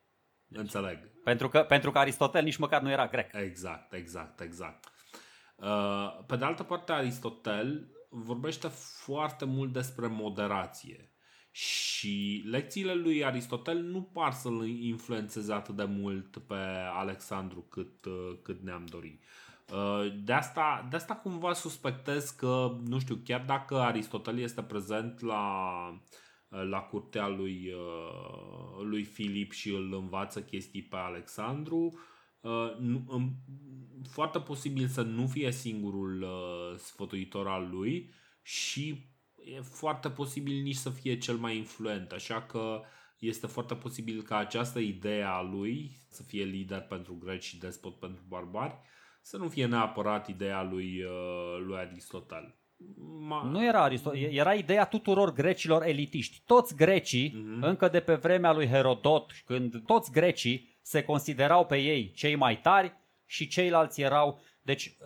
Înțeleg. 0.49 0.99
Pentru 1.25 1.49
că, 1.49 1.63
pentru 1.63 1.91
că 1.91 1.99
Aristotel 1.99 2.45
nici 2.45 2.57
măcar 2.57 2.83
nu 2.83 2.91
era 2.91 3.07
grec. 3.07 3.33
Exact, 3.33 3.93
exact, 3.93 4.41
exact. 4.41 4.89
Uh, 5.57 6.25
pe 6.27 6.37
de 6.37 6.45
altă 6.45 6.63
parte, 6.63 6.93
Aristotel 6.93 7.89
vorbește 8.09 8.69
foarte 9.05 9.45
mult 9.45 9.73
despre 9.73 10.07
moderație. 10.07 11.13
Și 11.51 12.45
lecțiile 12.51 12.95
lui 12.95 13.25
Aristotel 13.25 13.79
nu 13.83 14.03
par 14.03 14.33
să-l 14.33 14.67
influențeze 14.69 15.53
atât 15.53 15.77
de 15.77 15.85
mult 15.85 16.39
pe 16.39 16.59
Alexandru 16.93 17.61
cât, 17.61 18.05
uh, 18.05 18.39
cât 18.43 18.63
ne-am 18.63 18.85
dorit. 18.85 19.23
Uh, 19.71 20.13
de 20.25 20.33
asta, 20.33 20.87
de 20.91 20.97
asta 20.97 21.15
cumva 21.15 21.53
suspectez 21.53 22.31
că, 22.31 22.77
nu 22.85 22.99
știu, 22.99 23.21
chiar 23.25 23.45
dacă 23.47 23.79
Aristotel 23.79 24.39
este 24.39 24.63
prezent 24.63 25.21
la, 25.21 25.45
uh, 26.49 26.63
la 26.69 26.79
curtea 26.79 27.29
lui, 27.29 27.73
uh, 27.73 28.85
lui 28.85 29.05
Filip 29.05 29.53
și 29.53 29.71
îl 29.71 29.95
învață 29.95 30.43
chestii 30.43 30.83
pe 30.83 30.97
Alexandru, 30.97 31.99
foarte 34.11 34.41
posibil 34.41 34.87
să 34.87 35.03
nu 35.03 35.27
fie 35.27 35.51
singurul 35.51 36.27
sfătuitor 36.79 37.49
al 37.49 37.69
lui 37.71 38.13
și 38.43 39.11
e 39.45 39.61
foarte 39.61 40.11
posibil 40.11 40.63
nici 40.63 40.77
să 40.77 40.91
fie 40.91 41.19
cel 41.19 41.37
mai 41.37 41.57
influent, 41.57 42.13
așa 42.13 42.43
că 42.43 42.83
este 43.19 43.47
foarte 43.47 43.75
posibil 43.75 44.23
ca 44.23 44.37
această 44.37 44.79
idee 44.79 45.23
a 45.23 45.41
lui 45.41 45.91
să 46.09 46.23
fie 46.23 46.45
lider 46.45 46.81
pentru 46.81 47.15
greci 47.15 47.45
și 47.45 47.59
despot 47.59 47.99
pentru 47.99 48.23
barbari 48.29 48.79
să 49.23 49.37
nu 49.37 49.49
fie 49.49 49.67
neapărat 49.67 50.29
ideea 50.29 50.63
lui, 50.63 51.03
uh, 51.03 51.65
lui 51.67 51.79
Aristotel. 51.79 52.55
Ma... 53.19 53.43
Nu 53.43 53.65
era 53.65 53.83
Aristotel, 53.83 54.33
era 54.33 54.55
ideea 54.55 54.85
tuturor 54.85 55.33
grecilor 55.33 55.83
elitiști. 55.83 56.43
Toți 56.47 56.77
grecii, 56.77 57.31
mm-hmm. 57.31 57.61
încă 57.61 57.89
de 57.89 58.01
pe 58.01 58.15
vremea 58.15 58.53
lui 58.53 58.69
Herodot, 58.69 59.33
când 59.45 59.83
toți 59.87 60.13
grecii 60.13 60.79
se 60.83 61.05
considerau 61.05 61.67
pe 61.67 61.77
ei 61.77 62.13
cei 62.15 62.35
mai 62.35 62.61
tari 62.61 62.93
și 63.27 63.49
ceilalți 63.49 64.01
erau... 64.01 64.41
Deci, 64.63 64.97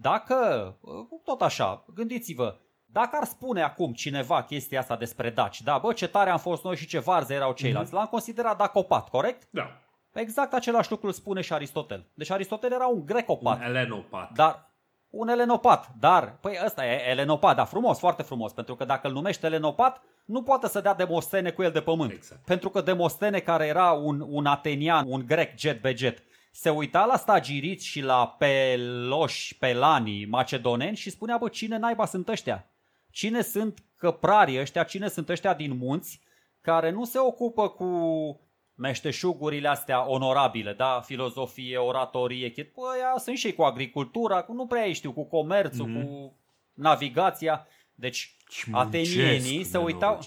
dacă, 0.00 0.78
tot 1.24 1.42
așa, 1.42 1.84
gândiți-vă, 1.94 2.58
dacă 2.86 3.16
ar 3.20 3.24
spune 3.26 3.62
acum 3.62 3.92
cineva 3.92 4.42
chestia 4.42 4.80
asta 4.80 4.96
despre 4.96 5.30
daci, 5.30 5.62
da, 5.62 5.78
bă, 5.78 5.92
ce 5.92 6.08
tare 6.08 6.30
am 6.30 6.38
fost 6.38 6.64
noi 6.64 6.76
și 6.76 6.86
ce 6.86 6.98
varză 6.98 7.32
erau 7.32 7.52
ceilalți, 7.52 7.90
mm-hmm. 7.90 7.94
l-am 7.94 8.06
considerat 8.06 8.58
dacopat, 8.58 9.08
corect? 9.08 9.48
Da. 9.50 9.82
Exact 10.12 10.52
același 10.52 10.90
lucru 10.90 11.06
îl 11.06 11.12
spune 11.12 11.40
și 11.40 11.52
Aristotel. 11.52 12.04
Deci 12.14 12.30
Aristotel 12.30 12.72
era 12.72 12.86
un 12.86 13.06
grecopat. 13.06 13.58
Un 13.58 13.64
elenopat. 13.64 14.32
Dar 14.32 14.70
un 15.10 15.28
elenopat, 15.28 15.90
dar, 15.98 16.38
păi 16.40 16.58
ăsta 16.64 16.86
e 16.86 17.08
elenopat, 17.08 17.56
da, 17.56 17.64
frumos, 17.64 17.98
foarte 17.98 18.22
frumos, 18.22 18.52
pentru 18.52 18.74
că 18.74 18.84
dacă 18.84 19.06
îl 19.06 19.12
numește 19.12 19.46
elenopat, 19.46 20.02
nu 20.24 20.42
poate 20.42 20.68
să 20.68 20.80
dea 20.80 20.94
Demostene 20.94 21.50
cu 21.50 21.62
el 21.62 21.70
de 21.70 21.80
pământ. 21.80 22.10
Exact. 22.10 22.44
Pentru 22.44 22.70
că 22.70 22.80
Demostene, 22.80 23.38
care 23.38 23.66
era 23.66 23.90
un, 23.90 24.24
un 24.28 24.46
atenian, 24.46 25.04
un 25.08 25.26
grec 25.26 25.58
jet 25.58 25.80
beget, 25.80 26.22
se 26.52 26.70
uita 26.70 27.04
la 27.04 27.16
stagiriți 27.16 27.86
și 27.86 28.00
la 28.00 28.36
peloși, 28.38 29.58
pelanii 29.58 30.26
macedoneni 30.26 30.96
și 30.96 31.10
spunea, 31.10 31.36
bă, 31.36 31.48
cine 31.48 31.76
naiba 31.76 32.06
sunt 32.06 32.28
ăștia? 32.28 32.66
Cine 33.10 33.42
sunt 33.42 33.78
căprarii 33.96 34.60
ăștia? 34.60 34.82
Cine 34.82 35.08
sunt 35.08 35.28
ăștia 35.28 35.54
din 35.54 35.76
munți 35.76 36.20
care 36.60 36.90
nu 36.90 37.04
se 37.04 37.18
ocupă 37.18 37.68
cu 37.68 37.86
meșteșugurile 38.82 39.68
astea 39.68 40.10
onorabile, 40.10 40.72
da? 40.72 41.00
Filozofie, 41.04 41.76
oratorie, 41.76 42.48
chit. 42.48 42.72
Păi, 42.72 43.20
sunt 43.22 43.36
și 43.36 43.52
cu 43.52 43.62
agricultura, 43.62 44.42
cu, 44.42 44.52
nu 44.52 44.66
prea 44.66 44.92
știu, 44.92 45.12
cu 45.12 45.24
comerțul, 45.24 45.88
mm-hmm. 45.88 46.04
cu 46.04 46.36
navigația. 46.74 47.66
Deci, 47.94 48.36
atenienii 48.70 49.64
se 49.64 49.78
uitau... 49.78 50.18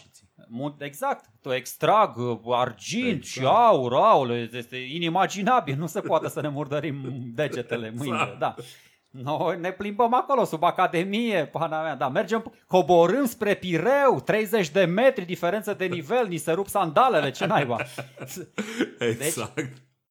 Exact, 0.77 1.25
tu 1.41 1.53
extrag 1.53 2.15
argint 2.45 3.07
exact. 3.07 3.25
și 3.25 3.45
aur, 3.45 3.93
aur, 3.93 4.31
este 4.31 4.77
inimaginabil, 4.77 5.75
nu 5.77 5.87
se 5.87 6.01
poate 6.01 6.29
să 6.29 6.41
ne 6.41 6.47
murdărim 6.47 7.21
degetele 7.33 7.93
mâine, 7.97 8.15
exact. 8.21 8.39
da. 8.39 8.55
Noi 9.23 9.57
ne 9.59 9.71
plimbăm 9.71 10.13
acolo, 10.13 10.43
sub 10.43 10.63
Academie, 10.63 11.45
pana 11.45 11.81
mea, 11.81 11.95
da, 11.95 12.09
mergem, 12.09 12.53
coborâm 12.67 13.25
spre 13.25 13.53
Pireu, 13.53 14.21
30 14.25 14.69
de 14.69 14.85
metri 14.85 15.25
diferență 15.25 15.73
de 15.73 15.85
nivel, 15.85 16.27
ni 16.27 16.37
se 16.37 16.51
rup 16.51 16.67
sandalele, 16.67 17.31
ce 17.31 17.45
naiba. 17.45 17.77
Exact. 18.99 19.55
Deci, 19.55 19.65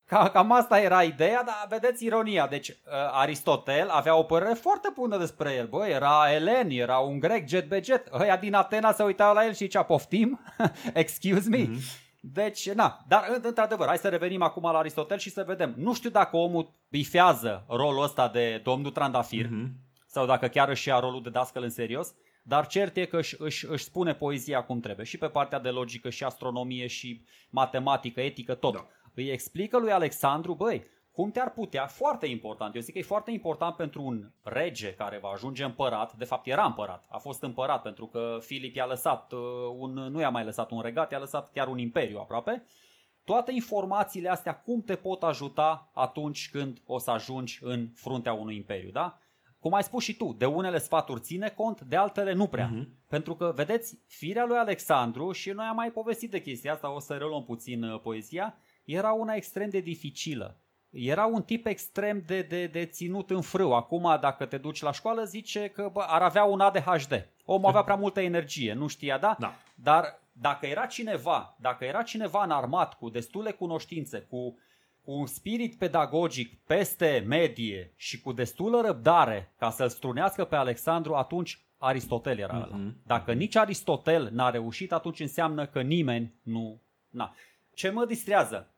ca, 0.06 0.28
cam 0.28 0.52
asta 0.52 0.80
era 0.80 1.02
ideea, 1.02 1.42
dar 1.42 1.66
vedeți 1.68 2.04
ironia. 2.04 2.46
Deci 2.46 2.68
uh, 2.68 2.74
Aristotel 3.12 3.88
avea 3.88 4.16
o 4.16 4.22
părere 4.22 4.54
foarte 4.54 4.88
bună 4.94 5.18
despre 5.18 5.52
el. 5.52 5.66
Bă, 5.66 5.86
era 5.86 6.32
elen, 6.32 6.70
era 6.70 6.98
un 6.98 7.18
grec 7.18 7.48
jet 7.48 7.68
be 7.68 7.80
jet. 7.84 8.08
Ăia 8.12 8.36
din 8.36 8.54
Atena 8.54 8.92
se 8.92 9.02
uitau 9.02 9.34
la 9.34 9.44
el 9.44 9.50
și 9.50 9.56
zicea 9.56 9.82
poftim, 9.82 10.40
excuse 10.92 11.48
me. 11.48 11.58
Mm-hmm. 11.58 12.03
Deci, 12.32 12.70
na, 12.70 13.04
dar 13.08 13.40
într-adevăr, 13.42 13.86
hai 13.86 13.98
să 13.98 14.08
revenim 14.08 14.42
acum 14.42 14.62
la 14.62 14.78
Aristotel 14.78 15.18
și 15.18 15.30
să 15.30 15.44
vedem. 15.46 15.74
Nu 15.76 15.94
știu 15.94 16.10
dacă 16.10 16.36
omul 16.36 16.70
bifează 16.88 17.64
rolul 17.68 18.02
ăsta 18.02 18.28
de 18.28 18.60
domnul 18.64 18.90
Trandafir 18.90 19.46
uh-huh. 19.46 19.68
sau 20.06 20.26
dacă 20.26 20.46
chiar 20.46 20.68
își 20.68 20.88
ia 20.88 20.98
rolul 20.98 21.22
de 21.22 21.30
dascăl 21.30 21.62
în 21.62 21.70
serios, 21.70 22.14
dar 22.42 22.66
cert 22.66 22.96
e 22.96 23.04
că 23.04 23.16
își, 23.16 23.34
își, 23.38 23.66
își 23.66 23.84
spune 23.84 24.14
poezia 24.14 24.62
cum 24.62 24.80
trebuie 24.80 25.06
și 25.06 25.18
pe 25.18 25.26
partea 25.26 25.60
de 25.60 25.68
logică 25.68 26.10
și 26.10 26.24
astronomie 26.24 26.86
și 26.86 27.24
matematică, 27.50 28.20
etică, 28.20 28.54
tot. 28.54 28.72
Da. 28.72 28.86
Îi 29.14 29.28
explică 29.28 29.78
lui 29.78 29.90
Alexandru, 29.90 30.54
băi, 30.54 30.84
cum 31.14 31.30
te-ar 31.30 31.50
putea, 31.50 31.86
foarte 31.86 32.26
important, 32.26 32.74
eu 32.74 32.80
zic 32.80 32.92
că 32.92 32.98
e 32.98 33.02
foarte 33.02 33.30
important 33.30 33.76
pentru 33.76 34.02
un 34.02 34.30
rege 34.42 34.94
care 34.94 35.18
va 35.18 35.28
ajunge 35.28 35.64
împărat, 35.64 36.16
de 36.16 36.24
fapt 36.24 36.46
era 36.46 36.64
împărat, 36.64 37.04
a 37.08 37.18
fost 37.18 37.42
împărat 37.42 37.82
pentru 37.82 38.06
că 38.06 38.38
Filip 38.40 38.76
i-a 38.76 38.86
lăsat 38.86 39.32
uh, 39.32 39.40
un, 39.78 39.92
nu 39.92 40.20
i-a 40.20 40.30
mai 40.30 40.44
lăsat 40.44 40.70
un 40.70 40.80
regat, 40.80 41.10
i-a 41.10 41.18
lăsat 41.18 41.52
chiar 41.52 41.68
un 41.68 41.78
imperiu 41.78 42.18
aproape, 42.18 42.64
toate 43.24 43.52
informațiile 43.52 44.28
astea 44.28 44.60
cum 44.60 44.82
te 44.82 44.94
pot 44.94 45.22
ajuta 45.22 45.90
atunci 45.92 46.50
când 46.50 46.82
o 46.86 46.98
să 46.98 47.10
ajungi 47.10 47.58
în 47.62 47.88
fruntea 47.94 48.32
unui 48.32 48.56
imperiu, 48.56 48.90
da? 48.90 49.18
Cum 49.58 49.74
ai 49.74 49.82
spus 49.82 50.04
și 50.04 50.16
tu, 50.16 50.34
de 50.38 50.46
unele 50.46 50.78
sfaturi 50.78 51.20
ține 51.20 51.48
cont, 51.48 51.80
de 51.80 51.96
altele 51.96 52.32
nu 52.32 52.46
prea. 52.46 52.70
Uh-huh. 52.70 53.08
Pentru 53.08 53.34
că, 53.34 53.52
vedeți, 53.54 53.98
firea 54.06 54.44
lui 54.44 54.56
Alexandru, 54.56 55.32
și 55.32 55.50
noi 55.50 55.66
am 55.66 55.76
mai 55.76 55.90
povestit 55.90 56.30
de 56.30 56.42
chestia 56.42 56.72
asta, 56.72 56.94
o 56.94 56.98
să 56.98 57.14
reluăm 57.14 57.44
puțin 57.44 57.82
uh, 57.82 58.00
poezia, 58.00 58.56
era 58.84 59.12
una 59.12 59.34
extrem 59.34 59.70
de 59.70 59.80
dificilă 59.80 60.58
era 60.94 61.26
un 61.26 61.42
tip 61.42 61.66
extrem 61.66 62.22
de, 62.26 62.42
de, 62.42 62.66
de 62.66 62.84
ținut 62.84 63.30
în 63.30 63.40
frâu. 63.40 63.74
Acum, 63.74 64.18
dacă 64.20 64.44
te 64.44 64.56
duci 64.56 64.82
la 64.82 64.92
școală, 64.92 65.24
zice 65.24 65.68
că 65.68 65.90
bă, 65.92 66.04
ar 66.08 66.22
avea 66.22 66.44
un 66.44 66.60
ADHD. 66.60 67.28
Omul 67.44 67.68
avea 67.68 67.82
prea 67.82 67.94
multă 67.94 68.20
energie, 68.20 68.72
nu 68.72 68.86
știa, 68.86 69.18
da? 69.18 69.36
da. 69.38 69.54
Dar 69.74 70.20
dacă 70.32 70.66
era 70.66 70.86
cineva, 70.86 71.56
dacă 71.60 71.84
era 71.84 72.02
cineva 72.02 72.44
înarmat 72.44 72.94
cu 72.94 73.08
destule 73.08 73.50
cunoștințe, 73.50 74.26
cu 74.30 74.58
cu 75.04 75.12
un 75.12 75.26
spirit 75.26 75.74
pedagogic 75.74 76.58
peste 76.66 77.24
medie 77.26 77.92
și 77.96 78.20
cu 78.20 78.32
destulă 78.32 78.80
răbdare 78.80 79.52
ca 79.58 79.70
să-l 79.70 79.88
strunească 79.88 80.44
pe 80.44 80.56
Alexandru, 80.56 81.14
atunci 81.14 81.62
Aristotel 81.78 82.38
era 82.38 82.56
ăla. 82.56 82.76
Mhm. 82.76 82.96
Dacă 83.06 83.32
nici 83.32 83.56
Aristotel 83.56 84.28
n-a 84.32 84.50
reușit, 84.50 84.92
atunci 84.92 85.20
înseamnă 85.20 85.66
că 85.66 85.80
nimeni 85.80 86.34
nu... 86.42 86.80
Na. 87.10 87.34
Ce 87.74 87.90
mă 87.90 88.04
distrează? 88.04 88.73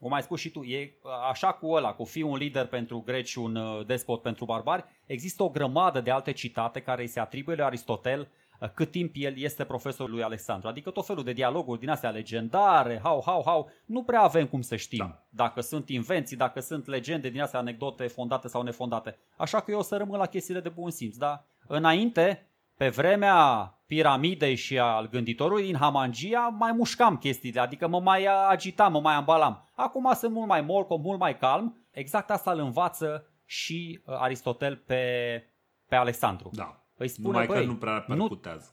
Cum 0.00 0.12
ai 0.12 0.22
spus 0.22 0.40
și 0.40 0.50
tu, 0.50 0.62
e 0.62 0.92
așa 1.28 1.52
cu 1.52 1.70
ăla, 1.70 1.92
cu 1.92 2.04
fi 2.04 2.22
un 2.22 2.36
lider 2.36 2.66
pentru 2.66 3.02
greci 3.06 3.28
și 3.28 3.38
un 3.38 3.56
uh, 3.56 3.86
despot 3.86 4.22
pentru 4.22 4.44
barbari, 4.44 4.84
există 5.06 5.42
o 5.42 5.48
grămadă 5.48 6.00
de 6.00 6.10
alte 6.10 6.32
citate 6.32 6.80
care 6.80 7.02
îi 7.02 7.08
se 7.08 7.20
atribuie 7.20 7.56
lui 7.56 7.64
Aristotel 7.64 8.28
uh, 8.60 8.68
cât 8.74 8.90
timp 8.90 9.12
el 9.14 9.38
este 9.38 9.64
profesorul 9.64 10.14
lui 10.14 10.22
Alexandru. 10.22 10.68
Adică 10.68 10.90
tot 10.90 11.06
felul 11.06 11.24
de 11.24 11.32
dialoguri 11.32 11.80
din 11.80 11.88
astea 11.88 12.10
legendare, 12.10 13.00
hau, 13.02 13.22
hau, 13.26 13.42
hau, 13.44 13.70
nu 13.84 14.02
prea 14.02 14.20
avem 14.20 14.46
cum 14.46 14.60
să 14.60 14.76
știm 14.76 14.98
Da. 14.98 15.26
dacă 15.30 15.60
sunt 15.60 15.88
invenții, 15.88 16.36
dacă 16.36 16.60
sunt 16.60 16.86
legende 16.86 17.28
din 17.28 17.40
astea, 17.40 17.58
anecdote 17.58 18.06
fondate 18.06 18.48
sau 18.48 18.62
nefondate. 18.62 19.18
Așa 19.36 19.60
că 19.60 19.70
eu 19.70 19.78
o 19.78 19.82
să 19.82 19.96
rămân 19.96 20.18
la 20.18 20.26
chestiile 20.26 20.60
de 20.60 20.68
bun 20.68 20.90
simț, 20.90 21.16
da? 21.16 21.44
Înainte, 21.66 22.47
pe 22.78 22.88
vremea 22.88 23.72
piramidei 23.86 24.54
și 24.54 24.78
al 24.78 25.08
gânditorului 25.08 25.64
din 25.64 25.76
Hamangia, 25.76 26.40
mai 26.58 26.72
mușcam 26.72 27.16
chestiile, 27.16 27.60
adică 27.60 27.88
mă 27.88 28.00
mai 28.00 28.26
agitam, 28.48 28.92
mă 28.92 29.00
mai 29.00 29.14
ambalam. 29.14 29.68
Acum 29.74 30.12
sunt 30.14 30.32
mult 30.32 30.48
mai 30.48 30.60
molco, 30.60 30.96
mult 30.96 31.18
mai 31.18 31.38
calm. 31.38 31.86
Exact 31.90 32.30
asta 32.30 32.52
îl 32.52 32.58
învață 32.58 33.26
și 33.44 34.00
uh, 34.04 34.14
Aristotel 34.18 34.76
pe, 34.76 35.02
pe 35.88 35.96
Alexandru. 35.96 36.50
Da. 36.52 36.86
Îi 36.96 37.08
spune, 37.08 37.28
Numai 37.28 37.46
băi, 37.46 37.60
că 37.60 37.70
nu 37.70 37.76
prea 37.76 38.04
nu, 38.06 38.16
percutează. 38.16 38.72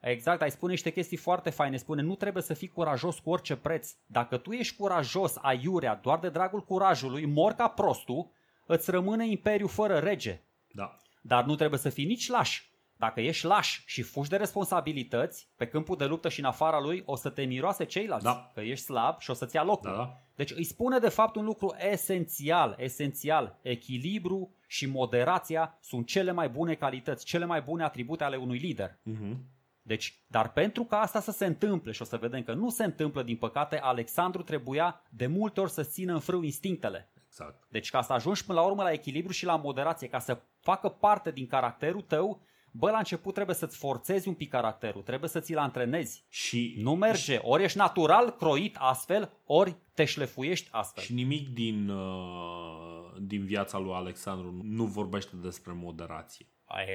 Exact, 0.00 0.42
ai 0.42 0.50
spune 0.50 0.72
niște 0.72 0.92
chestii 0.92 1.16
foarte 1.16 1.50
faine. 1.50 1.76
Spune, 1.76 2.02
nu 2.02 2.14
trebuie 2.14 2.42
să 2.42 2.54
fii 2.54 2.68
curajos 2.68 3.18
cu 3.18 3.30
orice 3.30 3.56
preț. 3.56 3.90
Dacă 4.06 4.36
tu 4.36 4.52
ești 4.52 4.76
curajos, 4.76 5.36
aiurea, 5.40 5.94
doar 6.02 6.18
de 6.18 6.28
dragul 6.28 6.60
curajului, 6.60 7.26
mor 7.26 7.52
ca 7.52 7.68
prostul, 7.68 8.30
îți 8.66 8.90
rămâne 8.90 9.28
imperiu 9.28 9.66
fără 9.66 9.98
rege. 9.98 10.40
Da. 10.72 10.96
Dar 11.22 11.44
nu 11.44 11.54
trebuie 11.54 11.78
să 11.78 11.88
fii 11.88 12.04
nici 12.04 12.28
laș. 12.28 12.62
Dacă 13.02 13.20
ești 13.20 13.46
laș 13.46 13.82
și 13.86 14.02
fugi 14.02 14.28
de 14.28 14.36
responsabilități, 14.36 15.48
pe 15.56 15.66
câmpul 15.66 15.96
de 15.96 16.04
luptă 16.04 16.28
și 16.28 16.38
în 16.40 16.44
afara 16.44 16.80
lui, 16.80 17.02
o 17.06 17.16
să 17.16 17.28
te 17.28 17.42
miroase 17.42 17.84
ceilalți. 17.84 18.24
Da. 18.24 18.50
Că 18.54 18.60
ești 18.60 18.84
slab 18.84 19.18
și 19.20 19.30
o 19.30 19.34
să-ți 19.34 19.56
ia 19.56 19.62
locul. 19.62 19.90
Da, 19.90 19.96
da. 19.96 20.18
Deci 20.34 20.50
îi 20.50 20.64
spune 20.64 20.98
de 20.98 21.08
fapt 21.08 21.36
un 21.36 21.44
lucru 21.44 21.74
esențial, 21.90 22.74
esențial. 22.78 23.58
Echilibru 23.62 24.54
și 24.66 24.86
moderația 24.86 25.78
sunt 25.80 26.06
cele 26.06 26.32
mai 26.32 26.48
bune 26.48 26.74
calități, 26.74 27.24
cele 27.24 27.44
mai 27.44 27.60
bune 27.60 27.84
atribute 27.84 28.24
ale 28.24 28.36
unui 28.36 28.58
lider. 28.58 28.98
Mhm. 29.02 29.44
Deci, 29.82 30.22
dar 30.26 30.52
pentru 30.52 30.84
ca 30.84 31.00
asta 31.00 31.20
să 31.20 31.30
se 31.30 31.46
întâmple 31.46 31.92
și 31.92 32.02
o 32.02 32.04
să 32.04 32.16
vedem 32.16 32.42
că 32.42 32.52
nu 32.52 32.70
se 32.70 32.84
întâmplă 32.84 33.22
din 33.22 33.36
păcate, 33.36 33.80
Alexandru 33.80 34.42
trebuia 34.42 35.02
de 35.10 35.26
multe 35.26 35.60
ori 35.60 35.70
să 35.70 35.82
țină 35.82 36.12
în 36.12 36.20
frâu 36.20 36.42
instinctele. 36.42 37.12
Exact. 37.26 37.64
Deci 37.68 37.90
ca 37.90 38.02
să 38.02 38.12
ajungi 38.12 38.44
până 38.44 38.60
la 38.60 38.66
urmă 38.66 38.82
la 38.82 38.92
echilibru 38.92 39.32
și 39.32 39.44
la 39.44 39.56
moderație, 39.56 40.08
ca 40.08 40.18
să 40.18 40.40
facă 40.60 40.88
parte 40.88 41.30
din 41.30 41.46
caracterul 41.46 42.02
tău, 42.02 42.42
bă, 42.72 42.90
la 42.90 42.98
început 42.98 43.34
trebuie 43.34 43.56
să-ți 43.56 43.76
forțezi 43.76 44.28
un 44.28 44.34
pic 44.34 44.50
caracterul, 44.50 45.02
trebuie 45.02 45.28
să 45.30 45.40
ți-l 45.40 45.58
antrenezi. 45.58 46.24
Și, 46.28 46.74
Nu 46.78 46.94
merge, 46.94 47.38
ori 47.42 47.62
ești 47.62 47.78
natural 47.78 48.30
croit 48.30 48.76
astfel, 48.78 49.30
ori 49.46 49.76
te 49.94 50.04
șlefuiești 50.04 50.68
astfel. 50.72 51.04
și 51.04 51.12
nimic 51.12 51.48
din, 51.48 51.88
uh, 51.88 53.12
din 53.20 53.44
viața 53.44 53.78
lui 53.78 53.92
Alexandru 53.92 54.60
nu 54.62 54.84
vorbește 54.84 55.36
despre 55.42 55.72
moderație. 55.74 56.46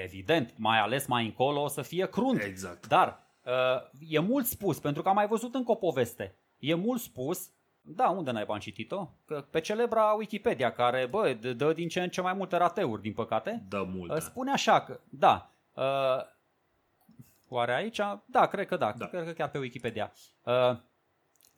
Evident, 0.04 0.54
mai 0.58 0.80
ales 0.80 1.06
mai 1.08 1.26
încolo 1.26 1.62
o 1.64 1.68
să 1.68 1.82
fie 1.82 2.10
crunt. 2.10 2.42
Exact. 2.42 2.88
Dar 2.88 3.24
uh, 3.46 3.52
e 4.10 4.20
mult 4.20 4.46
spus, 4.46 4.80
pentru 4.80 5.02
că 5.02 5.10
am 5.10 5.16
mai 5.16 5.28
văzut 5.28 5.56
încă 5.56 5.72
o 5.72 5.76
poveste. 5.76 6.36
E 6.60 6.74
mult 6.74 7.02
spus, 7.02 7.50
da, 7.82 8.10
unde 8.10 8.32
n-ai 8.32 8.46
am 8.48 8.60
citit-o? 8.60 9.10
Că 9.26 9.46
pe 9.50 9.60
celebra 9.60 10.12
Wikipedia, 10.18 10.72
care, 10.72 11.06
bă, 11.06 11.38
dă- 11.42 11.54
dă 11.54 11.74
din 11.74 11.88
ce 11.88 12.02
în 12.02 12.10
ce 12.10 12.22
mai 12.22 12.34
multe 12.34 12.58
rateuri, 12.58 13.02
din 13.02 13.14
păcate. 13.14 13.66
Dă 13.70 13.88
multe. 13.94 14.14
Uh, 14.14 14.22
Spune 14.22 14.52
așa 14.52 14.82
că, 14.82 15.00
da, 15.10 15.52
uh, 15.78 16.24
oare 17.48 17.74
aici? 17.74 18.00
Da, 18.26 18.46
cred 18.46 18.68
că 18.68 18.78
da, 18.78 18.94
Da. 18.98 19.06
cred 19.08 19.26
că 19.26 19.32
chiar 19.32 19.50
pe 19.50 19.58
Wikipedia. 19.58 20.12
Uh, 20.44 20.78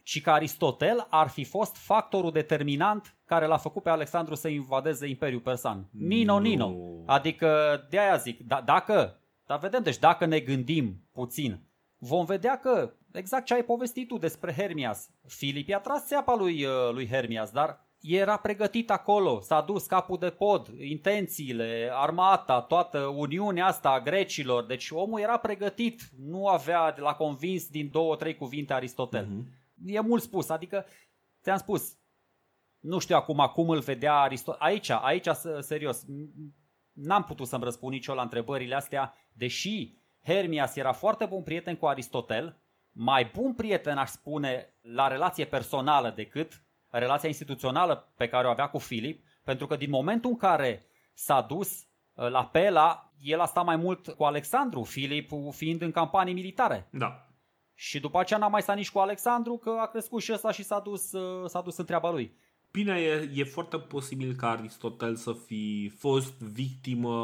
și 0.04 0.22
că 0.22 0.32
Aristotel 0.32 1.08
ar 1.10 1.28
fi 1.28 1.44
fost 1.44 1.76
factorul 1.76 2.32
determinant 2.32 3.18
care 3.26 3.46
l-a 3.46 3.58
făcut 3.58 3.84
pe 3.84 3.90
Alexandru 3.90 4.36
să 4.36 4.48
invadeze 4.48 5.08
Imperiul 5.08 5.42
Persan. 5.42 5.90
Nino, 5.92 6.34
Nu. 6.34 6.40
Nino. 6.40 6.76
Adică, 7.06 7.80
de 7.90 8.00
aia 8.00 8.16
zic, 8.16 8.40
da, 8.40 8.62
dacă, 8.62 9.20
dar 9.46 9.60
vedem, 9.60 9.84
deci 9.84 9.98
dacă 9.98 10.26
ne 10.26 10.40
gândim 10.40 11.08
puțin, 11.12 11.64
vom 11.98 12.26
vedea 12.26 12.60
că, 12.60 12.94
exact 13.14 13.46
ce 13.46 13.54
ai 13.54 13.64
povestit 13.64 14.08
tu 14.08 14.18
despre 14.18 14.54
Hermias, 14.54 15.10
Filip 15.28 15.68
i-a 15.68 15.80
tras 15.80 16.06
țeapa 16.06 16.36
lui, 16.36 16.66
uh, 16.66 16.90
lui 16.92 17.08
Hermias, 17.08 17.52
dar 17.52 17.88
era 18.02 18.38
pregătit 18.38 18.90
acolo, 18.92 19.40
s-a 19.40 19.62
dus 19.62 19.86
capul 19.86 20.18
de 20.18 20.30
pod, 20.30 20.68
intențiile, 20.80 21.90
armata, 21.94 22.62
toată 22.62 23.00
uniunea 23.00 23.66
asta 23.66 23.90
a 23.90 24.00
grecilor, 24.02 24.66
deci 24.66 24.90
omul 24.92 25.20
era 25.20 25.38
pregătit, 25.38 26.02
nu 26.18 26.48
avea 26.48 26.92
de 26.92 27.02
la 27.02 27.14
convins 27.14 27.68
din 27.70 27.90
două, 27.92 28.16
trei 28.16 28.36
cuvinte 28.36 28.74
Aristotel. 28.74 29.26
Mhm. 29.26 29.48
E 29.86 30.00
mult 30.00 30.22
spus, 30.22 30.50
adică 30.50 30.86
ți-am 31.44 31.58
spus, 31.58 31.98
nu 32.80 33.00
știu 33.00 33.16
acum 33.16 33.50
cum 33.54 33.70
îl 33.70 33.80
vedea 33.80 34.14
Aristotel. 34.16 34.62
Aici, 34.62 34.90
aici, 34.90 35.28
s- 35.28 35.48
serios, 35.60 36.04
m- 36.04 36.54
n-am 36.94 37.24
putut 37.24 37.48
să-mi 37.48 37.64
răspund 37.64 37.94
nicio 37.94 38.14
la 38.14 38.22
întrebările 38.22 38.76
astea, 38.76 39.14
deși 39.34 39.98
Hermias 40.24 40.76
era 40.76 40.92
foarte 40.92 41.26
bun 41.26 41.44
prieten 41.44 41.76
cu 41.76 41.86
Aristotel, 41.86 42.62
mai 42.92 43.32
bun 43.34 43.54
prieten 43.54 43.98
aș 43.98 44.10
spune 44.10 44.74
la 44.82 45.08
relație 45.08 45.46
personală 45.46 46.14
decât 46.16 46.64
relația 46.90 47.28
instituțională 47.28 48.14
pe 48.18 48.28
care 48.28 48.48
o 48.48 48.50
avea 48.50 48.70
cu 48.70 48.78
Filip, 48.78 49.24
pentru 49.44 49.68
că 49.68 49.76
din 49.76 49.90
momentul 49.90 50.30
în 50.30 50.38
care 50.38 50.86
s-a 51.14 51.42
dus 51.42 51.84
uh, 52.14 52.30
la 52.30 52.46
Pela, 52.46 53.14
el 53.22 53.40
a 53.40 53.46
stat 53.46 53.66
mai 53.66 53.76
mult 53.76 54.08
cu 54.08 54.24
Alexandru, 54.24 54.84
Filip 54.84 55.30
fiind 55.52 55.82
în 55.82 55.92
campanii 55.92 56.34
militare. 56.34 56.88
Da. 56.92 57.28
Și 57.74 58.00
după 58.00 58.20
aceea 58.20 58.40
n-a 58.40 58.48
mai 58.48 58.62
stat 58.62 58.76
nici 58.76 58.92
cu 58.92 59.00
Alexandru, 59.00 59.58
că 59.58 59.70
a 59.80 59.88
crescut 59.88 60.22
și 60.22 60.34
ăsta 60.34 60.52
și 60.52 60.64
s-a 60.64 60.80
dus, 60.80 61.12
uh, 61.12 61.50
s-a 61.50 61.62
dus 61.62 61.78
în 61.78 61.86
treaba 61.86 62.12
lui. 62.12 62.38
Bine, 62.72 63.00
e, 63.00 63.32
e 63.36 63.44
foarte 63.44 63.78
posibil 63.78 64.36
ca 64.36 64.50
Aristotel 64.50 65.16
să 65.16 65.34
fi 65.34 65.92
fost 65.98 66.40
victimă 66.40 67.16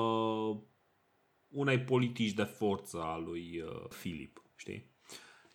unei 1.48 1.80
politici 1.80 2.34
de 2.34 2.44
forță 2.44 3.02
a 3.04 3.18
lui 3.18 3.62
uh, 3.62 3.90
Filip, 3.90 4.42
știi? 4.56 4.95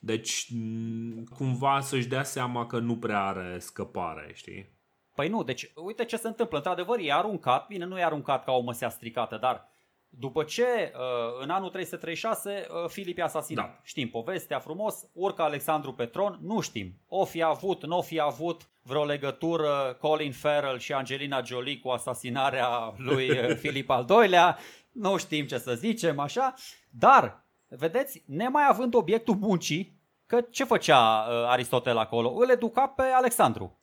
Deci, 0.02 0.46
m, 0.50 1.24
cumva 1.24 1.80
să-și 1.80 2.06
dea 2.06 2.22
seama 2.22 2.66
că 2.66 2.78
nu 2.78 2.96
prea 2.96 3.24
are 3.24 3.58
scăpare, 3.58 4.30
știi? 4.34 4.78
Păi 5.14 5.28
nu, 5.28 5.42
deci 5.42 5.72
uite 5.74 6.04
ce 6.04 6.16
se 6.16 6.26
întâmplă. 6.26 6.56
Într-adevăr, 6.56 6.98
e 7.00 7.12
aruncat, 7.12 7.66
bine, 7.66 7.84
nu 7.84 7.98
e 7.98 8.04
aruncat 8.04 8.44
ca 8.44 8.52
o 8.52 8.60
măsea 8.60 8.88
stricată, 8.88 9.36
dar 9.36 9.68
după 10.08 10.42
ce 10.42 10.62
uh, 10.62 11.42
în 11.42 11.50
anul 11.50 11.70
336 11.70 12.66
uh, 12.70 12.88
Filip 12.88 13.18
e 13.18 13.22
asasinat. 13.22 13.64
Da. 13.64 13.80
Știm 13.82 14.08
povestea 14.08 14.58
frumos, 14.58 15.08
urcă 15.12 15.42
Alexandru 15.42 15.92
pe 15.92 16.04
tron, 16.04 16.38
nu 16.42 16.60
știm. 16.60 16.92
O 17.08 17.24
fi 17.24 17.42
avut, 17.42 17.86
nu 17.86 17.96
o 17.96 18.02
fi 18.02 18.20
avut 18.20 18.68
vreo 18.82 19.04
legătură 19.04 19.96
Colin 20.00 20.32
Farrell 20.32 20.78
și 20.78 20.92
Angelina 20.92 21.42
Jolie 21.42 21.78
cu 21.78 21.88
asasinarea 21.88 22.94
lui 22.96 23.30
uh, 23.30 23.56
Filip 23.60 23.90
al 23.90 24.06
II-lea, 24.08 24.58
nu 24.92 25.16
știm 25.16 25.46
ce 25.46 25.58
să 25.58 25.74
zicem, 25.74 26.18
așa, 26.18 26.54
dar, 26.90 27.44
vedeți, 27.76 28.22
nemai 28.26 28.66
având 28.68 28.94
obiectul 28.94 29.34
muncii, 29.34 29.98
că 30.26 30.40
ce 30.40 30.64
făcea 30.64 30.98
uh, 30.98 31.48
Aristotel 31.48 31.98
acolo? 31.98 32.32
Îl 32.34 32.50
educa 32.50 32.86
pe 32.86 33.02
Alexandru. 33.02 33.80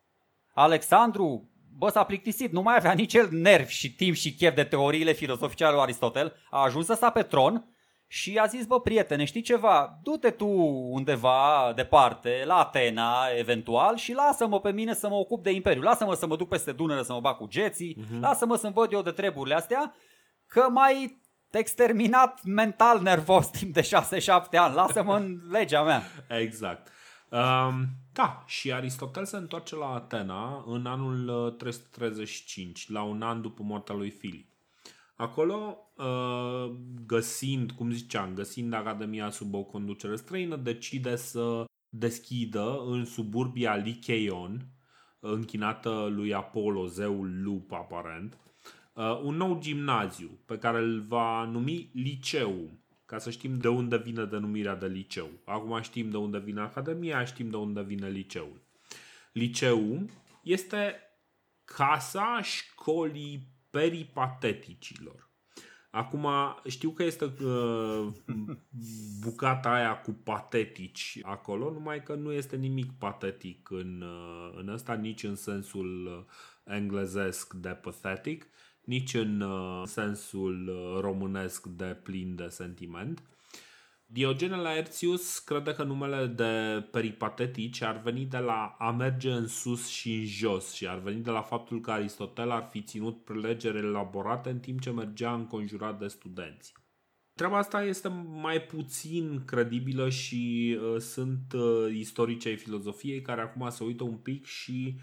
Alexandru, 0.54 1.50
bă, 1.78 1.90
s-a 1.90 2.04
plictisit, 2.04 2.52
nu 2.52 2.62
mai 2.62 2.76
avea 2.76 2.92
nici 2.92 3.14
el 3.14 3.28
nervi 3.32 3.74
și 3.74 3.96
timp 3.96 4.16
și 4.16 4.36
chef 4.36 4.56
de 4.56 4.64
teoriile 4.64 5.12
filozofice 5.12 5.64
ale 5.64 5.74
lui 5.74 5.82
Aristotel, 5.82 6.34
a 6.50 6.64
ajuns 6.64 6.86
să 6.86 6.94
sta 6.94 7.10
pe 7.10 7.22
tron 7.22 7.72
și 8.08 8.38
a 8.38 8.46
zis, 8.46 8.66
bă, 8.66 8.82
prietene, 8.82 9.24
știi 9.24 9.42
ceva, 9.42 10.00
du-te 10.04 10.30
tu 10.30 10.48
undeva 10.92 11.74
departe, 11.76 12.44
la 12.46 12.56
Atena, 12.56 13.28
eventual, 13.38 13.96
și 13.96 14.14
lasă-mă 14.14 14.60
pe 14.60 14.72
mine 14.72 14.94
să 14.94 15.10
mă 15.10 15.16
ocup 15.16 15.44
de 15.44 15.52
imperiu, 15.52 15.82
lasă-mă 15.82 16.14
să 16.14 16.28
mă 16.28 16.36
duc 16.36 16.48
peste 16.48 16.72
Dunăre 16.72 17.04
să 17.04 17.14
mă 17.14 17.20
bag 17.20 17.38
cu 17.38 17.48
geții, 17.48 17.98
uh-huh. 18.00 18.20
lasă-mă 18.20 18.56
să-mi 18.56 18.74
văd 18.74 18.92
eu 18.92 19.02
de 19.02 19.12
treburile 19.12 19.56
astea, 19.56 19.96
că 20.48 20.68
mai 20.70 21.22
exterminat 21.52 22.44
mental 22.44 23.02
nervos 23.02 23.48
timp 23.48 23.74
de 23.74 23.82
6-7 23.82 23.88
ani, 24.52 24.76
lasă-mă 24.76 25.16
în 25.16 25.40
legea 25.50 25.84
mea. 25.84 26.02
Exact. 26.30 26.92
Um, 27.30 27.88
da, 28.14 28.44
și 28.46 28.74
Aristotel 28.74 29.26
se 29.26 29.38
întoarce 29.38 29.76
la 29.76 29.94
Atena 29.94 30.64
în 30.66 30.86
anul 30.86 31.46
uh, 31.46 31.56
335, 31.56 32.90
la 32.90 33.02
un 33.02 33.22
an 33.22 33.42
după 33.42 33.64
moartea 33.64 33.96
lui 33.96 34.10
Filip. 34.10 34.50
Acolo, 35.16 35.78
uh, 35.96 36.76
găsind, 37.06 37.72
cum 37.72 37.92
ziceam, 37.92 38.34
găsind 38.34 38.74
Academia 38.74 39.30
sub 39.30 39.54
o 39.54 39.64
conducere 39.64 40.16
străină, 40.16 40.56
decide 40.56 41.16
să 41.16 41.66
deschidă 41.90 42.84
în 42.86 43.06
suburbia 43.06 43.76
Lyceion, 43.76 44.68
închinată 45.20 46.08
lui 46.10 46.34
Apollo, 46.34 46.86
zeul 46.86 47.44
lup 47.44 47.72
aparent, 47.72 48.38
uh, 48.98 49.20
un 49.24 49.36
nou 49.36 49.60
gimnaziu 49.60 50.40
pe 50.46 50.58
care 50.58 50.78
îl 50.78 51.02
va 51.02 51.46
numi 51.46 51.90
Liceum, 51.94 52.80
ca 53.06 53.18
să 53.18 53.30
știm 53.30 53.58
de 53.58 53.68
unde 53.68 53.98
vine 53.98 54.26
denumirea 54.26 54.76
de 54.76 54.88
liceu. 54.88 55.30
Acum 55.46 55.82
știm 55.82 56.10
de 56.10 56.18
unde 56.18 56.40
vine 56.40 56.62
Academia, 56.62 57.26
știm 57.26 57.50
de 57.50 57.56
unde 57.56 57.82
vine 57.82 58.10
liceul. 58.10 58.62
Liceum 59.32 60.10
este 60.44 60.96
Casa 61.64 62.42
școlii 62.42 63.48
peripateticilor. 63.70 65.30
Acum, 65.90 66.28
știu 66.68 66.90
că 66.90 67.04
este 67.04 67.26
uh, 67.26 68.08
bucata 69.26 69.70
aia 69.70 69.98
cu 70.02 70.12
patetici 70.12 71.20
acolo, 71.22 71.72
numai 71.72 72.04
că 72.04 72.16
nu 72.16 72.32
este 72.32 72.56
nimic 72.56 72.92
patetic 72.92 73.70
în, 73.70 74.02
uh, 74.02 74.54
în 74.56 74.68
ăsta, 74.68 74.94
nici 74.94 75.24
în 75.24 75.36
sensul 75.36 76.06
uh, 76.06 76.74
englezesc 76.76 77.54
de 77.54 77.70
pathetic, 77.70 78.48
nici 78.88 79.14
în 79.14 79.42
uh, 79.42 79.82
sensul 79.86 80.68
uh, 80.68 81.02
românesc 81.02 81.66
de 81.66 81.98
plin 82.04 82.36
de 82.36 82.48
sentiment. 82.48 83.24
Diogene 84.06 84.56
Laertius 84.56 85.40
crede 85.40 85.74
că 85.74 85.84
numele 85.84 86.26
de 86.26 86.84
peripatetici 86.92 87.82
ar 87.82 88.02
veni 88.02 88.26
de 88.26 88.38
la 88.38 88.76
a 88.80 88.92
merge 88.92 89.32
în 89.32 89.48
sus 89.48 89.88
și 89.88 90.14
în 90.14 90.26
jos 90.26 90.74
și 90.74 90.88
ar 90.88 91.00
veni 91.00 91.22
de 91.22 91.30
la 91.30 91.42
faptul 91.42 91.82
că 91.82 91.92
Aristotel 91.92 92.52
ar 92.52 92.68
fi 92.72 92.82
ținut 92.82 93.24
prelegeri 93.24 93.78
elaborate 93.78 94.50
în 94.50 94.60
timp 94.60 94.82
ce 94.82 94.92
mergea 94.92 95.34
înconjurat 95.34 96.00
de 96.00 96.08
studenți. 96.08 96.74
Treaba 97.34 97.58
asta 97.58 97.84
este 97.84 98.08
mai 98.42 98.62
puțin 98.62 99.44
credibilă 99.46 100.10
și 100.10 100.78
uh, 100.82 101.00
sunt 101.00 101.54
uh, 101.54 101.94
istorici 101.94 102.46
ai 102.46 102.56
filozofiei 102.56 103.22
care 103.22 103.42
acum 103.42 103.70
se 103.70 103.84
uită 103.84 104.04
un 104.04 104.18
pic 104.18 104.46
și 104.46 104.94
uh, 104.96 105.02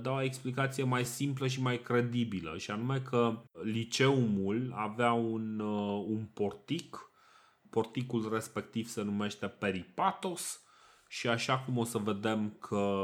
dau 0.00 0.14
o 0.14 0.22
explicație 0.22 0.84
mai 0.84 1.04
simplă 1.04 1.46
și 1.46 1.62
mai 1.62 1.80
credibilă 1.80 2.56
și 2.58 2.70
anume 2.70 3.00
că 3.00 3.42
liceumul 3.62 4.72
avea 4.76 5.12
un, 5.12 5.58
uh, 5.58 6.04
un 6.08 6.24
portic 6.34 7.12
porticul 7.72 8.28
respectiv 8.32 8.86
se 8.86 9.02
numește 9.02 9.46
peripatos 9.46 10.62
și 11.08 11.28
așa 11.28 11.58
cum 11.58 11.78
o 11.78 11.84
să 11.84 11.98
vedem 11.98 12.56
că 12.60 12.96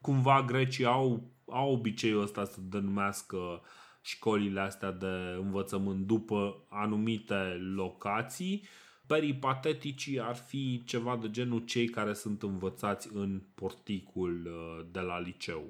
cumva 0.00 0.42
grecii 0.42 0.84
au, 0.84 1.32
au 1.48 1.72
obiceiul 1.72 2.22
ăsta 2.22 2.44
să 2.44 2.60
denumească 2.60 3.62
școlile 4.02 4.60
astea 4.60 4.90
de 4.90 5.36
învățământ 5.38 6.06
după 6.06 6.66
anumite 6.68 7.34
locații, 7.74 8.66
peripateticii 9.06 10.20
ar 10.20 10.34
fi 10.34 10.82
ceva 10.86 11.16
de 11.16 11.30
genul 11.30 11.60
cei 11.60 11.88
care 11.88 12.12
sunt 12.12 12.42
învățați 12.42 13.08
în 13.14 13.42
porticul 13.54 14.46
uh, 14.46 14.86
de 14.92 15.00
la 15.00 15.20
liceu. 15.20 15.62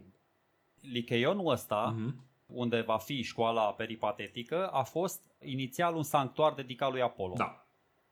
Licheionul 0.80 1.50
ăsta, 1.50 1.94
uh-huh. 1.94 2.14
unde 2.46 2.80
va 2.80 2.98
fi 2.98 3.22
școala 3.22 3.62
peripatetică, 3.62 4.68
a 4.68 4.82
fost 4.82 5.22
inițial 5.44 5.94
un 5.94 6.02
sanctuar 6.02 6.52
dedicat 6.52 6.90
lui 6.90 7.02
Apollo. 7.02 7.34
Da. 7.36 7.58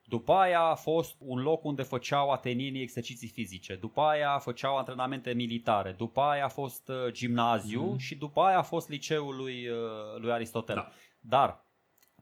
După 0.05 0.33
aia 0.33 0.59
a 0.59 0.75
fost 0.75 1.15
un 1.19 1.41
loc 1.41 1.63
unde 1.63 1.81
făceau 1.81 2.29
atenienii 2.29 2.81
exerciții 2.81 3.27
fizice, 3.27 3.75
după 3.75 4.01
aia 4.01 4.39
făceau 4.39 4.77
antrenamente 4.77 5.33
militare, 5.33 5.91
după 5.91 6.21
aia 6.21 6.45
a 6.45 6.47
fost 6.47 6.87
uh, 6.87 7.11
gimnaziu 7.11 7.81
mm. 7.81 7.97
și 7.97 8.15
după 8.15 8.41
aia 8.41 8.57
a 8.57 8.61
fost 8.61 8.89
liceul 8.89 9.35
lui, 9.35 9.67
uh, 9.67 9.77
lui 10.17 10.31
Aristotel. 10.31 10.75
Da. 10.75 10.91
Dar 11.19 11.65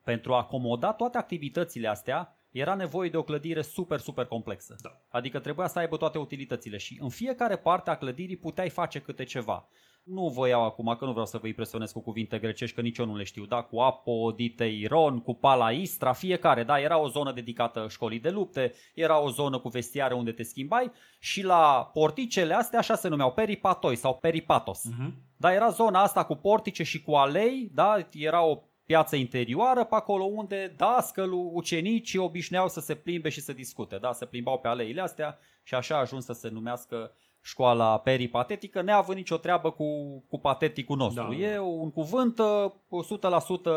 pentru 0.04 0.34
a 0.34 0.38
acomoda 0.38 0.94
toate 0.94 1.18
activitățile 1.18 1.88
astea, 1.88 2.36
era 2.52 2.74
nevoie 2.74 3.10
de 3.10 3.18
o 3.18 3.24
clădire 3.24 3.62
super, 3.62 4.00
super 4.00 4.26
complexă. 4.26 4.76
Da. 4.82 5.02
Adică 5.10 5.40
trebuia 5.40 5.68
să 5.68 5.80
aibă 5.80 5.98
toate 5.98 6.18
utilitățile 6.18 6.78
și 6.78 6.98
în 7.02 7.10
fiecare 7.10 7.56
parte 7.56 7.90
a 7.90 7.96
clădirii 7.96 8.38
puteai 8.38 8.70
face 8.70 9.00
câte 9.00 9.24
ceva. 9.24 9.68
Nu 10.04 10.28
vă 10.28 10.48
iau 10.48 10.64
acum, 10.64 10.96
că 11.00 11.06
nu 11.06 11.12
vreau 11.12 11.26
să 11.26 11.38
vă 11.38 11.48
impresionez 11.48 11.92
cu 11.92 12.02
cuvinte 12.02 12.38
grecești, 12.38 12.76
că 12.76 12.82
nici 12.82 12.98
eu 12.98 13.06
nu 13.06 13.16
le 13.16 13.24
știu, 13.24 13.46
da? 13.46 13.62
Cu 13.62 13.80
Apo, 13.80 14.32
Diteiron, 14.32 15.20
cu 15.20 15.34
Palaistra, 15.34 16.14
fiecare, 16.14 16.64
da? 16.64 16.80
Era 16.80 16.98
o 16.98 17.08
zonă 17.08 17.32
dedicată 17.32 17.86
școlii 17.90 18.20
de 18.20 18.30
lupte, 18.30 18.74
era 18.94 19.20
o 19.20 19.30
zonă 19.30 19.60
cu 19.60 19.70
vestiare 19.70 20.14
unde 20.14 20.32
te 20.32 20.44
schimbai 20.44 20.92
și 21.20 21.44
la 21.44 21.90
porticele 21.94 22.54
astea 22.54 22.80
așa 22.80 22.96
se 22.96 23.08
numeau 23.08 23.32
peripatoi 23.32 23.96
sau 23.96 24.18
peripatos. 24.18 24.84
Uh-huh. 24.90 25.12
Da, 25.38 25.54
era 25.54 25.70
zona 25.70 26.02
asta 26.02 26.26
cu 26.26 26.36
portice 26.36 26.84
și 26.84 27.02
cu 27.02 27.12
alei, 27.12 27.72
da? 27.74 28.08
Era 28.12 28.44
o 28.44 28.62
piață 28.92 29.16
interioară 29.16 29.84
pe 29.84 29.96
acolo 29.96 30.24
unde 30.24 30.74
dascălul, 30.78 31.50
ucenicii 31.54 32.20
obișnuiau 32.20 32.68
să 32.68 32.80
se 32.80 32.96
plimbe 32.96 33.30
și 33.30 33.42
să 33.42 33.54
discute, 33.54 33.98
da? 33.98 34.12
Se 34.12 34.26
plimbau 34.26 34.60
pe 34.60 34.68
aleile 34.68 35.02
astea 35.02 35.40
și 35.64 35.76
așa 35.76 35.96
a 35.96 36.00
ajuns 36.00 36.26
să 36.26 36.34
se 36.34 36.50
numească 36.50 37.12
școala 37.42 38.00
peripatetică, 38.00 38.82
neavând 38.82 39.18
nicio 39.18 39.38
treabă 39.38 39.72
cu, 39.72 40.20
cu 40.30 40.40
pateticul 40.40 40.98
nostru. 40.98 41.28
Da. 41.30 41.36
E 41.36 41.60
un 41.60 41.92
cuvânt 41.92 42.40
100% 42.40 42.40
uh, 42.40 43.74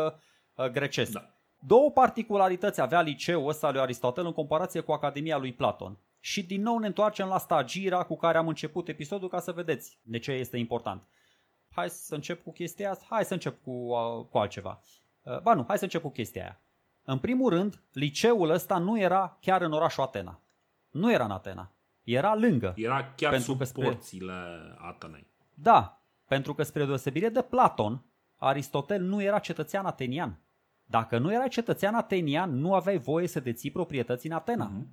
uh, 0.55 0.65
grecesc. 0.71 1.11
Da. 1.11 1.29
Două 1.59 1.91
particularități 1.91 2.81
avea 2.81 3.01
liceul 3.01 3.47
ăsta 3.47 3.71
lui 3.71 3.81
Aristotel 3.81 4.25
în 4.25 4.33
comparație 4.33 4.79
cu 4.79 4.91
Academia 4.91 5.37
lui 5.37 5.53
Platon. 5.53 5.97
Și 6.19 6.43
din 6.43 6.61
nou 6.61 6.77
ne 6.77 6.87
întoarcem 6.87 7.27
la 7.27 7.37
stagira 7.37 8.03
cu 8.03 8.15
care 8.15 8.37
am 8.37 8.47
început 8.47 8.87
episodul 8.87 9.29
ca 9.29 9.39
să 9.39 9.51
vedeți 9.51 9.99
de 10.01 10.19
ce 10.19 10.31
este 10.31 10.57
important. 10.57 11.07
Hai 11.71 11.89
să 11.89 12.15
încep 12.15 12.43
cu 12.43 12.51
chestia 12.51 12.91
asta? 12.91 13.05
Hai 13.09 13.25
să 13.25 13.33
încep 13.33 13.63
cu, 13.63 13.71
uh, 13.71 14.25
cu 14.29 14.37
altceva. 14.37 14.81
Ba 15.43 15.53
nu, 15.53 15.63
hai 15.67 15.77
să 15.77 15.83
încep 15.83 16.01
cu 16.01 16.09
chestia 16.09 16.41
aia. 16.41 16.59
În 17.03 17.17
primul 17.17 17.49
rând, 17.49 17.81
liceul 17.91 18.49
ăsta 18.49 18.77
nu 18.77 18.99
era 18.99 19.37
chiar 19.41 19.61
în 19.61 19.71
orașul 19.71 20.03
Atena. 20.03 20.39
Nu 20.89 21.11
era 21.11 21.23
în 21.23 21.31
Atena. 21.31 21.71
Era 22.03 22.35
lângă. 22.35 22.73
Era 22.75 23.13
chiar 23.15 23.31
pentru 23.31 23.49
sub 23.49 23.57
că 23.57 23.63
spre... 23.63 23.83
porțile 23.83 24.33
Atenei. 24.77 25.27
Da, 25.53 26.01
pentru 26.27 26.53
că 26.53 26.63
spre 26.63 26.85
deosebire 26.85 27.29
de 27.29 27.41
Platon, 27.41 28.03
Aristotel 28.35 29.01
nu 29.01 29.21
era 29.21 29.39
cetățean 29.39 29.85
atenian. 29.85 30.39
Dacă 30.83 31.17
nu 31.17 31.33
erai 31.33 31.49
cetățean 31.49 31.95
atenian, 31.95 32.59
nu 32.59 32.73
aveai 32.73 32.97
voie 32.97 33.27
să 33.27 33.39
deții 33.39 33.71
proprietăți 33.71 34.25
în 34.25 34.31
Atena. 34.31 34.71
Uh-huh. 34.71 34.87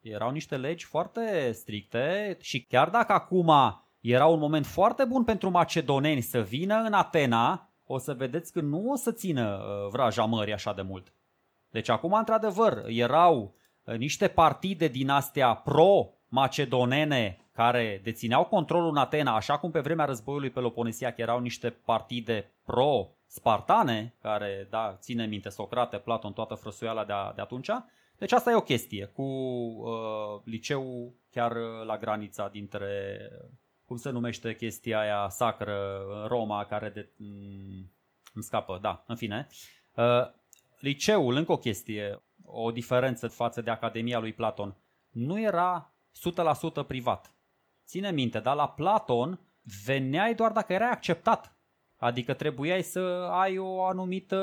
Erau 0.00 0.30
niște 0.30 0.56
legi 0.56 0.84
foarte 0.84 1.52
stricte 1.52 2.36
și 2.40 2.62
chiar 2.62 2.88
dacă 2.88 3.12
acum 3.12 3.52
era 4.00 4.26
un 4.26 4.38
moment 4.38 4.66
foarte 4.66 5.04
bun 5.04 5.24
pentru 5.24 5.50
macedoneni 5.50 6.20
să 6.20 6.40
vină 6.40 6.76
în 6.76 6.92
Atena, 6.92 7.73
o 7.86 7.98
să 7.98 8.14
vedeți 8.14 8.52
că 8.52 8.60
nu 8.60 8.90
o 8.90 8.96
să 8.96 9.12
țină 9.12 9.56
uh, 9.56 9.90
vraja 9.90 10.24
mării 10.24 10.52
așa 10.52 10.72
de 10.72 10.82
mult. 10.82 11.12
Deci 11.70 11.88
acum, 11.88 12.12
într-adevăr, 12.12 12.84
erau 12.86 13.54
uh, 13.84 13.96
niște 13.96 14.28
partide 14.28 14.88
din 14.88 15.08
astea 15.08 15.54
pro 15.54 16.08
macedonene 16.28 17.38
care 17.52 18.00
dețineau 18.02 18.44
controlul 18.44 18.90
în 18.90 18.96
Atena, 18.96 19.34
așa 19.34 19.58
cum 19.58 19.70
pe 19.70 19.80
vremea 19.80 20.04
războiului 20.04 20.50
Peloponesiac 20.50 21.18
erau 21.18 21.40
niște 21.40 21.70
partide 21.70 22.50
pro-spartane, 22.64 24.14
care, 24.20 24.66
da, 24.70 24.96
ține 25.00 25.26
minte 25.26 25.48
Socrate, 25.48 25.96
Platon, 25.96 26.32
toată 26.32 26.54
frăsuiala 26.54 27.04
de, 27.04 27.12
a, 27.12 27.32
de 27.34 27.40
atunci. 27.40 27.70
Deci 28.18 28.32
asta 28.32 28.50
e 28.50 28.54
o 28.54 28.60
chestie 28.60 29.04
cu 29.04 29.22
uh, 29.22 30.40
liceul 30.44 31.12
chiar 31.30 31.52
la 31.86 31.98
granița 31.98 32.48
dintre, 32.48 33.18
cum 33.94 34.02
se 34.02 34.10
numește 34.10 34.56
chestia 34.56 34.98
aia 34.98 35.28
sacră 35.28 36.04
în 36.08 36.26
Roma, 36.26 36.66
care 36.66 36.88
de, 36.88 37.08
mm, 37.16 37.92
îmi 38.34 38.44
scapă, 38.44 38.78
da, 38.82 39.04
în 39.06 39.16
fine. 39.16 39.46
Uh, 39.94 40.30
liceul, 40.78 41.36
încă 41.36 41.52
o 41.52 41.56
chestie, 41.56 42.22
o 42.44 42.70
diferență 42.70 43.28
față 43.28 43.60
de 43.60 43.70
Academia 43.70 44.18
lui 44.18 44.32
Platon, 44.32 44.76
nu 45.10 45.40
era 45.40 45.92
100% 46.82 46.86
privat. 46.86 47.34
Ține 47.86 48.10
minte, 48.10 48.40
dar 48.40 48.56
la 48.56 48.68
Platon 48.68 49.40
veneai 49.84 50.34
doar 50.34 50.52
dacă 50.52 50.72
erai 50.72 50.90
acceptat. 50.90 51.53
Adică 52.04 52.32
trebuiai 52.32 52.82
să 52.82 53.28
ai 53.30 53.58
o 53.58 53.84
anumită 53.84 54.38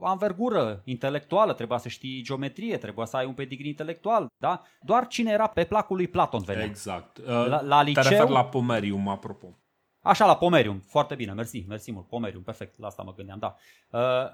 anvergură 0.00 0.82
intelectuală, 0.84 1.52
trebuia 1.52 1.78
să 1.78 1.88
știi 1.88 2.22
geometrie, 2.22 2.78
trebuia 2.78 3.06
să 3.06 3.16
ai 3.16 3.26
un 3.26 3.32
pedigrii 3.32 3.70
intelectual, 3.70 4.26
da? 4.36 4.62
Doar 4.80 5.06
cine 5.06 5.30
era 5.30 5.46
pe 5.46 5.64
placul 5.64 5.96
lui 5.96 6.08
Platon 6.08 6.42
venea. 6.42 6.64
Exact. 6.64 7.18
La, 7.26 7.60
la 7.60 7.82
liceu... 7.82 8.02
Te 8.02 8.08
referi 8.08 8.30
la 8.30 8.44
Pomerium, 8.44 9.08
apropo. 9.08 9.58
Așa, 10.00 10.26
la 10.26 10.36
Pomerium. 10.36 10.78
Foarte 10.78 11.14
bine, 11.14 11.32
mersi, 11.32 11.64
mersi 11.68 11.92
mult. 11.92 12.06
Pomerium, 12.06 12.42
perfect, 12.42 12.78
la 12.78 12.86
asta 12.86 13.02
mă 13.02 13.12
gândeam, 13.16 13.38
da. 13.38 13.56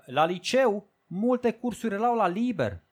La 0.06 0.24
liceu, 0.24 0.90
multe 1.06 1.52
cursuri 1.52 1.94
erau 1.94 2.14
la 2.14 2.28
liber. 2.28 2.82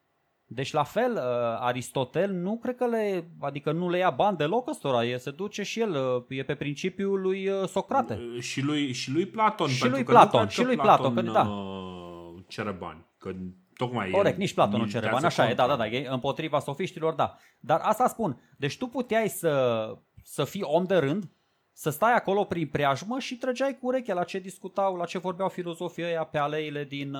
Deci 0.53 0.71
la 0.71 0.83
fel, 0.83 1.11
uh, 1.11 1.21
Aristotel 1.59 2.31
nu 2.31 2.57
cred 2.57 2.75
că 2.75 2.87
le, 2.87 3.31
adică 3.39 3.71
nu 3.71 3.89
le 3.89 3.97
ia 3.97 4.09
bani 4.09 4.37
deloc 4.37 4.69
ăstora, 4.69 5.05
e, 5.05 5.17
se 5.17 5.31
duce 5.31 5.63
și 5.63 5.79
el, 5.79 5.89
uh, 5.89 6.37
e 6.37 6.43
pe 6.43 6.55
principiul 6.55 7.21
lui 7.21 7.47
uh, 7.47 7.67
Socrate. 7.67 8.19
Și 8.39 8.61
lui, 8.61 8.91
și 8.91 9.11
lui 9.11 9.25
Platon. 9.25 9.67
Și 9.67 9.89
lui 9.89 10.03
Platon, 10.03 10.47
și 10.47 10.63
lui 10.63 10.75
Platon, 10.75 11.13
Platon 11.13 11.25
că, 11.25 11.39
da. 11.39 12.43
cere 12.47 12.71
bani, 12.71 13.05
că 13.17 13.31
tocmai 13.73 14.09
Corect, 14.09 14.37
nici 14.37 14.53
Platon 14.53 14.79
nu 14.79 14.87
cere 14.87 15.09
bani, 15.11 15.25
așa 15.25 15.49
e, 15.49 15.53
da, 15.53 15.67
da, 15.67 15.75
da, 15.75 15.87
e 15.87 16.07
împotriva 16.09 16.59
sofiștilor, 16.59 17.13
da. 17.13 17.37
Dar 17.59 17.79
asta 17.83 18.07
spun, 18.07 18.41
deci 18.57 18.77
tu 18.77 18.87
puteai 18.87 19.29
să, 19.29 19.85
să 20.23 20.43
fii 20.43 20.63
om 20.63 20.83
de 20.83 20.95
rând, 20.95 21.31
să 21.73 21.89
stai 21.89 22.13
acolo 22.13 22.43
prin 22.43 22.67
preajmă 22.67 23.19
și 23.19 23.37
trăgeai 23.37 23.77
cu 23.81 23.87
urechea 23.87 24.13
la 24.13 24.23
ce 24.23 24.39
discutau, 24.39 24.95
la 24.95 25.05
ce 25.05 25.17
vorbeau 25.17 25.49
filozofii 25.49 26.03
ăia 26.03 26.23
pe 26.23 26.37
aleile 26.37 26.83
din, 26.83 27.17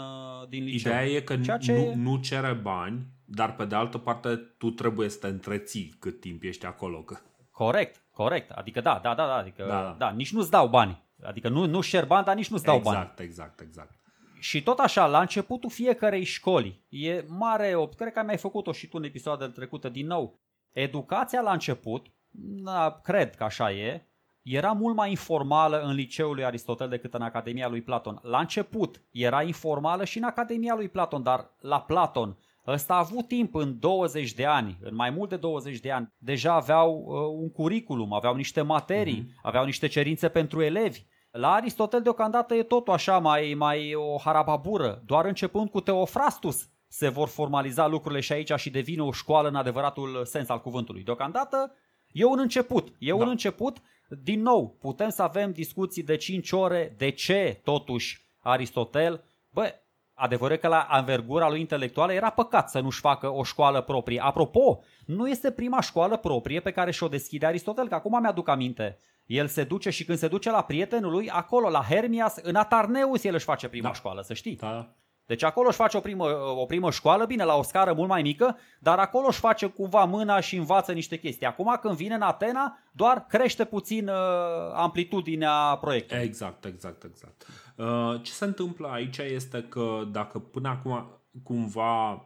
din 0.49 0.63
liceu. 0.63 0.91
Ideea 0.91 1.05
e 1.05 1.21
că 1.21 1.37
ce... 1.57 1.73
nu, 1.73 2.11
nu 2.11 2.17
cere 2.17 2.53
bani, 2.53 3.07
dar 3.33 3.55
pe 3.55 3.65
de 3.65 3.75
altă 3.75 3.97
parte 3.97 4.35
tu 4.35 4.69
trebuie 4.69 5.09
să 5.09 5.17
te 5.17 5.27
întreții 5.27 5.95
cât 5.99 6.19
timp 6.19 6.43
ești 6.43 6.65
acolo. 6.65 7.01
Că... 7.01 7.17
Corect, 7.51 8.01
corect. 8.11 8.49
Adică 8.49 8.81
da, 8.81 8.99
da, 9.03 9.15
da, 9.15 9.25
da, 9.25 9.35
adică, 9.35 9.65
da. 9.67 9.95
da 9.97 10.09
nici 10.09 10.33
nu-ți 10.33 10.51
dau 10.51 10.67
bani. 10.67 11.03
Adică 11.23 11.49
nu, 11.49 11.65
nu 11.65 11.81
share 11.81 12.05
bani, 12.05 12.25
dar 12.25 12.35
nici 12.35 12.49
nu-ți 12.49 12.63
dau 12.63 12.75
exact, 12.75 12.95
bani. 12.95 13.07
Exact, 13.07 13.59
exact, 13.59 13.61
exact. 13.61 13.99
Și 14.39 14.63
tot 14.63 14.79
așa, 14.79 15.05
la 15.05 15.19
începutul 15.19 15.69
fiecarei 15.69 16.23
școli, 16.23 16.81
e 16.89 17.23
mare, 17.27 17.75
cred 17.97 18.13
că 18.13 18.19
ai 18.19 18.25
mai 18.25 18.37
făcut-o 18.37 18.71
și 18.71 18.87
tu 18.87 18.97
în 18.97 19.03
episoadele 19.03 19.51
trecute 19.51 19.89
din 19.89 20.07
nou, 20.07 20.39
educația 20.71 21.41
la 21.41 21.51
început, 21.51 22.07
na, 22.63 22.99
cred 23.03 23.35
că 23.35 23.43
așa 23.43 23.71
e, 23.71 24.05
era 24.41 24.71
mult 24.71 24.95
mai 24.95 25.09
informală 25.09 25.81
în 25.81 25.93
liceul 25.93 26.33
lui 26.33 26.45
Aristotel 26.45 26.89
decât 26.89 27.13
în 27.13 27.21
Academia 27.21 27.67
lui 27.67 27.81
Platon. 27.81 28.19
La 28.21 28.39
început 28.39 29.01
era 29.11 29.41
informală 29.43 30.03
și 30.03 30.17
în 30.17 30.23
Academia 30.23 30.75
lui 30.75 30.89
Platon, 30.89 31.23
dar 31.23 31.49
la 31.59 31.81
Platon 31.81 32.37
ăsta 32.67 32.93
a 32.93 32.97
avut 32.97 33.27
timp 33.27 33.55
în 33.55 33.79
20 33.79 34.33
de 34.33 34.45
ani, 34.45 34.77
în 34.81 34.95
mai 34.95 35.09
mult 35.09 35.29
de 35.29 35.37
20 35.37 35.79
de 35.79 35.91
ani. 35.91 36.13
Deja 36.17 36.53
aveau 36.53 37.03
uh, 37.05 37.41
un 37.41 37.51
curriculum, 37.51 38.13
aveau 38.13 38.35
niște 38.35 38.61
materii, 38.61 39.23
uh-huh. 39.27 39.41
aveau 39.41 39.65
niște 39.65 39.87
cerințe 39.87 40.29
pentru 40.29 40.61
elevi. 40.61 41.05
La 41.31 41.51
Aristotel 41.53 42.01
deocamdată 42.01 42.53
e 42.53 42.63
totul 42.63 42.93
așa 42.93 43.19
mai, 43.19 43.53
mai 43.57 43.93
o 43.93 44.17
harababură, 44.17 45.01
doar 45.05 45.25
începând 45.25 45.69
cu 45.69 45.81
Teofrastus 45.81 46.69
se 46.87 47.09
vor 47.09 47.27
formaliza 47.27 47.87
lucrurile 47.87 48.19
și 48.21 48.31
aici 48.31 48.51
și 48.55 48.69
devine 48.69 49.01
o 49.01 49.11
școală 49.11 49.47
în 49.47 49.55
adevăratul 49.55 50.25
sens 50.25 50.49
al 50.49 50.61
cuvântului. 50.61 51.03
Deocamdată 51.03 51.75
e 52.11 52.25
un 52.25 52.39
început, 52.39 52.93
e 52.99 53.09
da. 53.09 53.15
un 53.15 53.27
început 53.27 53.77
din 54.23 54.41
nou, 54.41 54.77
putem 54.79 55.09
să 55.09 55.21
avem 55.21 55.51
discuții 55.51 56.03
de 56.03 56.15
5 56.15 56.51
ore, 56.51 56.95
de 56.97 57.09
ce 57.09 57.59
totuși 57.63 58.25
Aristotel, 58.39 59.23
bă, 59.49 59.73
adevărul 60.21 60.57
că 60.57 60.67
la 60.67 60.87
anvergura 60.89 61.49
lui 61.49 61.59
intelectuală 61.59 62.13
era 62.13 62.29
păcat 62.29 62.69
să 62.69 62.79
nu-și 62.79 62.99
facă 62.99 63.33
o 63.33 63.43
școală 63.43 63.81
proprie. 63.81 64.21
Apropo, 64.23 64.79
nu 65.05 65.29
este 65.29 65.51
prima 65.51 65.81
școală 65.81 66.17
proprie 66.17 66.59
pe 66.59 66.71
care 66.71 66.91
și-o 66.91 67.07
deschide 67.07 67.45
Aristotel, 67.45 67.87
că 67.87 67.95
acum 67.95 68.19
mi-aduc 68.21 68.47
aminte. 68.47 68.99
El 69.25 69.47
se 69.47 69.63
duce 69.63 69.89
și 69.89 70.05
când 70.05 70.17
se 70.17 70.27
duce 70.27 70.51
la 70.51 70.61
prietenul 70.61 71.11
lui, 71.11 71.29
acolo, 71.29 71.69
la 71.69 71.85
Hermias, 71.89 72.35
în 72.41 72.55
Atarneus, 72.55 73.23
el 73.23 73.33
își 73.33 73.45
face 73.45 73.67
prima 73.67 73.87
da. 73.87 73.93
școală, 73.93 74.21
să 74.21 74.33
știi. 74.33 74.55
Da. 74.55 74.89
Deci 75.25 75.43
acolo 75.43 75.67
își 75.67 75.77
face 75.77 75.97
o 75.97 75.99
primă, 75.99 76.25
o 76.57 76.65
primă 76.65 76.91
școală, 76.91 77.25
bine, 77.25 77.43
la 77.43 77.55
o 77.55 77.63
scară 77.63 77.93
mult 77.93 78.09
mai 78.09 78.21
mică, 78.21 78.57
dar 78.79 78.99
acolo 78.99 79.27
își 79.27 79.39
face 79.39 79.65
cumva 79.65 80.03
mâna 80.03 80.39
și 80.39 80.55
învață 80.55 80.91
niște 80.91 81.17
chestii. 81.17 81.45
Acum 81.45 81.77
când 81.81 81.95
vine 81.95 82.15
în 82.15 82.21
Atena, 82.21 82.77
doar 82.91 83.25
crește 83.29 83.65
puțin 83.65 84.07
uh, 84.07 84.15
amplitudinea 84.73 85.77
proiectului. 85.81 86.23
Exact, 86.23 86.65
exact, 86.65 87.03
exact. 87.03 87.47
Uh, 87.81 88.21
ce 88.21 88.31
se 88.31 88.45
întâmplă 88.45 88.87
aici 88.87 89.17
este 89.17 89.63
că 89.63 90.07
dacă 90.11 90.39
până 90.39 90.69
acum 90.69 91.21
cumva 91.43 92.11
uh, 92.11 92.19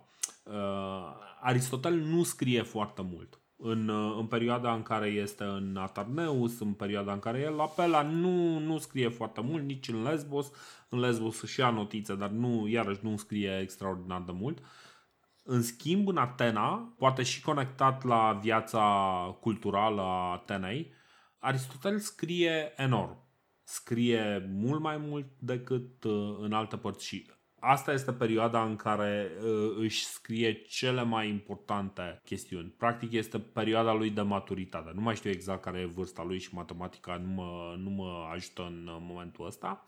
Aristotel 1.41 1.93
nu 1.93 2.23
scrie 2.23 2.61
foarte 2.61 3.01
mult 3.11 3.39
în, 3.57 3.87
uh, 3.87 4.15
în 4.19 4.25
perioada 4.25 4.73
în 4.73 4.83
care 4.83 5.07
este 5.07 5.43
în 5.43 5.77
Atarneus, 5.77 6.59
în 6.59 6.73
perioada 6.73 7.13
în 7.13 7.19
care 7.19 7.39
e 7.39 7.49
la 7.49 7.65
Pela, 7.65 8.01
nu, 8.01 8.59
nu 8.59 8.77
scrie 8.77 9.09
foarte 9.09 9.41
mult, 9.41 9.63
nici 9.63 9.87
în 9.87 10.03
Lesbos. 10.03 10.51
În 10.89 10.99
Lesbos 10.99 11.43
și 11.43 11.59
ia 11.59 11.69
notițe, 11.69 12.15
dar 12.15 12.29
nu, 12.29 12.67
iarăși 12.67 12.99
nu 13.01 13.17
scrie 13.17 13.59
extraordinar 13.61 14.21
de 14.21 14.31
mult. 14.31 14.57
În 15.43 15.61
schimb, 15.61 16.07
în 16.07 16.17
Atena, 16.17 16.93
poate 16.97 17.23
și 17.23 17.41
conectat 17.41 18.03
la 18.03 18.39
viața 18.41 18.81
culturală 19.39 20.01
a 20.01 20.31
Atenei, 20.31 20.93
Aristotel 21.39 21.99
scrie 21.99 22.73
enorm. 22.75 23.24
Scrie 23.67 24.49
mult 24.53 24.81
mai 24.81 24.97
mult 24.97 25.25
decât 25.39 26.03
uh, 26.03 26.37
în 26.39 26.53
alte 26.53 26.77
părți 26.77 27.05
și 27.05 27.25
asta 27.59 27.93
este 27.93 28.13
perioada 28.13 28.63
în 28.63 28.75
care 28.75 29.31
uh, 29.43 29.75
își 29.77 30.05
scrie 30.05 30.53
cele 30.53 31.03
mai 31.03 31.29
importante 31.29 32.21
chestiuni. 32.23 32.73
Practic 32.77 33.11
este 33.11 33.39
perioada 33.39 33.93
lui 33.93 34.09
de 34.09 34.21
maturitate. 34.21 34.91
Nu 34.93 35.01
mai 35.01 35.15
știu 35.15 35.29
exact 35.29 35.61
care 35.61 35.79
e 35.79 35.85
vârsta 35.85 36.23
lui 36.23 36.39
și 36.39 36.53
matematica 36.53 37.17
nu 37.17 37.27
mă, 37.27 37.75
nu 37.77 37.89
mă 37.89 38.29
ajută 38.33 38.61
în 38.61 38.87
momentul 38.99 39.45
ăsta. 39.45 39.87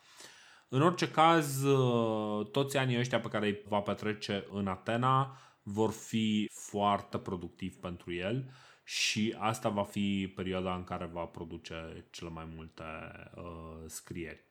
În 0.70 0.82
orice 0.82 1.12
caz, 1.12 1.64
uh, 1.64 2.48
toți 2.52 2.78
anii 2.78 2.99
ăștia 2.99 3.20
pe 3.20 3.28
care 3.28 3.48
îi 3.48 3.62
va 3.68 3.80
petrece 3.80 4.45
în 4.52 4.68
Atena 4.68 5.38
vor 5.64 5.91
fi 5.91 6.49
foarte 6.54 7.18
productivi 7.18 7.76
pentru 7.76 8.14
el 8.14 8.49
și 8.88 9.35
asta 9.38 9.69
va 9.69 9.84
fi 9.84 10.34
perioada 10.35 10.76
în 10.76 10.84
care 10.84 11.09
va 11.11 11.23
produce 11.23 12.05
cele 12.09 12.30
mai 12.30 12.47
multe 12.55 12.84
uh, 13.35 13.84
scrieri. 13.85 14.45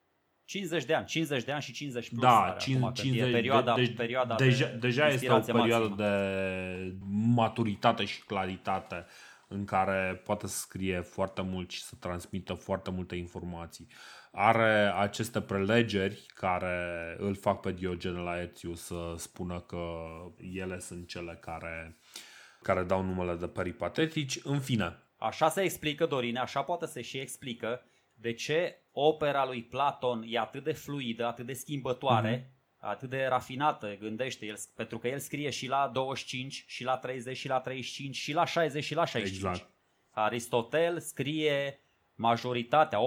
50 0.45 0.85
de 0.85 0.95
ani, 0.95 1.07
50 1.07 1.45
de 1.45 1.53
ani 1.53 1.63
și 1.63 1.73
50 1.73 2.09
plus. 2.09 2.21
Da, 2.21 2.57
50, 2.59 3.01
50 3.01 3.33
perioada, 3.33 3.75
de, 3.75 3.83
deci 3.83 3.97
perioada 3.97 4.35
deja, 4.35 4.67
de 4.67 4.77
deja 4.77 5.09
este 5.09 5.33
o 5.33 5.39
perioadă 5.39 5.89
maximă. 5.89 5.97
de 5.97 6.97
maturitate 7.09 8.05
și 8.05 8.23
claritate 8.23 9.07
în 9.49 9.65
care 9.65 10.21
poate 10.25 10.47
să 10.47 10.59
scrie 10.59 11.01
foarte 11.01 11.43
mult 11.43 11.71
și 11.71 11.83
să 11.83 11.95
transmită 12.01 12.53
foarte 12.53 12.91
multe 12.91 13.17
informații. 13.17 13.87
Are 14.33 14.93
aceste 14.97 15.41
prelegeri 15.41 16.27
care 16.35 17.17
îl 17.19 17.35
fac 17.35 17.61
pe 17.61 17.73
Diogene 17.73 18.19
Laerțiu 18.19 18.75
să 18.75 19.15
spună 19.17 19.61
că 19.61 20.03
ele 20.53 20.79
sunt 20.79 21.09
cele 21.09 21.39
care, 21.41 21.97
care 22.67 22.83
dau 22.83 23.03
numele 23.03 23.35
de 23.35 23.47
peripatetici. 23.47 24.39
În 24.43 24.61
fine. 24.61 24.99
Așa 25.17 25.49
se 25.49 25.63
explică, 25.63 26.07
Dorine, 26.07 26.39
așa 26.39 26.63
poate 26.63 26.87
să 26.87 27.01
și 27.01 27.19
explică 27.19 27.85
de 28.15 28.33
ce 28.33 28.83
opera 28.93 29.47
lui 29.47 29.63
Platon 29.63 30.25
e 30.27 30.39
atât 30.39 30.65
de 30.65 30.73
fluidă, 30.73 31.27
atât 31.27 31.47
de 31.47 31.53
schimbătoare, 31.53 32.39
uh-huh. 32.39 32.79
atât 32.79 33.11
de 33.11 33.27
rafinată, 33.29 33.97
gândește 34.01 34.47
el, 34.47 34.57
pentru 34.77 34.99
că 34.99 35.09
el 35.09 35.19
scrie 35.19 35.51
și 35.51 35.69
la 35.69 35.91
25, 35.93 36.65
și 36.67 36.85
la 36.85 36.97
30, 36.97 37.37
și 37.37 37.49
la 37.49 37.61
35, 37.61 38.17
și 38.17 38.33
la 38.33 38.45
60, 38.45 38.85
și 38.85 38.95
la 38.95 39.05
65. 39.05 39.55
Exact. 39.55 39.71
Aristotel 40.11 41.01
scrie 41.01 41.81
majoritatea, 42.17 42.99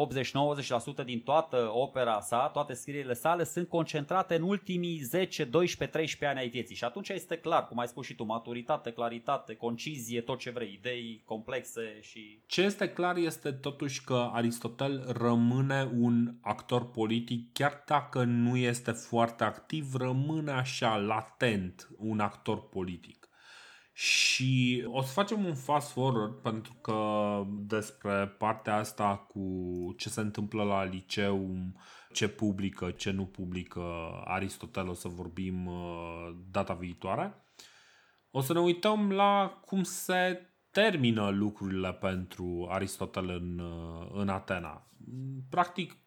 80-90% 1.01 1.05
din 1.05 1.19
toată 1.19 1.69
opera 1.73 2.19
sa, 2.19 2.49
toate 2.53 2.73
scrierile 2.73 3.13
sale 3.13 3.43
sunt 3.43 3.67
concentrate 3.67 4.35
în 4.35 4.41
ultimii 4.41 4.97
10, 4.97 5.43
12, 5.43 5.97
13 5.97 6.25
ani 6.37 6.45
ai 6.45 6.51
vieții. 6.51 6.75
Și 6.75 6.83
atunci 6.83 7.09
este 7.09 7.37
clar, 7.37 7.67
cum 7.67 7.79
ai 7.79 7.87
spus 7.87 8.05
și 8.05 8.15
tu, 8.15 8.23
maturitate, 8.23 8.91
claritate, 8.91 9.55
concizie, 9.55 10.21
tot 10.21 10.39
ce 10.39 10.49
vrei, 10.49 10.73
idei 10.73 11.21
complexe 11.25 11.97
și... 12.01 12.41
Ce 12.45 12.61
este 12.61 12.89
clar 12.89 13.15
este 13.17 13.51
totuși 13.51 14.03
că 14.03 14.29
Aristotel 14.33 15.05
rămâne 15.17 15.91
un 15.99 16.33
actor 16.41 16.89
politic, 16.89 17.53
chiar 17.53 17.83
dacă 17.85 18.23
nu 18.23 18.57
este 18.57 18.91
foarte 18.91 19.43
activ, 19.43 19.95
rămâne 19.95 20.51
așa 20.51 20.95
latent 20.95 21.89
un 21.97 22.19
actor 22.19 22.69
politic. 22.69 23.18
Și 23.99 24.83
o 24.87 25.01
să 25.01 25.11
facem 25.11 25.45
un 25.45 25.55
fast 25.55 25.91
forward 25.91 26.33
pentru 26.33 26.73
că 26.81 27.41
despre 27.49 28.27
partea 28.37 28.75
asta 28.75 29.17
cu 29.17 29.43
ce 29.97 30.09
se 30.09 30.21
întâmplă 30.21 30.63
la 30.63 30.83
liceu, 30.83 31.55
ce 32.11 32.27
publică, 32.27 32.91
ce 32.91 33.11
nu 33.11 33.25
publică 33.25 33.81
Aristotel 34.25 34.87
o 34.87 34.93
să 34.93 35.07
vorbim 35.07 35.65
uh, 35.65 36.35
data 36.51 36.73
viitoare. 36.73 37.45
O 38.31 38.41
să 38.41 38.53
ne 38.53 38.59
uităm 38.59 39.11
la 39.11 39.61
cum 39.65 39.83
se 39.83 40.49
termină 40.71 41.29
lucrurile 41.29 41.93
pentru 41.93 42.67
Aristotel 42.69 43.29
în, 43.29 43.59
uh, 43.59 44.09
în 44.13 44.29
Atena. 44.29 44.87
Practic 45.49 45.97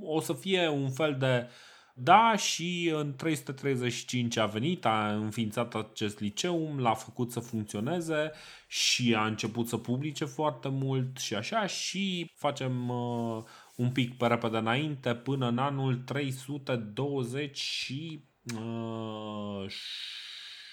o 0.00 0.20
să 0.20 0.32
fie 0.32 0.68
un 0.68 0.90
fel 0.90 1.16
de 1.18 1.46
uh, 1.46 1.71
da, 1.94 2.36
și 2.36 2.92
în 2.94 3.16
335 3.16 4.36
a 4.36 4.46
venit, 4.46 4.84
a 4.84 5.12
înființat 5.14 5.74
acest 5.74 6.20
liceu, 6.20 6.74
l-a 6.76 6.94
făcut 6.94 7.32
să 7.32 7.40
funcționeze 7.40 8.32
și 8.66 9.14
a 9.14 9.26
început 9.26 9.68
să 9.68 9.76
publice 9.76 10.24
foarte 10.24 10.68
mult 10.68 11.18
și 11.18 11.34
așa 11.34 11.66
și 11.66 12.32
facem 12.34 12.88
uh, 12.88 13.42
un 13.76 13.90
pic 13.90 14.16
pe 14.16 14.26
repede 14.26 14.56
înainte 14.56 15.14
până 15.14 15.48
în 15.48 15.58
anul 15.58 15.96
320 15.96 17.58
și 17.58 18.24
uh, 18.56 19.64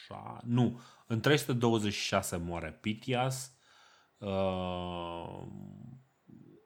șa, 0.05 0.39
nu, 0.43 0.79
în 1.07 1.19
326 1.19 2.37
moare 2.37 2.77
Pitias 2.81 3.53
uh, 4.17 5.47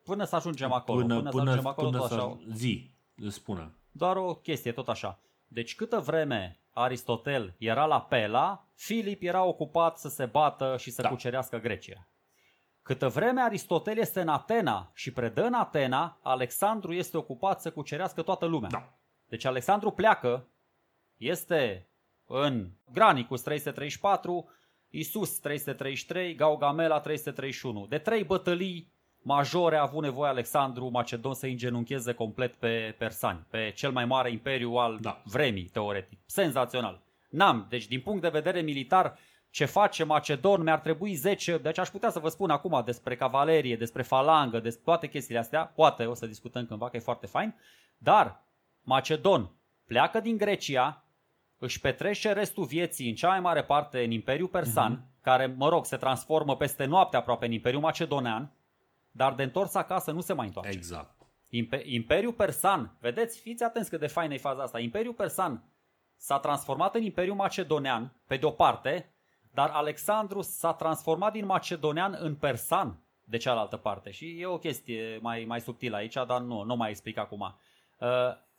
Până 0.04 0.24
să 0.24 0.36
ajungem 0.36 0.72
acolo. 0.72 1.02
Până, 1.02 1.16
până, 1.16 1.30
până 1.30 1.44
să 1.44 1.50
ajungem 1.50 1.68
acolo, 1.72 1.90
până 1.90 2.08
să, 2.08 2.14
așa. 2.14 2.40
Zi, 2.54 2.96
spune. 3.28 3.74
Doar 3.96 4.18
o 4.18 4.36
chestie, 4.36 4.72
tot 4.72 4.90
așa. 4.90 5.20
Deci 5.48 5.76
câtă 5.76 6.00
vreme 6.00 6.60
Aristotel 6.72 7.56
era 7.58 7.86
la 7.86 8.02
Pela, 8.02 8.68
Filip 8.74 9.22
era 9.24 9.44
ocupat 9.44 9.98
să 9.98 10.10
se 10.10 10.26
bată 10.26 10.76
și 10.80 10.92
să 10.92 11.02
da. 11.02 11.10
cucerească 11.10 11.58
Grecia. 11.58 12.08
Câtă 12.82 13.08
vreme 13.08 13.42
Aristotel 13.42 13.98
este 13.98 14.22
în 14.22 14.28
Atena 14.28 14.92
și 14.94 15.12
predă 15.12 15.44
în 15.46 15.54
Atena, 15.54 16.20
Alexandru 16.22 16.94
este 16.94 17.18
ocupat 17.18 17.62
să 17.62 17.72
cucerească 17.72 18.22
toată 18.22 18.46
lumea. 18.46 18.70
Da. 18.70 18.94
Deci 19.26 19.46
Alexandru 19.46 19.92
pleacă, 19.92 20.48
este 21.18 21.90
în 22.26 22.70
Granicus 22.92 23.42
334, 23.42 24.50
Isus 24.90 25.40
333, 25.40 26.36
Gaugamela 26.36 27.00
331. 27.00 27.86
De 27.86 27.98
trei 27.98 28.24
bătălii 28.24 28.93
majore 29.24 29.76
a 29.76 29.82
avut 29.82 30.04
nevoie 30.04 30.30
Alexandru 30.30 30.90
Macedon 30.90 31.34
să 31.34 31.46
îngenuncheze 31.46 32.14
complet 32.14 32.54
pe 32.54 32.96
persani, 32.98 33.46
pe 33.50 33.72
cel 33.76 33.92
mai 33.92 34.06
mare 34.06 34.32
imperiu 34.32 34.72
al 34.72 34.98
da. 35.02 35.22
vremii, 35.24 35.64
teoretic. 35.64 36.20
Senzațional. 36.26 37.02
N-am, 37.30 37.66
deci 37.70 37.88
din 37.88 38.02
punct 38.02 38.22
de 38.22 38.30
vedere 38.30 38.62
militar, 38.62 39.18
ce 39.50 39.66
face 39.66 40.04
Macedon 40.04 40.62
mi-ar 40.62 40.80
trebui 40.80 41.14
10, 41.14 41.58
deci 41.58 41.78
aș 41.78 41.90
putea 41.90 42.10
să 42.10 42.20
vă 42.20 42.30
spun 42.30 42.50
acum 42.50 42.82
despre 42.86 43.16
cavalerie, 43.16 43.76
despre 43.76 44.02
falangă, 44.02 44.60
despre 44.60 44.84
toate 44.86 45.08
chestiile 45.08 45.40
astea, 45.40 45.66
poate 45.66 46.06
o 46.06 46.14
să 46.14 46.26
discutăm 46.26 46.66
cândva 46.66 46.90
că 46.90 46.98
e 46.98 47.00
foarte 47.00 47.28
fain, 47.28 47.56
dar 47.98 48.44
Macedon 48.82 49.52
pleacă 49.88 50.20
din 50.20 50.38
Grecia, 50.38 51.04
își 51.58 51.80
petrece 51.80 52.32
restul 52.32 52.66
vieții 52.66 53.10
în 53.10 53.16
cea 53.16 53.28
mai 53.28 53.40
mare 53.40 53.64
parte 53.64 54.04
în 54.04 54.12
Imperiul 54.12 54.48
Persan, 54.48 54.98
uh-huh. 54.98 55.22
care, 55.22 55.46
mă 55.46 55.70
rog, 55.70 55.86
se 55.86 55.98
transformă 55.98 56.56
peste 56.56 56.86
noapte 56.86 57.18
aproape 57.18 57.46
în 57.46 57.52
Imperiul 57.52 57.82
Macedonean, 57.82 58.52
dar 59.16 59.34
de 59.34 59.44
întors 59.44 59.74
acasă 59.76 60.12
nu 60.12 60.22
se 60.22 60.34
mai 60.34 60.46
întoarce. 60.46 60.72
Exact. 60.72 61.22
Imperiul 61.84 62.34
Persan, 62.34 62.98
vedeți, 63.00 63.40
fiți 63.40 63.64
atenți 63.64 63.90
cât 63.90 64.00
de 64.00 64.08
faină 64.08 64.34
e 64.34 64.38
faza 64.38 64.64
asta. 64.64 64.80
Imperiul 64.80 65.14
Persan 65.14 65.64
s-a 66.18 66.40
transformat 66.40 66.96
în 66.96 67.02
Imperiul 67.02 67.36
Macedonean, 67.36 68.22
pe 68.28 68.38
de 68.38 68.46
o 68.46 68.52
parte, 68.52 69.16
dar 69.52 69.70
Alexandru 69.70 70.42
s-a 70.42 70.74
transformat 70.74 71.32
din 71.32 71.46
Macedonean 71.46 72.18
în 72.20 72.36
Persan, 72.36 73.04
de 73.24 73.38
cealaltă 73.38 73.78
parte. 73.78 74.12
Și 74.12 74.40
e 74.40 74.46
o 74.46 74.58
chestie 74.58 75.20
mai, 75.22 75.44
mai 75.48 75.62
subtilă 75.62 75.96
aici, 75.96 76.14
dar 76.14 76.42
nu, 76.42 76.64
nu 76.64 76.76
mai 76.76 76.90
explic 76.90 77.18
acum. 77.18 77.56
Uh, 78.00 78.08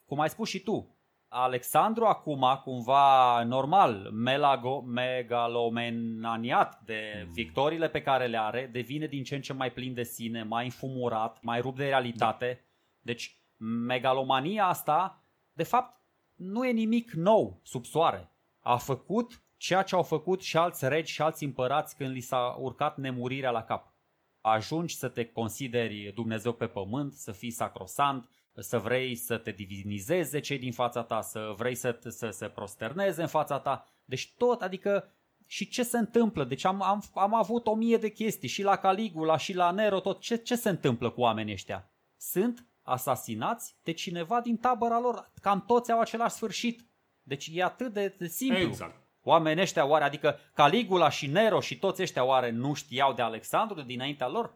cum 0.04 0.20
ai 0.20 0.28
spus 0.28 0.48
și 0.48 0.60
tu, 0.60 0.93
Alexandru 1.36 2.04
acum, 2.04 2.60
cumva 2.64 3.42
normal, 3.42 4.10
melago, 4.12 4.80
megalomenaniat 4.80 6.80
de 6.84 7.24
mm. 7.26 7.32
victoriile 7.32 7.88
pe 7.88 8.02
care 8.02 8.26
le 8.26 8.40
are, 8.40 8.68
devine 8.72 9.06
din 9.06 9.24
ce 9.24 9.34
în 9.34 9.40
ce 9.40 9.52
mai 9.52 9.72
plin 9.72 9.94
de 9.94 10.02
sine, 10.02 10.42
mai 10.42 10.64
înfumurat, 10.64 11.38
mai 11.42 11.60
rupt 11.60 11.76
de 11.76 11.86
realitate. 11.86 12.64
Deci 13.00 13.38
megalomania 13.86 14.66
asta, 14.66 15.22
de 15.52 15.62
fapt, 15.62 16.00
nu 16.34 16.66
e 16.66 16.70
nimic 16.70 17.10
nou 17.10 17.60
sub 17.62 17.84
soare. 17.84 18.30
A 18.60 18.76
făcut 18.76 19.42
ceea 19.56 19.82
ce 19.82 19.94
au 19.94 20.02
făcut 20.02 20.42
și 20.42 20.56
alți 20.56 20.88
regi 20.88 21.12
și 21.12 21.22
alți 21.22 21.44
împărați 21.44 21.96
când 21.96 22.10
li 22.10 22.20
s-a 22.20 22.56
urcat 22.58 22.96
nemurirea 22.96 23.50
la 23.50 23.62
cap. 23.62 23.92
Ajungi 24.40 24.96
să 24.96 25.08
te 25.08 25.24
consideri 25.24 26.12
Dumnezeu 26.14 26.52
pe 26.52 26.66
pământ, 26.66 27.12
să 27.12 27.32
fii 27.32 27.50
sacrosant, 27.50 28.28
să 28.56 28.78
vrei 28.78 29.14
să 29.14 29.36
te 29.36 29.50
divinizeze 29.50 30.40
cei 30.40 30.58
din 30.58 30.72
fața 30.72 31.02
ta, 31.02 31.20
să 31.20 31.54
vrei 31.56 31.74
să, 31.74 31.98
să 32.08 32.30
se 32.30 32.46
prosterneze 32.48 33.22
în 33.22 33.28
fața 33.28 33.58
ta. 33.58 33.86
Deci 34.04 34.32
tot, 34.36 34.62
adică 34.62 35.08
și 35.46 35.68
ce 35.68 35.82
se 35.82 35.98
întâmplă? 35.98 36.44
Deci 36.44 36.64
am, 36.64 36.82
am, 36.82 37.04
am 37.14 37.34
avut 37.34 37.66
o 37.66 37.74
mie 37.74 37.96
de 37.96 38.08
chestii 38.08 38.48
și 38.48 38.62
la 38.62 38.76
Caligula 38.76 39.36
și 39.36 39.54
la 39.54 39.70
Nero, 39.70 40.00
tot. 40.00 40.20
Ce, 40.20 40.36
ce 40.36 40.56
se 40.56 40.68
întâmplă 40.68 41.10
cu 41.10 41.20
oamenii 41.20 41.52
ăștia? 41.52 41.90
Sunt 42.16 42.66
asasinați 42.82 43.76
de 43.82 43.92
cineva 43.92 44.40
din 44.40 44.56
tabăra 44.56 45.00
lor. 45.00 45.30
Cam 45.40 45.64
toți 45.66 45.92
au 45.92 46.00
același 46.00 46.34
sfârșit. 46.34 46.86
Deci 47.22 47.50
e 47.52 47.62
atât 47.62 47.92
de, 47.92 48.14
de 48.18 48.26
simplu. 48.26 48.58
Exact. 48.58 49.02
Oamenii 49.22 49.62
ăștia 49.62 49.86
oare, 49.86 50.04
adică 50.04 50.38
Caligula 50.54 51.08
și 51.08 51.26
Nero 51.26 51.60
și 51.60 51.78
toți 51.78 52.02
ăștia 52.02 52.24
oare 52.24 52.50
nu 52.50 52.74
știau 52.74 53.12
de 53.12 53.22
Alexandru 53.22 53.76
de 53.76 53.82
dinaintea 53.86 54.28
lor? 54.28 54.54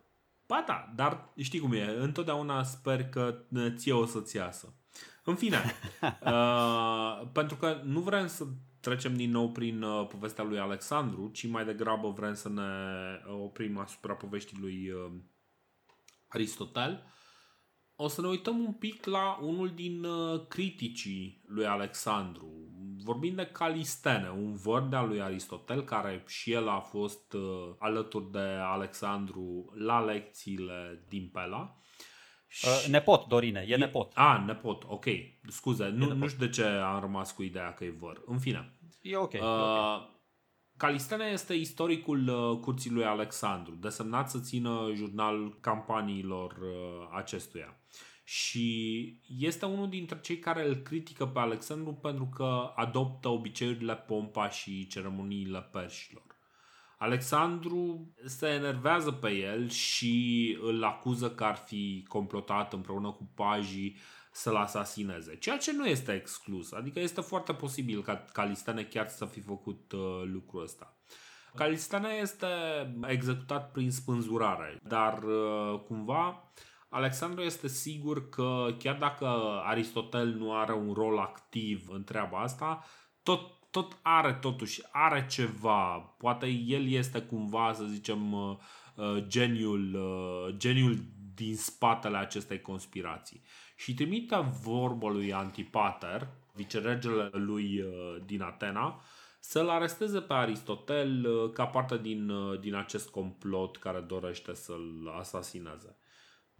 Ba 0.49 0.65
da, 0.66 0.93
dar 0.95 1.33
știi 1.37 1.61
cum 1.61 1.73
e, 1.73 1.97
întotdeauna 1.99 2.62
sper 2.62 3.09
că 3.09 3.39
ție 3.77 3.93
o 3.93 4.07
să-ți 4.07 4.37
iasă. 4.37 4.75
În 5.25 5.35
fine, 5.35 5.57
uh, 6.25 7.29
pentru 7.33 7.57
că 7.57 7.81
nu 7.85 8.01
vrem 8.01 8.27
să 8.27 8.45
trecem 8.81 9.15
din 9.16 9.31
nou 9.31 9.51
prin 9.51 9.83
uh, 9.83 10.07
povestea 10.07 10.45
lui 10.45 10.59
Alexandru, 10.59 11.31
ci 11.33 11.47
mai 11.47 11.65
degrabă 11.65 12.11
vrem 12.11 12.35
să 12.35 12.49
ne 12.49 12.62
oprim 13.33 13.79
asupra 13.79 14.15
poveștii 14.15 14.59
lui 14.61 14.91
uh, 14.91 15.12
Aristotel. 16.29 17.03
O 18.01 18.09
să 18.09 18.20
ne 18.20 18.27
uităm 18.27 18.59
un 18.59 18.73
pic 18.73 19.05
la 19.05 19.39
unul 19.43 19.70
din 19.75 20.05
uh, 20.05 20.47
criticii 20.49 21.43
lui 21.47 21.66
Alexandru, 21.66 22.53
vorbim 23.03 23.35
de 23.35 23.47
Calistene, 23.47 24.31
un 24.31 24.55
văr 24.55 24.83
de-al 24.83 25.09
lui 25.09 25.20
Aristotel, 25.20 25.85
care 25.85 26.25
și 26.27 26.53
el 26.53 26.69
a 26.69 26.79
fost 26.79 27.33
uh, 27.33 27.75
alături 27.79 28.31
de 28.31 28.47
Alexandru 28.73 29.73
la 29.75 30.01
lecțiile 30.01 31.05
din 31.09 31.31
Pela. 31.33 31.77
Uh, 32.65 32.87
nepot, 32.91 33.27
Dorine, 33.27 33.65
e, 33.69 33.73
e 33.73 33.77
nepot. 33.77 34.12
A, 34.15 34.45
nepot, 34.47 34.85
ok. 34.87 35.05
Scuze, 35.49 35.89
nu, 35.89 36.12
nu 36.12 36.29
știu 36.29 36.47
de 36.47 36.53
ce 36.53 36.65
am 36.65 37.01
rămas 37.01 37.33
cu 37.33 37.43
ideea 37.43 37.75
că 37.75 37.85
e 37.85 37.95
văr. 37.99 38.23
În 38.27 38.39
fine. 38.39 38.79
E 39.03 39.16
ok. 39.16 39.33
Uh, 39.33 39.41
okay. 39.41 40.16
Calistene 40.79 41.25
este 41.25 41.55
istoricul 41.55 42.29
uh, 42.29 42.59
curții 42.61 42.91
lui 42.91 43.05
Alexandru, 43.05 43.75
desemnat 43.75 44.31
să 44.31 44.41
țină 44.41 44.93
jurnalul 44.95 45.59
campaniilor 45.61 46.53
uh, 46.53 47.09
acestuia 47.17 47.77
și 48.25 49.21
este 49.39 49.65
unul 49.65 49.89
dintre 49.89 50.21
cei 50.21 50.39
care 50.39 50.69
îl 50.69 50.75
critică 50.75 51.27
pe 51.27 51.39
Alexandru 51.39 51.93
pentru 51.93 52.31
că 52.35 52.73
adoptă 52.75 53.29
obiceiurile 53.29 53.97
pompa 53.97 54.49
și 54.49 54.87
ceremoniile 54.87 55.61
perșilor. 55.73 56.23
Alexandru 56.99 58.13
se 58.25 58.47
enervează 58.47 59.13
pe 59.13 59.31
el 59.31 59.69
și 59.69 60.57
îl 60.63 60.85
acuză 60.85 61.31
că 61.31 61.45
ar 61.45 61.57
fi 61.57 62.05
complotat 62.09 62.73
împreună 62.73 63.11
cu 63.11 63.31
pajii 63.35 63.97
să-l 64.39 64.56
asasineze, 64.56 65.36
ceea 65.36 65.56
ce 65.56 65.73
nu 65.73 65.86
este 65.86 66.12
exclus, 66.12 66.73
adică 66.73 67.01
este 67.01 67.20
foarte 67.20 67.52
posibil 67.52 68.02
ca 68.02 68.24
Calistene 68.32 68.82
chiar 68.82 69.09
să 69.09 69.24
fi 69.24 69.40
făcut 69.40 69.93
uh, 69.93 70.23
lucrul 70.24 70.62
ăsta. 70.62 70.97
Calistene 71.55 72.09
este 72.09 72.47
executat 73.06 73.70
prin 73.73 73.90
spânzurare, 73.90 74.78
dar 74.82 75.23
uh, 75.23 75.81
cumva 75.81 76.52
Alexandru 76.89 77.43
este 77.43 77.69
sigur 77.69 78.28
că 78.28 78.66
chiar 78.78 78.97
dacă 78.97 79.27
Aristotel 79.65 80.28
nu 80.28 80.55
are 80.55 80.73
un 80.73 80.93
rol 80.93 81.19
activ 81.19 81.89
în 81.89 82.05
treaba 82.05 82.39
asta, 82.39 82.85
tot, 83.23 83.70
tot 83.70 83.98
are 84.02 84.32
totuși, 84.32 84.82
are 84.93 85.27
ceva. 85.31 85.98
Poate 86.19 86.47
el 86.47 86.89
este 86.89 87.20
cumva, 87.20 87.73
să 87.73 87.85
zicem, 87.85 88.32
uh, 88.32 88.56
uh, 88.94 89.24
geniul, 89.27 89.94
uh, 89.94 90.55
geniul 90.56 90.98
din 91.35 91.56
spatele 91.56 92.16
acestei 92.16 92.60
conspirații. 92.60 93.43
Și 93.79 93.95
trimite 93.95 94.49
vorba 94.63 95.09
lui 95.09 95.33
Antipater, 95.33 96.29
viceregele 96.55 97.31
lui 97.33 97.85
din 98.27 98.43
Atena, 98.43 99.01
să-l 99.41 99.69
aresteze 99.69 100.21
pe 100.21 100.33
Aristotel 100.33 101.27
ca 101.53 101.67
parte 101.67 101.99
din, 101.99 102.33
din 102.61 102.75
acest 102.75 103.09
complot 103.09 103.77
care 103.77 104.01
dorește 104.01 104.55
să-l 104.55 105.15
asasineze 105.19 105.97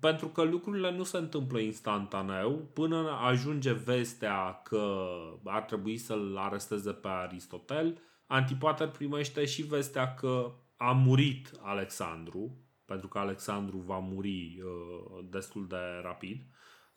pentru 0.01 0.29
că 0.29 0.43
lucrurile 0.43 0.91
nu 0.91 1.03
se 1.03 1.17
întâmplă 1.17 1.59
instantaneu 1.59 2.71
până 2.73 3.19
ajunge 3.23 3.73
vestea 3.73 4.61
că 4.63 5.07
ar 5.45 5.63
trebui 5.63 5.97
să-l 5.97 6.37
aresteze 6.37 6.93
pe 6.93 7.09
Aristotel. 7.09 7.99
Antipater 8.27 8.89
primește 8.89 9.45
și 9.45 9.63
vestea 9.63 10.15
că 10.15 10.53
a 10.77 10.93
murit 10.93 11.53
Alexandru, 11.63 12.57
pentru 12.85 13.09
că 13.09 13.19
Alexandru 13.19 13.79
va 13.79 13.99
muri 13.99 14.63
uh, 14.63 15.25
destul 15.31 15.67
de 15.67 16.01
rapid 16.03 16.43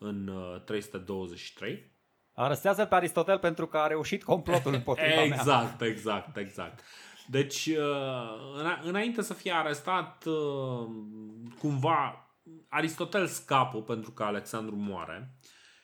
în 0.03 0.28
uh, 0.28 0.61
323. 0.64 1.91
Arestează 2.34 2.86
pe 2.86 2.95
Aristotel 2.95 3.40
pentru 3.40 3.68
că 3.68 3.78
a 3.78 3.88
reușit 3.88 4.23
complotul 4.23 4.73
împotriva 4.80 5.22
Exact, 5.23 5.80
mea. 5.80 5.90
exact, 5.90 6.38
exact. 6.38 6.84
Deci, 7.28 7.65
uh, 7.65 8.82
înainte 8.84 9.22
să 9.22 9.34
fie 9.34 9.52
arestat, 9.52 10.26
uh, 10.26 10.88
cumva 11.60 12.30
Aristotel 12.69 13.28
scapă 13.28 13.82
pentru 13.82 14.11
că 14.11 14.23
Alexandru 14.23 14.76
moare 14.76 15.36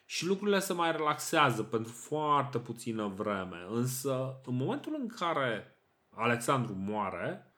și 0.06 0.26
lucrurile 0.26 0.60
se 0.60 0.74
mai 0.74 0.92
relaxează 0.92 1.64
pentru 1.64 1.92
foarte 1.92 2.60
puțină 2.60 3.08
vreme. 3.08 3.66
Însă, 3.70 4.42
în 4.46 4.56
momentul 4.56 4.96
în 5.00 5.08
care 5.08 5.78
Alexandru 6.10 6.74
moare, 6.74 7.56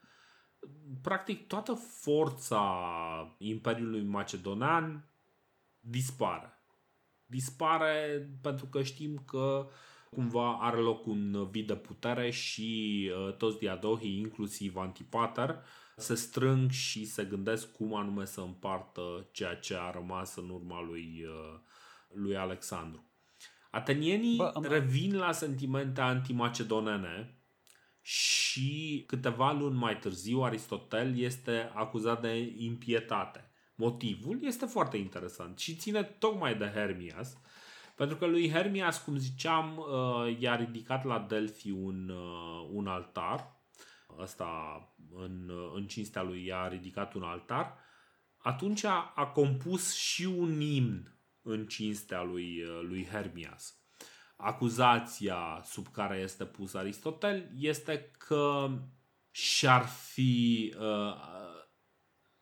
practic 1.01 1.47
toată 1.47 1.73
forța 1.73 2.63
Imperiului 3.37 4.03
Macedonean 4.03 5.08
dispare. 5.89 6.53
Dispare 7.25 8.29
pentru 8.41 8.65
că 8.65 8.83
știm 8.83 9.23
că 9.25 9.69
cumva 10.09 10.57
are 10.59 10.77
loc 10.77 11.05
un 11.05 11.47
vid 11.51 11.67
de 11.67 11.75
putere 11.75 12.29
și 12.29 13.11
uh, 13.13 13.35
toți 13.35 13.57
diadohii, 13.57 14.17
inclusiv 14.17 14.75
Antipater, 14.75 15.63
se 15.95 16.15
strâng 16.15 16.71
și 16.71 17.05
se 17.05 17.23
gândesc 17.23 17.71
cum 17.71 17.95
anume 17.95 18.25
să 18.25 18.41
împartă 18.41 19.27
ceea 19.31 19.55
ce 19.55 19.75
a 19.75 19.91
rămas 19.91 20.35
în 20.35 20.49
urma 20.49 20.81
lui, 20.81 21.25
uh, 21.25 21.59
lui 22.13 22.37
Alexandru. 22.37 23.03
Atenienii 23.71 24.35
Bă, 24.35 24.51
am... 24.53 24.63
revin 24.63 25.15
la 25.15 25.31
sentimente 25.31 26.01
antimacedonene 26.01 27.39
și 28.01 29.03
câteva 29.07 29.51
luni 29.51 29.77
mai 29.77 29.97
târziu 29.97 30.41
Aristotel 30.41 31.17
este 31.17 31.71
acuzat 31.73 32.21
de 32.21 32.53
impietate. 32.57 33.48
Motivul 33.79 34.39
este 34.41 34.65
foarte 34.65 34.97
interesant 34.97 35.59
și 35.59 35.75
ține 35.75 36.03
tocmai 36.03 36.55
de 36.55 36.71
Hermias, 36.73 37.37
pentru 37.95 38.17
că 38.17 38.25
lui 38.25 38.49
Hermias, 38.49 39.03
cum 39.03 39.17
ziceam, 39.17 39.77
uh, 39.77 40.39
i-a 40.39 40.55
ridicat 40.55 41.03
la 41.03 41.19
Delphi 41.19 41.71
un, 41.71 42.09
uh, 42.09 42.69
un 42.71 42.87
altar 42.87 43.55
ăsta 44.17 44.81
în, 45.15 45.51
în 45.75 45.87
cinstea 45.87 46.23
lui 46.23 46.45
i-a 46.45 46.67
ridicat 46.67 47.13
un 47.13 47.23
altar, 47.23 47.77
atunci 48.37 48.83
a, 48.83 49.11
a 49.15 49.25
compus 49.25 49.95
și 49.95 50.25
un 50.25 50.61
imn 50.61 51.17
în 51.41 51.67
cinstea 51.67 52.23
lui, 52.23 52.63
lui 52.81 53.07
Hermias. 53.11 53.79
Acuzația 54.35 55.61
sub 55.65 55.87
care 55.87 56.17
este 56.17 56.45
pus 56.45 56.73
Aristotel 56.73 57.51
este 57.55 58.11
că 58.17 58.69
și-ar 59.31 59.85
fi 59.85 60.73
uh, 60.79 61.13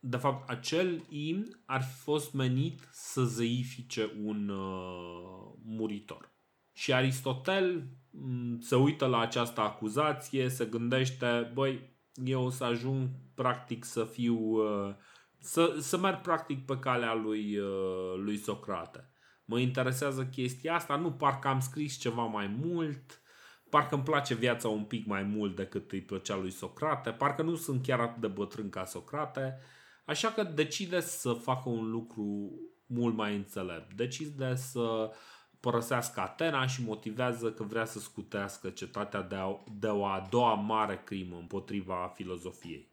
de 0.09 0.17
fapt 0.17 0.49
acel 0.49 1.03
imn 1.09 1.61
ar 1.65 1.81
fi 1.81 1.99
fost 1.99 2.33
menit 2.33 2.89
să 2.91 3.23
zeifice 3.23 4.11
un 4.23 4.49
uh, 4.49 5.53
muritor. 5.63 6.35
Și 6.73 6.93
Aristotel 6.93 7.97
Mm, 8.19 8.59
se 8.59 8.75
uită 8.75 9.05
la 9.05 9.19
această 9.19 9.61
acuzație, 9.61 10.49
se 10.49 10.65
gândește, 10.65 11.51
băi, 11.53 11.95
eu 12.13 12.43
o 12.43 12.49
să 12.49 12.63
ajung 12.63 13.09
practic 13.35 13.83
să 13.83 14.03
fiu, 14.03 14.37
uh, 14.37 14.95
să, 15.39 15.75
să 15.79 15.97
merg 15.97 16.21
practic 16.21 16.65
pe 16.65 16.79
calea 16.79 17.13
lui, 17.13 17.57
uh, 17.57 18.13
lui 18.15 18.37
Socrate. 18.37 19.11
Mă 19.45 19.59
interesează 19.59 20.25
chestia 20.25 20.75
asta, 20.75 20.95
nu 20.95 21.11
parcă 21.11 21.47
am 21.47 21.59
scris 21.59 21.97
ceva 21.97 22.23
mai 22.23 22.47
mult, 22.63 23.21
parcă 23.69 23.95
îmi 23.95 24.03
place 24.03 24.33
viața 24.35 24.67
un 24.67 24.83
pic 24.83 25.05
mai 25.05 25.23
mult 25.23 25.55
decât 25.55 25.91
îi 25.91 26.01
plăcea 26.01 26.35
lui 26.35 26.51
Socrate, 26.51 27.09
parcă 27.09 27.41
nu 27.41 27.55
sunt 27.55 27.83
chiar 27.83 27.99
atât 27.99 28.21
de 28.21 28.27
bătrân 28.27 28.69
ca 28.69 28.85
Socrate, 28.85 29.59
așa 30.07 30.31
că 30.31 30.43
decide 30.43 30.99
să 30.99 31.33
facă 31.33 31.69
un 31.69 31.91
lucru 31.91 32.51
mult 32.85 33.15
mai 33.15 33.35
înțelept. 33.35 33.93
Decide 33.93 34.55
să 34.55 35.11
părăsească 35.59 36.19
Atena 36.19 36.67
și 36.67 36.83
motivează 36.83 37.51
că 37.51 37.63
vrea 37.63 37.85
să 37.85 37.99
scutească 37.99 38.69
cetatea 38.69 39.21
de, 39.21 39.35
a, 39.35 39.63
de 39.79 39.87
o 39.87 40.05
a 40.05 40.27
doua 40.29 40.53
mare 40.53 41.01
crimă 41.03 41.37
împotriva 41.37 42.11
filozofiei. 42.15 42.91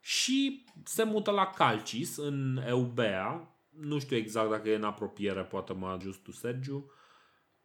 Și 0.00 0.64
se 0.84 1.02
mută 1.02 1.30
la 1.30 1.46
Calcis, 1.46 2.16
în 2.16 2.62
Eubea. 2.66 3.56
Nu 3.68 3.98
știu 3.98 4.16
exact 4.16 4.50
dacă 4.50 4.68
e 4.68 4.74
în 4.74 4.84
apropiere, 4.84 5.44
poate 5.44 5.72
mă 5.72 5.88
ajut 5.88 6.22
tu, 6.22 6.32
Sergiu. 6.32 6.90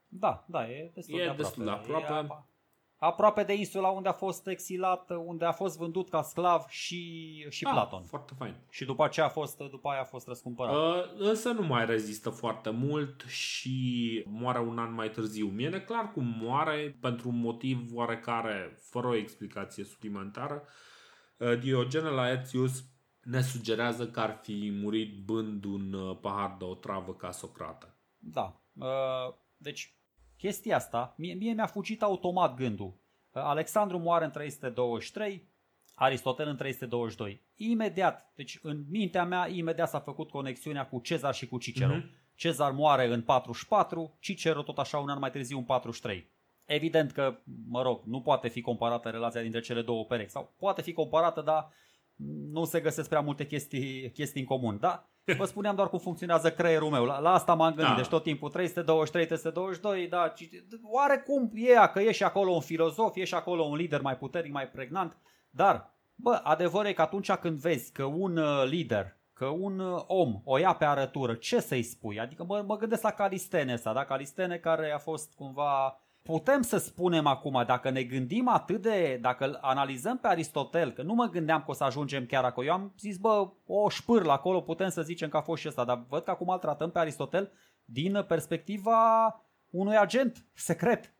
Da, 0.07 0.45
da, 0.47 0.69
e 0.69 0.91
destul 0.93 1.19
E 1.19 1.23
de 1.23 1.29
aproape. 1.29 1.41
destul 1.41 1.63
de 1.63 1.69
aproape. 1.69 2.45
E 3.03 3.05
apa- 3.05 3.13
aproape 3.13 3.43
de 3.43 3.53
insula 3.53 3.89
unde 3.89 4.09
a 4.09 4.13
fost 4.13 4.47
exilat, 4.47 5.09
unde 5.09 5.45
a 5.45 5.51
fost 5.51 5.77
vândut 5.77 6.09
ca 6.09 6.21
sclav 6.21 6.65
și, 6.67 7.45
și 7.49 7.63
Platon. 7.63 7.99
Ah, 8.01 8.07
foarte 8.09 8.33
fain. 8.37 8.55
Și 8.69 8.85
după 8.85 9.03
aceea 9.03 9.25
a 9.25 9.29
fost, 9.29 9.57
după 9.57 9.89
aia 9.89 10.01
a 10.01 10.03
fost 10.03 10.27
răscumpărat. 10.27 10.75
Uh, 10.75 11.11
însă 11.17 11.51
nu 11.51 11.61
mai 11.61 11.85
rezistă 11.85 12.29
foarte 12.29 12.69
mult 12.69 13.21
și 13.21 14.23
moare 14.27 14.59
un 14.59 14.77
an 14.77 14.93
mai 14.93 15.09
târziu. 15.09 15.47
Mi-e 15.47 15.69
neclar 15.69 16.11
cum 16.11 16.35
moare, 16.41 16.97
pentru 17.01 17.29
un 17.29 17.39
motiv 17.39 17.89
oarecare, 17.93 18.77
fără 18.79 19.07
o 19.07 19.15
explicație 19.15 19.83
suplimentară. 19.83 20.63
Uh, 21.37 21.59
Diogene 21.59 22.09
Laertius 22.09 22.83
ne 23.21 23.41
sugerează 23.41 24.07
că 24.07 24.19
ar 24.19 24.39
fi 24.41 24.71
murit 24.81 25.23
bând 25.23 25.63
un 25.63 25.93
uh, 25.93 26.17
pahar 26.21 26.55
de 26.59 26.63
otravă 26.63 27.13
ca 27.13 27.31
Socrate. 27.31 27.95
Da. 28.17 28.61
Uh, 28.73 29.33
Deci, 29.57 29.97
chestia 30.43 30.75
asta, 30.75 31.13
mie, 31.17 31.33
mie 31.33 31.53
mi-a 31.53 31.65
fugit 31.65 32.01
automat 32.01 32.55
gândul. 32.55 32.87
Uh, 32.87 33.41
Alexandru 33.41 33.97
moare 33.97 34.25
în 34.25 34.31
323, 34.31 35.47
Aristotel 35.95 36.47
în 36.47 36.55
322. 36.55 37.41
Imediat, 37.55 38.31
deci 38.35 38.59
în 38.61 38.83
mintea 38.89 39.25
mea, 39.25 39.47
imediat 39.47 39.89
s-a 39.89 39.99
făcut 39.99 40.29
conexiunea 40.29 40.87
cu 40.87 40.99
Cezar 40.99 41.33
și 41.33 41.47
cu 41.47 41.57
Cicero. 41.57 41.95
Mhm. 41.95 42.09
Cezar 42.35 42.71
moare 42.71 43.05
în 43.05 43.21
44, 43.21 44.17
Cicero 44.19 44.63
tot 44.63 44.77
așa 44.77 44.97
un 44.97 45.09
an 45.09 45.19
mai 45.19 45.31
târziu 45.31 45.57
în 45.57 45.63
43. 45.63 46.31
Evident 46.65 47.11
că, 47.11 47.39
mă 47.69 47.81
rog, 47.81 48.01
nu 48.05 48.21
poate 48.21 48.47
fi 48.47 48.61
comparată 48.61 49.09
relația 49.09 49.41
dintre 49.41 49.59
cele 49.59 49.81
două 49.81 50.05
perechi. 50.05 50.31
Sau 50.31 50.53
poate 50.57 50.81
fi 50.81 50.93
comparată, 50.93 51.41
dar 51.41 51.69
nu 52.51 52.65
se 52.65 52.79
găsesc 52.79 53.09
prea 53.09 53.21
multe 53.21 53.45
chestii, 53.45 54.11
chestii 54.11 54.41
în 54.41 54.47
comun. 54.47 54.77
Da? 54.79 55.09
Vă 55.37 55.45
spuneam 55.45 55.75
doar 55.75 55.89
cum 55.89 55.99
funcționează 55.99 56.51
creierul 56.51 56.89
meu. 56.89 57.05
La, 57.05 57.19
la 57.19 57.33
asta 57.33 57.53
m-am 57.53 57.73
gândit. 57.73 57.91
Da. 57.93 57.95
Deci 57.95 58.07
tot 58.09 58.23
timpul 58.23 58.49
323, 58.49 59.25
322, 59.25 60.07
da. 60.07 60.27
ci- 60.27 60.49
Oarecum 60.83 61.51
e 61.53 61.69
ea 61.69 61.87
că 61.87 61.99
e 62.01 62.11
și 62.11 62.23
acolo 62.23 62.51
un 62.51 62.59
filozof, 62.61 63.15
e 63.15 63.23
și 63.23 63.33
acolo 63.33 63.63
un 63.63 63.75
lider 63.75 64.01
mai 64.01 64.17
puternic, 64.17 64.51
mai 64.53 64.67
pregnant. 64.67 65.17
Dar, 65.49 65.93
bă, 66.15 66.39
adevărul 66.43 66.87
e 66.87 66.93
că 66.93 67.01
atunci 67.01 67.31
când 67.31 67.57
vezi 67.59 67.91
că 67.91 68.03
un 68.03 68.37
uh, 68.37 68.63
lider, 68.65 69.17
că 69.33 69.45
un 69.45 69.79
uh, 69.79 70.03
om 70.07 70.41
o 70.43 70.57
ia 70.57 70.73
pe 70.73 70.85
arătură, 70.85 71.33
ce 71.33 71.59
să-i 71.59 71.83
spui? 71.83 72.19
Adică 72.19 72.43
mă, 72.43 72.63
mă 72.65 72.77
gândesc 72.77 73.01
la 73.03 73.11
Calistene 73.11 73.73
ăsta, 73.73 73.93
da? 73.93 74.05
Calistene 74.05 74.57
care 74.57 74.91
a 74.91 74.97
fost 74.97 75.33
cumva... 75.35 76.01
Putem 76.23 76.61
să 76.61 76.77
spunem 76.77 77.25
acum, 77.25 77.63
dacă 77.65 77.89
ne 77.89 78.03
gândim 78.03 78.47
atât 78.47 78.81
de... 78.81 79.17
Dacă 79.21 79.45
îl 79.45 79.57
analizăm 79.61 80.17
pe 80.17 80.27
Aristotel, 80.27 80.91
că 80.91 81.01
nu 81.01 81.13
mă 81.13 81.25
gândeam 81.25 81.59
că 81.59 81.71
o 81.71 81.73
să 81.73 81.83
ajungem 81.83 82.25
chiar 82.25 82.43
acolo. 82.43 82.67
Eu 82.67 82.73
am 82.73 82.93
zis, 82.99 83.17
bă, 83.17 83.51
o 83.65 83.89
șpârlă 83.89 84.31
acolo, 84.31 84.61
putem 84.61 84.89
să 84.89 85.01
zicem 85.01 85.29
că 85.29 85.37
a 85.37 85.41
fost 85.41 85.61
și 85.61 85.67
ăsta, 85.67 85.85
dar 85.85 86.05
văd 86.09 86.23
că 86.23 86.31
acum 86.31 86.49
îl 86.49 86.57
tratăm 86.57 86.91
pe 86.91 86.99
Aristotel 86.99 87.51
din 87.85 88.25
perspectiva 88.27 88.95
unui 89.69 89.97
agent 89.97 90.45
secret. 90.53 91.13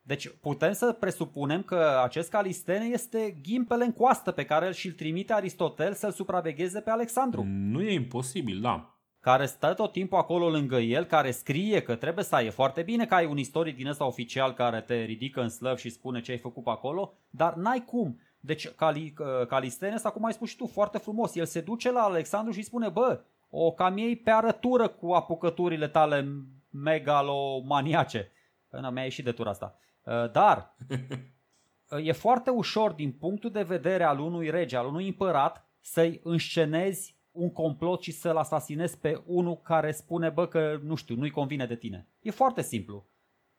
Deci 0.00 0.28
putem 0.40 0.72
să 0.72 0.92
presupunem 0.92 1.62
că 1.62 2.00
acest 2.04 2.30
Calistene 2.30 2.84
este 2.84 3.38
ghimpele 3.42 3.84
în 3.84 3.92
coastă 3.92 4.30
pe 4.30 4.44
care 4.44 4.72
și-l 4.72 4.92
trimite 4.92 5.32
Aristotel 5.32 5.94
să-l 5.94 6.12
supravegheze 6.12 6.80
pe 6.80 6.90
Alexandru 6.90 7.42
Nu 7.44 7.82
e 7.82 7.92
imposibil, 7.92 8.60
da. 8.60 8.95
Care 9.26 9.46
stă 9.46 9.74
tot 9.74 9.92
timpul 9.92 10.18
acolo 10.18 10.50
lângă 10.50 10.76
el, 10.76 11.04
care 11.04 11.30
scrie 11.30 11.82
că 11.82 11.94
trebuie 11.94 12.24
să 12.24 12.34
ai. 12.34 12.46
E 12.46 12.50
foarte 12.50 12.82
bine 12.82 13.06
că 13.06 13.14
ai 13.14 13.26
un 13.26 13.38
istoric 13.38 13.76
din 13.76 13.86
ăsta 13.86 14.06
oficial 14.06 14.52
care 14.52 14.80
te 14.80 14.94
ridică 14.94 15.40
în 15.40 15.48
slăv 15.48 15.76
și 15.76 15.90
spune 15.90 16.20
ce 16.20 16.30
ai 16.30 16.38
făcut 16.38 16.64
pe 16.64 16.70
acolo, 16.70 17.12
dar 17.30 17.54
n-ai 17.54 17.84
cum. 17.84 18.20
Deci 18.40 18.68
Cali, 18.68 19.14
uh, 19.18 19.46
Calistenes, 19.46 20.04
acum 20.04 20.24
ai 20.24 20.32
spus 20.32 20.48
și 20.48 20.56
tu, 20.56 20.66
foarte 20.66 20.98
frumos, 20.98 21.34
el 21.34 21.46
se 21.46 21.60
duce 21.60 21.90
la 21.90 22.00
Alexandru 22.00 22.52
și 22.52 22.58
îi 22.58 22.64
spune, 22.64 22.88
bă, 22.88 23.20
o 23.50 23.72
cam 23.72 23.96
iei 23.96 24.16
pe 24.16 24.30
arătură 24.30 24.88
cu 24.88 25.12
apucăturile 25.12 25.88
tale 25.88 26.28
megalomaniace. 26.70 28.32
Până 28.68 28.90
mi-a 28.90 29.02
ieșit 29.02 29.24
de 29.24 29.32
tura 29.32 29.50
asta. 29.50 29.78
Uh, 30.02 30.30
Dar 30.32 30.74
e 32.08 32.12
foarte 32.12 32.50
ușor 32.50 32.92
din 32.92 33.12
punctul 33.12 33.50
de 33.50 33.62
vedere 33.62 34.04
al 34.04 34.18
unui 34.18 34.50
rege, 34.50 34.76
al 34.76 34.86
unui 34.86 35.06
împărat, 35.06 35.68
să-i 35.80 36.20
înscenezi 36.22 37.15
un 37.36 37.52
complot 37.52 38.02
și 38.02 38.12
să-l 38.12 38.36
asasinezi 38.36 38.98
pe 38.98 39.22
unul 39.26 39.56
care 39.56 39.92
spune, 39.92 40.28
bă, 40.28 40.46
că 40.46 40.80
nu 40.82 40.94
știu, 40.94 41.16
nu-i 41.16 41.30
convine 41.30 41.66
de 41.66 41.76
tine. 41.76 42.06
E 42.20 42.30
foarte 42.30 42.62
simplu. 42.62 43.06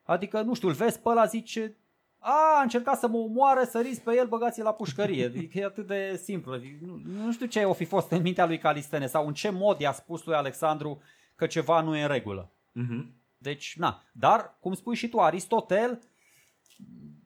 Adică, 0.03 0.41
nu 0.41 0.53
știu, 0.53 0.67
îl 0.67 0.73
vezi 0.73 0.99
pe 0.99 1.09
ăla, 1.09 1.25
zice, 1.25 1.77
a, 2.19 2.57
a 2.57 2.61
încercat 2.61 2.99
să 2.99 3.07
mă 3.07 3.17
omoare, 3.17 3.65
săriți 3.65 4.01
pe 4.01 4.15
el, 4.15 4.27
băgați-l 4.27 4.63
la 4.63 4.73
pușcărie. 4.73 5.25
Adică 5.35 5.59
e 5.59 5.65
atât 5.65 5.87
de 5.87 6.19
simplu. 6.23 6.53
Adică, 6.53 6.85
nu, 6.85 7.01
nu 7.23 7.31
știu 7.31 7.45
ce 7.45 7.63
o 7.63 7.73
fi 7.73 7.85
fost 7.85 8.11
în 8.11 8.21
mintea 8.21 8.45
lui 8.45 8.57
Calistene 8.57 9.07
sau 9.07 9.27
în 9.27 9.33
ce 9.33 9.49
mod 9.49 9.79
i-a 9.79 9.91
spus 9.91 10.25
lui 10.25 10.35
Alexandru 10.35 11.01
că 11.35 11.47
ceva 11.47 11.81
nu 11.81 11.95
e 11.95 12.01
în 12.01 12.07
regulă. 12.07 12.51
Mhm. 12.71 13.15
Deci, 13.37 13.75
na. 13.77 14.03
Dar, 14.11 14.57
cum 14.59 14.73
spui 14.73 14.95
și 14.95 15.07
tu, 15.07 15.19
Aristotel, 15.19 15.99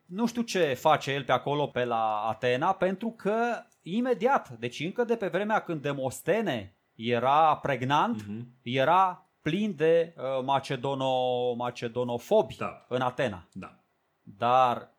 nu 0.06 0.26
știu 0.26 0.42
ce 0.42 0.74
face 0.74 1.12
el 1.12 1.24
pe 1.24 1.32
acolo, 1.32 1.68
pe 1.68 1.84
la 1.84 2.26
Atena, 2.28 2.74
pentru 2.74 3.10
că 3.10 3.36
imediat, 3.82 4.50
deci 4.50 4.80
încă 4.80 5.04
de 5.04 5.16
pe 5.16 5.28
vremea 5.28 5.60
când 5.60 5.82
Demostene 5.82 6.76
era 6.96 7.56
pregnant, 7.62 8.28
Mhm. 8.28 8.48
era 8.62 9.26
plin 9.42 9.74
de 9.78 10.14
uh, 10.18 10.44
macedono, 10.46 11.54
macedonofobi 11.54 12.56
Da. 12.58 12.86
în 12.88 13.02
Atena. 13.02 13.48
Da. 13.54 13.76
Dar 14.22 14.90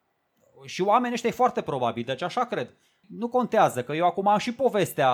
și 0.65 0.83
oamenii 0.83 1.13
ăștia 1.15 1.29
e 1.31 1.33
foarte 1.33 1.61
probabil, 1.63 2.05
deci 2.05 2.23
așa 2.23 2.45
cred. 2.45 2.75
Nu 3.09 3.29
contează, 3.29 3.83
că 3.83 3.93
eu 3.93 4.07
acum 4.07 4.27
am 4.29 4.39
și 4.39 4.55
povestea, 4.55 5.11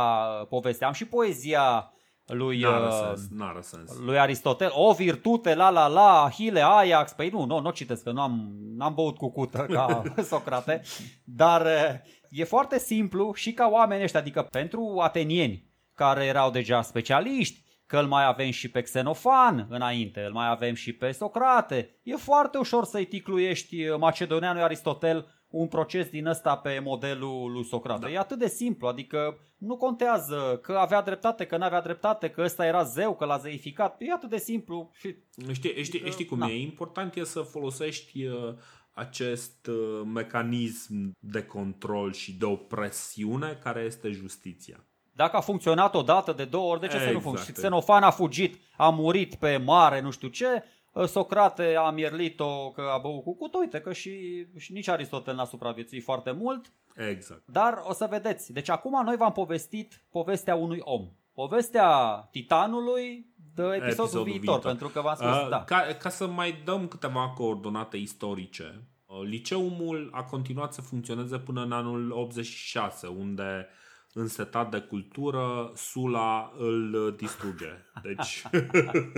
povestea 0.49 0.87
am 0.87 0.93
și 0.93 1.05
poezia 1.07 1.93
lui, 2.27 2.61
N-are 2.61 2.85
uh, 2.87 2.93
sens, 2.93 3.29
n-are 3.31 3.61
sens. 3.61 3.99
lui 3.99 4.19
Aristotel, 4.19 4.71
o 4.75 4.93
virtute, 4.93 5.55
la 5.55 5.71
la 5.71 5.87
la, 5.87 6.23
Ahile, 6.25 6.61
Ajax, 6.61 7.13
păi 7.13 7.29
nu, 7.29 7.45
nu, 7.45 7.61
nu 7.61 7.71
citesc, 7.71 8.03
că 8.03 8.11
nu 8.11 8.21
am, 8.21 8.51
n-am 8.77 8.95
băut 8.95 9.17
cu 9.17 9.31
cută 9.31 9.67
ca 9.71 10.03
Socrate, 10.23 10.83
dar 11.25 11.67
eh, 11.67 11.95
e 12.31 12.45
foarte 12.45 12.79
simplu 12.79 13.33
și 13.35 13.53
ca 13.53 13.69
oamenii 13.73 14.05
ăștia, 14.05 14.21
adică 14.21 14.43
pentru 14.51 14.99
atenieni 15.01 15.67
care 15.95 16.25
erau 16.25 16.51
deja 16.51 16.83
specialiști, 16.83 17.67
că 17.87 17.99
îl 17.99 18.07
mai 18.07 18.27
avem 18.27 18.51
și 18.51 18.71
pe 18.71 18.83
Xenofan 18.83 19.67
înainte, 19.69 20.21
îl 20.21 20.33
mai 20.33 20.49
avem 20.49 20.75
și 20.75 20.93
pe 20.93 21.11
Socrate, 21.11 21.99
e 22.03 22.17
foarte 22.17 22.59
ușor 22.59 22.85
să-i 22.85 23.05
ticluiești 23.05 23.83
eh, 23.83 23.97
macedoneanului 23.99 24.65
Aristotel 24.65 25.27
un 25.49 25.69
proces 25.69 26.09
din 26.09 26.27
ăsta 26.27 26.57
pe 26.57 26.81
modelul 26.85 27.53
lui 27.53 27.65
Socrate. 27.65 28.01
Da. 28.01 28.11
E 28.11 28.19
atât 28.19 28.39
de 28.39 28.49
simplu, 28.49 28.87
adică 28.87 29.39
nu 29.59 29.77
contează 29.77 30.59
că 30.63 30.73
avea 30.73 31.03
dreptate, 31.03 31.45
că 31.45 31.57
nu 31.57 31.65
avea 31.65 31.81
dreptate, 31.81 32.31
că 32.31 32.43
ăsta 32.43 32.67
era 32.67 32.83
zeu, 32.83 33.15
că 33.15 33.25
l-a 33.25 33.37
zeificat. 33.37 33.97
E 33.99 34.13
atât 34.13 34.31
de 34.31 34.39
simplu 34.39 34.91
și 34.95 35.17
Știi, 35.53 35.83
știi, 35.83 36.11
știi 36.11 36.25
cum 36.25 36.39
Na. 36.39 36.47
e? 36.47 36.61
Important 36.61 37.15
e 37.15 37.25
să 37.25 37.41
folosești 37.41 38.25
uh, 38.25 38.55
acest 38.99 39.67
uh, 39.67 40.03
mecanism 40.15 41.13
de 41.19 41.43
control 41.43 42.13
și 42.13 42.33
de 42.33 42.45
opresiune 42.45 43.59
care 43.63 43.81
este 43.81 44.11
justiția. 44.11 44.85
dacă 45.13 45.37
a 45.37 45.41
funcționat 45.41 45.95
o 45.95 46.03
dată, 46.03 46.33
de 46.33 46.45
două 46.45 46.71
ori, 46.71 46.81
de 46.81 46.87
ce 46.87 46.93
să 46.93 46.99
nu 46.99 47.05
Exact. 47.05 47.23
funcționeze? 47.23 47.61
Xenofan 47.61 48.03
a 48.03 48.11
fugit, 48.11 48.61
a 48.77 48.89
murit 48.89 49.35
pe 49.35 49.57
mare, 49.57 50.01
nu 50.01 50.11
știu 50.11 50.29
ce, 50.29 50.65
Socrate 51.07 51.75
a 51.75 51.91
mierlit-o 51.91 52.71
că 52.71 52.83
a 52.95 52.99
băut 52.99 53.23
cu 53.23 53.37
cut, 53.37 53.55
uite 53.55 53.81
că 53.81 53.93
și, 53.93 54.47
și 54.57 54.73
nici 54.73 54.89
Aristotel 54.89 55.35
n-a 55.35 55.45
supraviețuit 55.45 56.03
foarte 56.03 56.31
mult, 56.31 56.73
Exact. 57.11 57.43
Dar 57.47 57.83
o 57.87 57.93
să 57.93 58.07
vedeți. 58.11 58.53
Deci 58.53 58.69
acum 58.69 59.05
noi 59.05 59.17
v-am 59.17 59.33
povestit 59.33 60.05
povestea 60.11 60.55
unui 60.55 60.79
om. 60.81 61.09
Povestea 61.33 61.89
Titanului 62.31 63.27
de 63.35 63.38
episodul, 63.63 63.87
Episodul 64.05 64.23
viitor, 64.25 64.41
viitor. 64.41 64.59
pentru 64.61 64.89
că 64.89 65.01
v-am 65.01 65.15
spus, 65.15 65.29
Uh, 65.29 65.49
da. 65.49 65.65
ca, 65.65 65.81
ca 66.01 66.09
să 66.09 66.27
mai 66.27 66.63
dăm 66.65 66.89
câteva 66.89 67.29
coordonate 67.37 67.97
istorice, 67.97 68.83
uh, 69.07 69.21
liceumul 69.25 70.11
a 70.13 70.23
continuat 70.23 70.73
să 70.73 70.81
funcționeze 70.81 71.39
până 71.39 71.63
în 71.63 71.73
anul 71.73 72.11
86, 72.13 73.07
unde 73.07 73.67
însetat 74.13 74.71
de 74.71 74.79
cultură, 74.81 75.73
Sula 75.75 76.53
îl 76.59 76.95
uh, 76.95 77.15
distruge. 77.17 77.69
Deci, 78.03 78.43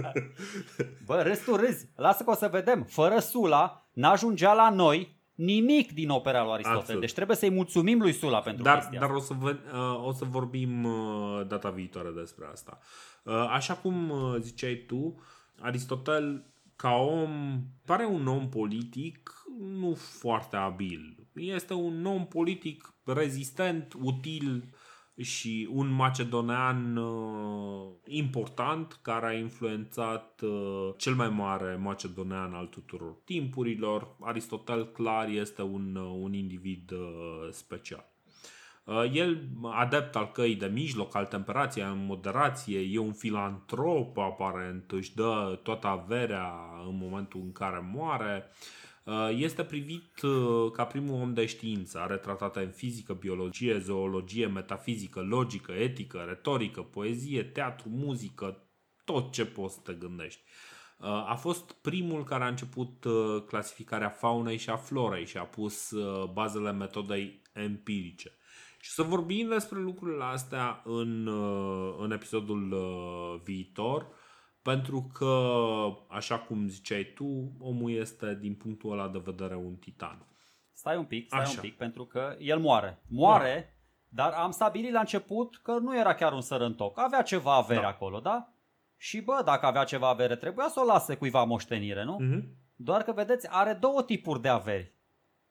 Bă, 1.07 1.23
restul 1.23 1.57
râzi. 1.57 1.89
Lasă 1.97 2.23
că 2.25 2.31
o 2.31 2.35
să 2.35 2.49
vedem. 2.53 2.83
Fără 2.83 3.19
Sula, 3.19 3.89
n-ajungea 3.93 4.53
la 4.53 4.71
noi, 4.71 5.20
nimic 5.41 5.93
din 5.93 6.09
opera 6.09 6.43
lui 6.43 6.53
Aristotel. 6.53 6.81
Absolut. 6.81 7.01
Deci 7.01 7.13
trebuie 7.13 7.37
să-i 7.37 7.51
mulțumim 7.51 8.01
lui 8.01 8.13
Sula 8.13 8.41
pentru 8.41 8.63
Dar, 8.63 8.79
chestia 8.79 9.01
dar 9.01 9.11
asta. 9.11 9.23
o, 9.23 9.25
să 9.25 9.35
vă, 9.39 9.57
uh, 9.73 10.07
o 10.07 10.13
să 10.13 10.25
vorbim 10.25 10.85
uh, 10.85 11.47
data 11.47 11.71
viitoare 11.71 12.11
despre 12.11 12.47
asta. 12.53 12.79
Uh, 13.23 13.35
Așa 13.35 13.75
cum 13.75 14.11
uh, 14.11 14.37
ziceai 14.41 14.85
tu, 14.87 15.21
Aristotel, 15.61 16.45
ca 16.77 16.95
om, 16.95 17.61
pare 17.85 18.05
un 18.05 18.27
om 18.27 18.49
politic 18.49 19.45
nu 19.59 19.95
foarte 19.95 20.57
abil. 20.57 21.29
Este 21.35 21.75
un 21.75 22.07
om 22.07 22.27
politic 22.27 22.95
rezistent, 23.05 23.95
util 24.01 24.75
și 25.21 25.69
un 25.73 25.89
macedonean 25.89 26.97
uh, 26.97 27.89
important 28.07 28.99
care 29.03 29.27
a 29.27 29.33
influențat 29.33 30.41
uh, 30.43 30.91
cel 30.97 31.15
mai 31.15 31.29
mare 31.29 31.77
macedonean 31.77 32.55
al 32.55 32.67
tuturor 32.67 33.17
timpurilor. 33.25 34.17
Aristotel 34.21 34.87
clar 34.87 35.29
este 35.29 35.63
un, 35.63 35.95
uh, 35.97 36.19
un 36.21 36.33
individ 36.33 36.91
uh, 36.91 37.49
special. 37.51 38.09
Uh, 38.85 39.11
El, 39.13 39.49
adept 39.63 40.17
al 40.17 40.31
căii 40.33 40.57
de 40.57 40.67
mijloc, 40.67 41.15
al 41.15 41.27
temperației, 41.27 41.85
în 41.85 42.05
moderație, 42.05 42.79
e 42.79 42.99
un 42.99 43.13
filantrop 43.13 44.19
aparent, 44.19 44.91
își 44.91 45.15
dă 45.15 45.61
toată 45.63 45.87
averea 45.87 46.53
în 46.89 46.97
momentul 46.97 47.41
în 47.41 47.53
care 47.53 47.89
moare. 47.93 48.45
Uh, 48.47 48.79
Este 49.31 49.65
privit 49.65 50.21
uh, 50.23 50.71
ca 50.73 50.85
primul 50.85 51.21
om 51.21 51.35
de 51.35 51.47
știință, 51.47 51.99
are 51.99 52.17
tratate 52.17 52.61
în 52.61 52.71
fizică, 52.71 53.13
biologie, 53.13 53.79
zoologie, 53.79 54.47
metafizică, 54.47 55.21
logică, 55.21 55.73
etică, 55.73 56.19
retorică, 56.19 56.83
poezie, 56.83 57.43
teatru, 57.43 57.89
muzică, 57.89 58.69
tot 59.05 59.33
ce 59.33 59.47
poți 59.47 59.75
să 59.75 59.81
te 59.85 59.93
gândești. 59.93 60.41
Uh, 60.99 61.07
A 61.07 61.35
fost 61.35 61.73
primul 61.73 62.25
care 62.25 62.45
a 62.45 62.49
început 62.49 63.05
uh, 63.05 63.43
clasificarea 63.47 64.09
faunei 64.09 64.57
și 64.57 64.71
a 64.71 64.77
florei 64.77 65.27
și 65.27 65.37
a 65.37 65.45
pus 65.45 65.91
uh, 65.91 66.31
bazele 66.33 66.73
metodei 66.73 67.43
empirice. 67.53 68.35
Și 68.81 68.91
să 68.91 69.03
vorbim 69.03 69.49
despre 69.49 69.79
lucrurile 69.79 70.25
astea 70.25 70.83
în, 70.85 71.27
uh, 71.27 71.95
în 71.99 72.11
episodul 72.11 72.73
uh, 72.73 73.41
viitor, 73.45 74.07
pentru 74.63 75.11
că, 75.13 75.53
așa 76.09 76.39
cum 76.39 76.69
ziceai 76.69 77.13
tu, 77.15 77.53
omul 77.59 77.91
este, 77.93 78.35
din 78.41 78.55
punctul 78.55 78.93
ăla 78.93 79.09
de 79.09 79.23
vedere, 79.25 79.55
un 79.57 79.75
titan. 79.75 80.27
Stai 80.73 80.97
un 80.97 81.05
pic, 81.05 81.27
stai 81.27 81.41
Așa. 81.41 81.51
un 81.55 81.61
pic, 81.61 81.77
pentru 81.77 82.05
că 82.05 82.37
el 82.39 82.59
moare. 82.59 83.03
Moare, 83.09 83.77
dar 84.09 84.33
am 84.33 84.51
stabilit 84.51 84.93
la 84.93 85.01
început 85.01 85.61
că 85.63 85.79
nu 85.79 85.99
era 85.99 86.15
chiar 86.15 86.33
un 86.33 86.41
sărăntoc. 86.41 86.99
Avea 86.99 87.23
ceva 87.23 87.55
avere 87.55 87.81
Da. 87.81 87.89
acolo, 87.89 88.21
da? 88.21 88.53
Și 88.97 89.21
bă, 89.21 89.43
dacă 89.45 89.67
avea 89.67 89.85
ceva 89.85 90.09
avere, 90.09 90.37
trebuia 90.37 90.69
să 90.69 90.81
o 90.81 90.85
lase 90.85 91.17
cuiva 91.17 91.45
moștenire, 91.45 92.05
nu? 92.05 92.17
Mhm. 92.21 92.59
Doar 92.77 93.03
că, 93.03 93.13
vedeți, 93.13 93.49
are 93.51 93.73
două 93.73 94.03
tipuri 94.03 94.41
de 94.41 94.49
averi. 94.49 94.95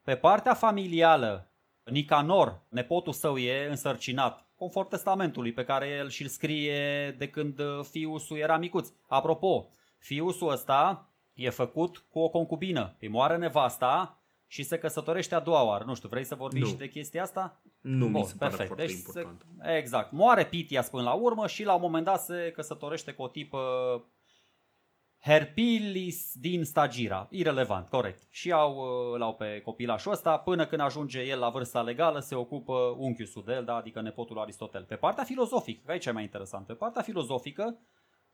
Pe 0.02 0.16
partea 0.16 0.54
familială, 0.54 1.52
Nicanor, 1.84 2.62
nepotul 2.70 3.14
său, 3.14 3.38
e 3.38 3.68
însărcinat, 3.70 4.49
conform 4.60 4.88
testamentului 4.88 5.52
pe 5.54 5.64
care 5.64 5.88
el 5.88 6.10
și-l 6.10 6.28
scrie 6.28 7.12
de 7.18 7.28
când 7.30 7.60
uh, 7.60 7.80
fiusul 7.90 8.38
era 8.38 8.58
micuț. 8.58 8.90
Apropo, 9.08 9.68
fiusul 9.98 10.50
ăsta 10.52 11.10
e 11.34 11.50
făcut 11.50 12.04
cu 12.12 12.20
o 12.20 12.30
concubină. 12.30 12.96
Îi 13.00 13.08
moare 13.08 13.38
nevasta 13.38 14.18
și 14.48 14.64
se 14.64 14.78
căsătorește 14.78 15.36
a 15.36 15.40
doua 15.40 15.64
oară. 15.64 15.84
Nu 15.84 15.96
știu, 15.96 16.10
vrei 16.10 16.24
să 16.24 16.36
vorbim 16.36 16.62
Nu. 16.62 16.68
și 16.68 16.76
de 16.76 16.90
chestia 16.90 17.22
asta? 17.22 17.62
Nu 17.82 18.06
mi 18.06 18.12
Bun, 18.12 18.24
se 18.24 18.34
pare 18.38 18.56
perfect. 18.56 18.68
foarte 18.68 18.86
Deci 18.86 18.92
se- 18.92 18.98
important. 19.20 19.46
Exact. 19.78 20.12
Moare 20.12 20.46
Pitias 20.46 20.90
până 20.90 21.04
la 21.04 21.14
urmă 21.14 21.48
și 21.48 21.64
la 21.64 21.74
un 21.74 21.82
moment 21.82 22.06
dat 22.06 22.22
se 22.22 22.52
căsătorește 22.56 23.12
cu 23.12 23.22
o 23.22 23.28
tipă 23.28 23.60
Herpilis 25.22 26.34
din 26.34 26.64
Stagira. 26.64 27.28
Irelevant, 27.32 27.88
corect. 27.88 28.28
Și 28.30 28.52
au, 28.52 28.76
uh, 28.76 29.20
l-au 29.20 29.36
pe 29.36 29.62
copilașul 29.64 30.12
ăsta 30.12 30.38
până 30.38 30.66
când 30.66 30.82
ajunge 30.82 31.22
el 31.22 31.40
la 31.40 31.50
vârsta 31.50 31.82
legală 31.82 32.20
se 32.20 32.36
ocupă 32.36 32.96
unchiul 32.98 33.44
de 33.46 33.54
el, 33.54 33.66
da? 33.66 33.76
adică 33.76 34.02
nepotul 34.02 34.34
lui 34.34 34.44
Aristotel. 34.44 34.84
Pe 34.84 34.96
partea 34.96 35.24
filozofică, 35.24 35.82
că 35.86 35.92
aici 35.92 36.06
e 36.06 36.12
mai 36.12 36.24
interesant, 36.24 36.66
pe 36.66 36.74
partea 36.74 37.02
filozofică, 37.02 37.80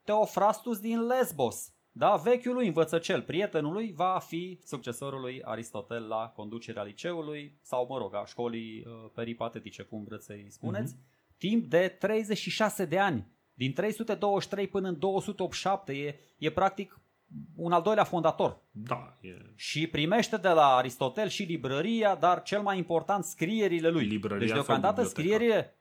Teofrastus 0.04 0.80
din 0.80 1.06
Lesbos, 1.06 1.74
da? 1.92 2.16
vechiul 2.16 2.54
lui 2.54 2.68
învățăcel, 2.68 3.22
prietenul 3.22 3.74
lui, 3.74 3.94
va 3.96 4.20
fi 4.28 4.60
succesorul 4.64 5.22
lui 5.22 5.42
Aristotel 5.44 6.08
la 6.08 6.34
conducerea 6.36 6.84
liceului 6.84 7.60
sau, 7.62 7.88
mă 7.90 7.98
rog, 7.98 8.16
a 8.16 8.26
școlii 8.26 8.86
uh, 8.86 9.10
peripatetice, 9.14 9.84
cum 9.84 10.04
vreți 10.04 10.26
să-i 10.26 10.46
spuneți, 10.50 10.96
timp 11.38 11.66
de 11.66 11.88
36 12.00 12.86
de 12.86 13.00
ani. 13.00 13.28
Din 13.58 13.74
323 13.74 14.68
până 14.68 14.88
în 14.88 15.00
287 15.00 15.94
e, 15.94 16.20
e 16.38 16.50
practic 16.52 17.00
un 17.56 17.72
al 17.72 17.82
doilea 17.82 18.04
fondator. 18.04 18.62
Da, 18.72 19.18
e 19.22 19.30
Și 19.56 19.88
primește 19.88 20.38
de 20.38 20.50
la 20.50 20.76
Aristotel 20.76 21.28
și 21.28 21.44
librăria, 21.44 22.16
dar 22.16 22.42
cel 22.42 22.62
mai 22.62 22.78
important 22.78 23.24
scrierile 23.24 23.90
lui. 23.90 24.06
Librăria 24.06 24.40
deci 24.40 24.48
sau 24.48 24.58
deocamdată 24.58 25.02
biblioteca? 25.02 25.22
scrierile... 25.22 25.80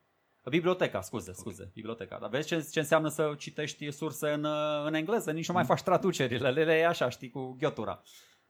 Biblioteca, 0.51 1.01
scuze, 1.01 1.33
scuze, 1.33 1.71
biblioteca. 1.75 2.19
Dar 2.21 2.31
vezi 2.31 2.47
ce, 2.47 2.69
ce 2.73 2.79
înseamnă 2.79 3.09
să 3.09 3.35
citești 3.39 3.91
surse 3.91 4.31
în, 4.31 4.45
uh, 4.45 4.85
în 4.87 4.95
engleză? 4.95 5.33
Nici 5.33 5.49
nu 5.49 5.55
mai 5.55 5.65
faci 5.65 5.83
traducerile, 5.83 6.51
le 6.51 6.65
le 6.65 6.75
iei 6.75 6.85
așa, 6.85 7.09
știi, 7.09 7.31
cu 7.31 7.57
ghiotura. 7.59 8.03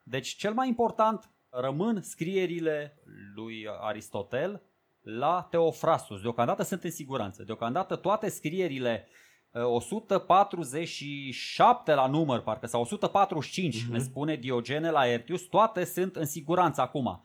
Deci 0.03 0.29
cel 0.29 0.53
mai 0.53 0.69
important 0.69 1.31
rămân 1.49 2.03
scrierile 2.03 3.03
lui 3.35 3.67
Aristotel 3.81 4.63
la 5.05 5.47
Teofrastus. 5.51 6.21
Deocamdată 6.21 6.63
sunt 6.63 6.85
în 6.85 6.91
siguranță. 6.91 7.43
Deocamdată 7.43 7.97
toate 7.97 8.29
scrierile 8.29 9.09
uh, 9.51 9.63
147 9.65 11.95
la 11.95 12.07
număr, 12.07 12.41
parcă, 12.41 12.67
sau 12.67 12.81
145, 12.81 13.83
Mhm. 13.83 13.93
ne 13.93 13.99
spune 13.99 14.37
Diogene 14.37 14.91
la 14.91 15.07
Ertius, 15.07 15.43
toate 15.43 15.85
sunt 15.85 16.17
în 16.17 16.27
siguranță 16.27 16.81
acum. 16.81 17.25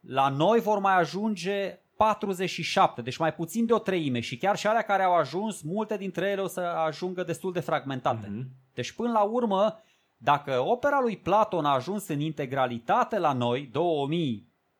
La 0.00 0.28
noi 0.28 0.60
vor 0.60 0.78
mai 0.78 0.98
ajunge 0.98 1.78
47, 1.96 3.02
deci 3.02 3.16
mai 3.16 3.34
puțin 3.34 3.66
de 3.66 3.72
o 3.72 3.78
treime 3.78 4.20
și 4.20 4.36
chiar 4.36 4.56
și 4.56 4.66
alea 4.66 4.82
care 4.82 5.02
au 5.02 5.14
ajuns, 5.14 5.62
multe 5.62 5.96
dintre 5.96 6.28
ele 6.28 6.40
o 6.40 6.46
să 6.46 6.60
ajungă 6.60 7.22
destul 7.22 7.52
de 7.52 7.60
fragmentate. 7.60 8.26
Mhm. 8.30 8.46
Deci 8.74 8.92
până 8.92 9.12
la 9.12 9.22
urmă, 9.22 9.82
dacă 10.16 10.60
opera 10.60 11.00
lui 11.00 11.16
Platon 11.16 11.64
a 11.64 11.74
ajuns 11.74 12.08
în 12.08 12.20
integralitate 12.20 13.18
la 13.18 13.32
noi, 13.32 13.66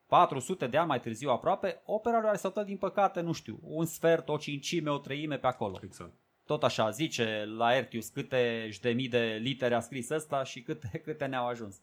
2400 0.09 0.66
de 0.66 0.76
ani 0.76 0.89
mai 0.89 1.01
târziu 1.01 1.30
aproape, 1.30 1.82
opera 1.85 2.20
lui 2.20 2.28
Aristotel, 2.28 2.64
din 2.64 2.76
păcate, 2.76 3.20
nu 3.20 3.32
știu, 3.32 3.59
un 3.62 3.85
sfert, 3.85 4.28
o 4.28 4.36
cincime, 4.36 4.90
o 4.90 4.98
treime 4.98 5.39
pe 5.39 5.47
acolo. 5.47 5.78
exact. 5.82 6.12
Tot 6.47 6.62
așa, 6.62 6.90
zice 6.90 7.44
la 7.56 7.76
Ertius 7.76 8.09
câte 8.09 8.68
de 8.80 8.90
mii 8.90 9.09
de 9.09 9.39
litere 9.40 9.74
a 9.74 9.80
scris 9.80 10.10
ăsta 10.10 10.44
și 10.44 10.62
câte, 10.62 10.89
câte 11.05 11.24
ne-au 11.24 11.47
ajuns. 11.47 11.80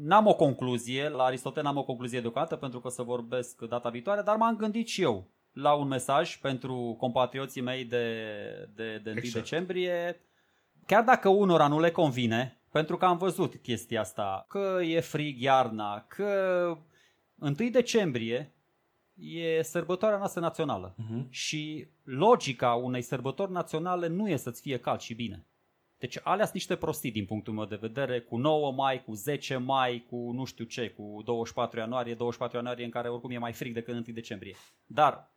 N-am 0.00 0.26
o 0.26 0.34
concluzie, 0.34 1.08
la 1.08 1.24
Aristotel 1.24 1.62
n-am 1.62 1.76
o 1.76 1.84
concluzie 1.84 2.20
deocamdată 2.20 2.56
pentru 2.56 2.80
că 2.80 2.86
o 2.86 2.90
să 2.90 3.02
vorbesc 3.02 3.62
data 3.62 3.88
viitoare, 3.88 4.22
dar 4.22 4.36
m-am 4.36 4.56
gândit 4.56 4.88
și 4.88 5.02
eu 5.02 5.30
la 5.52 5.72
un 5.72 5.88
mesaj 5.88 6.36
pentru 6.36 6.96
compatrioții 6.98 7.60
mei 7.60 7.84
de, 7.84 8.14
de, 8.74 9.00
de 9.02 9.10
1 9.10 9.18
Exact. 9.18 9.34
decembrie. 9.34 10.20
Chiar 10.86 11.02
dacă 11.02 11.28
unora 11.28 11.68
nu 11.68 11.80
le 11.80 11.90
convine, 11.90 12.60
pentru 12.72 12.96
că 12.96 13.04
am 13.04 13.16
văzut 13.16 13.54
chestia 13.54 14.00
asta, 14.00 14.44
că 14.48 14.78
e 14.82 15.00
frig 15.00 15.40
iarna, 15.40 16.04
că 16.08 16.78
1 17.44 17.68
decembrie 17.70 18.52
e 19.14 19.62
sărbătoarea 19.62 20.18
noastră 20.18 20.40
națională. 20.40 20.94
Mhm. 20.96 21.26
Și 21.30 21.86
logica 22.04 22.74
unei 22.74 23.02
sărbători 23.02 23.52
naționale 23.52 24.06
nu 24.06 24.28
e 24.28 24.36
să-ți 24.36 24.60
fie 24.60 24.78
cald 24.78 25.00
și 25.00 25.14
bine. 25.14 25.44
Deci 25.98 26.18
alea 26.22 26.42
sunt 26.44 26.54
niște 26.54 26.76
prostii 26.76 27.10
din 27.10 27.24
punctul 27.24 27.52
meu 27.52 27.64
de 27.64 27.78
vedere, 27.80 28.20
cu 28.20 28.36
9 28.36 28.72
mai, 28.72 29.04
cu 29.04 29.14
10 29.14 29.56
mai, 29.56 30.04
cu 30.08 30.30
nu 30.32 30.44
știu 30.44 30.64
ce, 30.64 30.90
cu 30.90 31.22
24 31.24 31.78
ianuarie, 31.78 32.14
24 32.14 32.56
ianuarie 32.56 32.84
în 32.84 32.90
care 32.90 33.08
oricum 33.08 33.30
e 33.30 33.38
mai 33.38 33.52
frig 33.52 33.74
decât 33.74 33.94
1 33.94 34.02
decembrie. 34.06 34.56
Dar, 34.86 35.30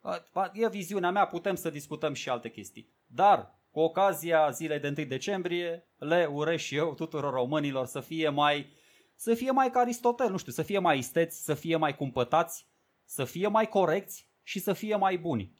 a- 0.00 0.24
a- 0.32 0.50
e 0.54 0.68
viziunea 0.68 1.10
mea, 1.10 1.26
putem 1.26 1.54
să 1.54 1.70
discutăm 1.70 2.12
și 2.12 2.28
alte 2.28 2.50
chestii. 2.50 2.88
Dar, 3.06 3.58
cu 3.70 3.80
ocazia 3.80 4.50
zilei 4.50 4.78
de 4.78 4.94
1 4.98 5.06
decembrie, 5.08 5.86
le 5.98 6.28
urez 6.32 6.60
și 6.60 6.74
eu 6.76 6.94
tuturor 6.94 7.32
românilor 7.32 7.86
să 7.86 8.00
fie 8.00 8.28
mai, 8.28 8.66
să 9.18 9.34
fie 9.34 9.50
mai 9.50 9.70
ca 9.70 9.80
Aristotel, 9.80 10.30
nu 10.30 10.36
știu, 10.36 10.52
să 10.52 10.62
fie 10.62 10.78
mai 10.78 10.98
isteți, 10.98 11.44
să 11.44 11.54
fie 11.54 11.76
mai 11.76 11.96
cumpătați, 11.96 12.66
să 13.04 13.24
fie 13.24 13.48
mai 13.48 13.68
corecți 13.68 14.28
și 14.42 14.58
să 14.58 14.72
fie 14.72 14.96
mai 14.96 15.18
buni 15.18 15.58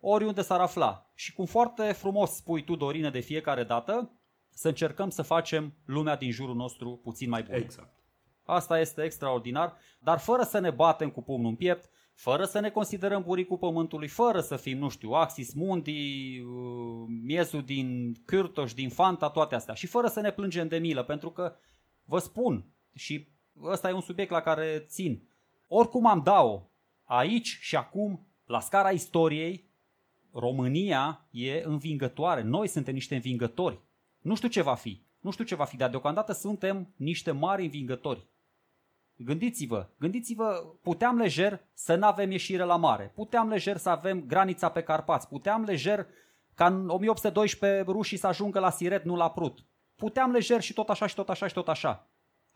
oriunde 0.00 0.42
s-ar 0.42 0.60
afla. 0.60 1.10
Și 1.14 1.32
cum 1.32 1.44
foarte 1.44 1.92
frumos 1.92 2.30
spui 2.30 2.64
tu, 2.64 2.76
Dorine, 2.76 3.10
de 3.10 3.20
fiecare 3.20 3.64
dată, 3.64 4.12
să 4.50 4.68
încercăm 4.68 5.10
să 5.10 5.22
facem 5.22 5.74
lumea 5.84 6.16
din 6.16 6.30
jurul 6.30 6.54
nostru 6.54 7.00
puțin 7.02 7.28
mai 7.28 7.42
bună. 7.42 7.56
Exact. 7.56 7.96
Asta 8.44 8.80
este 8.80 9.02
extraordinar, 9.02 9.76
dar 9.98 10.18
fără 10.18 10.42
să 10.42 10.58
ne 10.58 10.70
batem 10.70 11.10
cu 11.10 11.22
pumnul 11.22 11.50
în 11.50 11.56
piept, 11.56 11.90
fără 12.14 12.44
să 12.44 12.60
ne 12.60 12.70
considerăm 12.70 13.22
buricul 13.22 13.58
pământului, 13.58 14.08
fără 14.08 14.40
să 14.40 14.56
fim, 14.56 14.78
nu 14.78 14.88
știu, 14.88 15.10
Axis 15.10 15.54
Mundi, 15.54 15.90
uh, 16.40 17.04
miezul 17.22 17.62
din 17.62 18.14
Cârtoș, 18.24 18.74
din 18.74 18.88
Fanta, 18.88 19.30
toate 19.30 19.54
astea. 19.54 19.74
Și 19.74 19.86
fără 19.86 20.06
să 20.06 20.20
ne 20.20 20.32
plângem 20.32 20.68
de 20.68 20.78
milă, 20.78 21.02
pentru 21.02 21.30
că 21.30 21.54
vă 22.04 22.18
spun, 22.18 22.66
și 22.98 23.28
ăsta 23.62 23.88
e 23.88 23.92
un 23.92 24.00
subiect 24.00 24.30
la 24.30 24.40
care 24.40 24.84
țin, 24.86 25.28
oricum 25.66 26.06
am 26.06 26.22
da-o, 26.22 26.62
aici 27.04 27.58
și 27.60 27.76
acum, 27.76 28.26
la 28.44 28.60
scara 28.60 28.90
istoriei, 28.90 29.68
România 30.32 31.26
e 31.30 31.62
învingătoare. 31.64 32.42
Noi 32.42 32.68
suntem 32.68 32.94
niște 32.94 33.14
învingători. 33.14 33.80
Nu 34.18 34.34
știu 34.34 34.48
ce 34.48 34.62
va 34.62 34.74
fi. 34.74 35.02
Nu 35.20 35.30
știu 35.30 35.44
ce 35.44 35.54
va 35.54 35.64
fi, 35.64 35.76
dar 35.76 35.90
deocamdată 35.90 36.32
suntem 36.32 36.92
niște 36.96 37.30
mari 37.30 37.64
învingători. 37.64 38.26
Gândiți-vă, 39.16 39.88
gândiți-vă, 39.98 40.74
puteam 40.82 41.16
lejer 41.16 41.60
să 41.74 41.94
nu 41.94 42.06
avem 42.06 42.30
ieșire 42.30 42.62
la 42.62 42.76
mare, 42.76 43.12
puteam 43.14 43.48
lejer 43.48 43.76
să 43.76 43.88
avem 43.88 44.22
granița 44.26 44.70
pe 44.70 44.82
Carpați, 44.82 45.28
puteam 45.28 45.62
lejer 45.62 46.06
ca 46.54 46.66
în 46.66 46.88
1812 46.88 47.90
rușii 47.90 48.16
să 48.16 48.26
ajungă 48.26 48.58
la 48.58 48.70
Siret, 48.70 49.04
nu 49.04 49.16
la 49.16 49.30
Prut. 49.30 49.64
Puteam 49.96 50.30
lejer 50.30 50.60
și 50.60 50.72
tot 50.72 50.88
așa 50.88 51.06
și 51.06 51.14
tot 51.14 51.28
așa 51.28 51.46
și 51.46 51.54
tot 51.54 51.68
așa. 51.68 52.08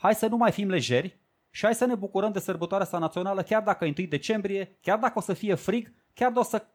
Hai 0.03 0.15
să 0.15 0.27
nu 0.27 0.37
mai 0.37 0.53
fim 0.53 0.69
lejeri 0.69 1.21
și 1.51 1.65
hai 1.65 1.75
să 1.75 1.85
ne 1.85 1.95
bucurăm 1.95 2.33
de 2.33 2.39
sărbătoarea 2.39 2.87
asta 2.87 2.99
națională, 2.99 3.43
chiar 3.43 3.63
dacă 3.63 3.85
e 3.85 3.95
1 3.99 4.07
decembrie, 4.07 4.79
chiar 4.81 4.99
dacă 4.99 5.19
o 5.19 5.21
să 5.21 5.33
fie 5.33 5.55
frig, 5.55 5.95
chiar 6.15 6.29
dacă 6.29 6.41
o 6.41 6.43
să, 6.43 6.67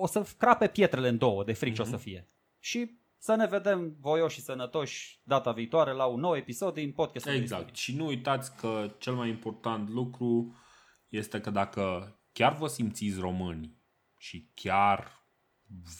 o 0.00 0.06
să 0.06 0.26
crape 0.38 0.68
pietrele 0.68 1.08
în 1.08 1.18
două 1.18 1.44
de 1.44 1.52
frig 1.52 1.72
mm-hmm. 1.72 1.76
ce 1.76 1.82
o 1.82 1.84
să 1.84 1.96
fie. 1.96 2.30
Și 2.58 2.98
să 3.18 3.34
ne 3.34 3.46
vedem 3.46 3.96
voioși 4.00 4.34
și 4.34 4.42
sănătoși 4.42 5.20
data 5.24 5.52
viitoare 5.52 5.92
la 5.92 6.04
un 6.04 6.20
nou 6.20 6.36
episod 6.36 6.74
din 6.74 6.92
podcastul. 6.92 7.32
Exact. 7.32 7.76
Și 7.76 7.96
nu 7.96 8.06
uitați 8.06 8.56
că 8.56 8.94
cel 8.98 9.12
mai 9.12 9.28
important 9.28 9.88
lucru 9.88 10.56
este 11.08 11.40
că 11.40 11.50
dacă 11.50 12.16
chiar 12.32 12.56
vă 12.56 12.66
simțiți 12.66 13.20
români 13.20 13.76
și 14.16 14.50
chiar 14.54 15.26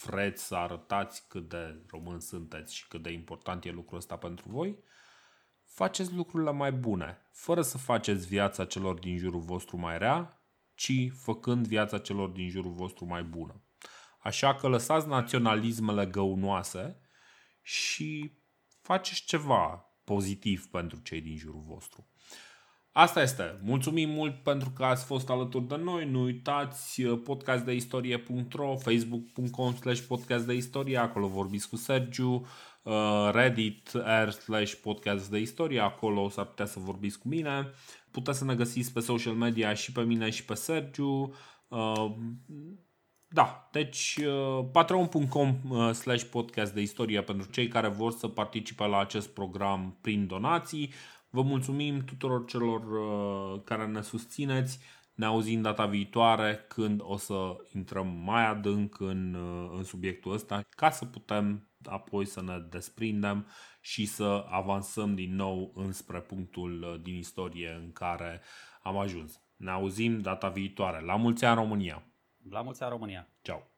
vreți 0.04 0.46
să 0.46 0.54
arătați 0.54 1.28
cât 1.28 1.48
de 1.48 1.84
român 1.86 2.20
sunteți 2.20 2.74
și 2.74 2.88
cât 2.88 3.02
de 3.02 3.12
important 3.12 3.64
e 3.64 3.70
lucrul 3.70 3.98
ăsta 3.98 4.16
pentru 4.16 4.48
voi, 4.48 4.78
faceți 5.72 6.14
lucrurile 6.14 6.50
mai 6.52 6.72
bune, 6.72 7.28
fără 7.30 7.62
să 7.62 7.78
faceți 7.78 8.26
viața 8.26 8.64
celor 8.64 8.98
din 8.98 9.18
jurul 9.18 9.40
vostru 9.40 9.76
mai 9.76 9.98
rea, 9.98 10.42
ci 10.74 10.92
făcând 11.12 11.66
viața 11.66 11.98
celor 11.98 12.28
din 12.28 12.48
jurul 12.50 12.72
vostru 12.72 13.04
mai 13.04 13.22
bună. 13.22 13.62
Așa 14.18 14.54
că 14.54 14.68
lăsați 14.68 15.08
naționalismele 15.08 16.06
găunoase 16.06 17.00
și 17.62 18.38
faceți 18.80 19.24
ceva 19.24 19.86
pozitiv 20.04 20.66
pentru 20.66 21.00
cei 21.00 21.20
din 21.20 21.36
jurul 21.36 21.62
vostru. 21.66 22.11
Asta 22.92 23.22
este. 23.22 23.60
Mulțumim 23.62 24.10
mult 24.10 24.42
pentru 24.42 24.70
că 24.70 24.84
ați 24.84 25.04
fost 25.04 25.30
alături 25.30 25.68
de 25.68 25.76
noi. 25.76 26.10
Nu 26.10 26.22
uitați 26.22 27.02
uh, 27.02 27.20
podcastdeistorie.ro, 27.24 28.76
facebook.com 28.76 29.74
slash 29.74 30.00
podcast 30.00 30.46
de 30.46 30.54
istorie, 30.54 30.96
acolo 30.98 31.26
vorbiți 31.26 31.68
cu 31.68 31.76
Sergiu, 31.76 32.46
uh, 32.82 33.30
Reddit 33.32 33.90
r 34.24 34.30
slash 34.30 34.72
podcast 34.72 35.30
de 35.30 35.38
istorie, 35.38 35.80
acolo 35.80 36.28
s-ar 36.28 36.44
putea 36.44 36.66
să 36.66 36.78
vorbiți 36.78 37.18
cu 37.18 37.28
mine. 37.28 37.70
Puteți 38.10 38.38
să 38.38 38.44
ne 38.44 38.54
găsiți 38.54 38.92
pe 38.92 39.00
social 39.00 39.34
media 39.34 39.74
și 39.74 39.92
pe 39.92 40.02
mine 40.02 40.30
și 40.30 40.44
pe 40.44 40.54
Sergiu. 40.54 41.34
Uh, 41.68 42.14
da, 43.28 43.68
deci 43.72 44.18
uh, 44.26 44.64
patreon.com 44.72 45.56
uh, 45.68 45.90
slash 45.90 46.24
podcast 46.24 46.74
de 46.74 46.80
istorie 46.80 47.22
pentru 47.22 47.50
cei 47.50 47.68
care 47.68 47.88
vor 47.88 48.12
să 48.12 48.28
participe 48.28 48.86
la 48.86 48.98
acest 48.98 49.28
program 49.28 49.98
prin 50.00 50.26
donații. 50.26 50.92
Vă 51.34 51.42
mulțumim 51.42 52.04
tuturor 52.04 52.44
celor 52.44 52.80
uh, 52.82 53.62
care 53.64 53.86
ne 53.86 54.00
susțineți. 54.00 54.78
Ne 55.14 55.24
auzim 55.24 55.62
data 55.62 55.86
viitoare 55.86 56.64
când 56.68 57.00
o 57.04 57.16
să 57.16 57.56
intrăm 57.74 58.06
mai 58.06 58.46
adânc 58.46 59.00
în, 59.00 59.34
în 59.76 59.84
subiectul 59.84 60.32
ăsta 60.32 60.60
ca 60.68 60.90
să 60.90 61.04
putem 61.04 61.70
apoi 61.84 62.24
să 62.24 62.42
ne 62.42 62.58
desprindem 62.70 63.46
și 63.80 64.06
să 64.06 64.46
avansăm 64.48 65.14
din 65.14 65.34
nou 65.34 65.72
înspre 65.74 66.20
punctul 66.20 67.00
din 67.02 67.16
istorie 67.16 67.80
în 67.82 67.92
care 67.92 68.40
am 68.82 68.96
ajuns. 68.96 69.40
Ne 69.56 69.70
auzim 69.70 70.18
data 70.20 70.48
viitoare. 70.48 71.00
La 71.00 71.16
mulți 71.16 71.44
ani 71.44 71.56
România! 71.56 72.02
La 72.50 72.62
mulți 72.62 72.82
ani 72.82 72.92
România! 72.92 73.28
Ciao! 73.42 73.71